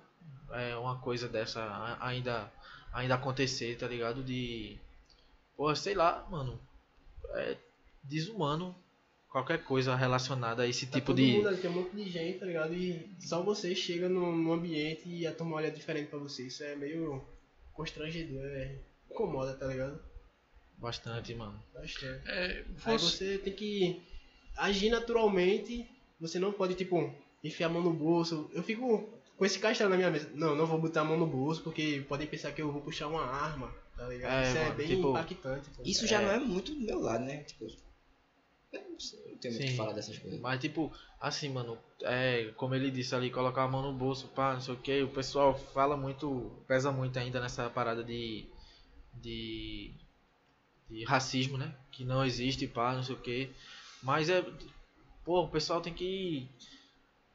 é, 0.51 0.77
uma 0.77 0.99
coisa 0.99 1.29
dessa 1.29 1.97
ainda, 2.01 2.53
ainda 2.93 3.15
acontecer, 3.15 3.77
tá 3.79 3.87
ligado? 3.89 4.23
De. 4.23 4.79
Pô, 5.57 5.75
sei 5.75 5.95
lá, 5.95 6.27
mano. 6.31 6.61
É 7.37 7.57
desumano 8.03 8.77
qualquer 9.31 9.65
coisa 9.65 9.97
relacionada 9.97 10.63
a 10.63 10.69
esse 10.69 10.87
Tá 10.87 10.93
tipo 10.93 11.07
todo 11.07 11.17
de. 11.17 11.33
mundo 11.33 11.57
tem 11.57 11.71
um 11.71 11.75
monte 11.75 11.97
de 11.97 12.09
gente, 12.09 12.39
tá 12.39 12.47
ligado? 12.47 12.75
E 12.75 13.17
só 13.19 13.43
você 13.43 13.75
chega 13.75 14.09
no, 14.09 14.31
no 14.37 14.53
ambiente 14.53 15.09
e 15.09 15.27
a 15.27 15.35
turma 15.35 15.57
olha 15.57 15.71
diferente 15.71 16.09
pra 16.11 16.19
você. 16.19 16.47
Isso 16.47 16.63
é 16.63 16.77
meio 16.77 17.25
constrangedor, 17.73 18.45
é. 18.45 18.79
Incomoda, 19.11 19.55
tá 19.55 19.67
ligado? 19.67 20.01
Bastante, 20.79 21.35
mano. 21.35 21.62
Bastante. 21.72 22.29
É, 22.29 22.64
Aí 22.85 22.99
você- 22.99 22.99
você 22.99 23.39
tem 23.39 23.53
que 23.53 24.03
agir 24.57 24.91
naturalmente. 24.91 25.89
Você 26.20 26.39
não 26.39 26.53
pode, 26.53 26.75
tipo, 26.75 27.12
enfiar 27.43 27.66
a 27.66 27.70
mão 27.70 27.83
no 27.83 27.93
bolso. 27.93 28.51
Eu 28.53 28.62
fico 28.62 29.09
com 29.37 29.45
esse 29.45 29.59
castelo 29.59 29.91
na 29.91 29.97
minha 29.97 30.11
mesa. 30.11 30.31
Não, 30.35 30.55
não 30.55 30.66
vou 30.66 30.79
botar 30.81 31.01
a 31.01 31.05
mão 31.05 31.18
no 31.18 31.27
bolso 31.27 31.62
porque 31.62 32.05
podem 32.09 32.27
pensar 32.27 32.53
que 32.53 32.62
eu 32.62 32.70
vou 32.70 32.83
puxar 32.83 33.09
uma 33.09 33.25
arma, 33.25 33.75
tá 33.97 34.07
ligado? 34.09 34.33
É, 34.33 34.49
Isso 34.49 34.59
é 34.59 34.62
mano, 34.64 34.75
bem 34.77 34.87
tipo, 34.87 35.11
impactante. 35.11 35.70
Isso 35.85 36.07
já 36.07 36.20
É. 36.20 36.25
não 36.27 36.33
é 36.33 36.39
muito 36.39 36.72
do 36.75 36.81
meu 36.81 37.01
lado, 37.01 37.25
né? 37.25 37.43
Tipo, 37.45 37.66
eu 38.72 38.81
não, 38.81 38.97
tenho 39.41 39.55
muito 39.55 39.66
o 39.66 39.70
que 39.70 39.77
falar 39.77 39.93
dessas 39.93 40.18
coisas. 40.18 40.41
Mas 40.41 40.61
tipo, 40.61 40.93
assim, 41.20 41.49
mano, 41.49 41.79
é, 42.03 42.53
como 42.57 42.75
ele 42.75 42.91
disse 42.91 43.14
ali, 43.14 43.31
colocar 43.31 43.64
a 43.64 43.68
mão 43.68 43.83
no 43.83 43.93
bolso, 43.97 44.29
pá, 44.29 44.55
não 44.55 44.61
sei 44.61 44.75
o 44.75 44.79
que, 44.79 45.03
o 45.03 45.09
pessoal 45.09 45.57
fala 45.72 45.97
muito, 45.97 46.51
pesa 46.66 46.91
muito 46.93 47.18
ainda 47.18 47.41
nessa 47.41 47.68
parada 47.70 48.03
de. 48.05 48.47
de. 49.14 49.93
De 50.89 51.05
racismo, 51.05 51.57
né? 51.57 51.74
Que 51.91 52.05
não 52.05 52.24
existe, 52.24 52.66
pá, 52.66 52.95
não 52.95 53.03
sei 53.03 53.14
o 53.14 53.18
que. 53.18 53.51
Mas 54.03 54.28
é. 54.28 54.45
Pô, 55.24 55.43
o 55.43 55.49
pessoal 55.49 55.80
tem 55.80 55.93
que. 55.93 56.49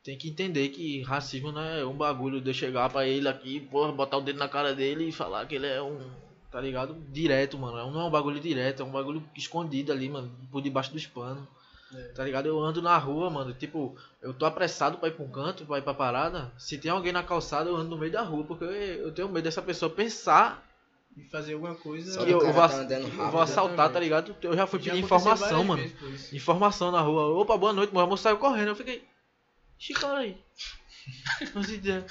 Tem 0.04 0.18
que 0.18 0.30
entender 0.30 0.70
que 0.70 1.02
racismo 1.02 1.52
não 1.52 1.62
é 1.62 1.86
um 1.86 1.96
bagulho 1.96 2.40
de 2.40 2.50
eu 2.50 2.54
chegar 2.54 2.90
pra 2.90 3.06
ele 3.06 3.28
aqui, 3.28 3.60
porra, 3.60 3.92
botar 3.92 4.18
o 4.18 4.22
dedo 4.22 4.40
na 4.40 4.48
cara 4.48 4.74
dele 4.74 5.10
e 5.10 5.12
falar 5.12 5.46
que 5.46 5.56
ele 5.56 5.68
é 5.68 5.82
um. 5.82 6.10
Tá 6.52 6.60
ligado? 6.60 6.96
Direto, 7.12 7.58
mano. 7.58 7.92
Não 7.92 8.02
é 8.02 8.06
um 8.06 8.10
bagulho 8.10 8.40
direto, 8.40 8.82
é 8.82 8.86
um 8.86 8.92
bagulho 8.92 9.24
escondido 9.36 9.92
ali, 9.92 10.10
mano, 10.10 10.32
por 10.52 10.62
debaixo 10.62 10.92
dos 10.92 11.06
panos. 11.06 11.48
Tá 12.16 12.24
ligado? 12.24 12.46
Eu 12.46 12.60
ando 12.60 12.82
na 12.82 12.98
rua, 12.98 13.30
mano. 13.30 13.54
Tipo, 13.54 13.96
eu 14.22 14.34
tô 14.34 14.46
apressado 14.46 14.98
pra 14.98 15.10
ir 15.10 15.14
pra 15.14 15.26
um 15.26 15.30
canto, 15.30 15.66
pra 15.66 15.80
ir 15.80 15.82
pra 15.82 15.94
parada. 15.94 16.52
Se 16.58 16.78
tem 16.78 16.92
alguém 16.92 17.12
na 17.12 17.24
calçada, 17.24 17.70
eu 17.70 17.76
ando 17.76 17.90
no 17.90 17.98
meio 17.98 18.12
da 18.12 18.22
rua. 18.22 18.44
Porque 18.44 18.64
eu 18.64 19.12
tenho 19.12 19.28
medo 19.28 19.44
dessa 19.44 19.62
pessoa 19.62 19.92
pensar 19.92 20.69
E 21.20 21.30
fazer 21.30 21.54
alguma 21.54 21.76
coisa. 21.76 22.14
Só 22.14 22.22
eu, 22.22 22.40
cara 22.40 22.52
vou, 22.54 22.68
tá 22.88 22.94
eu 22.94 23.32
vou 23.32 23.42
assaltar, 23.42 23.90
tá 23.92 24.00
ligado? 24.00 24.36
Eu 24.42 24.56
já 24.56 24.68
fui 24.68 24.80
Já 24.80 24.92
pedir 24.92 25.04
informação, 25.04 25.64
mano. 25.64 25.84
isso. 25.84 26.36
Informação 26.36 26.92
na 26.92 27.02
rua. 27.02 27.28
Opa, 27.42 27.58
boa 27.58 27.74
noite, 27.74 27.92
meu 27.94 28.02
amor 28.02 28.18
saiu 28.18 28.38
correndo. 28.38 28.70
Eu 28.70 28.76
fiquei. 28.76 29.04
Ixi, 29.80 29.94
cara 29.94 30.20
aí. 30.20 30.38
Não 31.56 31.64
sei 31.64 31.78
dizer. 31.78 32.06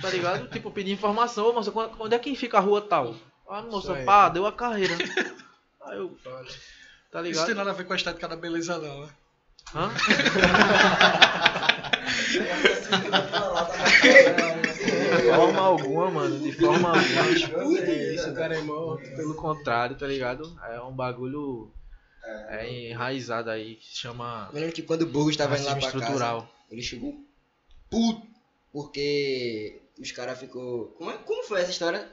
Tá 0.00 0.10
ligado? 0.10 0.48
Tipo, 0.48 0.70
pedir 0.70 0.92
informação. 0.92 1.48
Ô, 1.48 1.52
moça, 1.52 1.70
quando- 1.70 1.94
onde 2.00 2.14
é 2.14 2.18
que 2.18 2.34
fica 2.34 2.58
a 2.58 2.60
rua 2.60 2.80
tal? 2.80 3.14
Ah, 3.48 3.62
moça, 3.62 3.94
aí. 3.94 4.04
pá, 4.04 4.28
deu 4.28 4.46
a 4.46 4.52
carreira. 4.52 4.96
Aí 5.84 5.98
eu. 5.98 6.16
Tá 7.10 7.20
Isso 7.20 7.22
ligado? 7.22 7.46
tem 7.46 7.54
nada 7.56 7.70
a 7.70 7.74
ver 7.74 7.84
com 7.84 7.92
a 7.92 7.96
estética 7.96 8.28
da 8.28 8.36
beleza, 8.36 8.78
não, 8.78 9.00
né? 9.02 9.08
Hã? 9.74 9.90
De 15.22 15.36
forma 15.36 15.60
alguma, 15.60 16.10
mano. 16.10 16.38
De 16.38 16.52
forma 16.52 16.88
alguma. 16.88 17.78
É 17.78 18.14
isso, 18.14 18.30
o 18.30 18.34
cara 18.34 18.56
é 18.56 18.62
mó. 18.62 18.96
Pelo 18.96 19.34
contrário, 19.34 19.96
tá 19.96 20.06
ligado? 20.06 20.58
É 20.70 20.80
um 20.80 20.92
bagulho 20.92 21.70
é, 22.48 22.90
enraizado 22.90 23.50
aí 23.50 23.76
que 23.76 23.86
se 23.86 23.96
chama 23.96 24.48
Eu 24.52 24.60
lembro 24.60 24.74
que 24.74 24.82
quando 24.82 25.02
o 25.02 25.06
Burgos 25.06 25.36
tava 25.36 25.56
indo 25.56 25.64
lá 25.64 25.72
pra 25.72 25.82
casa, 25.82 25.98
estrutural. 25.98 26.48
ele 26.70 26.82
chegou 26.82 27.14
puto, 27.90 28.26
porque 28.72 29.80
os 29.98 30.10
caras 30.12 30.38
ficou... 30.38 30.86
Como, 30.98 31.10
é- 31.10 31.18
como 31.18 31.42
foi 31.44 31.60
essa 31.60 31.70
história? 31.70 32.10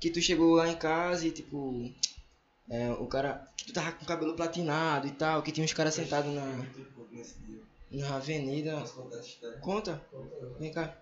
Que 0.00 0.10
tu 0.10 0.20
chegou 0.22 0.54
lá 0.54 0.68
em 0.68 0.76
casa 0.76 1.26
e, 1.26 1.30
tipo... 1.30 1.92
é, 2.70 2.90
o 2.92 3.06
cara... 3.06 3.46
Que 3.56 3.66
tu 3.66 3.72
tava 3.72 3.92
com 3.92 4.04
o 4.04 4.08
cabelo 4.08 4.34
platinado 4.34 5.06
e 5.06 5.10
tal, 5.10 5.42
que 5.42 5.52
tinha 5.52 5.64
uns 5.64 5.72
caras 5.72 5.94
sentados 5.94 6.32
na, 6.32 6.64
na 7.90 8.16
avenida. 8.16 8.82
Conta. 9.60 10.00
Vem 10.58 10.72
cá. 10.72 10.96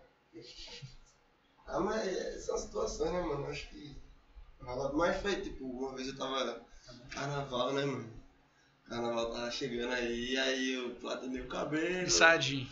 Ah, 1.66 1.80
mas 1.80 2.06
é, 2.06 2.38
são 2.38 2.56
situações, 2.58 3.12
né, 3.12 3.20
mano? 3.20 3.46
Acho 3.46 3.68
que. 3.70 3.96
rola- 4.60 4.92
Mas 4.92 5.20
foi 5.20 5.40
tipo, 5.40 5.64
uma 5.64 5.94
vez 5.94 6.08
eu 6.08 6.16
tava. 6.16 6.60
Carnaval, 7.10 7.72
né, 7.72 7.84
mano? 7.84 8.10
Carnaval 8.84 9.32
tava 9.32 9.50
chegando 9.50 9.92
aí, 9.92 10.36
aí 10.38 10.74
eu 10.74 10.94
platinei 10.96 11.42
o 11.42 11.48
cabelo. 11.48 12.06
Ensadinho. 12.06 12.68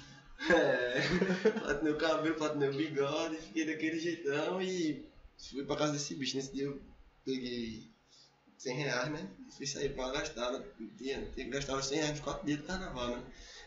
É, 0.50 1.00
platinei 1.60 1.92
o 1.92 1.98
cabelo, 1.98 2.34
platinei 2.36 2.68
o 2.68 2.74
bigode, 2.74 3.36
fiquei 3.38 3.66
daquele 3.66 3.98
jeitão 3.98 4.60
e 4.62 5.08
fui 5.50 5.64
pra 5.64 5.76
casa 5.76 5.92
desse 5.92 6.14
bicho. 6.14 6.36
Nesse 6.36 6.52
dia 6.52 6.64
eu 6.64 6.80
peguei 7.24 7.88
100 8.58 8.76
reais, 8.76 9.10
né? 9.10 9.28
Fui 9.56 9.66
sair 9.66 9.94
pra 9.94 10.10
gastar? 10.10 10.52
Tinha, 10.98 11.18
tinha 11.32 11.46
que 11.46 11.50
gastar 11.50 11.76
os 11.76 11.86
100 11.86 11.98
reais 11.98 12.10
nos 12.12 12.20
4 12.20 12.46
dias 12.46 12.58
do 12.60 12.66
carnaval, 12.66 13.08
né? 13.08 13.22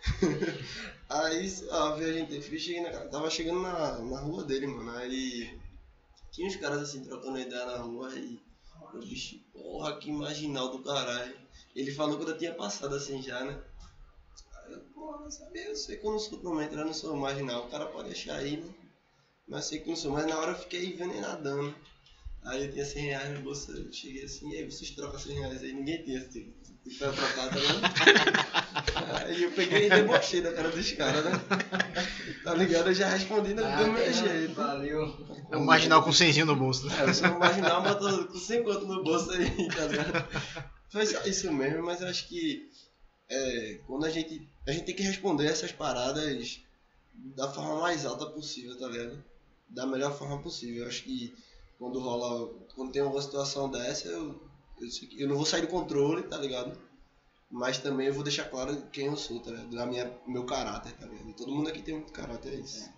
aí, 1.10 1.54
a 1.72 1.92
viagem 1.92 2.42
fui 2.42 2.60
cheguei 2.60 2.82
na, 2.82 2.92
tava 3.08 3.30
chegando 3.30 3.62
na, 3.62 4.00
na 4.00 4.20
rua 4.20 4.44
dele, 4.44 4.68
mano. 4.68 4.92
Aí 4.92 5.58
tinha 6.32 6.48
uns 6.48 6.56
caras 6.56 6.82
assim 6.82 7.04
trocando 7.04 7.40
ideia 7.40 7.66
na 7.66 7.78
rua 7.78 8.14
e 8.16 8.40
o 8.94 9.00
bicho, 9.00 9.40
porra, 9.54 9.98
que 9.98 10.12
marginal 10.12 10.70
do 10.72 10.84
caralho. 10.84 11.38
Ele 11.76 11.92
falou 11.92 12.18
quando 12.18 12.32
eu 12.32 12.38
tinha 12.38 12.54
passado 12.54 12.96
assim 12.96 13.22
já, 13.22 13.44
né? 13.44 13.62
Aí 14.56 14.74
eu, 14.74 14.80
porra, 14.94 15.30
sabe, 15.30 15.64
eu 15.64 15.76
sei 15.76 15.98
que 15.98 16.06
eu 16.06 16.12
não 16.12 16.20
sou 16.20 16.40
prometer, 16.40 16.78
eu 16.78 16.86
não 16.86 16.94
sou 16.94 17.16
marginal. 17.16 17.66
O 17.66 17.70
cara 17.70 17.86
pode 17.88 18.12
achar 18.12 18.38
aí, 18.38 18.58
né? 18.58 18.74
Mas 19.48 19.66
sei 19.66 19.80
que 19.80 19.90
não 19.90 19.96
sou. 19.96 20.12
Mas 20.12 20.26
na 20.26 20.38
hora 20.38 20.52
eu 20.52 20.60
fiquei 20.60 20.86
envenenadão. 20.86 21.74
Aí 22.44 22.66
eu 22.66 22.72
tinha 22.72 22.86
100 22.86 23.04
reais 23.04 23.34
na 23.34 23.40
bolsa, 23.42 23.72
eu 23.74 23.92
cheguei 23.92 24.24
assim, 24.24 24.50
e 24.52 24.58
aí 24.58 24.72
vocês 24.72 24.92
trocam 24.92 25.20
100 25.20 25.40
reais 25.40 25.64
aí, 25.64 25.74
ninguém 25.74 26.02
tinha 26.04 26.20
assim, 26.20 26.54
pra 26.98 27.12
trocar, 27.12 27.50
tá 27.50 27.56
ligado? 27.56 29.26
aí 29.26 29.44
eu 29.44 29.52
peguei 29.52 29.88
e 29.88 29.90
debochei 29.90 30.42
da 30.42 30.54
cara 30.54 30.70
dos 30.70 30.92
caras, 30.94 31.26
né? 31.26 31.32
Tá 32.44 32.54
ligado? 32.54 32.88
Eu 32.88 32.94
já 32.94 33.10
respondi 33.10 33.54
do, 33.54 33.62
do 33.62 33.92
meu 33.92 34.14
jeito. 34.14 34.54
Valeu. 34.54 35.28
É 35.52 35.58
um 35.58 35.66
marginal 35.66 36.04
com 36.04 36.12
100 36.12 36.46
no 36.46 36.56
bolso. 36.56 36.88
né? 36.88 36.96
É, 37.00 37.10
eu 37.10 37.14
sou 37.14 37.28
um 37.28 37.40
marginal, 37.40 37.82
botou 37.82 38.26
com 38.26 38.40
100 38.40 38.64
conto 38.64 38.86
no 38.86 39.04
bolso 39.04 39.32
aí, 39.32 39.68
tá 39.68 39.86
ligado? 39.86 40.28
Foi 40.90 41.06
só 41.06 41.22
isso 41.24 41.52
mesmo, 41.52 41.84
mas 41.84 42.02
eu 42.02 42.08
acho 42.08 42.28
que 42.28 42.70
é, 43.30 43.80
quando 43.86 44.06
a 44.06 44.10
gente. 44.10 44.48
A 44.66 44.72
gente 44.72 44.86
tem 44.86 44.96
que 44.96 45.04
responder 45.04 45.46
essas 45.46 45.72
paradas 45.72 46.62
da 47.14 47.52
forma 47.52 47.82
mais 47.82 48.06
alta 48.06 48.26
possível, 48.28 48.78
tá 48.78 48.88
ligado? 48.88 49.24
Da 49.70 49.86
melhor 49.86 50.18
forma 50.18 50.42
possível. 50.42 50.84
Eu 50.84 50.88
acho 50.88 51.04
que 51.04 51.36
quando 51.78 52.00
rola. 52.00 52.54
Quando 52.76 52.92
tem 52.92 53.02
uma 53.02 53.22
situação 53.22 53.70
dessa, 53.70 54.08
eu, 54.08 54.40
eu, 54.82 54.90
sei 54.90 55.08
que- 55.08 55.22
eu 55.22 55.28
não 55.28 55.36
vou 55.36 55.46
sair 55.46 55.62
do 55.62 55.68
controle, 55.68 56.24
tá 56.24 56.38
ligado? 56.38 56.80
Mas 57.50 57.78
também 57.78 58.08
eu 58.08 58.14
vou 58.14 58.24
deixar 58.24 58.46
claro 58.50 58.76
quem 58.92 59.06
eu 59.06 59.16
sou, 59.16 59.40
tá 59.40 59.52
ligado? 59.52 59.70
Da 59.76 59.86
minha, 59.86 60.14
meu 60.28 60.46
caráter, 60.46 60.92
tá 60.98 61.06
ligado? 61.06 61.34
Todo 61.34 61.52
mundo 61.52 61.70
aqui 61.70 61.82
tem 61.82 61.96
muito 61.96 62.12
caráter, 62.12 62.54
é 62.54 62.58
isso. 62.58 62.90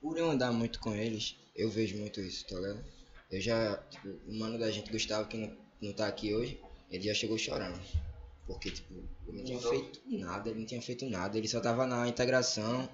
Por 0.00 0.18
eu 0.18 0.28
andar 0.30 0.50
muito 0.52 0.80
com 0.80 0.92
eles, 0.94 1.36
eu 1.54 1.70
vejo 1.70 1.96
muito 1.98 2.20
isso, 2.20 2.44
tá 2.46 2.56
ligado? 2.56 2.84
Eu 3.30 3.40
já, 3.40 3.76
tipo, 3.90 4.08
o 4.28 4.34
mano 4.38 4.58
da 4.58 4.70
gente, 4.70 4.90
Gustavo, 4.90 5.28
que 5.28 5.36
não, 5.36 5.56
não 5.80 5.92
tá 5.92 6.06
aqui 6.08 6.34
hoje, 6.34 6.60
ele 6.90 7.04
já 7.04 7.14
chegou 7.14 7.38
chorando. 7.38 7.80
Porque, 8.46 8.70
tipo, 8.72 8.92
ele 9.28 9.38
não 9.38 9.44
tinha 9.44 9.58
feito 9.70 10.00
nada, 10.06 10.50
ele 10.50 10.58
não 10.58 10.66
tinha 10.66 10.82
feito 10.82 11.08
nada, 11.08 11.38
ele 11.38 11.46
só 11.48 11.60
tava 11.60 11.86
na 11.86 12.08
integração 12.08 12.88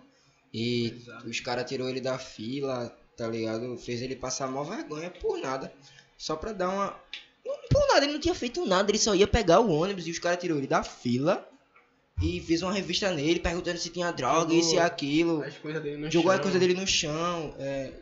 e 0.52 1.02
os 1.24 1.40
caras 1.40 1.68
tirou 1.68 1.88
ele 1.88 2.00
da 2.02 2.18
fila, 2.18 2.90
tá 3.16 3.26
ligado? 3.26 3.76
Fez 3.78 4.02
ele 4.02 4.14
passar 4.14 4.46
mó 4.48 4.62
vergonha 4.62 5.10
por 5.10 5.38
nada. 5.38 5.72
Só 6.18 6.36
pra 6.36 6.52
dar 6.52 6.68
uma. 6.68 7.00
Nada, 7.88 8.04
ele 8.04 8.12
não 8.14 8.20
tinha 8.20 8.34
feito 8.34 8.64
nada, 8.66 8.90
ele 8.90 8.98
só 8.98 9.14
ia 9.14 9.26
pegar 9.26 9.60
o 9.60 9.70
ônibus 9.70 10.06
e 10.06 10.10
os 10.10 10.18
caras 10.18 10.38
tirou 10.40 10.58
ele 10.58 10.66
da 10.66 10.82
fila 10.82 11.48
e 12.22 12.40
fez 12.40 12.62
uma 12.62 12.72
revista 12.72 13.10
nele 13.12 13.40
perguntando 13.40 13.78
se 13.78 13.90
tinha 13.90 14.10
droga, 14.12 14.52
isso 14.54 14.74
e 14.74 14.78
aquilo. 14.78 15.42
As 15.42 15.56
coisas 15.58 15.82
dele 15.82 15.96
no 15.98 16.10
Jogou 16.10 16.32
chão. 16.32 16.42
coisa 16.42 16.58
dele 16.58 16.74
no 16.74 16.86
chão. 16.86 17.54
É, 17.58 17.92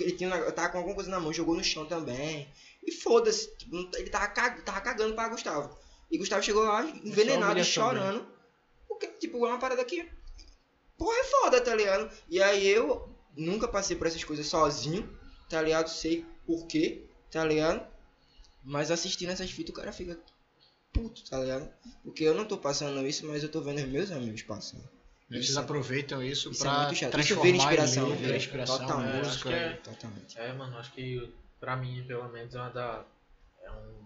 ele 0.00 0.12
tinha, 0.12 0.30
tava 0.52 0.68
com 0.70 0.78
alguma 0.78 0.94
coisa 0.94 1.10
na 1.10 1.18
mão, 1.20 1.32
jogou 1.32 1.54
no 1.56 1.64
chão 1.64 1.84
também. 1.86 2.48
E 2.86 2.92
foda-se. 2.92 3.54
tipo, 3.56 3.76
ele 3.96 4.10
tava, 4.10 4.28
cag- 4.28 4.62
tava 4.62 4.80
cagando 4.80 5.14
pra 5.14 5.28
Gustavo. 5.28 5.76
E 6.10 6.18
Gustavo 6.18 6.42
chegou 6.42 6.62
lá 6.64 6.84
envenenado, 7.04 7.62
chorando. 7.64 8.26
Porque, 8.88 9.06
tipo, 9.18 9.44
é 9.46 9.48
uma 9.48 9.58
parada 9.58 9.82
aqui. 9.82 10.06
Porra, 10.96 11.16
é 11.18 11.24
foda, 11.24 11.60
tá 11.60 11.74
ligado? 11.74 12.08
E 12.28 12.40
aí 12.40 12.68
eu 12.68 13.08
nunca 13.36 13.66
passei 13.66 13.96
por 13.96 14.06
essas 14.06 14.22
coisas 14.22 14.46
sozinho, 14.46 15.08
tá 15.48 15.60
ligado? 15.60 15.88
Sei 15.88 16.24
por 16.46 16.66
quê, 16.68 17.02
tá 17.32 17.44
ligado? 17.44 17.84
Mas 18.64 18.90
assistindo 18.90 19.30
essas 19.30 19.50
fitas 19.50 19.70
o 19.74 19.76
cara 19.76 19.92
fica 19.92 20.18
puto, 20.92 21.22
tá 21.28 21.38
ligado? 21.38 21.68
Porque 22.02 22.24
eu 22.24 22.34
não 22.34 22.44
tô 22.46 22.56
passando 22.56 23.06
isso, 23.06 23.26
mas 23.26 23.42
eu 23.42 23.50
tô 23.50 23.60
vendo 23.60 23.78
os 23.78 23.88
meus 23.88 24.10
amigos 24.10 24.42
passando. 24.42 24.88
Eles 25.30 25.48
Isso 25.48 25.58
é- 25.58 25.62
aproveitam 25.62 26.22
isso, 26.22 26.50
Isso 26.50 26.66
é 26.66 26.70
pra 26.70 26.78
muito 26.80 26.94
chato. 26.94 27.18
Isso 27.18 27.34
transformar 27.34 27.56
inspiração, 27.56 28.04
em 28.06 28.10
livro, 28.10 28.24
vira 28.24 28.36
inspiração, 28.36 28.78
totalmente. 28.78 29.16
música. 29.16 29.28
Acho 29.30 29.42
que 29.42 29.52
é- 29.54 29.72
Totalmente. 29.76 30.38
É, 30.38 30.52
mano, 30.52 30.78
acho 30.78 30.92
que 30.92 31.34
pra 31.58 31.76
mim, 31.76 32.04
pelo 32.06 32.28
menos, 32.28 32.54
é 32.54 32.58
uma 32.60 32.70
da. 32.70 33.04
É 33.62 33.70
um. 33.70 34.04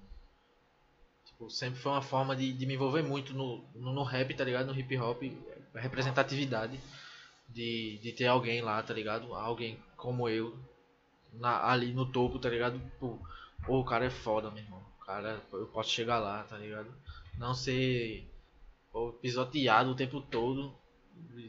Tipo, 1.26 1.50
sempre 1.50 1.78
foi 1.80 1.92
uma 1.92 2.02
forma 2.02 2.34
de, 2.34 2.52
de 2.52 2.66
me 2.66 2.74
envolver 2.74 3.02
muito 3.02 3.34
no, 3.34 3.64
no, 3.74 3.92
no 3.92 4.02
rap, 4.02 4.32
tá 4.34 4.44
ligado? 4.44 4.66
No 4.66 4.78
hip 4.78 4.96
hop, 4.96 5.22
a 5.74 5.80
representatividade 5.80 6.80
de, 7.48 7.98
de 7.98 8.12
ter 8.12 8.26
alguém 8.26 8.62
lá, 8.62 8.82
tá 8.82 8.94
ligado? 8.94 9.34
Alguém 9.34 9.78
como 9.96 10.28
eu, 10.28 10.56
na, 11.34 11.68
ali 11.68 11.92
no 11.92 12.06
topo, 12.10 12.38
tá 12.38 12.48
ligado? 12.48 12.80
Pô, 12.98 13.18
pô, 13.64 13.80
o 13.80 13.84
cara 13.84 14.06
é 14.06 14.10
foda, 14.10 14.50
meu 14.50 14.62
irmão. 14.62 14.82
O 15.00 15.04
cara, 15.04 15.40
eu 15.52 15.66
posso 15.66 15.90
chegar 15.90 16.18
lá, 16.18 16.42
tá 16.44 16.56
ligado? 16.56 16.92
Não 17.36 17.54
ser 17.54 18.28
pô, 18.92 19.12
pisoteado 19.12 19.90
o 19.90 19.94
tempo 19.94 20.20
todo. 20.20 20.74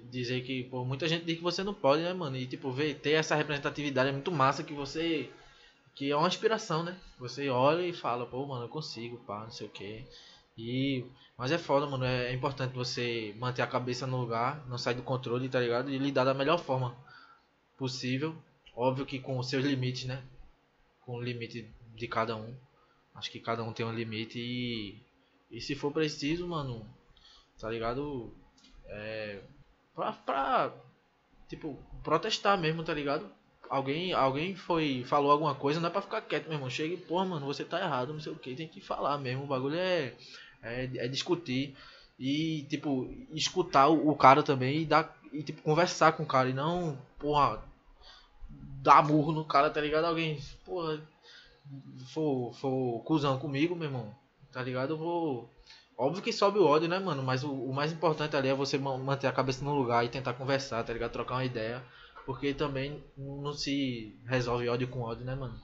Dizer 0.10 0.42
que, 0.42 0.64
pô, 0.64 0.84
muita 0.84 1.08
gente 1.08 1.26
diz 1.26 1.38
que 1.38 1.44
você 1.44 1.64
não 1.64 1.74
pode, 1.74 2.02
né, 2.02 2.14
mano? 2.14 2.36
E, 2.36 2.48
tipo, 2.48 2.72
ver, 2.72 2.96
ter 2.96 3.12
essa 3.12 3.36
representatividade 3.36 4.10
é 4.10 4.12
muito 4.12 4.32
massa 4.32 4.64
que 4.64 4.74
você. 4.74 5.30
Que 5.96 6.12
é 6.12 6.16
uma 6.16 6.28
inspiração, 6.28 6.84
né? 6.84 6.98
Você 7.20 7.50
olha 7.50 7.82
e 7.82 7.94
fala, 7.94 8.26
pô, 8.26 8.46
mano, 8.46 8.66
eu 8.66 8.70
consigo, 8.70 9.18
pá, 9.26 9.44
não 9.44 9.52
sei 9.52 9.68
o 9.68 9.70
quê. 9.70 10.06
E. 10.58 11.06
Mas 11.38 11.52
é 11.52 11.58
foda, 11.58 11.86
mano. 11.86 12.06
É 12.06 12.34
importante 12.34 12.74
você 12.74 13.36
manter 13.38 13.62
a 13.62 13.68
cabeça 13.68 14.06
no 14.08 14.20
lugar, 14.20 14.66
não 14.68 14.78
sair 14.78 14.96
do 14.96 15.04
controle, 15.04 15.50
tá 15.50 15.60
ligado? 15.60 15.90
E 15.90 15.98
lidar 15.98 16.26
da 16.26 16.34
melhor 16.34 16.60
forma 16.60 16.96
possível. 17.78 18.36
Óbvio 18.76 19.06
que 19.06 19.20
com 19.20 19.38
os 19.40 19.50
seus 19.50 19.64
limites, 19.64 20.06
né? 20.06 20.24
Com 21.02 21.16
o 21.16 21.22
limite 21.22 21.70
de 22.00 22.08
cada 22.08 22.36
um. 22.36 22.56
Acho 23.14 23.30
que 23.30 23.40
cada 23.40 23.64
um 23.64 23.74
tem 23.74 23.86
um 23.86 23.94
limite 23.94 24.40
e. 24.40 24.98
E 25.52 25.60
se 25.60 25.76
for 25.76 25.92
preciso, 25.92 26.48
mano, 26.48 26.86
tá 27.60 27.70
ligado? 27.70 28.34
É. 28.86 29.42
Pra, 29.94 30.14
pra 30.14 30.74
tipo, 31.48 31.78
protestar 32.04 32.58
mesmo, 32.58 32.84
tá 32.84 32.94
ligado? 32.94 33.30
Alguém, 33.70 34.14
alguém 34.14 34.56
foi, 34.56 35.04
falou 35.06 35.32
alguma 35.32 35.54
coisa, 35.54 35.80
não 35.80 35.90
é 35.90 35.92
pra 35.92 36.02
ficar 36.02 36.22
quieto, 36.22 36.46
meu 36.46 36.54
irmão. 36.54 36.70
Chega 36.70 36.94
e, 36.94 37.12
mano, 37.12 37.46
você 37.46 37.64
tá 37.66 37.80
errado, 37.80 38.14
não 38.14 38.20
sei 38.20 38.32
o 38.32 38.36
que, 38.36 38.56
tem 38.56 38.68
que 38.68 38.80
falar 38.80 39.18
mesmo. 39.18 39.44
O 39.44 39.48
bagulho 39.48 39.76
é, 39.76 40.14
é, 40.64 40.90
é 40.96 41.08
discutir 41.08 41.76
e, 42.18 42.66
tipo, 42.70 43.10
escutar 43.32 43.88
o, 43.88 44.10
o 44.10 44.16
cara 44.16 44.42
também 44.44 44.82
e 44.82 44.86
dar, 44.86 45.16
e, 45.34 45.44
tipo, 45.44 45.62
conversar 45.62 46.14
com 46.14 46.24
o 46.24 46.28
cara 46.28 46.50
e 46.50 46.54
não, 46.54 46.98
porra, 47.20 47.64
dar 48.82 49.04
murro 49.04 49.32
no 49.32 49.46
cara, 49.46 49.70
tá 49.70 49.82
ligado? 49.82 50.06
Alguém, 50.06 50.40
porra, 50.66 51.02
for, 52.14 52.54
for 52.56 53.04
cuzão 53.04 53.38
comigo, 53.40 53.76
meu 53.76 53.86
irmão, 53.88 54.16
tá 54.52 54.62
ligado? 54.62 54.94
Eu 54.94 54.98
vou. 54.98 55.54
Óbvio 55.98 56.24
que 56.24 56.32
sobe 56.32 56.60
o 56.60 56.66
ódio, 56.66 56.88
né, 56.88 56.98
mano? 56.98 57.22
Mas 57.22 57.44
o, 57.44 57.52
o 57.52 57.74
mais 57.74 57.92
importante 57.92 58.36
ali 58.36 58.48
é 58.48 58.54
você 58.54 58.78
ma- 58.78 58.98
manter 58.98 59.28
a 59.28 59.32
cabeça 59.34 59.64
no 59.66 59.76
lugar 59.76 60.06
e 60.06 60.10
tentar 60.10 60.34
conversar, 60.34 60.84
tá 60.84 60.94
ligado? 60.94 61.12
Trocar 61.12 61.36
uma 61.36 61.46
ideia. 61.46 61.84
Porque 62.26 62.54
também 62.54 63.04
não 63.18 63.54
se 63.54 64.16
resolve 64.26 64.70
ódio 64.70 64.88
com 64.88 65.02
ódio, 65.02 65.26
né, 65.26 65.36
mano? 65.36 65.60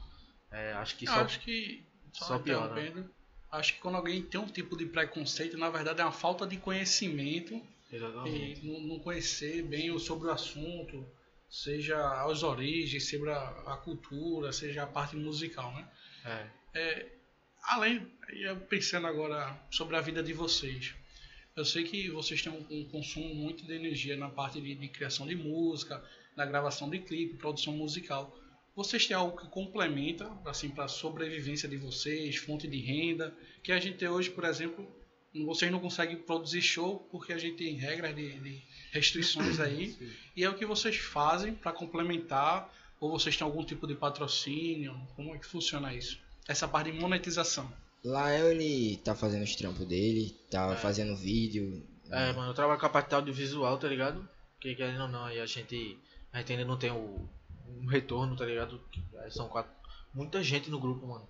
É, 0.51 0.73
acho 0.73 0.97
que 0.97 1.05
só. 1.05 1.21
acho 1.21 1.39
que. 1.39 1.83
Só, 2.11 2.25
só 2.25 2.39
piora. 2.39 2.71
interrompendo, 2.81 3.09
Acho 3.51 3.73
que 3.75 3.79
quando 3.79 3.95
alguém 3.95 4.21
tem 4.21 4.39
um 4.39 4.47
tipo 4.47 4.75
de 4.77 4.85
preconceito, 4.85 5.57
na 5.57 5.69
verdade 5.69 6.01
é 6.01 6.03
uma 6.03 6.11
falta 6.11 6.45
de 6.45 6.57
conhecimento 6.57 7.61
Exatamente. 7.91 8.65
e 8.65 8.67
não, 8.67 8.79
não 8.95 8.99
conhecer 8.99 9.63
bem 9.63 9.97
sobre 9.99 10.27
o 10.27 10.31
assunto, 10.31 11.05
seja 11.49 12.23
as 12.23 12.43
origens, 12.43 13.05
seja 13.05 13.33
a, 13.65 13.77
cultura, 13.77 14.51
seja 14.51 14.83
a 14.83 14.87
parte 14.87 15.15
musical, 15.15 15.73
né? 15.73 15.87
É. 16.25 16.47
É, 16.73 17.05
além, 17.63 18.05
eu 18.29 18.57
pensando 18.57 19.07
agora 19.07 19.57
sobre 19.69 19.95
a 19.95 20.01
vida 20.01 20.21
de 20.21 20.33
vocês. 20.33 20.93
Eu 21.55 21.63
sei 21.63 21.83
que 21.83 22.09
vocês 22.09 22.41
têm 22.41 22.51
um, 22.51 22.65
um 22.69 22.89
consumo 22.89 23.33
muito 23.33 23.65
de 23.65 23.73
energia 23.73 24.17
na 24.17 24.29
parte 24.29 24.59
de, 24.59 24.75
de 24.75 24.87
criação 24.89 25.25
de 25.25 25.35
música, 25.35 26.03
na 26.35 26.45
gravação 26.45 26.89
de 26.89 26.99
clipe, 26.99 27.37
produção 27.37 27.73
musical. 27.73 28.37
Vocês 28.75 29.07
têm 29.07 29.15
algo 29.15 29.37
que 29.37 29.47
complementa, 29.47 30.29
assim, 30.43 30.69
para 30.69 30.83
a 30.83 30.89
sobrevivência 30.89 31.69
de 31.69 31.77
vocês, 31.77 32.35
fonte 32.35 32.67
de 32.67 32.77
renda, 32.77 33.33
que 33.63 33.71
a 33.71 33.79
gente 33.79 34.05
hoje, 34.05 34.29
por 34.29 34.43
exemplo, 34.43 34.85
vocês 35.43 35.71
não 35.71 35.79
conseguem 35.79 36.15
produzir 36.17 36.61
show 36.61 36.99
porque 37.11 37.33
a 37.33 37.37
gente 37.37 37.57
tem 37.57 37.73
regras 37.75 38.15
de, 38.15 38.39
de 38.39 38.61
restrições 38.91 39.59
aí. 39.59 39.95
E 40.37 40.43
é 40.43 40.49
o 40.49 40.53
que 40.55 40.65
vocês 40.65 40.97
fazem 40.97 41.53
para 41.53 41.71
complementar, 41.71 42.69
ou 42.99 43.09
vocês 43.09 43.37
têm 43.37 43.45
algum 43.47 43.63
tipo 43.63 43.87
de 43.87 43.95
patrocínio? 43.95 44.93
Como 45.15 45.33
é 45.33 45.37
que 45.37 45.45
funciona 45.45 45.93
isso? 45.93 46.19
Essa 46.45 46.67
parte 46.67 46.91
de 46.91 46.99
monetização. 46.99 47.71
Lá 48.03 48.37
ele 48.37 48.97
tá 48.97 49.15
fazendo 49.15 49.43
os 49.43 49.55
trampos 49.55 49.85
dele, 49.87 50.35
tá 50.51 50.73
É. 50.73 50.75
fazendo 50.75 51.15
vídeo. 51.15 51.81
É, 52.11 52.33
mano, 52.33 52.51
eu 52.51 52.53
trabalho 52.53 52.77
com 52.79 52.85
a 52.85 52.89
parte 52.89 53.15
audiovisual, 53.15 53.77
tá 53.77 53.87
ligado? 53.87 54.27
Que 54.59 54.75
querendo 54.75 55.03
ou 55.03 55.07
não, 55.07 55.23
aí 55.25 55.39
a 55.39 55.45
gente, 55.45 55.97
a 56.33 56.39
gente 56.39 56.51
ainda 56.51 56.65
não 56.65 56.77
tem 56.77 56.91
o, 56.91 57.27
um 57.81 57.85
retorno, 57.87 58.35
tá 58.35 58.45
ligado? 58.45 58.79
São 59.29 59.47
quatro, 59.47 59.71
muita 60.13 60.43
gente 60.43 60.69
no 60.69 60.79
grupo, 60.79 61.07
mano. 61.07 61.27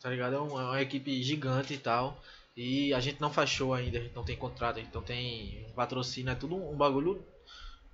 Tá 0.00 0.10
ligado? 0.10 0.36
É 0.36 0.38
uma, 0.38 0.60
é 0.62 0.64
uma 0.64 0.82
equipe 0.82 1.22
gigante 1.24 1.74
e 1.74 1.78
tal. 1.78 2.22
E 2.56 2.94
a 2.94 3.00
gente 3.00 3.20
não 3.20 3.30
faz 3.30 3.50
show 3.50 3.74
ainda, 3.74 3.98
a 3.98 4.00
gente 4.00 4.14
não 4.14 4.24
tem 4.24 4.36
contrato, 4.36 4.78
a 4.78 4.82
gente 4.82 4.94
não 4.94 5.02
tem 5.02 5.66
patrocínio, 5.74 6.30
é 6.30 6.34
tudo 6.34 6.54
um 6.56 6.76
bagulho. 6.76 7.24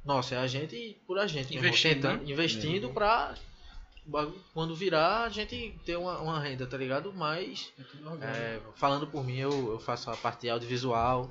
Nossa, 0.05 0.35
é 0.35 0.39
a 0.39 0.47
gente 0.47 0.99
por 1.07 1.19
a 1.19 1.27
gente, 1.27 1.57
Investindo, 1.57 2.09
né? 2.09 2.21
investindo 2.25 2.91
pra 2.91 3.35
o 4.07 4.11
bagulho- 4.11 4.45
quando 4.53 4.75
virar 4.75 5.25
a 5.25 5.29
gente 5.29 5.75
ter 5.85 5.97
uma, 5.97 6.19
uma 6.21 6.41
renda, 6.41 6.67
tá 6.67 6.77
ligado? 6.77 7.13
Mas 7.13 7.73
É 7.79 7.83
é, 8.27 8.61
falando 8.77 9.07
por 9.07 9.25
mim, 9.25 9.37
eu, 9.37 9.73
eu 9.73 9.79
faço 9.79 10.11
a 10.11 10.17
parte 10.17 10.49
audiovisual 10.49 11.31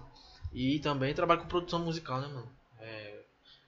e 0.54 0.80
também 0.80 1.14
trabalho 1.14 1.42
com 1.42 1.48
produção 1.48 1.80
musical, 1.80 2.20
né, 2.22 2.28
mano? 2.28 2.52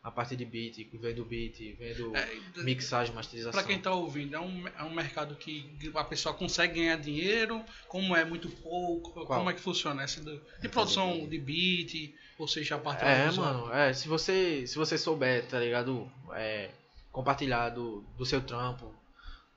É, 0.04 0.08
a 0.08 0.12
parte 0.12 0.36
de 0.36 0.43
beat, 0.45 0.78
vendo 0.93 1.24
beat, 1.24 1.76
vendo 1.78 2.16
É, 2.16 2.36
mixagem, 2.64 3.14
masterização. 3.14 3.52
Para 3.52 3.68
quem 3.68 3.78
está 3.78 3.91
ouvindo, 3.93 4.36
é 4.36 4.39
um, 4.39 4.68
é 4.68 4.84
um 4.84 4.93
mercado 4.93 5.36
que 5.36 5.78
a 5.95 6.04
pessoa 6.04 6.34
consegue 6.34 6.76
ganhar 6.80 6.97
dinheiro, 6.97 7.64
como 7.88 8.16
é 8.16 8.26
muito 8.26 8.49
pouco, 8.49 9.12
Qual? 9.14 9.28
como 9.39 9.49
é 9.49 9.54
que 9.54 9.62
funciona 9.62 10.02
essa 10.04 10.20
do- 10.22 10.41
de 10.60 10.68
produção 10.70 11.28
de 11.28 11.38
beat, 11.38 12.14
ou 12.39 12.47
seja, 12.47 12.76
a 12.76 12.80
parte 12.80 13.04
É, 13.04 13.32
mano, 13.32 13.72
é, 13.74 13.93
se 13.93 14.08
você, 14.08 14.66
se 14.66 14.76
você 14.78 14.97
souber, 14.97 15.45
tá 15.47 15.60
ligado? 15.60 16.12
É, 16.34 16.72
compartilhar 17.12 17.70
do, 17.70 18.02
do 18.18 18.26
seu 18.26 18.41
trampo, 18.41 18.93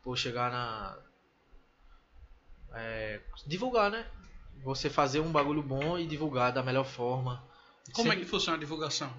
por 0.02 0.18
chegar 0.18 0.50
na. 0.50 0.98
É, 2.74 3.20
divulgar, 3.46 3.90
né? 3.90 4.06
Você 4.62 4.90
fazer 4.90 5.20
um 5.20 5.30
bagulho 5.32 5.62
bom 5.62 5.98
e 5.98 6.06
divulgar 6.06 6.52
da 6.52 6.62
melhor 6.62 6.84
forma. 6.84 7.42
Como 7.92 8.08
é 8.08 8.10
Sempre- 8.12 8.24
que 8.24 8.30
funciona 8.30 8.56
a 8.56 8.60
divulgação? 8.60 9.12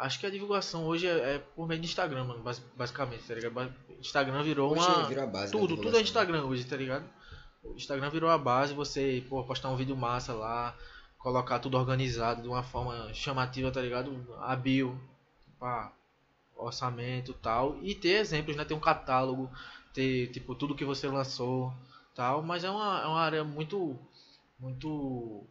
Acho 0.00 0.18
que 0.18 0.26
a 0.26 0.30
divulgação 0.30 0.84
hoje 0.86 1.06
é, 1.06 1.34
é 1.34 1.38
por 1.38 1.68
meio 1.68 1.80
de 1.80 1.86
Instagram, 1.86 2.24
mano, 2.24 2.42
basi- 2.42 2.62
basicamente, 2.76 3.22
tá 3.24 3.34
ligado? 3.34 3.72
Instagram 4.00 4.42
virou 4.42 4.72
Hoje 4.72 4.80
uma. 4.86 5.06
virou 5.06 5.26
base 5.28 5.52
Tudo, 5.52 5.76
tudo 5.76 5.96
é. 5.96 6.00
Instagram 6.00 6.44
hoje, 6.44 6.64
tá 6.64 6.76
ligado? 6.76 7.04
O 7.62 7.74
Instagram 7.74 8.08
virou 8.08 8.30
a 8.30 8.38
base, 8.38 8.72
você, 8.72 9.22
pô, 9.28 9.44
postar 9.44 9.68
um 9.68 9.76
vídeo 9.76 9.94
massa 9.96 10.32
lá, 10.32 10.74
colocar 11.18 11.58
tudo 11.58 11.76
organizado 11.76 12.40
de 12.40 12.48
uma 12.48 12.62
forma 12.62 13.12
chamativa, 13.12 13.70
tá 13.70 13.80
ligado? 13.82 14.26
A 14.40 14.56
bio, 14.56 14.98
pá, 15.58 15.92
orçamento 16.56 17.32
e 17.32 17.34
tal. 17.34 17.76
E 17.82 17.94
ter 17.94 18.20
exemplos, 18.20 18.56
né? 18.56 18.64
Ter 18.64 18.72
um 18.74 18.80
catálogo, 18.80 19.50
ter, 19.92 20.28
tipo, 20.28 20.54
tudo 20.54 20.74
que 20.74 20.84
você 20.84 21.06
lançou 21.08 21.72
tal. 22.14 22.42
Mas 22.42 22.64
é 22.64 22.70
uma, 22.70 23.02
é 23.02 23.06
uma 23.06 23.20
área 23.20 23.44
muito, 23.44 23.98
muito, 24.58 25.44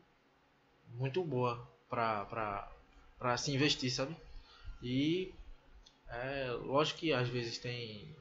muito 0.95 1.23
boa 1.23 1.61
pra, 1.87 2.25
pra, 2.25 2.67
pra 3.19 3.37
se 3.37 3.51
investir, 3.53 3.91
sabe? 3.91 4.15
E 4.81 5.33
é 6.07 6.51
lógico 6.51 6.99
que 6.99 7.13
às 7.13 7.27
vezes 7.29 7.57
tem, 7.57 8.15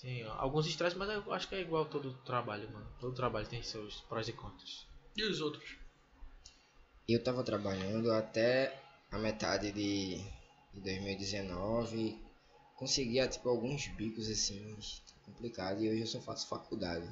tem 0.00 0.22
alguns 0.24 0.66
estresses, 0.66 0.96
mas 0.96 1.08
eu 1.08 1.32
acho 1.32 1.48
que 1.48 1.54
é 1.54 1.60
igual 1.60 1.86
todo 1.86 2.12
trabalho, 2.24 2.70
mano. 2.70 2.86
Todo 3.00 3.14
trabalho 3.14 3.48
tem 3.48 3.62
seus 3.62 4.00
prós 4.02 4.28
e 4.28 4.32
contras. 4.32 4.86
E 5.16 5.22
os 5.24 5.40
outros? 5.40 5.76
Eu 7.08 7.22
tava 7.22 7.42
trabalhando 7.42 8.12
até 8.12 8.80
a 9.10 9.18
metade 9.18 9.72
de, 9.72 10.18
de 10.72 10.80
2019. 10.80 12.18
Conseguia, 12.76 13.28
tipo, 13.28 13.48
alguns 13.48 13.88
bicos 13.88 14.28
assim, 14.28 14.76
complicado. 15.24 15.82
E 15.82 15.88
hoje 15.88 16.00
eu 16.02 16.06
só 16.06 16.20
faço 16.20 16.48
faculdade. 16.48 17.08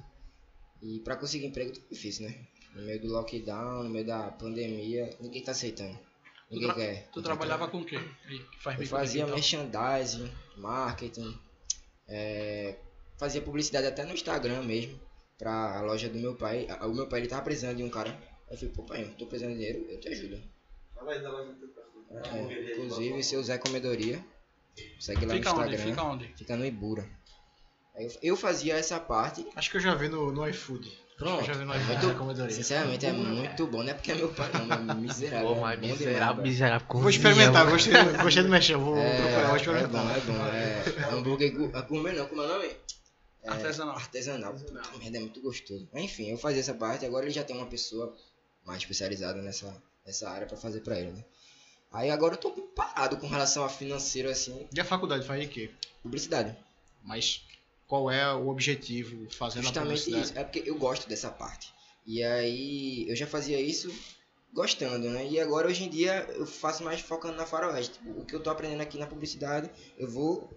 E 0.82 1.00
pra 1.00 1.16
conseguir 1.16 1.46
emprego 1.46 1.72
é 1.72 1.92
difícil, 1.92 2.28
né? 2.28 2.46
No 2.74 2.82
meio 2.82 3.00
do 3.00 3.08
lockdown, 3.08 3.84
no 3.84 3.90
meio 3.90 4.06
da 4.06 4.30
pandemia, 4.30 5.16
ninguém 5.20 5.42
tá 5.42 5.52
aceitando. 5.52 5.98
Ninguém 6.50 6.68
tra- 6.68 6.74
quer. 6.76 7.08
Tu 7.12 7.22
trabalhava 7.22 7.68
com 7.68 7.78
o 7.80 7.84
quê? 7.84 7.98
Faz 8.60 8.80
Eu 8.80 8.86
fazia 8.86 9.26
merchandising, 9.26 10.30
marketing, 10.56 11.38
é, 12.08 12.76
fazia 13.18 13.40
publicidade 13.40 13.86
até 13.86 14.04
no 14.04 14.12
Instagram 14.14 14.62
mesmo, 14.62 14.98
pra 15.38 15.80
loja 15.82 16.08
do 16.08 16.18
meu 16.18 16.34
pai. 16.34 16.66
O 16.82 16.88
meu 16.94 17.06
pai 17.08 17.20
ele 17.20 17.28
tava 17.28 17.42
precisando 17.42 17.76
de 17.76 17.82
um 17.84 17.90
cara. 17.90 18.10
Eu 18.50 18.56
falei, 18.56 18.74
pô 18.74 18.82
pai, 18.84 19.02
eu 19.04 19.14
tô 19.16 19.26
precisando 19.26 19.52
de 19.54 19.58
dinheiro, 19.60 19.86
eu 19.90 20.00
te 20.00 20.08
ajudo. 20.08 20.42
Fala 20.94 21.12
aí 21.12 21.22
da 21.22 21.30
loja 21.30 21.52
do 21.52 21.58
teu 21.58 21.68
pai. 21.68 21.84
É, 22.38 22.72
inclusive, 22.72 23.22
seu 23.22 23.40
Zé 23.42 23.56
Comedoria, 23.56 24.24
segue 24.98 25.24
lá 25.26 25.34
Fica 25.34 25.52
no 25.52 25.60
onde? 25.60 25.68
Instagram, 25.74 25.90
Fica 25.90 26.02
onde? 26.02 26.34
fica 26.36 26.56
no 26.56 26.66
Ibura. 26.66 27.08
Eu, 27.94 28.10
eu 28.22 28.36
fazia 28.36 28.74
essa 28.74 28.98
parte, 28.98 29.46
Acho 29.54 29.70
que 29.70 29.76
eu 29.76 29.80
já 29.80 29.94
vi 29.94 30.08
no, 30.08 30.32
no 30.32 30.48
iFood. 30.48 30.90
Pronto. 31.20 31.40
Eu 31.40 31.44
já 31.46 31.52
vi 31.52 31.62
É 31.62 31.64
muito- 31.66 32.52
sinceramente 32.52 33.06
é 33.06 33.12
muito 33.12 33.66
bom, 33.66 33.82
não 33.82 33.90
é 33.90 33.94
porque 33.94 34.10
é 34.10 34.14
meu 34.16 34.28
pai, 34.30 34.50
não, 34.54 34.74
é 34.92 34.94
miserável. 34.94 35.38
é 35.38 35.42
bom 35.48 35.54
demais, 35.54 35.80
velho. 35.80 36.42
miserável. 36.42 36.86
Vou 37.00 37.10
experimentar, 37.10 37.70
gostei, 37.70 37.92
gostei 38.22 38.42
do 38.42 38.48
mexer, 38.48 38.76
vou 38.76 38.96
É, 38.96 39.20
procurar, 39.20 39.46
vou 39.46 39.54
é 39.54 39.60
experimentar. 39.60 39.90
bom, 40.02 40.10
é 40.10 40.20
bom, 40.20 40.46
é 40.46 41.14
hambúrguer 41.14 41.52
gu- 41.52 41.70
é 41.76 41.82
gourmet 41.82 42.12
não, 42.12 42.26
como 42.26 42.42
é 42.42 42.44
o 42.46 42.48
nome? 42.48 42.70
É, 43.42 43.50
Artesanal. 43.50 43.94
Artesanal. 43.96 44.54
Puta 44.54 44.72
merda, 44.98 45.16
é 45.18 45.20
muito 45.20 45.40
gostoso. 45.40 45.86
Mas, 45.92 46.04
Enfim, 46.04 46.30
eu 46.30 46.38
fazia 46.38 46.60
essa 46.60 46.74
parte, 46.74 47.04
agora 47.06 47.24
ele 47.26 47.32
já 47.32 47.44
tem 47.44 47.54
uma 47.56 47.66
pessoa 47.66 48.14
mais 48.66 48.80
especializada 48.80 49.40
nessa, 49.42 49.74
nessa 50.06 50.28
área 50.28 50.46
pra 50.46 50.56
fazer 50.56 50.80
pra 50.80 50.98
ele, 50.98 51.10
né? 51.12 51.24
Aí 51.92 52.10
agora 52.10 52.34
eu 52.34 52.38
tô 52.38 52.50
parado 52.50 53.16
com 53.18 53.26
relação 53.26 53.62
a 53.64 53.68
financeiro, 53.68 54.30
assim, 54.30 54.66
E 54.74 54.80
a 54.80 54.84
faculdade 54.84 55.26
faz 55.26 55.40
de 55.42 55.48
quê? 55.48 55.70
publicidade. 56.02 56.56
Mas 57.02 57.42
qual 57.90 58.08
é 58.08 58.32
o 58.32 58.48
objetivo 58.48 59.28
fazendo 59.30 59.62
a 59.62 59.64
Justamente 59.64 60.02
publicidade? 60.02 60.24
isso. 60.26 60.38
É 60.38 60.44
porque 60.44 60.62
eu 60.64 60.78
gosto 60.78 61.08
dessa 61.08 61.28
parte. 61.28 61.74
E 62.06 62.22
aí 62.22 63.04
eu 63.08 63.16
já 63.16 63.26
fazia 63.26 63.60
isso 63.60 63.92
gostando, 64.54 65.10
né? 65.10 65.26
E 65.26 65.40
agora 65.40 65.66
hoje 65.66 65.82
em 65.82 65.88
dia 65.88 66.24
eu 66.36 66.46
faço 66.46 66.84
mais 66.84 67.00
focando 67.00 67.36
na 67.36 67.44
faroeste. 67.44 67.94
Tipo, 67.94 68.20
o 68.20 68.24
que 68.24 68.32
eu 68.32 68.40
tô 68.40 68.48
aprendendo 68.48 68.80
aqui 68.80 68.96
na 68.96 69.08
publicidade, 69.08 69.68
eu 69.98 70.08
vou 70.08 70.48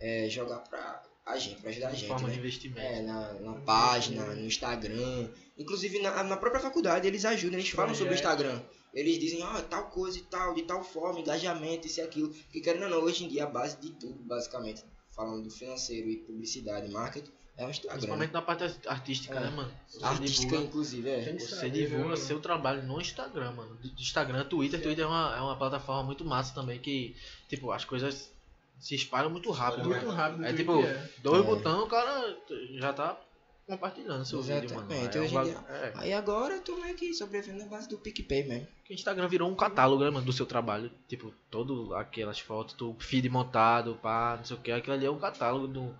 é, 0.00 0.28
jogar 0.28 0.58
pra 0.58 1.04
a 1.24 1.38
gente, 1.38 1.60
pra 1.60 1.70
ajudar 1.70 1.88
a 1.88 1.92
gente, 1.92 2.08
Forma 2.08 2.26
né? 2.26 2.34
de 2.34 2.40
investimento. 2.40 2.80
É, 2.80 3.00
na, 3.00 3.34
na 3.34 3.54
página, 3.60 4.24
no 4.34 4.44
Instagram. 4.44 5.28
Inclusive 5.56 6.00
na, 6.00 6.24
na 6.24 6.36
própria 6.36 6.60
faculdade 6.60 7.06
eles 7.06 7.24
ajudam, 7.24 7.60
eles 7.60 7.70
falam 7.70 7.94
sobre 7.94 8.12
o 8.12 8.16
Instagram. 8.16 8.60
Eles 8.92 9.20
dizem, 9.20 9.40
ó, 9.40 9.60
tal 9.62 9.88
coisa 9.90 10.18
e 10.18 10.22
tal, 10.22 10.52
de 10.52 10.62
tal 10.64 10.82
forma, 10.82 11.20
engajamento, 11.20 11.86
isso 11.86 12.00
e 12.00 12.02
aquilo. 12.02 12.28
Porque 12.30 12.60
querendo 12.60 12.84
ou 12.84 12.90
não, 12.90 13.02
hoje 13.02 13.24
em 13.24 13.28
dia 13.28 13.44
a 13.44 13.46
base 13.46 13.76
de 13.80 13.92
tudo, 13.92 14.20
basicamente, 14.24 14.82
falando 15.16 15.44
do 15.44 15.50
financeiro 15.50 16.08
e 16.10 16.16
publicidade, 16.18 16.90
marketing, 16.92 17.30
é 17.56 17.64
o 17.66 17.70
Instagram. 17.70 17.94
Principalmente 17.96 18.32
na 18.32 18.42
parte 18.42 18.64
artística, 18.86 19.34
É. 19.34 19.40
né, 19.40 19.50
mano? 19.50 19.72
Você 19.88 20.04
Artística, 20.04 20.42
divulga- 20.50 20.64
inclusive, 20.66 21.08
é. 21.08 21.38
Você 21.38 21.70
divulga 21.70 22.08
né, 22.10 22.16
seu 22.16 22.38
trabalho 22.38 22.82
no 22.82 23.00
Instagram, 23.00 23.52
mano. 23.52 23.74
Do- 23.76 23.88
Instagram, 24.00 24.44
Twitter. 24.44 24.82
Twitter 24.82 25.04
é 25.04 25.08
uma, 25.08 25.36
é 25.36 25.40
uma 25.40 25.56
plataforma 25.56 26.02
muito 26.02 26.22
massa 26.24 26.54
também 26.54 26.78
que, 26.78 27.16
tipo, 27.48 27.72
as 27.72 27.84
coisas 27.84 28.30
se 28.78 28.94
espalham 28.94 29.30
muito 29.30 29.50
rápido, 29.50 29.88
Muito 29.88 30.06
rápido. 30.10 30.44
É 30.44 30.50
no 30.52 30.56
tipo, 30.58 30.74
Twitter, 30.74 30.96
é. 30.96 31.10
dois 31.22 31.42
É. 31.42 31.46
botões, 31.46 31.82
o 31.82 31.86
cara 31.86 32.36
já 32.74 32.92
tá 32.92 33.18
compartilhando 33.66 34.24
seu 34.24 34.40
vídeo, 34.40 34.74
mano. 34.74 34.92
Exatamente, 34.92 35.18
É 35.18 35.20
um 35.20 35.30
bagu- 35.32 35.66
é. 35.68 35.92
Aí 35.96 36.12
agora 36.12 36.54
eu 36.54 36.62
tô 36.62 36.76
meio 36.76 36.94
que 36.94 37.12
sobrevivendo 37.12 37.64
na 37.64 37.68
base 37.68 37.88
do 37.88 37.98
PicPay 37.98 38.44
mesmo. 38.46 38.68
O 38.88 38.92
Instagram 38.92 39.28
virou 39.28 39.50
um 39.50 39.54
catálogo, 39.56 40.04
né, 40.04 40.10
mano, 40.10 40.24
do 40.24 40.32
seu 40.32 40.46
trabalho. 40.46 40.90
Tipo, 41.08 41.34
todo 41.50 41.94
aquelas 41.94 42.38
fotos, 42.38 42.74
do 42.74 42.94
feed 43.00 43.28
montado, 43.28 43.96
pá, 44.00 44.36
não 44.38 44.44
sei 44.44 44.56
o 44.56 44.60
que. 44.60 44.70
Aquilo 44.70 44.94
ali 44.94 45.06
é 45.06 45.10
um 45.10 45.18
catálogo 45.18 45.66
do. 45.66 45.94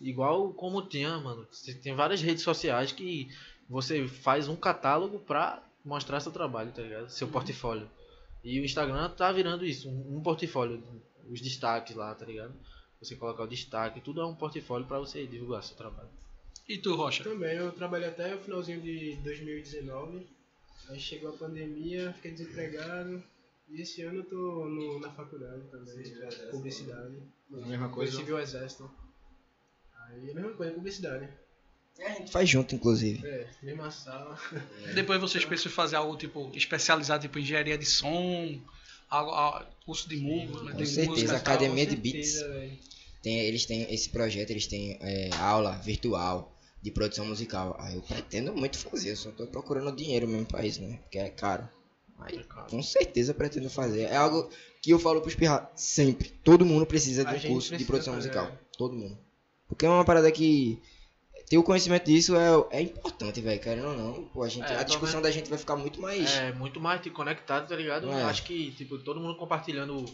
Igual 0.00 0.52
como 0.52 0.82
tinha, 0.82 1.16
mano. 1.18 1.46
Você 1.50 1.74
tem 1.74 1.94
várias 1.94 2.20
redes 2.20 2.42
sociais 2.42 2.92
que 2.92 3.28
você 3.68 4.06
faz 4.08 4.48
um 4.48 4.56
catálogo 4.56 5.18
pra 5.20 5.62
mostrar 5.84 6.20
seu 6.20 6.32
trabalho, 6.32 6.72
tá 6.72 6.82
ligado? 6.82 7.08
Seu 7.08 7.28
portfólio. 7.28 7.88
E 8.44 8.60
o 8.60 8.64
Instagram 8.64 9.08
tá 9.10 9.30
virando 9.32 9.64
isso, 9.64 9.88
um, 9.88 10.16
um 10.18 10.20
portfólio. 10.22 10.82
Os 11.30 11.40
destaques 11.40 11.96
lá, 11.96 12.14
tá 12.14 12.24
ligado? 12.24 12.52
Você 13.00 13.16
colocar 13.16 13.42
o 13.44 13.48
destaque, 13.48 14.00
tudo 14.00 14.20
é 14.20 14.26
um 14.26 14.34
portfólio 14.34 14.86
pra 14.86 14.98
você 14.98 15.26
divulgar 15.26 15.62
seu 15.62 15.76
trabalho. 15.76 16.08
E 16.68 16.78
tu, 16.78 16.94
Rocha? 16.96 17.22
Também, 17.22 17.56
eu 17.56 17.70
trabalhei 17.72 18.08
até 18.08 18.34
o 18.34 18.38
finalzinho 18.40 18.80
de 18.80 19.16
2019. 19.22 20.26
Aí 20.88 20.98
chegou 20.98 21.30
a 21.30 21.32
pandemia, 21.32 22.12
fiquei 22.14 22.32
desempregado. 22.32 23.22
E 23.68 23.80
esse 23.82 24.02
ano 24.02 24.18
eu 24.20 24.24
tô 24.24 24.64
no- 24.68 25.00
na 25.00 25.10
faculdade 25.10 25.62
também, 25.70 25.94
publicidade. 26.50 27.16
A 27.52 27.56
mesma 27.66 27.86
Eu 27.86 27.90
coisa. 27.90 28.12
recebi 28.12 28.32
o 28.32 28.38
exército. 28.38 28.90
Aí 30.08 30.28
é 30.28 30.32
a 30.32 30.34
mesma 30.34 30.50
coisa, 30.54 30.72
publicidade. 30.74 31.28
A 31.98 32.08
gente 32.10 32.30
faz 32.30 32.48
junto, 32.48 32.74
inclusive. 32.74 33.26
É, 33.26 33.48
mesma 33.62 33.90
sala. 33.90 34.38
Depois 34.94 35.20
vocês 35.20 35.44
pensam 35.44 35.70
em 35.70 35.74
fazer 35.74 35.96
algo 35.96 36.16
tipo 36.16 36.50
especializado, 36.54 37.22
tipo 37.22 37.38
engenharia 37.38 37.78
de 37.78 37.86
som, 37.86 38.60
algo, 39.08 39.30
algo- 39.30 39.66
curso 39.84 40.08
de 40.08 40.16
música, 40.16 40.62
né, 40.64 40.72
Com 40.72 40.76
de 40.78 40.86
certeza, 40.86 41.10
música 41.10 41.24
e 41.24 41.40
tal. 41.40 41.54
academia 41.54 41.86
de 41.86 41.96
Com 41.96 42.02
beats. 42.02 42.32
certeza, 42.32 42.52
velho. 42.52 42.78
Tem, 43.22 43.38
eles 43.40 43.64
têm 43.66 43.82
esse 43.92 44.10
projeto, 44.10 44.50
eles 44.50 44.66
têm 44.68 44.98
é, 45.00 45.30
aula 45.36 45.72
virtual 45.78 46.52
de 46.86 46.92
produção 46.92 47.26
musical. 47.26 47.76
Aí 47.80 47.96
eu 47.96 48.02
pretendo 48.02 48.54
muito 48.54 48.78
fazer, 48.78 49.10
eu 49.10 49.16
só 49.16 49.32
tô 49.32 49.44
procurando 49.48 49.90
dinheiro 49.94 50.28
mesmo 50.28 50.46
pra 50.46 50.64
isso, 50.64 50.80
né? 50.80 51.00
Porque 51.02 51.18
é 51.18 51.28
caro. 51.28 51.68
Aí, 52.20 52.42
com 52.70 52.80
certeza 52.80 53.34
pretendo 53.34 53.68
fazer. 53.68 54.02
É 54.02 54.16
algo 54.16 54.48
que 54.80 54.90
eu 54.92 54.98
falo 54.98 55.20
pros 55.20 55.34
pirra 55.34 55.68
sempre. 55.74 56.28
Todo 56.44 56.64
mundo 56.64 56.86
precisa 56.86 57.24
de 57.24 57.48
um 57.48 57.52
curso 57.54 57.76
de 57.76 57.84
produção 57.84 58.14
fazer, 58.14 58.28
musical. 58.28 58.46
é. 58.46 58.58
Todo 58.78 58.94
mundo. 58.94 59.18
Porque 59.68 59.84
é 59.84 59.88
uma 59.88 60.04
parada 60.04 60.30
que. 60.30 60.80
Ter 61.48 61.58
o 61.58 61.62
conhecimento 61.62 62.06
disso 62.06 62.34
é, 62.36 62.78
é 62.78 62.80
importante, 62.82 63.40
velho. 63.40 63.60
Querendo 63.60 63.88
ou 63.88 63.96
não, 63.96 64.24
pô, 64.28 64.42
a, 64.44 64.48
gente, 64.48 64.66
É, 64.72 64.78
a 64.78 64.82
discussão 64.82 65.20
da 65.20 65.30
gente 65.30 65.50
vai 65.50 65.58
ficar 65.58 65.76
muito 65.76 66.00
mais. 66.00 66.36
É, 66.36 66.52
muito 66.52 66.80
mais 66.80 67.00
te 67.00 67.10
conectado, 67.10 67.68
tá 67.68 67.76
ligado? 67.76 68.10
É. 68.10 68.22
Acho 68.22 68.44
que, 68.44 68.70
tipo, 68.72 68.96
todo 68.98 69.20
mundo 69.20 69.36
compartilhando. 69.36 70.04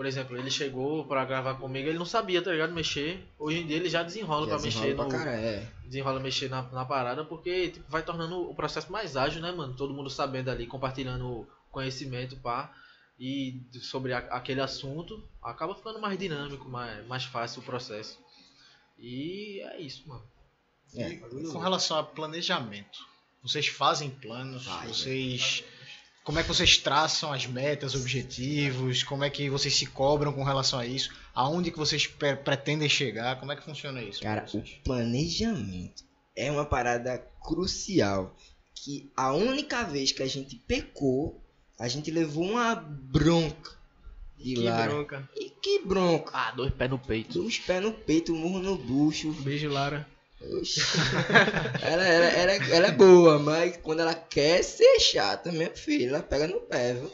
Por 0.00 0.06
exemplo, 0.06 0.34
ele 0.34 0.50
chegou 0.50 1.04
pra 1.04 1.26
gravar 1.26 1.56
comigo, 1.56 1.86
ele 1.86 1.98
não 1.98 2.06
sabia, 2.06 2.40
tá 2.40 2.50
ligado? 2.50 2.72
Mexer. 2.72 3.22
Hoje 3.38 3.58
em 3.58 3.66
dia 3.66 3.76
ele 3.76 3.90
já 3.90 4.02
desenrola 4.02 4.46
já 4.46 4.54
pra 4.54 4.56
desenrola 4.56 4.86
mexer 4.86 4.96
pra 4.96 5.04
no. 5.04 5.10
cara, 5.10 5.30
é. 5.36 5.68
Desenrola 5.84 6.20
mexer 6.20 6.48
na, 6.48 6.62
na 6.62 6.86
parada, 6.86 7.22
porque 7.22 7.68
tipo, 7.68 7.84
vai 7.86 8.02
tornando 8.02 8.48
o 8.48 8.54
processo 8.54 8.90
mais 8.90 9.14
ágil, 9.14 9.42
né, 9.42 9.52
mano? 9.52 9.74
Todo 9.74 9.92
mundo 9.92 10.08
sabendo 10.08 10.50
ali, 10.50 10.66
compartilhando 10.66 11.46
conhecimento, 11.70 12.34
pá. 12.38 12.74
E 13.18 13.60
sobre 13.82 14.14
a- 14.14 14.20
aquele 14.30 14.62
assunto, 14.62 15.22
acaba 15.42 15.74
ficando 15.74 16.00
mais 16.00 16.18
dinâmico, 16.18 16.66
mais, 16.66 17.06
mais 17.06 17.24
fácil 17.24 17.60
o 17.60 17.64
processo. 17.66 18.18
E 18.98 19.60
é 19.60 19.80
isso, 19.82 20.08
mano. 20.08 20.24
É. 20.96 21.10
E 21.10 21.16
com 21.52 21.58
relação 21.58 21.98
a 21.98 22.02
planejamento, 22.02 23.00
vocês 23.42 23.66
fazem 23.66 24.08
planos, 24.08 24.64
Faz, 24.64 24.96
vocês 24.96 25.62
como 26.24 26.38
é 26.38 26.42
que 26.42 26.48
vocês 26.48 26.76
traçam 26.78 27.32
as 27.32 27.46
metas, 27.46 27.94
objetivos, 27.94 29.02
como 29.02 29.24
é 29.24 29.30
que 29.30 29.48
vocês 29.50 29.74
se 29.74 29.86
cobram 29.86 30.32
com 30.32 30.44
relação 30.44 30.78
a 30.78 30.86
isso, 30.86 31.10
aonde 31.34 31.70
que 31.70 31.78
vocês 31.78 32.06
pre- 32.06 32.36
pretendem 32.36 32.88
chegar, 32.88 33.38
como 33.40 33.52
é 33.52 33.56
que 33.56 33.64
funciona 33.64 34.02
isso? 34.02 34.20
Cara, 34.22 34.44
o 34.54 34.62
planejamento 34.84 36.04
é 36.36 36.50
uma 36.50 36.64
parada 36.64 37.18
crucial. 37.42 38.36
Que 38.74 39.10
a 39.16 39.32
única 39.32 39.82
vez 39.84 40.10
que 40.12 40.22
a 40.22 40.26
gente 40.26 40.56
pecou, 40.56 41.42
a 41.78 41.86
gente 41.88 42.10
levou 42.10 42.44
uma 42.44 42.74
bronca 42.74 43.72
de 44.38 44.54
Que 44.54 44.62
Lara. 44.62 44.90
bronca. 44.90 45.28
E 45.36 45.50
que 45.50 45.80
bronca! 45.84 46.30
Ah, 46.32 46.50
dois 46.52 46.72
pés 46.72 46.88
no 46.90 46.98
peito. 46.98 47.34
Dois 47.42 47.58
pés 47.58 47.82
no 47.82 47.92
peito, 47.92 48.34
murro 48.34 48.58
no 48.60 48.76
bucho. 48.78 49.32
Beijo, 49.32 49.68
Lara. 49.68 50.08
Ela, 51.82 52.04
ela, 52.06 52.26
ela, 52.26 52.52
ela 52.52 52.86
é 52.86 52.92
boa, 52.92 53.38
mas 53.38 53.76
quando 53.78 54.00
ela 54.00 54.14
quer 54.14 54.62
ser 54.64 54.98
chata, 54.98 55.52
minha 55.52 55.70
filha, 55.74 56.08
ela 56.08 56.22
pega 56.22 56.46
no 56.46 56.60
pé, 56.60 56.94
viu? 56.94 57.10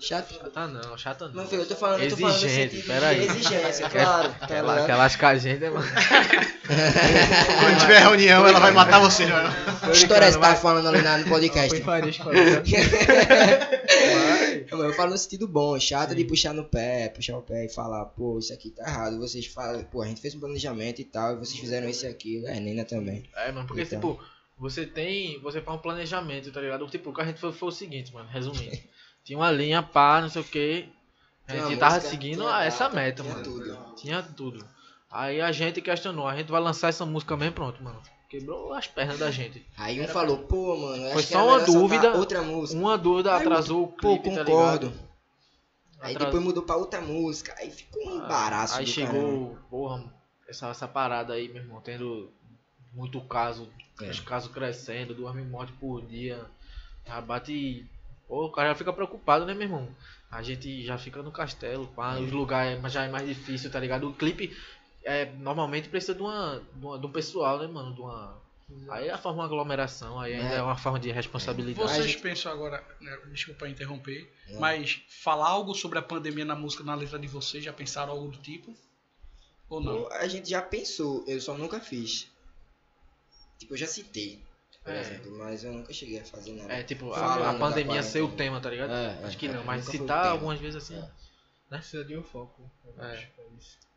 Chata. 0.00 0.34
Chata 0.34 0.66
não, 0.68 0.96
chata 0.98 1.28
não. 1.28 1.34
Não, 1.34 1.46
filho, 1.46 1.62
eu 1.62 1.66
tô 1.68 1.76
falando, 1.76 2.02
eu 2.02 2.10
tô 2.10 2.16
falando 2.16 2.36
Exigente, 2.36 2.74
sentido 2.76 2.86
peraí. 2.92 3.24
exigência, 3.24 3.88
claro. 3.90 4.28
tá 4.40 4.44
Aquela, 4.46 4.72
ligado? 4.72 4.84
aquelas 4.84 5.16
que 5.16 5.24
a 5.24 5.36
gente, 5.36 5.70
mano. 5.70 5.86
Quando 7.60 7.80
tiver 7.80 7.98
reunião, 8.00 8.46
ela 8.46 8.60
vai 8.60 8.70
matar 8.70 9.00
é? 9.00 9.00
Que 9.90 9.96
história 9.96 10.30
você 10.30 10.38
tá 10.38 10.54
falando 10.56 10.88
ali 10.88 11.02
na- 11.02 11.18
no 11.18 11.28
podcast? 11.28 11.80
Foi 11.82 12.00
né? 12.00 12.12
Não, 14.70 14.84
eu 14.84 14.92
falo 14.94 15.10
no 15.10 15.18
sentido 15.18 15.46
bom, 15.48 15.78
chato 15.78 16.14
de 16.14 16.24
puxar 16.24 16.52
no 16.54 16.64
pé, 16.64 17.08
puxar 17.08 17.36
o 17.36 17.42
pé 17.42 17.66
e 17.66 17.68
falar, 17.68 18.04
pô, 18.06 18.38
isso 18.38 18.52
aqui 18.52 18.70
tá 18.70 18.84
errado. 18.88 19.18
Vocês 19.18 19.46
falam, 19.46 19.82
pô, 19.84 20.02
a 20.02 20.06
gente 20.06 20.20
fez 20.20 20.34
um 20.34 20.40
planejamento 20.40 21.00
e 21.00 21.04
tal, 21.04 21.32
e 21.34 21.38
vocês 21.38 21.58
fizeram 21.58 21.88
isso 21.88 22.06
e 22.06 22.08
aquilo. 22.08 22.46
É, 22.46 22.58
Nina 22.60 22.84
também. 22.84 23.24
É, 23.36 23.50
mano, 23.52 23.66
porque, 23.66 23.82
Então. 23.82 24.00
tipo, 24.00 24.20
você 24.56 24.86
tem. 24.86 25.40
Você 25.40 25.60
faz 25.60 25.76
um 25.78 25.80
planejamento, 25.82 26.52
tá 26.52 26.60
ligado? 26.60 26.86
Tipo, 26.88 27.10
o 27.10 27.14
que 27.14 27.20
a 27.20 27.24
gente 27.24 27.40
foi, 27.40 27.52
foi 27.52 27.68
o 27.68 27.72
seguinte, 27.72 28.12
mano, 28.14 28.28
resumindo. 28.30 28.78
Tinha 29.24 29.38
uma 29.38 29.50
linha, 29.50 29.82
pá, 29.82 30.20
não 30.20 30.28
sei 30.28 30.42
o 30.42 30.44
que. 30.44 30.88
A 31.46 31.56
gente 31.56 31.76
tava 31.78 31.94
música, 31.96 32.10
seguindo 32.10 32.46
ah, 32.46 32.64
essa 32.64 32.84
data, 32.84 32.94
meta, 32.96 33.22
tinha 33.22 33.34
mano. 33.34 33.44
tudo. 33.44 33.94
Tinha 33.96 34.22
tudo. 34.22 34.68
Aí 35.10 35.40
a 35.40 35.50
gente 35.50 35.80
questionou, 35.82 36.28
a 36.28 36.36
gente 36.36 36.50
vai 36.50 36.60
lançar 36.60 36.88
essa 36.88 37.04
música 37.04 37.36
mesmo, 37.36 37.54
pronto, 37.54 37.82
mano. 37.82 38.00
Quebrou 38.28 38.72
as 38.72 38.86
pernas 38.86 39.18
da 39.18 39.28
gente. 39.30 39.66
Aí 39.76 40.00
um 40.00 40.06
falou, 40.06 40.38
pô, 40.44 40.76
mano, 40.76 41.10
Foi 41.12 41.22
só 41.24 41.40
era 41.40 41.48
uma 41.48 41.60
dúvida. 41.66 42.12
Outra 42.16 42.42
música. 42.42 42.78
Uma 42.80 42.96
dúvida 42.96 43.34
Aí, 43.34 43.40
atrasou 43.42 43.82
o 43.84 43.88
Pô, 43.88 44.16
clipe, 44.20 44.30
tá 44.36 44.44
concordo. 44.44 44.86
ligado? 44.86 45.10
Aí 46.00 46.14
Atras- 46.14 46.26
depois 46.26 46.44
mudou 46.44 46.62
pra 46.62 46.76
outra 46.76 47.00
música. 47.00 47.52
Aí 47.58 47.70
ficou 47.72 48.06
um 48.08 48.16
embaraço. 48.24 48.78
Aí 48.78 48.86
chegou, 48.86 49.46
caramba. 49.48 49.66
porra, 49.68 50.14
essa, 50.48 50.68
essa 50.68 50.86
parada 50.86 51.32
aí, 51.34 51.48
meu 51.48 51.60
irmão, 51.62 51.80
tendo 51.80 52.30
muito 52.94 53.20
caso, 53.22 53.68
É. 54.00 54.08
os 54.10 54.20
casos 54.20 54.52
crescendo, 54.52 55.12
duas 55.12 55.34
mil 55.34 55.44
mortes 55.46 55.74
por 55.80 56.00
dia. 56.06 56.46
Já 57.04 57.20
bate. 57.20 57.84
Pô, 58.30 58.46
o 58.46 58.52
cara 58.52 58.68
já 58.68 58.74
fica 58.76 58.92
preocupado, 58.92 59.44
né, 59.44 59.52
meu 59.54 59.64
irmão? 59.64 59.88
A 60.30 60.40
gente 60.40 60.84
já 60.84 60.96
fica 60.96 61.20
no 61.20 61.32
castelo, 61.32 61.88
pá, 61.88 62.14
os 62.16 62.30
lugares 62.30 62.80
já 62.92 63.02
é 63.04 63.08
mais 63.08 63.26
difícil, 63.26 63.68
tá 63.72 63.80
ligado? 63.80 64.08
O 64.08 64.14
clipe 64.14 64.56
é, 65.02 65.24
normalmente 65.32 65.88
precisa 65.88 66.14
de 66.14 66.22
uma, 66.22 66.62
de 66.76 66.86
uma. 66.86 66.96
de 66.96 67.06
um 67.06 67.10
pessoal, 67.10 67.58
né, 67.58 67.66
mano? 67.66 67.92
De 67.92 68.00
uma. 68.00 68.40
Aí 68.90 69.08
é 69.08 69.10
a 69.10 69.18
forma 69.18 69.40
de 69.42 69.46
aglomeração, 69.46 70.20
aí 70.20 70.34
ainda 70.34 70.54
É. 70.54 70.58
é 70.58 70.62
uma 70.62 70.76
forma 70.76 71.00
de 71.00 71.10
responsabilidade. 71.10 71.88
Vocês 71.92 72.14
pensam 72.14 72.52
agora, 72.52 72.84
né, 73.00 73.18
desculpa 73.32 73.68
interromper, 73.68 74.32
Não. 74.48 74.60
mas 74.60 75.02
falar 75.08 75.48
algo 75.48 75.74
sobre 75.74 75.98
a 75.98 76.02
pandemia 76.02 76.44
na 76.44 76.54
música, 76.54 76.84
na 76.84 76.94
letra 76.94 77.18
de 77.18 77.26
vocês, 77.26 77.64
já 77.64 77.72
pensaram 77.72 78.12
algo 78.12 78.28
do 78.28 78.38
tipo? 78.38 78.72
Ou 79.68 79.80
não? 79.80 80.02
Pô, 80.04 80.08
A 80.12 80.28
gente 80.28 80.48
já 80.50 80.62
pensou, 80.62 81.24
eu 81.26 81.40
só 81.40 81.54
nunca 81.58 81.80
fiz. 81.80 82.28
Tipo, 83.58 83.74
eu 83.74 83.78
já 83.78 83.88
citei, 83.88 84.40
por 84.82 84.92
É. 84.92 85.00
exemplo, 85.00 85.38
mas 85.38 85.64
eu 85.64 85.72
nunca 85.72 85.92
cheguei 85.92 86.20
a 86.20 86.24
fazer 86.24 86.52
nada. 86.52 86.72
É, 86.72 86.82
tipo, 86.82 87.12
a, 87.12 87.50
a 87.50 87.54
pandemia 87.54 88.02
ser 88.02 88.22
o 88.22 88.28
tema, 88.32 88.60
tá 88.60 88.70
ligado? 88.70 88.92
É, 88.92 89.24
Acho 89.24 89.36
que 89.36 89.46
é, 89.46 89.52
não, 89.52 89.60
é, 89.60 89.64
mas 89.64 89.84
citar 89.84 90.22
tema. 90.22 90.32
algumas 90.32 90.58
vezes 90.58 90.76
assim. 90.76 91.02
Precisa 91.68 92.04
de 92.04 92.16
um 92.16 92.22
foco. 92.22 92.70
eu 92.84 93.04
É. 93.04 93.28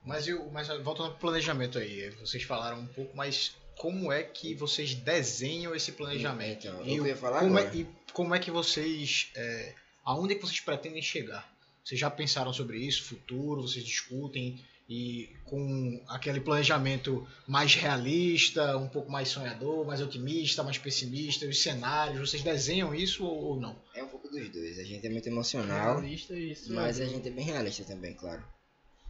Mas, 0.05 0.27
eu, 0.27 0.49
mas 0.51 0.67
voltando 0.83 1.11
pro 1.11 1.19
planejamento 1.19 1.77
aí, 1.77 2.09
vocês 2.19 2.43
falaram 2.43 2.79
um 2.81 2.87
pouco, 2.87 3.15
mas 3.15 3.55
como 3.77 4.11
é 4.11 4.21
que 4.21 4.53
vocês 4.53 4.93
desenham 4.93 5.73
esse 5.73 5.93
planejamento? 5.93 6.67
Então, 6.67 6.85
e 6.85 6.97
eu 6.97 7.07
ia 7.07 7.15
falar 7.15 7.39
como 7.39 7.57
é, 7.57 7.61
agora. 7.61 7.75
e 7.77 7.87
como 8.11 8.35
é 8.35 8.39
que 8.39 8.51
vocês. 8.51 9.31
É, 9.35 9.73
aonde 10.03 10.33
é 10.33 10.35
que 10.35 10.41
vocês 10.41 10.59
pretendem 10.59 11.01
chegar? 11.01 11.51
Vocês 11.83 11.99
já 11.99 12.09
pensaram 12.09 12.53
sobre 12.53 12.77
isso, 12.77 13.03
futuro, 13.03 13.61
vocês 13.61 13.83
discutem 13.83 14.63
e 14.87 15.29
com 15.45 16.03
aquele 16.07 16.41
planejamento 16.41 17.25
mais 17.47 17.73
realista, 17.75 18.77
um 18.77 18.87
pouco 18.87 19.11
mais 19.11 19.29
sonhador, 19.29 19.85
mais 19.85 20.01
otimista, 20.01 20.63
mais 20.63 20.77
pessimista, 20.77 21.45
os 21.45 21.61
cenários, 21.61 22.29
vocês 22.29 22.43
desenham 22.43 22.93
isso 22.93 23.25
ou, 23.25 23.59
não? 23.59 23.75
É 23.95 24.03
um 24.03 24.07
pouco 24.07 24.27
dos 24.27 24.49
dois. 24.49 24.79
A 24.79 24.83
gente 24.83 25.05
é 25.05 25.09
muito 25.09 25.27
emocional, 25.27 25.99
Realista 25.99 26.33
e 26.33 26.51
isso. 26.51 26.73
mas 26.73 26.99
a 26.99 27.05
gente 27.05 27.27
é 27.27 27.31
bem 27.31 27.45
realista 27.45 27.83
também, 27.83 28.13
claro. 28.13 28.43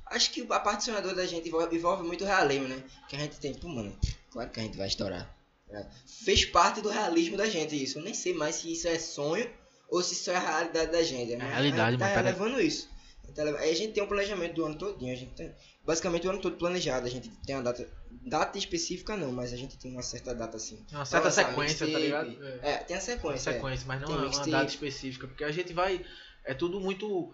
Acho 0.07 0.31
que 0.31 0.45
a 0.49 0.59
parte 0.59 0.83
sonhadora 0.83 1.15
da 1.15 1.25
gente 1.25 1.47
envolve, 1.47 1.75
envolve 1.75 2.03
muito 2.03 2.23
realismo, 2.23 2.67
né? 2.67 2.83
Que 3.09 3.15
a 3.15 3.19
gente 3.19 3.39
tem, 3.39 3.53
pô, 3.55 3.67
mano, 3.67 3.97
claro 4.29 4.49
que 4.51 4.59
a 4.59 4.63
gente 4.63 4.77
vai 4.77 4.87
estourar. 4.87 5.35
É. 5.69 5.85
Fez 6.05 6.45
parte 6.45 6.81
do 6.81 6.89
realismo 6.89 7.35
da 7.35 7.49
gente 7.49 7.81
isso. 7.81 7.97
Eu 7.97 8.03
nem 8.03 8.13
sei 8.13 8.33
mais 8.33 8.55
se 8.55 8.71
isso 8.71 8.87
é 8.87 8.99
sonho 8.99 9.49
ou 9.89 10.03
se 10.03 10.13
isso 10.13 10.29
é 10.29 10.35
a 10.35 10.39
realidade 10.39 10.91
da 10.91 11.01
gente. 11.01 11.35
mas 11.35 11.49
realidade, 11.49 11.81
a 11.81 11.91
gente 11.91 11.99
tá 11.99 12.23
mano, 12.23 12.25
levando 12.25 12.61
isso. 12.61 12.92
A 13.37 13.43
levando- 13.43 13.61
Aí 13.61 13.71
a 13.71 13.75
gente 13.75 13.93
tem 13.93 14.03
um 14.03 14.07
planejamento 14.07 14.53
do 14.55 14.65
ano 14.65 14.75
todinho. 14.75 15.11
A 15.13 15.15
gente 15.15 15.33
tem, 15.33 15.53
basicamente 15.85 16.27
o 16.27 16.29
ano 16.29 16.39
todo 16.39 16.55
planejado. 16.57 17.05
A 17.05 17.09
gente 17.09 17.29
tem 17.45 17.55
uma 17.55 17.63
data. 17.63 17.87
Data 18.25 18.57
específica 18.57 19.17
não, 19.17 19.31
mas 19.31 19.51
a 19.53 19.57
gente 19.57 19.77
tem 19.77 19.91
uma 19.91 20.01
certa 20.03 20.33
data 20.33 20.57
assim. 20.57 20.77
Tem 20.87 20.97
uma 20.97 21.05
certa 21.05 21.29
sequência, 21.31 21.85
tá 21.91 21.99
ligado? 21.99 22.37
É, 22.61 22.77
tem 22.77 22.95
a 22.95 23.01
sequência. 23.01 23.49
é. 23.49 23.53
sequência, 23.53 23.85
mas 23.87 23.99
não 24.01 24.07
Tem 24.07 24.15
é 24.15 24.19
uma 24.19 24.25
mixtape. 24.27 24.51
data 24.51 24.69
específica, 24.69 25.27
porque 25.27 25.43
a 25.43 25.51
gente 25.51 25.73
vai. 25.73 26.05
É 26.45 26.53
tudo 26.53 26.79
muito. 26.79 27.33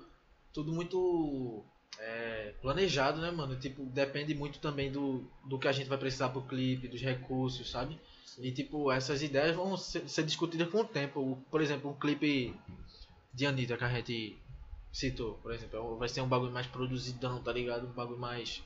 Tudo 0.53 0.71
muito. 0.73 1.63
é, 1.99 2.53
planejado, 2.61 3.19
né, 3.19 3.29
mano? 3.29 3.55
Tipo, 3.59 3.83
depende 3.87 4.33
muito 4.33 4.59
também 4.59 4.89
do, 4.91 5.29
do 5.45 5.59
que 5.59 5.67
a 5.67 5.71
gente 5.71 5.89
vai 5.89 5.97
precisar 5.97 6.29
pro 6.29 6.41
clipe, 6.43 6.87
dos 6.87 7.01
recursos, 7.01 7.69
sabe? 7.69 7.99
E 8.37 8.51
tipo, 8.53 8.89
essas 8.89 9.21
ideias 9.21 9.53
vão 9.55 9.75
ser, 9.75 10.07
ser 10.07 10.23
discutidas 10.23 10.69
com 10.69 10.79
o 10.79 10.85
tempo. 10.85 11.37
Por 11.51 11.59
exemplo, 11.61 11.91
um 11.91 11.93
clipe 11.93 12.55
de 13.33 13.45
Anitta 13.45 13.75
que 13.75 13.83
a 13.83 13.89
gente 13.89 14.37
citou, 14.91 15.35
por 15.35 15.53
exemplo, 15.53 15.95
é 15.95 15.99
vai 15.99 16.09
ser 16.09 16.21
um 16.21 16.27
bagulho 16.27 16.51
mais 16.51 16.67
produzidão, 16.67 17.41
tá 17.41 17.51
ligado? 17.51 17.87
Um 17.87 17.91
bagulho 17.93 18.19
mais. 18.19 18.61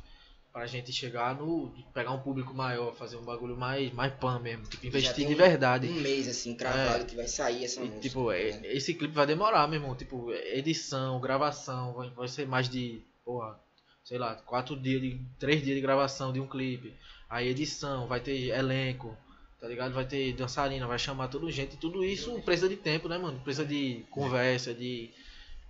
Pra 0.52 0.68
gente 0.68 0.94
chegar 0.94 1.36
no. 1.36 1.74
pegar 1.96 2.12
um 2.12 2.20
público 2.20 2.54
maior, 2.54 2.94
fazer 2.94 3.18
um 3.18 3.24
bagulho 3.24 3.58
mais, 3.58 3.92
mais 3.92 4.14
pan 4.14 4.38
mesmo. 4.40 4.64
Tipo, 4.68 4.86
investir 4.86 5.28
de 5.28 5.34
verdade. 5.34 5.88
Um 5.90 5.94
mês 5.94 6.28
assim, 6.28 6.54
cravado, 6.56 7.06
que 7.08 7.16
vai 7.16 7.28
sair 7.28 7.64
essa 7.66 7.80
E, 7.82 7.86
música. 7.86 8.02
tipo, 8.02 8.32
é- 8.32 8.44
ligado? 8.52 8.66
esse 8.66 8.94
clipe 8.94 9.16
vai 9.16 9.26
demorar, 9.26 9.68
meu 9.68 9.80
irmão. 9.80 9.96
Tipo, 9.96 10.32
edição, 10.32 11.20
gravação, 11.20 11.94
vai, 11.94 12.10
vai 12.12 12.28
ser 12.28 12.48
mais 12.48 12.70
de, 12.70 13.02
porra, 13.26 13.60
sei 14.04 14.20
lá, 14.20 14.36
quatro 14.36 14.76
dias, 14.80 15.02
de, 15.02 15.20
três 15.40 15.64
dias 15.64 15.76
de 15.76 15.82
gravação 15.82 16.32
de 16.32 16.40
um 16.40 16.46
clipe. 16.48 16.94
Aí 17.28 17.48
edição, 17.48 18.06
vai 18.08 18.20
ter 18.20 18.50
elenco, 18.50 19.18
tá 19.60 19.68
ligado? 19.68 19.92
Vai 19.92 20.06
ter 20.06 20.34
dançarina, 20.34 20.86
vai 20.86 21.00
chamar 21.00 21.30
toda 21.30 21.50
gente. 21.52 21.78
Tudo 21.78 22.06
isso 22.06 22.40
precisa 22.44 22.70
de 22.70 22.76
tempo, 22.76 23.10
né, 23.10 23.18
mano? 23.18 23.40
Precisa 23.40 23.66
de 23.66 24.06
conversa, 24.12 24.72
de 24.72 25.10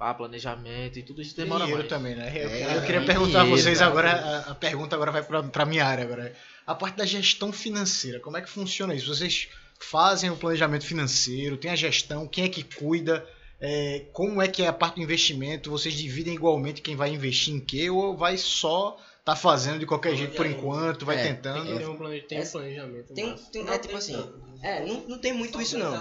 pá, 0.04 0.14
planejamento 0.14 1.00
e 1.00 1.04
tudo 1.04 1.22
isso 1.22 1.34
demora 1.34 1.64
dinheiro 1.64 1.84
mais. 1.84 1.90
também, 1.90 2.14
né? 2.14 2.30
Eu, 2.36 2.50
É, 2.50 2.78
eu 2.78 2.82
queria 2.82 3.06
perguntar 3.06 3.40
a 3.40 3.44
dinheiro, 3.44 3.62
vocês 3.64 3.80
cara. 3.80 3.90
agora, 3.90 4.12
a, 4.12 4.52
a 4.52 4.56
pergunta 4.56 4.96
agora 4.98 5.12
vai 5.12 5.24
pra, 5.24 5.42
pra 5.44 5.66
minha 5.66 5.86
área 5.86 6.04
agora. 6.04 6.34
A 6.68 6.76
parte 6.76 6.98
da 6.98 7.06
gestão 7.06 7.54
financeira, 7.54 8.20
como 8.20 8.36
é 8.36 8.42
que 8.42 8.50
funciona 8.50 8.94
isso? 8.94 9.08
Vocês 9.08 9.48
fazem 9.80 10.30
o 10.30 10.36
planejamento 10.36 10.86
financeiro, 10.86 11.56
tem 11.56 11.72
a 11.72 11.76
gestão, 11.76 12.28
quem 12.28 12.44
é 12.44 12.50
que 12.50 12.64
cuida, 12.64 13.26
é, 13.62 14.06
como 14.12 14.42
é 14.42 14.48
que 14.50 14.62
é 14.62 14.68
a 14.68 14.74
parte 14.74 14.96
do 14.96 15.02
investimento, 15.02 15.72
vocês 15.72 15.94
dividem 15.94 16.34
igualmente 16.34 16.82
quem 16.82 16.98
vai 16.98 17.10
investir 17.10 17.54
em 17.54 17.62
quê 17.62 17.90
ou 17.90 18.18
vai 18.18 18.36
só 18.36 18.98
tá 19.24 19.36
fazendo 19.36 19.80
de 19.80 19.86
qualquer 19.86 20.16
jeito 20.16 20.36
por 20.36 20.46
enquanto, 20.46 21.06
vai 21.06 21.18
É, 21.18 21.34
tentando? 21.34 21.78
Tem 21.78 21.88
um, 21.88 21.96
plane... 21.98 22.22
tem 22.22 22.38
um 22.38 22.42
Essa- 22.42 22.52
planejamento. 22.60 23.14
Tem, 23.14 23.36
tem, 23.52 23.68
é 23.70 23.80
tipo 23.80 23.96
assim, 23.96 24.16
é, 24.62 24.86
não, 24.86 25.02
não 25.08 25.18
tem 25.18 25.34
muito 25.34 25.62
isso 25.62 25.78
não. 25.78 25.92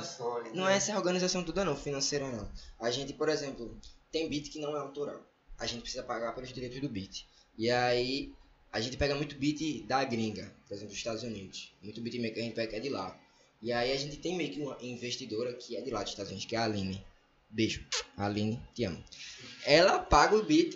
Não 0.55 0.65
né? 0.65 0.73
é 0.75 0.77
essa 0.77 0.97
organização 0.97 1.43
toda 1.45 1.65
não, 1.65 1.77
financeira 1.77 2.29
não. 2.29 2.51
A 2.81 2.91
gente, 2.91 3.13
por 3.13 3.29
exemplo, 3.29 3.77
tem 4.11 4.29
beat 4.29 4.51
que 4.51 4.59
não 4.61 4.77
é 4.77 4.81
autoral. 4.81 5.21
A 5.59 5.67
gente 5.67 5.83
precisa 5.83 6.03
pagar 6.03 6.35
pelos 6.35 6.53
direitos 6.53 6.81
do 6.81 6.89
beat. 6.89 7.25
E 7.57 7.71
aí, 7.71 8.33
a 8.73 8.81
gente 8.81 8.97
pega 8.97 9.15
muito 9.15 9.37
beat 9.37 9.87
da 9.87 10.03
gringa, 10.03 10.53
por 10.67 10.75
exemplo, 10.75 10.91
dos 10.91 10.99
Estados 10.99 11.23
Unidos. 11.23 11.73
Muito 11.83 12.01
beat 12.01 12.17
que 12.33 12.41
a 12.41 12.43
gente 12.43 12.55
pega 12.55 12.77
é 12.77 12.81
de 12.81 12.89
lá. 12.89 13.17
E 13.61 13.73
aí 13.73 13.93
a 13.93 13.97
gente 13.97 14.17
tem 14.17 14.37
meio 14.37 14.51
que 14.51 14.61
uma 14.61 14.77
investidora 14.81 15.53
que 15.53 15.77
é 15.77 15.81
de 15.81 15.91
lá 15.91 16.03
dos 16.03 16.11
Estados 16.11 16.31
Unidos, 16.33 16.49
que 16.49 16.57
é 16.57 16.59
a 16.59 16.65
Aline. 16.65 17.05
Beijo. 17.49 17.87
Aline, 18.17 18.61
te 18.75 18.83
amo. 18.85 19.03
Ela 19.65 20.01
paga 20.01 20.35
o 20.35 20.43
beat 20.43 20.75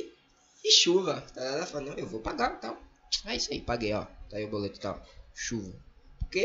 e 0.67 0.73
chuva. 0.73 1.23
Tá? 1.35 1.41
Ela 1.41 1.67
fala, 1.67 1.85
não, 1.87 1.95
eu 1.95 2.07
vou 2.07 2.21
pagar 2.21 2.61
tal. 2.61 2.77
É 3.25 3.37
isso 3.37 3.53
aí, 3.53 3.61
paguei, 3.61 3.93
ó. 3.93 4.05
Tá 4.29 4.37
aí 4.37 4.45
o 4.45 4.51
boleto 4.51 4.81
tal. 4.81 5.01
Chuva. 5.35 5.73
Porque 6.19 6.45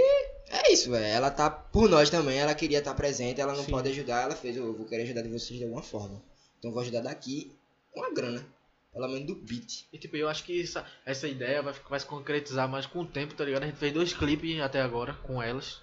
é 0.49 0.71
isso, 0.71 0.91
velho. 0.91 1.05
Ela 1.05 1.31
tá 1.31 1.49
por 1.49 1.89
nós 1.89 2.09
também, 2.09 2.37
ela 2.37 2.53
queria 2.53 2.79
estar 2.79 2.93
presente, 2.93 3.41
ela 3.41 3.53
não 3.53 3.63
Sim. 3.63 3.71
pode 3.71 3.89
ajudar, 3.89 4.23
ela 4.23 4.35
fez, 4.35 4.55
eu 4.55 4.73
vou 4.73 4.85
querer 4.85 5.03
ajudar 5.03 5.21
de 5.23 5.29
vocês 5.29 5.57
de 5.57 5.63
alguma 5.63 5.81
forma. 5.81 6.21
Então 6.59 6.71
vou 6.71 6.81
ajudar 6.81 7.01
daqui 7.01 7.51
com 7.91 8.03
a 8.03 8.13
grana. 8.13 8.45
Pelo 8.93 9.07
menos 9.07 9.25
do 9.25 9.35
beat. 9.35 9.87
E 9.91 9.97
tipo, 9.97 10.17
eu 10.17 10.27
acho 10.27 10.43
que 10.43 10.61
essa, 10.61 10.85
essa 11.05 11.27
ideia 11.27 11.61
vai, 11.61 11.73
vai 11.89 11.99
se 11.99 12.05
concretizar 12.05 12.67
mais 12.67 12.85
com 12.85 12.99
o 12.99 13.07
tempo, 13.07 13.33
tá 13.33 13.45
ligado? 13.45 13.63
A 13.63 13.65
gente 13.67 13.77
fez 13.77 13.93
dois 13.93 14.13
clipes 14.13 14.59
até 14.59 14.81
agora 14.81 15.13
com 15.23 15.41
elas. 15.41 15.81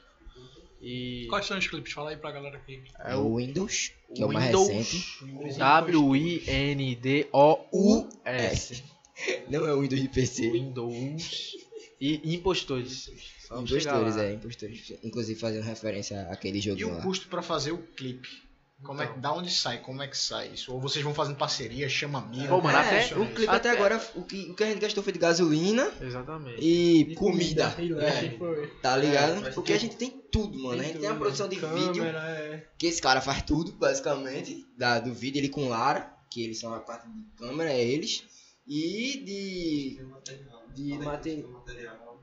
E. 0.80 1.26
Quais 1.28 1.44
são 1.46 1.58
os 1.58 1.66
clipes? 1.66 1.92
Fala 1.92 2.10
aí 2.10 2.16
pra 2.16 2.30
galera 2.30 2.56
aqui. 2.56 2.82
É 3.00 3.16
o 3.16 3.36
Windows, 3.36 3.92
que 4.14 4.22
é 4.22 4.26
o 4.26 4.32
mais 4.32 4.46
Windows 4.46 4.68
recente. 4.68 5.58
W-I-N-D-O-U-S. 7.48 8.84
Não 9.50 9.66
é 9.66 9.74
o 9.74 9.80
Windows 9.80 10.00
de 10.00 10.08
PC. 10.08 10.50
Windows. 10.50 11.56
E 12.00 12.34
impostores. 12.34 13.10
Só 13.40 13.60
Impostores, 13.60 14.16
é, 14.16 14.34
impostores. 14.34 14.92
Inclusive 15.02 15.40
fazendo 15.40 15.64
referência 15.64 16.20
àquele 16.30 16.58
E 16.58 16.60
joguinho 16.60 16.90
o 16.90 16.94
lá. 16.96 17.02
custo 17.02 17.26
pra 17.28 17.42
fazer 17.42 17.72
o 17.72 17.78
clipe? 17.78 18.28
Como 18.82 19.02
é, 19.02 19.06
que- 19.08 19.18
da 19.18 19.32
onde 19.32 19.50
sai? 19.50 19.78
Como 19.82 20.00
é 20.02 20.06
que 20.06 20.16
sai 20.16 20.50
isso? 20.54 20.72
Ou 20.72 20.80
vocês 20.80 21.04
vão 21.04 21.12
fazendo 21.12 21.36
parceria, 21.36 21.88
chama 21.88 22.20
amigo? 22.20 22.46
Pô, 22.48 22.60
mano, 22.60 22.78
É, 22.78 23.06
o 23.16 23.26
clipe 23.26 23.48
até 23.48 23.70
Até- 23.70 23.70
agora, 23.70 24.00
o 24.14 24.22
que, 24.22 24.50
o 24.50 24.54
que 24.54 24.62
a 24.62 24.66
gente 24.68 24.78
gastou 24.78 25.02
foi 25.02 25.12
de 25.12 25.18
gasolina 25.18 25.90
Exatamente. 26.00 26.60
e, 26.64 27.14
comida. 27.16 27.74
E 27.78 27.90
É, 27.90 27.94
lanche 27.94 28.36
foi. 28.38 28.66
tá 28.80 28.96
ligado? 28.96 29.40
mas 29.42 29.54
Porque 29.54 29.72
tem- 29.72 29.76
a 29.76 29.80
gente 29.80 29.96
tem 29.96 30.10
tudo, 30.30 30.56
mano. 30.58 30.80
a 30.80 30.84
gente 30.84 30.98
tem 30.98 31.08
a 31.08 31.10
tudo, 31.12 31.20
produção 31.20 31.48
de 31.48 31.56
vídeo, 31.56 32.04
câmera, 32.04 32.18
é. 32.30 32.68
que 32.78 32.86
esse 32.86 33.02
cara 33.02 33.20
faz 33.20 33.42
tudo, 33.42 33.72
basicamente. 33.72 34.64
Da, 34.78 35.00
do 35.00 35.12
vídeo, 35.12 35.40
ele 35.40 35.48
com 35.48 35.68
Lara, 35.68 36.14
que 36.30 36.44
eles 36.44 36.60
são 36.60 36.72
a 36.72 36.78
parte 36.78 37.08
de 37.10 37.22
câmera, 37.36 37.72
é 37.72 37.82
eles. 37.84 38.22
E 38.64 39.22
de. 39.24 40.06
De 40.74 40.98
mate- 40.98 41.44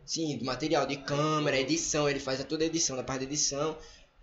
Sim, 0.06 0.38
do 0.38 0.46
material 0.46 0.86
de 0.86 0.98
câmera, 0.98 1.58
edição, 1.60 2.08
ele 2.08 2.20
faz 2.20 2.44
toda 2.46 2.64
a 2.64 2.68
edição, 2.68 2.96
da 2.96 3.04
parte 3.04 3.22
de 3.22 3.26
edição. 3.26 3.76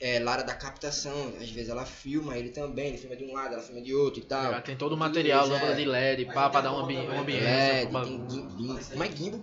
É, 0.04 0.18
Lara 0.18 0.42
da 0.42 0.54
captação, 0.54 1.32
às 1.40 1.48
vezes 1.50 1.68
ela 1.68 1.86
filma, 1.86 2.36
ele 2.36 2.48
também, 2.50 2.88
ele 2.88 2.98
filma 2.98 3.14
de 3.14 3.22
um 3.24 3.32
lado, 3.32 3.54
ela 3.54 3.62
filma 3.62 3.80
de 3.80 3.94
outro 3.94 4.18
e 4.20 4.24
tal. 4.24 4.60
Tem 4.62 4.76
todo 4.76 4.92
o 4.94 4.96
material, 4.96 5.44
isso, 5.44 5.52
lâmpada 5.52 5.72
é. 5.72 5.76
de 5.76 5.84
LED, 5.84 6.24
pá, 6.26 6.50
pra 6.50 6.60
dar 6.60 6.72
um, 6.74 6.78
ambi 6.80 6.96
um 6.96 7.20
ambiente. 7.20 7.44
É, 7.44 7.72
um 7.72 7.84
tem 7.84 7.92
bagulho. 7.92 8.30
gim- 8.30 8.50
gim- 8.58 8.78
como 8.90 9.04
é 9.04 9.12
gimbal? 9.12 9.40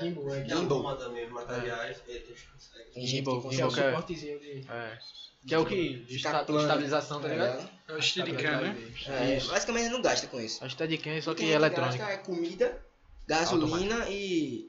Gimbal, 0.00 0.34
é. 0.34 0.42
Gimbal. 0.44 0.58
Gimbal 0.58 0.96
também, 0.96 1.30
materiais, 1.30 1.98
conseguem. 1.98 2.92
Tem 2.94 3.06
gente 3.06 3.16
Gimbal, 3.18 3.34
que 3.34 3.38
é 3.38 3.42
consegue. 3.42 3.62
Qualquer- 3.62 3.90
suportezinho 3.90 4.40
de. 4.40 4.66
É. 4.68 4.98
Que 5.46 5.54
é 5.54 5.58
o 5.60 5.64
que? 5.64 5.98
de 6.00 6.16
esta- 6.16 6.42
plano. 6.44 6.62
estabilização, 6.62 7.20
tá 7.22 7.28
ligado? 7.28 7.70
É 7.88 7.92
o 7.92 8.02
Steadicam, 8.02 8.60
né? 8.62 8.76
É, 9.06 9.36
Isso. 9.36 9.48
basicamente 9.52 9.84
ele 9.84 9.94
não 9.94 10.02
gasta 10.02 10.26
com 10.26 10.40
isso. 10.40 10.64
A 10.64 10.68
Steadicam 10.68 11.12
é 11.12 11.20
só 11.20 11.32
que 11.32 11.42
a 11.42 11.46
gente 11.46 11.54
eletrônica. 11.54 11.98
gasta 11.98 12.12
é 12.12 12.16
comida, 12.16 12.84
gasolina 13.28 14.10
e 14.10 14.68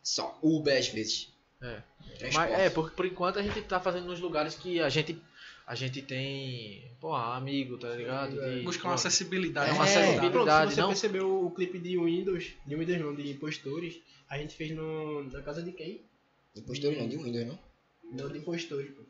só. 0.00 0.38
Uber 0.40 0.78
às 0.78 0.86
vezes. 0.86 1.33
É. 1.64 1.82
Transporte. 2.18 2.34
Mas 2.34 2.60
é, 2.60 2.70
porque 2.70 2.94
por 2.94 3.06
enquanto 3.06 3.38
a 3.38 3.42
gente 3.42 3.60
tá 3.62 3.80
fazendo 3.80 4.06
nos 4.06 4.20
lugares 4.20 4.54
que 4.54 4.80
a 4.80 4.88
gente 4.88 5.20
a 5.66 5.74
gente 5.74 6.02
tem, 6.02 6.90
pô, 7.00 7.14
amigo, 7.14 7.78
tá 7.78 7.88
ligado? 7.88 8.32
De, 8.38 8.60
Busca 8.62 8.84
uma 8.84 8.90
pô, 8.90 8.94
acessibilidade. 8.96 9.70
É 9.70 9.72
uma 9.72 9.88
É. 9.88 9.96
acessibilidade, 9.96 10.30
Pronto, 10.32 10.68
se 10.68 10.74
você 10.74 10.80
não? 10.82 10.88
percebeu 10.88 11.46
o 11.46 11.50
clipe 11.50 11.78
de 11.78 11.96
Windows, 11.98 12.52
de 12.66 12.74
Windows 12.76 13.00
não, 13.00 13.14
de 13.14 13.30
impostores, 13.30 13.98
a 14.28 14.36
gente 14.36 14.54
fez 14.54 14.72
no, 14.72 15.24
na 15.24 15.40
casa 15.40 15.62
de 15.62 15.72
quem? 15.72 16.02
Impostor 16.54 16.92
não, 16.92 17.08
de 17.08 17.16
Windows, 17.16 17.46
não? 17.46 17.58
Não, 18.12 18.28
de 18.28 18.38
impostores, 18.38 18.90
pô. 18.90 19.02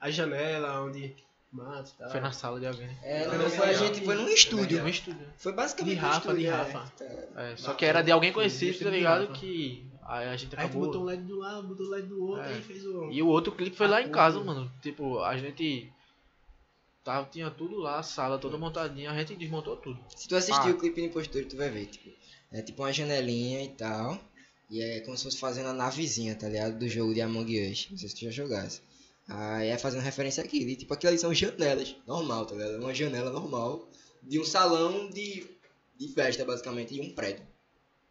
A 0.00 0.08
janela, 0.10 0.80
onde 0.82 1.12
mata 1.52 1.90
e 1.92 1.98
tal. 1.98 2.10
Foi 2.10 2.20
na 2.20 2.30
sala 2.32 2.60
de 2.60 2.66
alguém. 2.66 2.88
É, 3.02 3.26
Não, 3.26 3.38
não, 3.38 3.50
foi 3.50 3.68
a 3.68 3.72
gente 3.72 4.00
foi 4.02 4.14
num 4.14 4.28
estúdio. 4.28 4.82
No 4.82 4.88
estúdio. 4.88 5.26
Foi 5.38 5.52
basicamente 5.52 5.94
De 5.94 5.98
um 5.98 6.02
Rafa, 6.02 6.18
estúdio, 6.18 6.38
de 6.40 6.46
é. 6.46 6.50
Rafa. 6.50 6.92
É, 7.36 7.56
só 7.56 7.74
que 7.74 7.84
era 7.84 8.02
de 8.02 8.12
alguém 8.12 8.32
conhecido, 8.32 8.78
tá 8.78 8.90
de 8.90 8.96
ligado? 8.96 9.32
Que 9.32 9.85
aí 10.08 10.28
a 10.28 10.36
gente 10.36 10.54
Aí 10.56 10.62
a 10.64 10.66
gente 10.66 10.76
botou 10.78 11.04
um 11.04 11.08
acabou. 11.08 11.10
LED 11.10 11.22
do 11.24 11.38
lado, 11.38 11.68
botou 11.68 11.86
o 11.86 11.90
LED 11.90 12.06
do 12.08 12.24
outro 12.24 12.44
É. 12.44 12.58
e 12.58 12.62
fez 12.62 12.84
o. 12.86 13.10
E 13.10 13.22
o 13.22 13.26
outro 13.28 13.52
clipe 13.52 13.76
foi 13.76 13.86
lá 13.88 14.02
em 14.02 14.10
casa, 14.10 14.42
mano. 14.42 14.70
Tipo, 14.82 15.20
a 15.20 15.36
gente 15.36 15.92
tava, 17.04 17.28
tinha 17.30 17.50
tudo 17.50 17.76
lá, 17.76 17.98
a 17.98 18.02
sala 18.02 18.38
toda 18.38 18.58
montadinha, 18.58 19.10
a 19.10 19.18
gente 19.18 19.36
desmontou 19.36 19.76
tudo. 19.76 19.98
Se 20.16 20.26
tu 20.28 20.36
assistir 20.36 20.68
Ah. 20.68 20.72
o 20.72 20.78
clipe 20.78 21.00
de 21.00 21.06
Impostor, 21.08 21.44
tu 21.44 21.56
vai 21.56 21.70
ver, 21.70 21.86
tipo, 21.86 22.10
é 22.52 22.62
tipo 22.62 22.82
uma 22.82 22.92
janelinha 22.92 23.62
e 23.62 23.68
tal. 23.68 24.18
E 24.68 24.82
é 24.82 25.00
como 25.00 25.16
se 25.16 25.22
fosse 25.22 25.38
fazendo 25.38 25.68
a 25.68 25.72
navezinha, 25.72 26.34
tá 26.34 26.48
ligado? 26.48 26.76
Do 26.78 26.88
jogo 26.88 27.14
de 27.14 27.20
Among 27.20 27.70
Us. 27.70 27.86
Não 27.90 27.96
sei 27.98 28.08
se 28.08 28.16
tu 28.16 28.24
já 28.24 28.30
jogasse. 28.32 28.80
Aí 29.28 29.68
é 29.68 29.78
fazendo 29.78 30.02
referência 30.02 30.42
àquilo. 30.42 30.70
E 30.70 30.74
tipo, 30.76 30.92
aquilo 30.92 31.10
ali 31.10 31.18
são 31.18 31.32
janelas. 31.32 31.94
Normal, 32.06 32.46
tá 32.46 32.54
ligado? 32.56 32.80
Uma 32.80 32.92
janela 32.92 33.30
normal 33.30 33.88
de 34.24 34.40
um 34.40 34.44
salão 34.44 35.08
de, 35.08 35.46
de 35.96 36.08
festa, 36.08 36.44
basicamente, 36.44 36.94
e 36.96 37.00
um 37.00 37.14
prédio. 37.14 37.46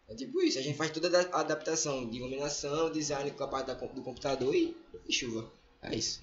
É 0.07 0.15
tipo 0.15 0.41
isso. 0.41 0.59
A 0.59 0.61
gente 0.61 0.77
faz 0.77 0.91
toda 0.91 1.19
a 1.31 1.39
adaptação 1.39 2.07
de 2.09 2.17
iluminação, 2.17 2.91
design 2.91 3.31
com 3.31 3.43
a 3.43 3.47
parte 3.47 3.67
da 3.67 3.73
do 3.73 4.01
computador 4.01 4.53
e, 4.53 4.75
e 5.07 5.13
chuva. 5.13 5.51
É 5.81 5.95
isso. 5.95 6.21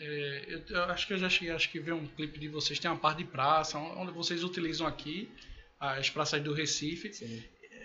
É, 0.00 0.44
eu, 0.48 0.62
eu 0.68 0.84
acho 0.84 1.06
que 1.06 1.12
eu 1.12 1.18
já 1.18 1.28
cheguei 1.28 1.54
acho 1.54 1.70
que 1.70 1.78
ver 1.78 1.92
um 1.92 2.06
clipe 2.06 2.38
de 2.38 2.48
vocês. 2.48 2.78
Tem 2.78 2.90
uma 2.90 2.98
parte 2.98 3.18
de 3.18 3.24
praça, 3.24 3.78
onde 3.78 4.12
vocês 4.12 4.42
utilizam 4.42 4.86
aqui 4.86 5.30
as 5.78 6.10
praças 6.10 6.42
do 6.42 6.52
Recife. 6.52 7.12
Sim. 7.12 7.42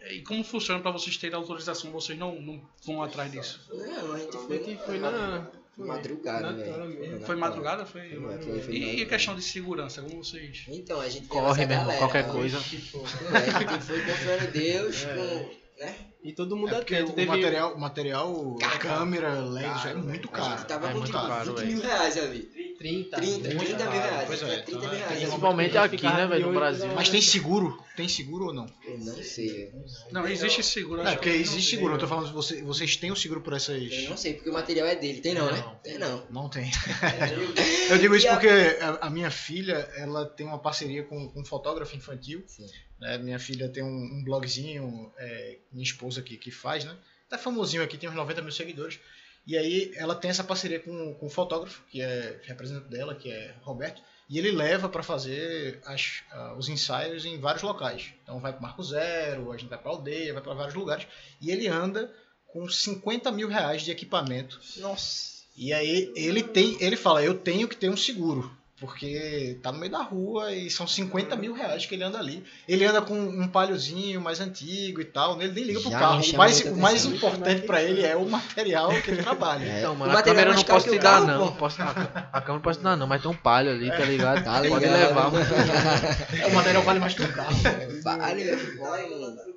E 0.10 0.22
como 0.22 0.44
funciona 0.44 0.82
para 0.82 0.92
vocês 0.92 1.18
terem 1.18 1.36
autorização? 1.36 1.92
Vocês 1.92 2.18
não, 2.18 2.42
não 2.42 2.70
vão 2.86 3.04
atrás 3.04 3.32
disso? 3.32 3.62
Não, 3.74 4.14
a 4.14 4.20
gente 4.20 4.36
A 4.36 4.40
foi, 4.40 4.64
gente 4.64 4.84
foi 4.84 5.00
na. 5.00 5.52
Foi 5.78 5.86
madrugada, 5.88 6.54
velho. 6.54 7.22
Foi 7.26 7.36
madrugada? 7.36 7.86
Foi. 7.86 8.10
Foi 8.10 8.20
madrugada, 8.20 8.62
foi 8.64 8.74
E, 8.74 8.78
e 8.80 8.84
a 8.84 8.86
madrugada. 8.88 9.10
questão 9.10 9.36
de 9.36 9.42
segurança, 9.44 10.02
como 10.02 10.24
vocês. 10.24 10.66
Então, 10.70 11.00
a 11.00 11.08
gente 11.08 11.28
Corre, 11.28 11.66
meu 11.68 11.78
irmão, 11.78 11.98
qualquer 11.98 12.26
ó. 12.28 12.32
coisa. 12.32 12.58
É, 12.58 12.60
a 12.60 13.60
gente 13.70 13.82
foi 13.86 14.02
confiando 14.04 14.44
em 14.46 14.52
Deus, 14.52 15.06
com, 15.06 15.84
né? 15.86 15.96
E 16.24 16.34
todo 16.34 16.58
mundo 16.58 16.74
É 16.74 16.80
porque 16.80 16.96
atento. 16.96 17.12
o 17.12 17.16
Teve, 17.16 17.28
material, 17.28 17.78
material 17.78 18.56
câmera, 18.80 19.40
lens, 19.42 19.84
Caro, 19.84 19.90
é 19.90 19.94
muito 19.94 20.28
A 20.28 20.32
caro. 20.32 20.50
gente 20.58 20.66
tava 20.68 20.88
É 20.88 20.92
com 20.92 20.98
muito 20.98 21.12
tipo 21.12 21.28
caro, 21.28 21.50
20 21.52 21.58
velho. 21.60 21.72
mil 21.74 21.82
reais 21.84 22.18
ali. 22.18 22.50
30. 22.78 23.18
30, 23.18 23.50
30 23.50 23.90
mil 23.90 24.02
reais. 24.02 24.28
pois 24.28 24.42
é, 24.44 24.46
é, 24.46 24.58
30 24.62 24.70
então 24.72 24.80
mil 24.80 24.92
é- 24.92 24.98
reais. 24.98 25.20
Principalmente 25.20 25.78
aqui, 25.78 26.04
né, 26.04 26.28
velho, 26.28 26.48
no 26.48 26.54
Brasil. 26.54 26.88
Mas 26.94 27.10
tem 27.10 27.22
seguro? 27.22 27.84
Tem 27.96 28.08
seguro 28.08 28.48
ou 28.48 28.54
não? 28.54 28.68
Eu 28.86 28.98
não 29.00 29.24
sei. 29.24 29.72
Não, 30.12 30.28
existe 30.28 30.62
segurança. 30.64 31.10
É, 31.10 31.16
porque 31.16 31.30
existe 31.30 31.72
seguro. 31.72 31.96
Eu 31.96 31.98
tô 31.98 32.08
falando, 32.08 32.32
vocês, 32.32 32.62
vocês 32.64 32.96
têm 32.96 33.12
o 33.12 33.16
seguro 33.16 33.42
por 33.42 33.54
essas. 33.54 33.92
Eu 33.92 34.10
não 34.10 34.18
sei, 34.18 34.36
porque 34.36 34.50
o 34.50 34.54
material 34.54 34.88
é 34.88 34.96
dele. 34.96 35.20
Tem 35.20 35.34
não, 35.34 35.52
né? 35.52 35.58
Não. 35.60 35.76
Tem 35.76 35.98
não. 35.98 36.28
Não 36.30 36.50
tem. 36.50 36.66
É, 36.66 37.92
Eu 37.94 37.98
digo 37.98 38.16
isso 38.16 38.28
porque 38.28 38.48
a, 38.48 39.08
a 39.08 39.10
minha 39.10 39.32
filha, 39.32 39.90
ela 39.96 40.26
tem 40.26 40.46
uma 40.46 40.60
parceria 40.60 41.04
com, 41.04 41.30
com 41.30 41.42
um 41.42 41.46
fotógrafo 41.46 41.96
infantil. 41.96 42.44
Sim. 42.48 42.68
né? 43.00 43.18
Minha 43.18 43.40
filha 43.40 43.68
tem 43.70 43.84
um, 43.84 43.88
um 43.88 44.24
blogzinho, 44.24 45.12
é, 45.18 45.58
minha 45.72 45.84
esposa 45.84 46.20
aqui 46.20 46.38
que 46.38 46.52
faz, 46.52 46.86
né? 46.86 46.96
Tá 47.30 47.38
famosinho 47.38 47.84
aqui, 47.84 47.98
tem 47.98 48.10
uns 48.10 48.16
90 48.16 48.42
mil 48.42 48.52
seguidores. 48.52 49.00
E 49.48 49.58
aí 49.58 49.94
ela 49.96 50.14
tem 50.14 50.30
essa 50.30 50.44
parceria 50.44 50.78
com, 50.78 51.14
com 51.14 51.26
o 51.26 51.30
fotógrafo, 51.30 51.82
que 51.90 52.02
é 52.02 52.42
representante 52.44 52.90
dela, 52.90 53.16
que 53.16 53.32
é 53.32 53.56
Roberto. 53.62 54.02
E 54.30 54.38
ele 54.38 54.52
leva 54.52 54.90
para 54.90 55.02
fazer 55.02 55.80
as, 55.86 56.22
ah, 56.30 56.54
os 56.58 56.68
ensaios 56.68 57.24
em 57.24 57.40
vários 57.40 57.64
locais. 57.64 58.14
Então 58.22 58.42
vai 58.42 58.52
para 58.52 58.62
Marco 58.62 58.84
Zero, 58.84 59.54
a 59.54 59.58
gente 59.58 59.70
vai 59.70 59.78
para 59.78 59.90
aldeia, 59.90 60.34
vai 60.34 60.44
para 60.44 60.54
vários 60.54 60.76
lugares. 60.76 61.08
E 61.40 61.50
ele 61.50 61.66
anda 61.66 62.14
com 62.46 62.68
50 62.68 63.32
mil 63.32 63.48
reais 63.48 63.84
de 63.84 63.92
equipamento 63.92 64.60
Nossa. 64.78 65.44
e 65.56 65.72
aí 65.72 66.12
ele 66.16 66.44
tem, 66.44 66.82
ele 66.82 66.98
fala, 66.98 67.24
eu 67.24 67.38
tenho 67.38 67.68
que 67.68 67.78
ter 67.78 67.90
um 67.90 67.98
seguro. 67.98 68.57
Porque 68.80 69.58
tá 69.64 69.72
no 69.72 69.80
meio 69.80 69.92
da 69.92 70.04
rua 70.04 70.54
e 70.54 70.70
são 70.70 70.86
50 70.86 71.36
mil 71.36 71.52
reais 71.52 71.88
que 71.88 71.96
ele 71.96 72.04
anda 72.04 72.20
ali. 72.20 72.44
Ele 72.68 72.86
anda 72.86 73.02
com 73.02 73.16
um 73.18 73.48
palhozinho 73.48 74.22
mais 74.22 74.40
antigo 74.40 75.02
e 75.02 75.06
tal, 75.06 75.42
ele 75.42 75.52
nem 75.52 75.64
liga 75.64 75.80
pro 75.80 75.90
Já 75.90 76.00
carro. 76.00 76.22
O 76.22 76.38
mais, 76.38 76.62
o 76.62 76.76
mais 76.76 77.06
importante 77.06 77.64
pra 77.64 77.82
ele 77.82 78.04
é 78.06 78.16
o 78.16 78.30
material 78.30 78.90
que 79.02 79.10
ele 79.10 79.24
trabalha. 79.24 79.66
É. 79.66 79.80
Então, 79.80 79.96
mano, 79.96 80.12
O 80.12 80.14
a 80.14 80.18
material 80.18 80.46
câmera 80.46 80.56
não 80.56 80.64
posso 80.64 80.90
te 80.92 81.00
dar, 81.00 81.22
não. 81.22 81.52
Posso, 81.54 81.82
a, 81.82 81.86
a 82.32 82.42
câmera 82.42 82.54
não 82.54 82.62
posso 82.62 82.80
te 82.80 82.84
dar, 82.84 82.96
não, 82.96 83.08
mas 83.08 83.20
tem 83.20 83.32
um 83.32 83.36
palho 83.36 83.72
ali, 83.72 83.90
tá 83.90 84.06
ligado? 84.06 84.44
Tá 84.44 84.54
Pode 84.62 84.86
ligado. 84.86 84.92
levar, 84.94 85.32
mano. 85.32 85.46
É, 86.40 86.46
o 86.46 86.54
material 86.54 86.84
vale 86.84 87.00
mais 87.00 87.14
que 87.16 87.24
o 87.24 87.34
carro. 87.34 87.56
Vale, 88.04 88.44
velho. 88.44 89.57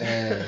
É, 0.00 0.40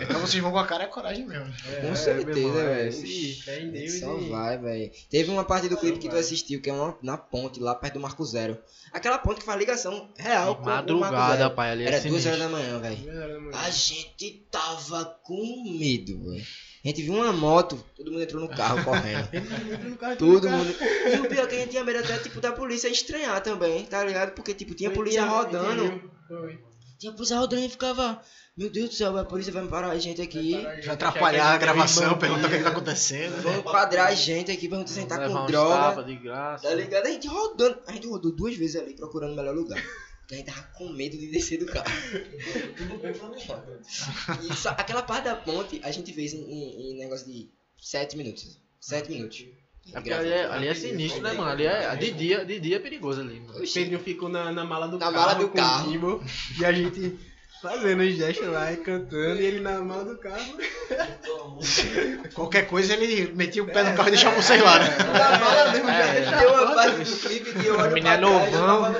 Então 0.00 0.20
vocês 0.20 0.42
vão 0.42 0.52
com 0.52 0.58
a 0.58 0.66
cara 0.66 0.84
e 0.84 0.86
a 0.86 0.90
coragem 0.90 1.26
mesmo. 1.26 1.46
com 1.80 1.86
meu 1.86 1.96
certeza, 1.96 2.60
é, 2.60 2.88
velho. 2.88 3.90
Só 3.90 4.18
e... 4.18 4.28
vai, 4.28 4.58
velho. 4.58 4.90
Teve 5.10 5.30
uma 5.30 5.44
parte 5.44 5.68
do 5.68 5.76
clipe 5.76 5.98
que 5.98 6.08
tu 6.08 6.16
assistiu, 6.16 6.60
que 6.60 6.70
é 6.70 6.72
uma, 6.72 6.96
na 7.02 7.18
ponte, 7.18 7.60
lá 7.60 7.74
perto 7.74 7.94
do 7.94 8.00
Marco 8.00 8.24
Zero. 8.24 8.58
Aquela 8.92 9.18
ponte 9.18 9.40
que 9.40 9.46
faz 9.46 9.58
ligação 9.58 10.08
real 10.16 10.56
com 10.56 10.62
o 10.62 10.66
Marco 10.66 10.92
Madrugada, 10.92 11.36
Zero. 11.36 11.50
pai, 11.50 11.70
ali 11.72 11.84
é 11.84 11.88
Era 11.88 12.00
duas 12.00 12.22
sinistro. 12.22 12.32
horas 12.32 12.42
da 12.42 12.48
manhã, 12.48 12.78
velho. 12.78 13.50
A 13.52 13.70
gente 13.70 14.46
tava 14.50 15.04
com 15.22 15.76
medo, 15.78 16.30
velho. 16.30 16.44
A 16.84 16.88
gente 16.88 17.02
viu 17.02 17.14
uma 17.14 17.32
moto, 17.32 17.82
todo 17.96 18.10
mundo 18.10 18.22
entrou 18.22 18.42
no 18.42 18.48
carro 18.48 18.84
correndo. 18.84 19.26
Todo 20.18 20.50
mundo. 20.50 20.74
E 21.14 21.18
o 21.18 21.28
pior 21.30 21.44
é 21.44 21.46
que 21.46 21.54
a 21.54 21.58
gente 21.60 21.70
tinha 21.70 21.82
medo 21.82 22.00
até, 22.00 22.18
tipo, 22.18 22.42
da 22.42 22.52
polícia 22.52 22.88
estranhar 22.88 23.42
também, 23.42 23.86
tá 23.86 24.04
ligado? 24.04 24.32
Porque, 24.32 24.52
tipo, 24.52 24.74
tinha 24.74 24.90
polícia 24.90 25.24
rodando. 25.24 26.12
Polícia 27.12 27.38
rodando 27.38 27.62
e 27.64 27.68
ficava. 27.68 28.20
Meu 28.56 28.70
Deus 28.70 28.90
do 28.90 28.94
céu, 28.94 29.16
a 29.18 29.24
polícia 29.24 29.52
vai 29.52 29.66
parar 29.66 29.88
a 29.90 29.98
gente 29.98 30.22
aqui. 30.22 30.52
Vai 30.62 30.88
atrapalhar 30.88 31.54
a 31.54 31.58
gravação, 31.58 32.16
perguntar 32.18 32.46
o 32.46 32.50
que, 32.50 32.58
que 32.58 32.62
tá 32.62 32.70
acontecendo. 32.70 33.42
Vão 33.42 33.62
quadrar 33.62 34.06
a 34.08 34.14
gente 34.14 34.50
aqui, 34.52 34.68
perguntar 34.68 34.90
se 34.90 34.98
a 34.98 35.02
gente 35.02 35.08
tá 35.10 35.28
com 35.28 35.46
droga. 35.46 36.04
de 36.04 36.16
graça. 36.16 36.68
Tá 36.68 36.74
ligado? 36.74 37.06
A 37.06 37.10
gente 37.10 37.26
rodando. 37.26 37.80
A 37.86 37.92
gente 37.92 38.06
rodou 38.06 38.30
duas 38.32 38.56
vezes 38.56 38.76
ali 38.76 38.94
procurando 38.94 39.32
o 39.32 39.36
melhor 39.36 39.54
lugar. 39.54 39.82
Porque 40.20 40.34
a 40.34 40.38
gente 40.38 40.46
tava 40.46 40.62
com 40.74 40.88
medo 40.88 41.18
de 41.18 41.30
descer 41.30 41.58
do 41.58 41.66
carro. 41.66 41.84
E 44.42 44.54
só- 44.56 44.70
aquela 44.70 45.02
parte 45.02 45.24
da 45.24 45.36
ponte 45.36 45.80
a 45.82 45.90
gente 45.90 46.12
fez 46.12 46.32
em, 46.32 46.38
em- 46.40 46.92
em 46.92 46.98
negócio 46.98 47.26
de 47.26 47.50
7 47.80 48.16
minutos. 48.16 48.58
7 48.80 49.10
minutos. 49.10 49.44
É 49.92 49.92
porque 49.92 50.12
ali 50.12 50.32
é, 50.32 50.44
ali 50.46 50.68
é 50.68 50.74
sinistro, 50.74 51.22
né, 51.22 51.32
mano? 51.32 51.50
Ali 51.50 51.66
é, 51.66 51.94
de, 51.96 52.10
dia, 52.12 52.44
de 52.44 52.58
dia 52.58 52.76
é 52.76 52.78
perigoso 52.80 53.20
ali, 53.20 53.38
mano. 53.40 53.58
O 53.58 53.72
Pedrinho 53.72 54.00
ficou 54.00 54.28
na, 54.28 54.50
na 54.50 54.64
mala 54.64 54.88
do 54.88 54.98
Na 54.98 55.06
carro. 55.06 55.16
mala 55.16 55.34
do 55.34 55.48
carro. 55.50 56.24
E 56.58 56.64
a 56.64 56.72
gente 56.72 57.18
fazendo 57.62 58.02
os 58.02 58.14
gestos 58.14 58.46
lá 58.48 58.72
e 58.72 58.76
cantando. 58.78 59.40
E 59.40 59.44
ele 59.46 59.60
na 59.60 59.80
mala 59.80 60.04
do 60.04 60.18
carro. 60.18 60.58
Qualquer 62.34 62.66
coisa 62.66 62.94
ele 62.94 63.32
metia 63.34 63.62
o 63.62 63.66
pé 63.66 63.82
no 63.84 63.96
carro 63.96 64.08
e 64.08 64.12
deixava 64.12 64.36
vocês 64.40 64.62
lá, 64.62 64.78
né? 64.78 64.88
Na 64.98 65.38
mala 65.38 65.70
mesmo, 65.70 65.88
É. 65.88 66.24
já. 66.24 66.38
Tem 66.38 66.46
uma 66.48 66.74
parte 66.74 67.04
do 67.04 67.16
clipe 67.16 67.52
que 67.52 67.66
eu 67.66 67.78
olho 67.78 67.90
pra 67.90 67.98
é 67.98 68.02
trás. 68.02 68.20
novão. 68.20 68.94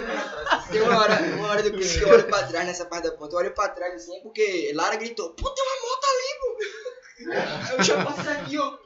Tem 0.71 0.81
uma 0.83 0.99
hora, 0.99 1.23
uma 1.37 1.49
hora 1.49 1.63
do 1.63 1.71
clipe 1.73 1.99
que 1.99 2.05
eu 2.05 2.09
olho 2.09 2.25
pra 2.25 2.43
trás 2.45 2.67
nessa 2.67 2.85
parte 2.87 3.05
da 3.05 3.13
ponte. 3.13 3.33
Eu 3.33 3.39
olho 3.39 3.55
pra 3.55 3.69
trás 3.69 3.95
assim 3.95 4.21
porque 4.23 4.73
Lara 4.75 4.97
gritou: 4.97 5.31
Pô, 5.31 5.51
tem 5.51 5.65
uma 5.65 5.89
moto 5.89 6.05
ali, 6.05 6.39
pô. 6.41 6.94
Eu 7.19 7.83
já 7.83 8.05
passo 8.05 8.29
aqui, 8.29 8.59
ó. 8.59 8.77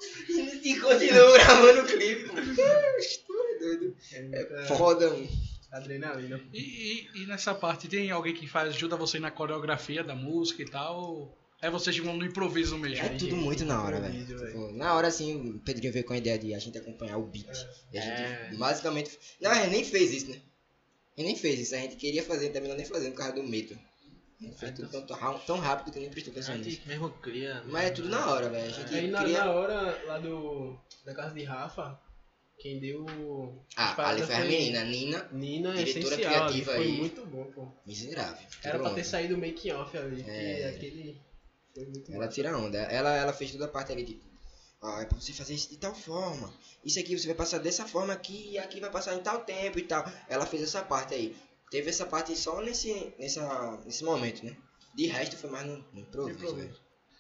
E 0.62 0.78
continuo 0.80 1.32
gravando 1.32 1.80
o 1.80 1.86
clipe, 1.86 2.28
pô. 2.28 2.34
Tu 2.34 3.32
é 3.32 3.58
doido. 3.58 3.96
É 4.12 4.64
foda, 4.66 5.10
mano. 5.10 5.28
Adrenalina. 5.70 6.40
E, 6.52 6.58
e- 6.60 7.22
e 7.22 7.26
nessa 7.26 7.54
parte, 7.54 7.88
tem 7.88 8.10
alguém 8.10 8.34
que 8.34 8.46
faz, 8.46 8.68
ajuda 8.74 8.96
você 8.96 9.18
na 9.18 9.30
coreografia 9.30 10.02
da 10.02 10.14
música 10.14 10.62
e 10.62 10.66
tal? 10.66 10.98
Ou 10.98 11.38
é 11.60 11.70
vocês 11.70 11.94
que 11.98 12.02
vão 12.04 12.16
no 12.16 12.24
improviso 12.24 12.78
mesmo? 12.78 13.04
É 13.04 13.10
tudo 13.10 13.36
muito 13.36 13.64
na 13.64 13.82
hora, 13.82 14.00
velho. 14.00 14.24
Tipo, 14.26 14.72
Na 14.72 14.94
hora, 14.94 15.08
assim, 15.08 15.50
o 15.56 15.58
Pedrinho 15.60 15.92
veio 15.92 16.04
com 16.04 16.12
a 16.14 16.18
ideia 16.18 16.38
de 16.38 16.54
a 16.54 16.58
gente 16.58 16.78
acompanhar 16.78 17.18
o 17.18 17.26
beat. 17.26 17.46
E 17.92 17.98
a 17.98 18.00
gente 18.00 18.22
É. 18.22 18.50
basicamente. 18.56 19.18
Não, 19.40 19.50
a 19.50 19.54
gente 19.54 19.70
nem 19.70 19.84
fez 19.84 20.12
isso, 20.12 20.30
né? 20.30 20.36
A 21.16 21.20
gente 21.20 21.26
nem 21.32 21.36
fez 21.36 21.60
isso. 21.60 21.74
A 21.74 21.78
gente 21.78 21.96
queria 21.96 22.22
fazer, 22.22 22.48
terminou 22.50 22.76
nem 22.76 22.86
fazendo 22.86 23.12
por 23.12 23.18
causa 23.18 23.34
do 23.34 23.42
medo. 23.42 23.76
Fez 24.56 24.72
tudo 24.72 24.88
tão, 24.88 25.02
tão- 25.04 25.38
tão 25.40 25.58
rápido 25.58 25.92
que 25.92 25.98
nem 25.98 26.10
prestou 26.10 26.30
atenção 26.32 26.54
nisso. 26.56 26.70
gente 26.70 26.86
mesmo 26.88 27.10
cria. 27.10 27.54
né? 27.54 27.62
Mas 27.66 27.84
é 27.86 27.90
tudo 27.90 28.08
na 28.08 28.30
hora, 28.30 28.48
velho. 28.48 28.66
A 28.66 28.70
gente 28.72 28.94
Aí 28.94 29.08
na, 29.10 29.22
cria. 29.22 29.44
na 29.44 29.50
hora 29.50 30.04
lá 30.06 30.18
do. 30.18 30.78
Da 31.04 31.12
casa 31.14 31.34
de 31.34 31.42
Rafa, 31.42 31.98
quem 32.58 32.78
deu. 32.78 33.04
Ah, 33.76 34.10
ali 34.10 34.22
foi 34.22 34.34
a 34.36 34.40
menina, 34.44 34.84
Nina, 34.84 35.28
Nina 35.32 35.70
é 35.80 35.82
Diretora 35.82 36.14
essencial. 36.14 36.34
ali, 36.34 36.52
criativa 36.62 36.72
Foi 36.72 36.84
aí. 36.84 36.98
muito 36.98 37.26
bom, 37.26 37.44
pô. 37.52 37.68
miserável. 37.84 38.46
Era 38.62 38.78
pra 38.78 38.90
ter 38.94 39.04
saído 39.04 39.34
o 39.34 39.38
making 39.38 39.72
off 39.72 39.96
ali. 39.98 40.24
É. 40.28 40.60
É. 40.62 40.68
aquele. 40.68 41.20
Foi 41.74 41.84
muito 41.86 42.12
Ela 42.12 42.26
bom. 42.26 42.32
tira 42.32 42.56
onda. 42.56 42.78
Ela, 42.78 43.16
ela 43.16 43.32
fez 43.32 43.50
toda 43.50 43.64
a 43.64 43.68
parte 43.68 43.90
ali 43.92 44.04
de. 44.04 44.20
Ah, 44.80 45.00
é 45.02 45.06
pra 45.06 45.18
você 45.18 45.32
fazer 45.32 45.54
isso 45.54 45.68
de 45.70 45.78
tal 45.78 45.92
forma. 45.92 46.52
Isso 46.84 47.00
aqui 47.00 47.18
você 47.18 47.26
vai 47.26 47.34
passar 47.34 47.58
dessa 47.58 47.84
forma 47.86 48.12
aqui 48.12 48.50
e 48.52 48.58
aqui 48.58 48.78
vai 48.78 48.90
passar 48.90 49.14
em 49.16 49.20
tal 49.20 49.40
tempo 49.40 49.80
e 49.80 49.82
tal. 49.82 50.04
Ela 50.28 50.46
fez 50.46 50.62
essa 50.62 50.82
parte 50.82 51.14
aí. 51.14 51.36
Teve 51.70 51.90
essa 51.90 52.06
parte 52.06 52.34
só 52.36 52.60
nesse, 52.62 53.12
nessa, 53.18 53.78
nesse 53.84 54.04
momento, 54.04 54.44
né? 54.44 54.56
De 54.94 55.06
resto 55.06 55.36
foi 55.36 55.50
mais 55.50 55.66
no, 55.66 55.84
no 55.92 56.00
improviso. 56.00 56.70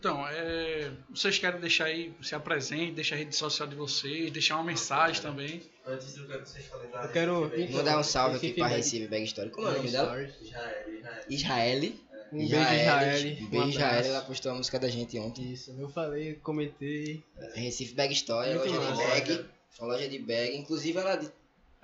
Então, 0.00 0.26
é, 0.28 0.92
vocês 1.10 1.38
querem 1.38 1.60
deixar 1.60 1.86
aí, 1.86 2.14
se 2.22 2.32
apresente, 2.34 2.92
deixar 2.92 3.16
a 3.16 3.18
rede 3.18 3.34
social 3.34 3.66
de 3.68 3.74
vocês, 3.74 4.30
deixar 4.30 4.54
uma 4.54 4.64
mensagem 4.64 5.20
também. 5.20 5.60
Antes 5.84 6.14
do 6.14 6.26
que 6.26 6.38
vocês 6.38 6.66
falem 6.66 6.88
da 6.90 7.02
Eu 7.04 7.08
quero. 7.10 7.52
Mandar 7.72 7.98
um 7.98 8.02
salve 8.04 8.36
aqui 8.36 8.52
Bag- 8.52 8.76
Recife 8.76 9.08
Bag 9.08 9.24
Story. 9.24 9.50
Como 9.50 9.66
é 9.66 9.70
o 9.70 9.74
nome 9.74 9.90
dela? 9.90 10.20
Israel, 10.40 10.84
Israel. 10.88 11.24
Israel. 11.28 11.92
Um 12.30 12.38
beijo, 12.38 12.54
Israel. 12.54 13.38
Um 13.40 13.44
Um 13.44 13.48
beijo, 13.50 13.68
Israel. 13.70 14.04
Ela 14.04 14.20
postou 14.22 14.52
a 14.52 14.54
música 14.54 14.78
da 14.78 14.88
gente 14.88 15.18
ontem. 15.18 15.52
Isso, 15.52 15.74
eu 15.76 15.88
falei, 15.88 16.34
comentei. 16.34 17.24
Recife 17.54 17.94
Bag 17.94 18.12
Story, 18.14 18.54
Muito 18.54 18.70
loja 18.74 18.92
de 18.92 18.98
bag. 18.98 19.46
Uma 19.80 19.88
loja 19.94 20.08
de 20.08 20.18
bag. 20.20 20.56
Inclusive 20.56 20.96
ela. 20.98 21.20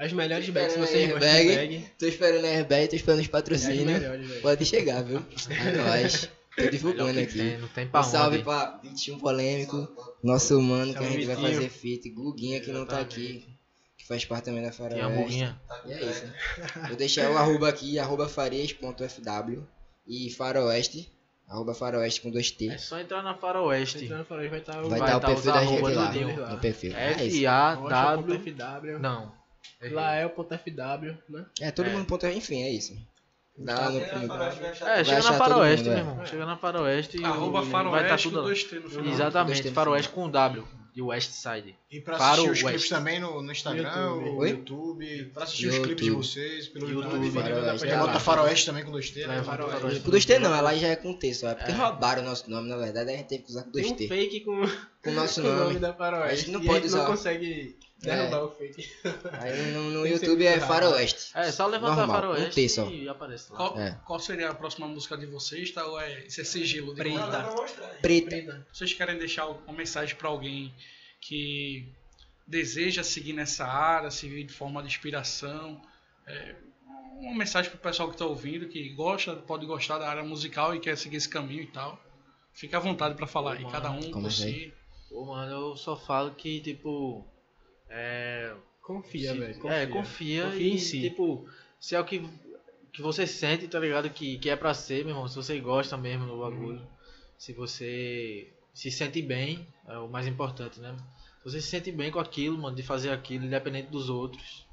As 0.05 0.13
melhores 0.13 0.49
bags, 0.51 0.73
se 0.75 0.79
vocês 0.79 1.11
gostam 1.11 1.29
bag. 1.29 1.49
de 1.49 1.55
bag. 1.57 1.87
Tô 1.99 2.07
esperando 2.07 2.45
a 2.45 2.49
airbag, 2.49 2.89
tô 2.89 2.97
esperando 2.97 3.21
os 3.21 3.27
patrocínios. 3.29 4.03
Pode 4.43 4.65
chegar, 4.67 5.03
viu? 5.03 5.23
É 5.51 5.73
nóis. 5.77 6.29
Tô 6.57 6.69
divulgando 6.71 7.19
aqui. 7.19 7.39
tem, 7.39 7.59
não 7.59 7.69
tem 7.69 7.89
pra 7.89 8.01
Um 8.01 8.05
salve 8.05 8.37
onde. 8.37 8.45
pra 8.45 8.79
21 8.83 9.19
Polêmico, 9.19 9.89
nosso 10.23 10.61
mano 10.61 10.93
que 10.93 11.03
a 11.03 11.09
gente 11.09 11.27
vai 11.27 11.37
fazer 11.37 11.69
feat. 11.69 12.09
Guguinha 12.11 12.61
que 12.61 12.71
não 12.71 12.87
tá 12.87 13.01
aqui, 13.01 13.45
que 13.99 14.07
faz 14.07 14.25
parte 14.25 14.45
também 14.45 14.63
da 14.63 14.71
Tem 14.71 14.87
a 14.87 14.91
Faroeste. 14.91 15.23
buguinha. 15.23 15.61
E 15.87 15.93
é 15.93 16.05
isso. 16.05 16.27
Vou 16.87 16.97
deixar 16.97 17.31
o 17.31 17.37
arroba 17.37 17.69
aqui, 17.69 17.99
arroba 17.99 18.29
farias.fw 18.29 19.63
e 20.07 20.31
faroeste, 20.31 21.11
arroba 21.49 21.75
faroeste 21.75 22.21
com 22.21 22.31
dois 22.31 22.51
T. 22.53 22.69
É 22.69 22.79
só 22.79 23.01
entrar 23.01 23.23
na 23.23 23.35
Faroeste. 23.35 24.07
Vai 24.07 24.21
estar 24.59 24.85
o 24.85 24.89
Vai 24.89 25.01
vai 25.01 25.09
estar 25.09 25.17
o 25.17 25.21
tá 25.21 25.27
perfil 25.29 25.53
da 25.53 25.65
gente 25.65 26.39
lá, 26.39 26.51
no 26.51 26.59
perfil. 26.61 26.95
É 26.95 27.25
isso. 27.25 27.39
F-A-W. 27.39 28.99
Não. 29.01 29.33
Lael.fw, 29.83 31.17
né? 31.29 31.47
É, 31.61 31.71
todo 31.71 31.87
É. 31.87 31.93
mundo 31.93 32.05
ponto, 32.07 32.27
enfim, 32.27 32.63
é 32.63 32.71
isso. 32.71 32.97
Dá 33.57 33.79
lá 33.79 33.91
no, 33.91 34.01
Chega 34.01 34.15
na 34.15 34.19
no- 34.23 34.29
faroeste, 34.29 34.85
É, 34.85 35.05
chega 35.05 35.23
na 35.23 35.33
Faroeste, 35.35 35.85
mundo, 35.89 35.95
meu 35.95 35.97
é. 35.97 36.01
irmão. 36.11 36.27
Chega 36.27 36.47
na 36.47 36.57
Faroeste 36.57 37.21
e 37.21 37.25
Arroba 37.25 37.63
vai 37.63 37.67
estar 37.67 37.79
faroeste 37.85 38.23
tudo 38.25 38.33
com 38.35 38.39
lá. 38.41 38.45
dois 38.47 38.65
T 38.65 38.79
no 38.81 38.91
final. 38.91 39.07
Exatamente, 39.07 39.63
Dois 39.63 39.75
Faroeste 39.75 40.09
com 40.13 40.31
W. 40.31 40.65
De 40.93 41.03
West 41.03 41.31
Side. 41.33 41.75
E 41.91 42.01
pra 42.01 42.17
Para 42.17 42.27
assistir 42.33 42.49
o 42.49 42.53
os 42.53 42.63
West. 42.63 42.69
clipes 42.69 42.89
também 42.89 43.19
no, 43.21 43.43
no 43.43 43.51
Instagram, 43.53 43.83
YouTube. 43.83 44.25
no 44.31 44.37
Oi? 44.39 44.51
YouTube. 44.51 45.25
Pra 45.35 45.43
assistir 45.43 45.67
os 45.69 45.75
YouTube. 45.75 45.87
clipes 45.89 46.05
de 46.05 46.11
vocês 46.13 46.69
pelo 46.69 46.89
YouTube, 46.89 47.27
YouTube. 47.27 47.31
Faroeste, 47.43 47.87
é 47.89 47.97
bota 47.99 48.13
lá. 48.13 48.21
Faroeste 48.21 48.67
também 48.67 48.85
com 48.85 48.91
dois 48.93 49.11
T, 49.11 49.21
né? 49.21 49.27
Leva 49.27 49.45
Faroeste. 49.45 49.77
Faroeste. 49.81 50.01
Com 50.05 50.11
dois 50.11 50.25
T 50.25 50.39
não, 50.39 50.55
ela 50.55 50.75
já 50.77 50.89
é 50.89 50.97
com 50.97 51.13
T 51.15 51.35
só. 51.35 51.49
É 51.49 51.55
porque 51.57 51.73
É. 51.73 51.75
roubaram 51.75 52.23
o 52.23 52.25
nosso 52.25 52.49
nome, 52.51 52.69
na 52.69 52.77
verdade, 52.77 53.11
a 53.11 53.17
gente 53.17 53.27
teve 53.27 53.43
que 53.45 53.51
usar 53.51 53.63
com 53.65 53.71
dois 53.73 53.85
Tem 53.87 53.93
um 53.93 53.97
T. 53.97 54.09
fake 54.09 54.41
com, 54.41 54.53
o 54.53 55.13
nosso 55.13 55.43
com 55.43 55.49
o 55.49 55.51
nome 55.53 55.65
nome. 55.65 55.79
da 55.81 55.93
Faroeste. 55.95 56.33
A 56.33 56.37
gente 56.37 56.51
não 56.53 56.61
e 56.63 56.67
pode 56.67 56.79
a 56.79 56.81
gente 56.83 56.89
usar. 56.91 56.99
não 56.99 57.07
consegue 57.07 57.77
derrubar 58.05 58.45
o 58.45 58.51
fake. 58.51 58.91
Aí 59.41 59.73
no, 59.73 59.91
no 59.91 60.07
YouTube 60.07 60.45
é. 60.45 60.61
Faroeste. 60.61 61.31
É, 61.35 61.51
só 61.51 61.67
levantar 61.67 62.07
Normal, 62.07 62.17
Faroeste 62.21 62.65
um 62.65 62.69
só. 62.69 62.91
e 62.91 63.09
aparece 63.09 63.51
lá. 63.53 63.57
Qual, 63.59 63.79
É. 63.81 64.01
qual 64.07 64.19
seria 64.21 64.51
a 64.51 64.55
próxima 64.55 64.87
música 64.89 65.17
de 65.17 65.27
vocês, 65.27 65.71
tá? 65.71 65.85
Ou 65.87 66.01
é, 66.01 66.25
isso 66.27 66.41
é 66.41 66.45
sigilo? 66.45 66.95
de 66.95 67.01
Preta. 67.03 67.41
mostrar. 67.57 67.89
Preta. 68.01 68.67
Vocês 68.73 68.93
querem 68.93 69.19
deixar 69.19 69.47
uma 69.47 69.73
mensagem 69.73 70.15
para 70.17 70.29
alguém 70.29 70.75
que 71.21 71.93
deseja 72.47 73.03
seguir 73.03 73.33
nessa 73.33 73.65
área, 73.67 74.11
seguir 74.11 74.45
de 74.45 74.53
forma 74.53 74.81
de 74.83 74.89
inspiração? 74.89 75.81
É, 76.27 76.55
uma 77.19 77.35
mensagem 77.35 77.71
para 77.71 77.79
o 77.79 77.81
pessoal 77.83 78.09
que 78.09 78.15
está 78.15 78.27
ouvindo, 78.27 78.69
que 78.69 78.89
gosta, 78.91 79.35
pode 79.37 79.65
gostar 79.67 79.99
da 79.99 80.09
área 80.09 80.23
musical 80.25 80.75
e 80.75 80.81
quer 80.81 80.97
seguir 80.97 81.17
esse 81.17 81.29
caminho 81.29 81.63
e 81.63 81.67
tal. 81.69 81.99
Fica 82.53 82.77
à 82.77 82.81
vontade 82.81 83.15
para 83.15 83.27
falar 83.27 83.55
aí, 83.55 83.61
Mano, 83.63 83.73
cada 83.73 83.91
um 83.91 84.01
por 84.01 84.11
começa 84.13 84.43
si. 84.43 84.73
Pô, 85.09 85.25
mano, 85.27 85.51
eu 85.53 85.77
só 85.77 85.97
falo 85.97 86.33
que, 86.35 86.61
tipo. 86.61 87.27
É. 87.97 88.53
Confia, 88.83 89.33
velho. 89.33 89.69
É, 89.69 89.87
confia, 89.87 90.45
Confia 90.45 90.57
e, 90.57 90.75
em 90.75 90.79
si. 90.79 91.01
tipo, 91.01 91.49
se 91.81 91.95
é 91.95 92.01
o 92.01 92.05
que, 92.05 92.29
que 92.93 93.01
você 93.01 93.27
sente, 93.27 93.67
tá 93.69 93.79
ligado? 93.79 94.11
Que, 94.11 94.37
que 94.37 94.51
é 94.51 94.57
pra 94.57 94.75
ser, 94.75 95.05
meu 95.05 95.15
irmão. 95.15 95.29
Se 95.29 95.37
você 95.37 95.59
gosta 95.61 95.97
mesmo 95.97 96.27
do 96.27 96.41
bagulho. 96.41 96.87
Se 97.39 97.53
você 97.53 98.53
se 98.75 98.91
sente 98.91 99.23
bem, 99.23 99.67
é 99.87 99.97
o 99.99 100.09
mais 100.09 100.27
importante, 100.27 100.81
né? 100.81 100.95
Se 101.39 101.51
você 101.51 101.61
se 101.61 101.69
sente 101.69 101.93
bem 101.93 102.11
com 102.11 102.19
aquilo, 102.19 102.59
mano, 102.59 102.77
de 102.77 102.83
fazer 102.83 103.11
aquilo, 103.11 103.45
independente 103.45 103.91
dos 103.91 104.11
outros. 104.11 104.67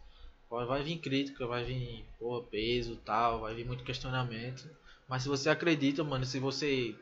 Vai 0.49 0.83
vir 0.83 0.97
crítica, 0.97 1.47
vai 1.47 1.63
vir 1.63 2.03
pô, 2.19 2.41
peso 2.41 2.97
tal, 3.05 3.41
vai 3.41 3.53
vir 3.53 3.65
muito 3.65 3.83
questionamento. 3.83 4.69
Mas 5.07 5.23
se 5.23 5.29
você 5.29 5.49
acredita, 5.49 6.03
mano, 6.03 6.25
se 6.25 6.39
você 6.39 6.95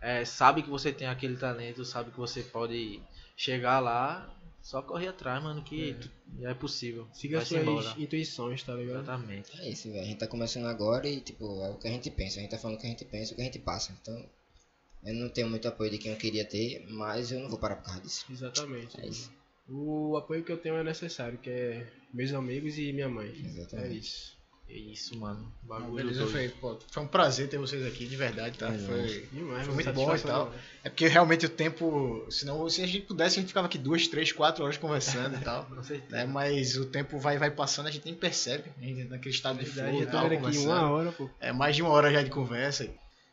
é, 0.00 0.24
sabe 0.24 0.62
que 0.62 0.68
você 0.68 0.92
tem 0.92 1.06
aquele 1.06 1.36
talento, 1.36 1.84
sabe 1.84 2.10
que 2.10 2.18
você 2.18 2.42
pode 2.42 3.00
chegar 3.36 3.80
lá, 3.80 4.28
Só 4.62 4.80
correr 4.80 5.08
atrás, 5.08 5.42
mano, 5.42 5.62
que 5.64 5.96
É. 6.40 6.50
é 6.50 6.54
possível. 6.54 7.08
Siga 7.12 7.38
Vai-se 7.38 7.48
suas 7.50 7.62
embora. 7.62 7.94
intuições, 7.98 8.62
tá 8.62 8.74
ligado? 8.74 9.02
Exatamente. 9.02 9.60
É 9.60 9.68
isso, 9.68 9.88
velho. 9.90 10.00
A 10.02 10.04
gente 10.04 10.18
tá 10.18 10.26
começando 10.28 10.66
agora 10.66 11.08
e, 11.08 11.20
tipo, 11.20 11.44
é 11.64 11.70
o 11.70 11.78
que 11.78 11.88
a 11.88 11.90
gente 11.90 12.10
pensa. 12.10 12.38
A 12.38 12.42
gente 12.42 12.50
tá 12.52 12.58
falando 12.58 12.76
o 12.76 12.80
que 12.80 12.86
a 12.86 12.90
gente 12.90 13.04
pensa, 13.04 13.32
o 13.32 13.36
que 13.36 13.42
a 13.42 13.44
gente 13.44 13.58
passa. 13.58 13.92
Então, 14.00 14.14
eu 15.04 15.14
não 15.14 15.28
tenho 15.28 15.50
muito 15.50 15.66
apoio 15.66 15.90
de 15.90 15.98
quem 15.98 16.12
eu 16.12 16.16
queria 16.16 16.44
ter, 16.44 16.86
mas 16.88 17.32
eu 17.32 17.40
não 17.40 17.48
vou 17.50 17.58
parar 17.58 17.76
por 17.76 17.86
causa 17.86 18.00
disso. 18.02 18.24
Exatamente. 18.30 19.00
É 19.00 19.06
isso. 19.08 19.32
O 19.68 20.16
apoio 20.16 20.44
que 20.44 20.52
eu 20.52 20.58
tenho 20.58 20.76
é 20.76 20.84
necessário, 20.84 21.38
que 21.38 21.50
é 21.50 21.92
meus 22.14 22.32
amigos 22.32 22.78
e 22.78 22.92
minha 22.92 23.08
mãe. 23.08 23.28
É 23.30 23.46
Exatamente. 23.46 23.98
isso. 23.98 24.36
É 24.72 24.78
isso, 24.78 25.18
mano. 25.18 25.52
Bagulho 25.62 25.96
beleza, 25.96 26.20
doido. 26.20 26.32
foi, 26.32 26.48
pô, 26.48 26.78
foi 26.90 27.02
um 27.02 27.06
prazer 27.06 27.46
ter 27.46 27.58
vocês 27.58 27.84
aqui, 27.86 28.06
de 28.06 28.16
verdade, 28.16 28.56
tá? 28.56 28.72
É 28.72 28.78
Foi, 28.78 29.28
Demais, 29.30 29.66
foi 29.66 29.74
muito 29.74 29.92
bom 29.92 30.16
e 30.16 30.18
tal. 30.18 30.50
É 30.82 30.88
porque 30.88 31.06
realmente 31.08 31.44
o 31.44 31.48
tempo. 31.50 32.26
Senão, 32.30 32.66
se 32.70 32.82
a 32.82 32.86
gente 32.86 33.02
pudesse, 33.02 33.38
a 33.38 33.42
gente 33.42 33.48
ficava 33.48 33.66
aqui 33.66 33.76
duas, 33.76 34.08
três, 34.08 34.32
quatro 34.32 34.64
horas 34.64 34.78
conversando 34.78 35.36
e 35.36 35.40
tal. 35.40 35.66
Com 35.76 35.82
certeza. 35.82 36.16
né? 36.16 36.24
Mas 36.24 36.74
o 36.78 36.86
tempo 36.86 37.18
vai, 37.18 37.36
vai 37.36 37.50
passando, 37.50 37.88
a 37.88 37.90
gente 37.90 38.06
nem 38.06 38.14
percebe. 38.14 38.72
A 38.78 38.82
gente 38.82 39.04
naquele 39.04 39.34
estado 39.34 39.58
de 39.58 39.66
flow 39.66 39.88
e 39.94 39.98
já 39.98 40.06
tô 40.06 40.12
tal, 40.12 40.26
aqui 40.26 40.58
uma 40.58 40.90
hora, 40.90 41.12
pô. 41.12 41.28
É 41.38 41.52
mais 41.52 41.76
de 41.76 41.82
uma 41.82 41.90
hora 41.90 42.10
já 42.10 42.22
de 42.22 42.30
conversa. 42.30 42.88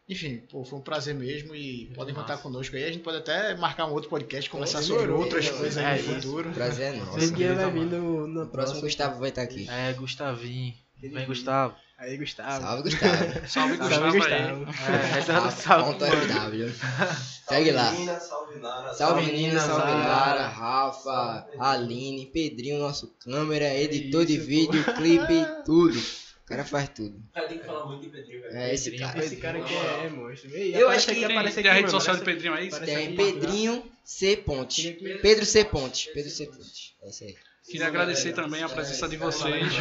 Enfim, 0.09 0.41
pô, 0.51 0.65
foi 0.65 0.79
um 0.79 0.81
prazer 0.81 1.15
mesmo 1.15 1.55
e 1.55 1.85
podem 1.95 2.13
massa. 2.13 2.27
contar 2.27 2.41
conosco 2.41 2.75
aí. 2.75 2.83
A 2.83 2.91
gente 2.91 3.03
pode 3.03 3.17
até 3.17 3.55
marcar 3.55 3.85
um 3.85 3.93
outro 3.93 4.09
podcast, 4.09 4.49
conversar 4.49 4.81
sobre 4.81 5.09
outras 5.09 5.45
demorou. 5.45 5.61
coisas 5.61 5.81
É 5.81 5.85
aí 5.85 6.01
no 6.01 6.15
futuro. 6.15 6.49
O 6.49 6.53
prazer 6.53 6.95
é 6.95 6.97
nosso. 6.97 7.33
Guia 7.33 7.53
vai 7.53 7.71
vir 7.71 7.85
no, 7.85 8.27
no 8.27 8.43
O 8.43 8.47
próximo 8.47 8.81
Gustavo 8.81 9.19
vai 9.21 9.29
estar 9.29 9.43
aqui. 9.43 9.69
É, 9.69 9.93
Gustavinho. 9.93 10.73
Vem, 11.01 11.25
Gustavo. 11.25 11.75
Aí, 11.97 12.17
Gustavo. 12.17 12.61
Salve, 12.61 12.83
Gustavo. 12.83 13.15
Salve, 13.47 13.47
Salve, 13.47 13.77
Gustavo 13.77 14.05
aí. 14.05 14.11
Gustavo. 14.11 14.65
É, 14.91 15.19
essa 15.19 15.33
é 15.33 15.51
salve, 15.51 15.91
Ponto. 15.93 16.05
FW. 16.05 16.73
Segue 17.49 17.71
lá. 17.71 17.91
Menina, 17.91 18.19
salve 18.19 18.59
Lara. 18.59 18.93
Salve 18.93 19.25
menina, 19.25 19.59
salve 19.59 19.91
Lara. 19.91 20.47
Rafa, 20.47 21.47
Aline, 21.59 22.25
Pedrinho, 22.27 22.79
nosso 22.79 23.07
câmera, 23.19 23.73
editor 23.75 24.25
de 24.25 24.37
vídeo, 24.37 24.83
clipe, 24.95 25.45
tudo. 25.65 25.97
O 25.97 26.45
cara 26.45 26.63
faz 26.63 26.89
tudo. 26.89 27.21
Cara, 27.33 27.47
tem 27.47 27.59
que 27.59 27.65
falar 27.65 27.85
muito 27.85 28.01
de 28.01 28.09
Pedrinho, 28.09 28.41
velho. 28.41 28.55
É 28.57 28.73
esse 28.73 28.91
Pedrinho, 28.91 29.11
cara. 29.11 29.25
Esse 29.25 29.35
cara 29.37 29.59
aqui 29.59 29.73
é, 29.73 30.05
é 30.05 30.09
monstro. 30.09 30.49
Eu 30.51 30.89
acho 30.89 31.05
que 31.05 31.11
aqui, 31.25 31.53
Tem, 31.61 31.69
a 31.69 31.73
rede 31.73 31.91
social 31.91 32.17
do 32.17 32.23
Pedrinho 32.23 32.53
aí? 32.53 32.69
Parece 32.69 32.91
Tem 32.91 33.15
Pedrinho 33.15 33.83
C. 34.03 34.37
Ponte. 34.37 34.91
Pedro 35.21 35.45
C. 35.45 35.65
Ponte. 35.65 36.09
Pedro 36.13 36.31
C. 36.31 36.45
Ponte. 36.45 36.95
É 37.03 37.09
isso 37.09 37.23
aí. 37.23 37.35
Queria 37.65 37.87
agradecer 37.87 38.33
também 38.33 38.63
a 38.63 38.69
presença 38.69 39.07
de 39.07 39.17
vocês. 39.17 39.73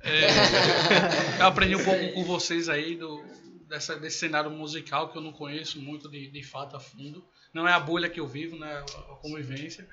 É, 0.00 1.40
eu 1.40 1.46
aprendi 1.46 1.74
um 1.76 1.84
pouco 1.84 2.12
com 2.12 2.24
vocês 2.24 2.68
aí 2.68 2.94
do, 2.96 3.22
dessa, 3.68 3.96
desse 3.96 4.18
cenário 4.18 4.50
musical 4.50 5.08
que 5.10 5.18
eu 5.18 5.22
não 5.22 5.32
conheço 5.32 5.80
muito 5.80 6.08
de, 6.08 6.28
de 6.28 6.42
fato 6.42 6.76
a 6.76 6.80
fundo. 6.80 7.24
Não 7.52 7.66
é 7.66 7.72
a 7.72 7.80
bolha 7.80 8.08
que 8.08 8.20
eu 8.20 8.26
vivo, 8.26 8.56
né? 8.58 8.78
A 8.78 9.16
convivência. 9.16 9.88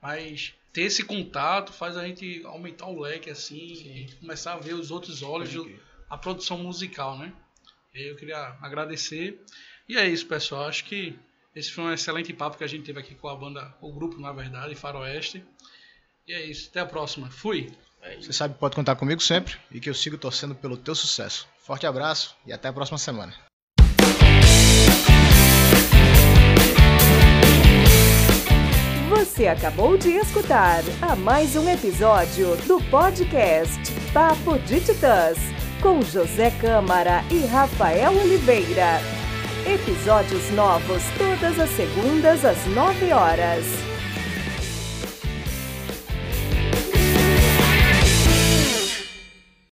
Mas 0.00 0.54
ter 0.72 0.82
esse 0.82 1.04
contato 1.04 1.72
faz 1.72 1.96
a 1.96 2.06
gente 2.06 2.42
aumentar 2.44 2.86
o 2.86 2.98
leque 3.00 3.28
assim 3.28 3.56
e 3.58 4.12
começar 4.20 4.54
a 4.54 4.58
ver 4.58 4.74
os 4.74 4.90
outros 4.90 5.22
olhos 5.22 5.52
do- 5.52 5.64
a 6.08 6.16
produção 6.16 6.58
musical, 6.58 7.18
né? 7.18 7.32
Eu 7.94 8.16
queria 8.16 8.56
agradecer. 8.62 9.40
E 9.88 9.96
é 9.96 10.08
isso, 10.08 10.26
pessoal. 10.26 10.66
Acho 10.68 10.84
que 10.84 11.18
esse 11.54 11.70
foi 11.70 11.84
um 11.84 11.92
excelente 11.92 12.32
papo 12.32 12.56
que 12.56 12.64
a 12.64 12.66
gente 12.68 12.84
teve 12.84 12.98
aqui 13.00 13.14
com 13.14 13.28
a 13.28 13.34
banda, 13.34 13.74
o 13.80 13.92
grupo, 13.92 14.18
na 14.20 14.32
verdade, 14.32 14.74
Faroeste. 14.74 15.44
E 16.26 16.32
é 16.32 16.44
isso. 16.46 16.68
Até 16.70 16.80
a 16.80 16.86
próxima. 16.86 17.28
Fui! 17.30 17.70
Você 18.20 18.32
sabe 18.32 18.54
que 18.54 18.60
pode 18.60 18.76
contar 18.76 18.96
comigo 18.96 19.20
sempre 19.20 19.56
e 19.70 19.80
que 19.80 19.88
eu 19.88 19.94
sigo 19.94 20.16
torcendo 20.16 20.54
pelo 20.54 20.76
teu 20.76 20.94
sucesso. 20.94 21.46
Forte 21.58 21.86
abraço 21.86 22.34
e 22.46 22.52
até 22.52 22.68
a 22.68 22.72
próxima 22.72 22.98
semana. 22.98 23.34
Você 29.08 29.46
acabou 29.48 29.96
de 29.96 30.10
escutar 30.10 30.82
a 31.02 31.14
mais 31.14 31.54
um 31.56 31.68
episódio 31.68 32.56
do 32.66 32.82
podcast 32.90 33.80
Papo 34.12 34.58
de 34.60 34.80
Titãs, 34.80 35.38
com 35.82 36.02
José 36.02 36.50
Câmara 36.60 37.22
e 37.30 37.44
Rafael 37.46 38.12
Oliveira. 38.16 38.98
Episódios 39.66 40.50
novos 40.52 41.02
todas 41.18 41.58
as 41.58 41.70
segundas 41.70 42.44
às 42.44 42.64
9 42.66 43.12
horas. 43.12 43.89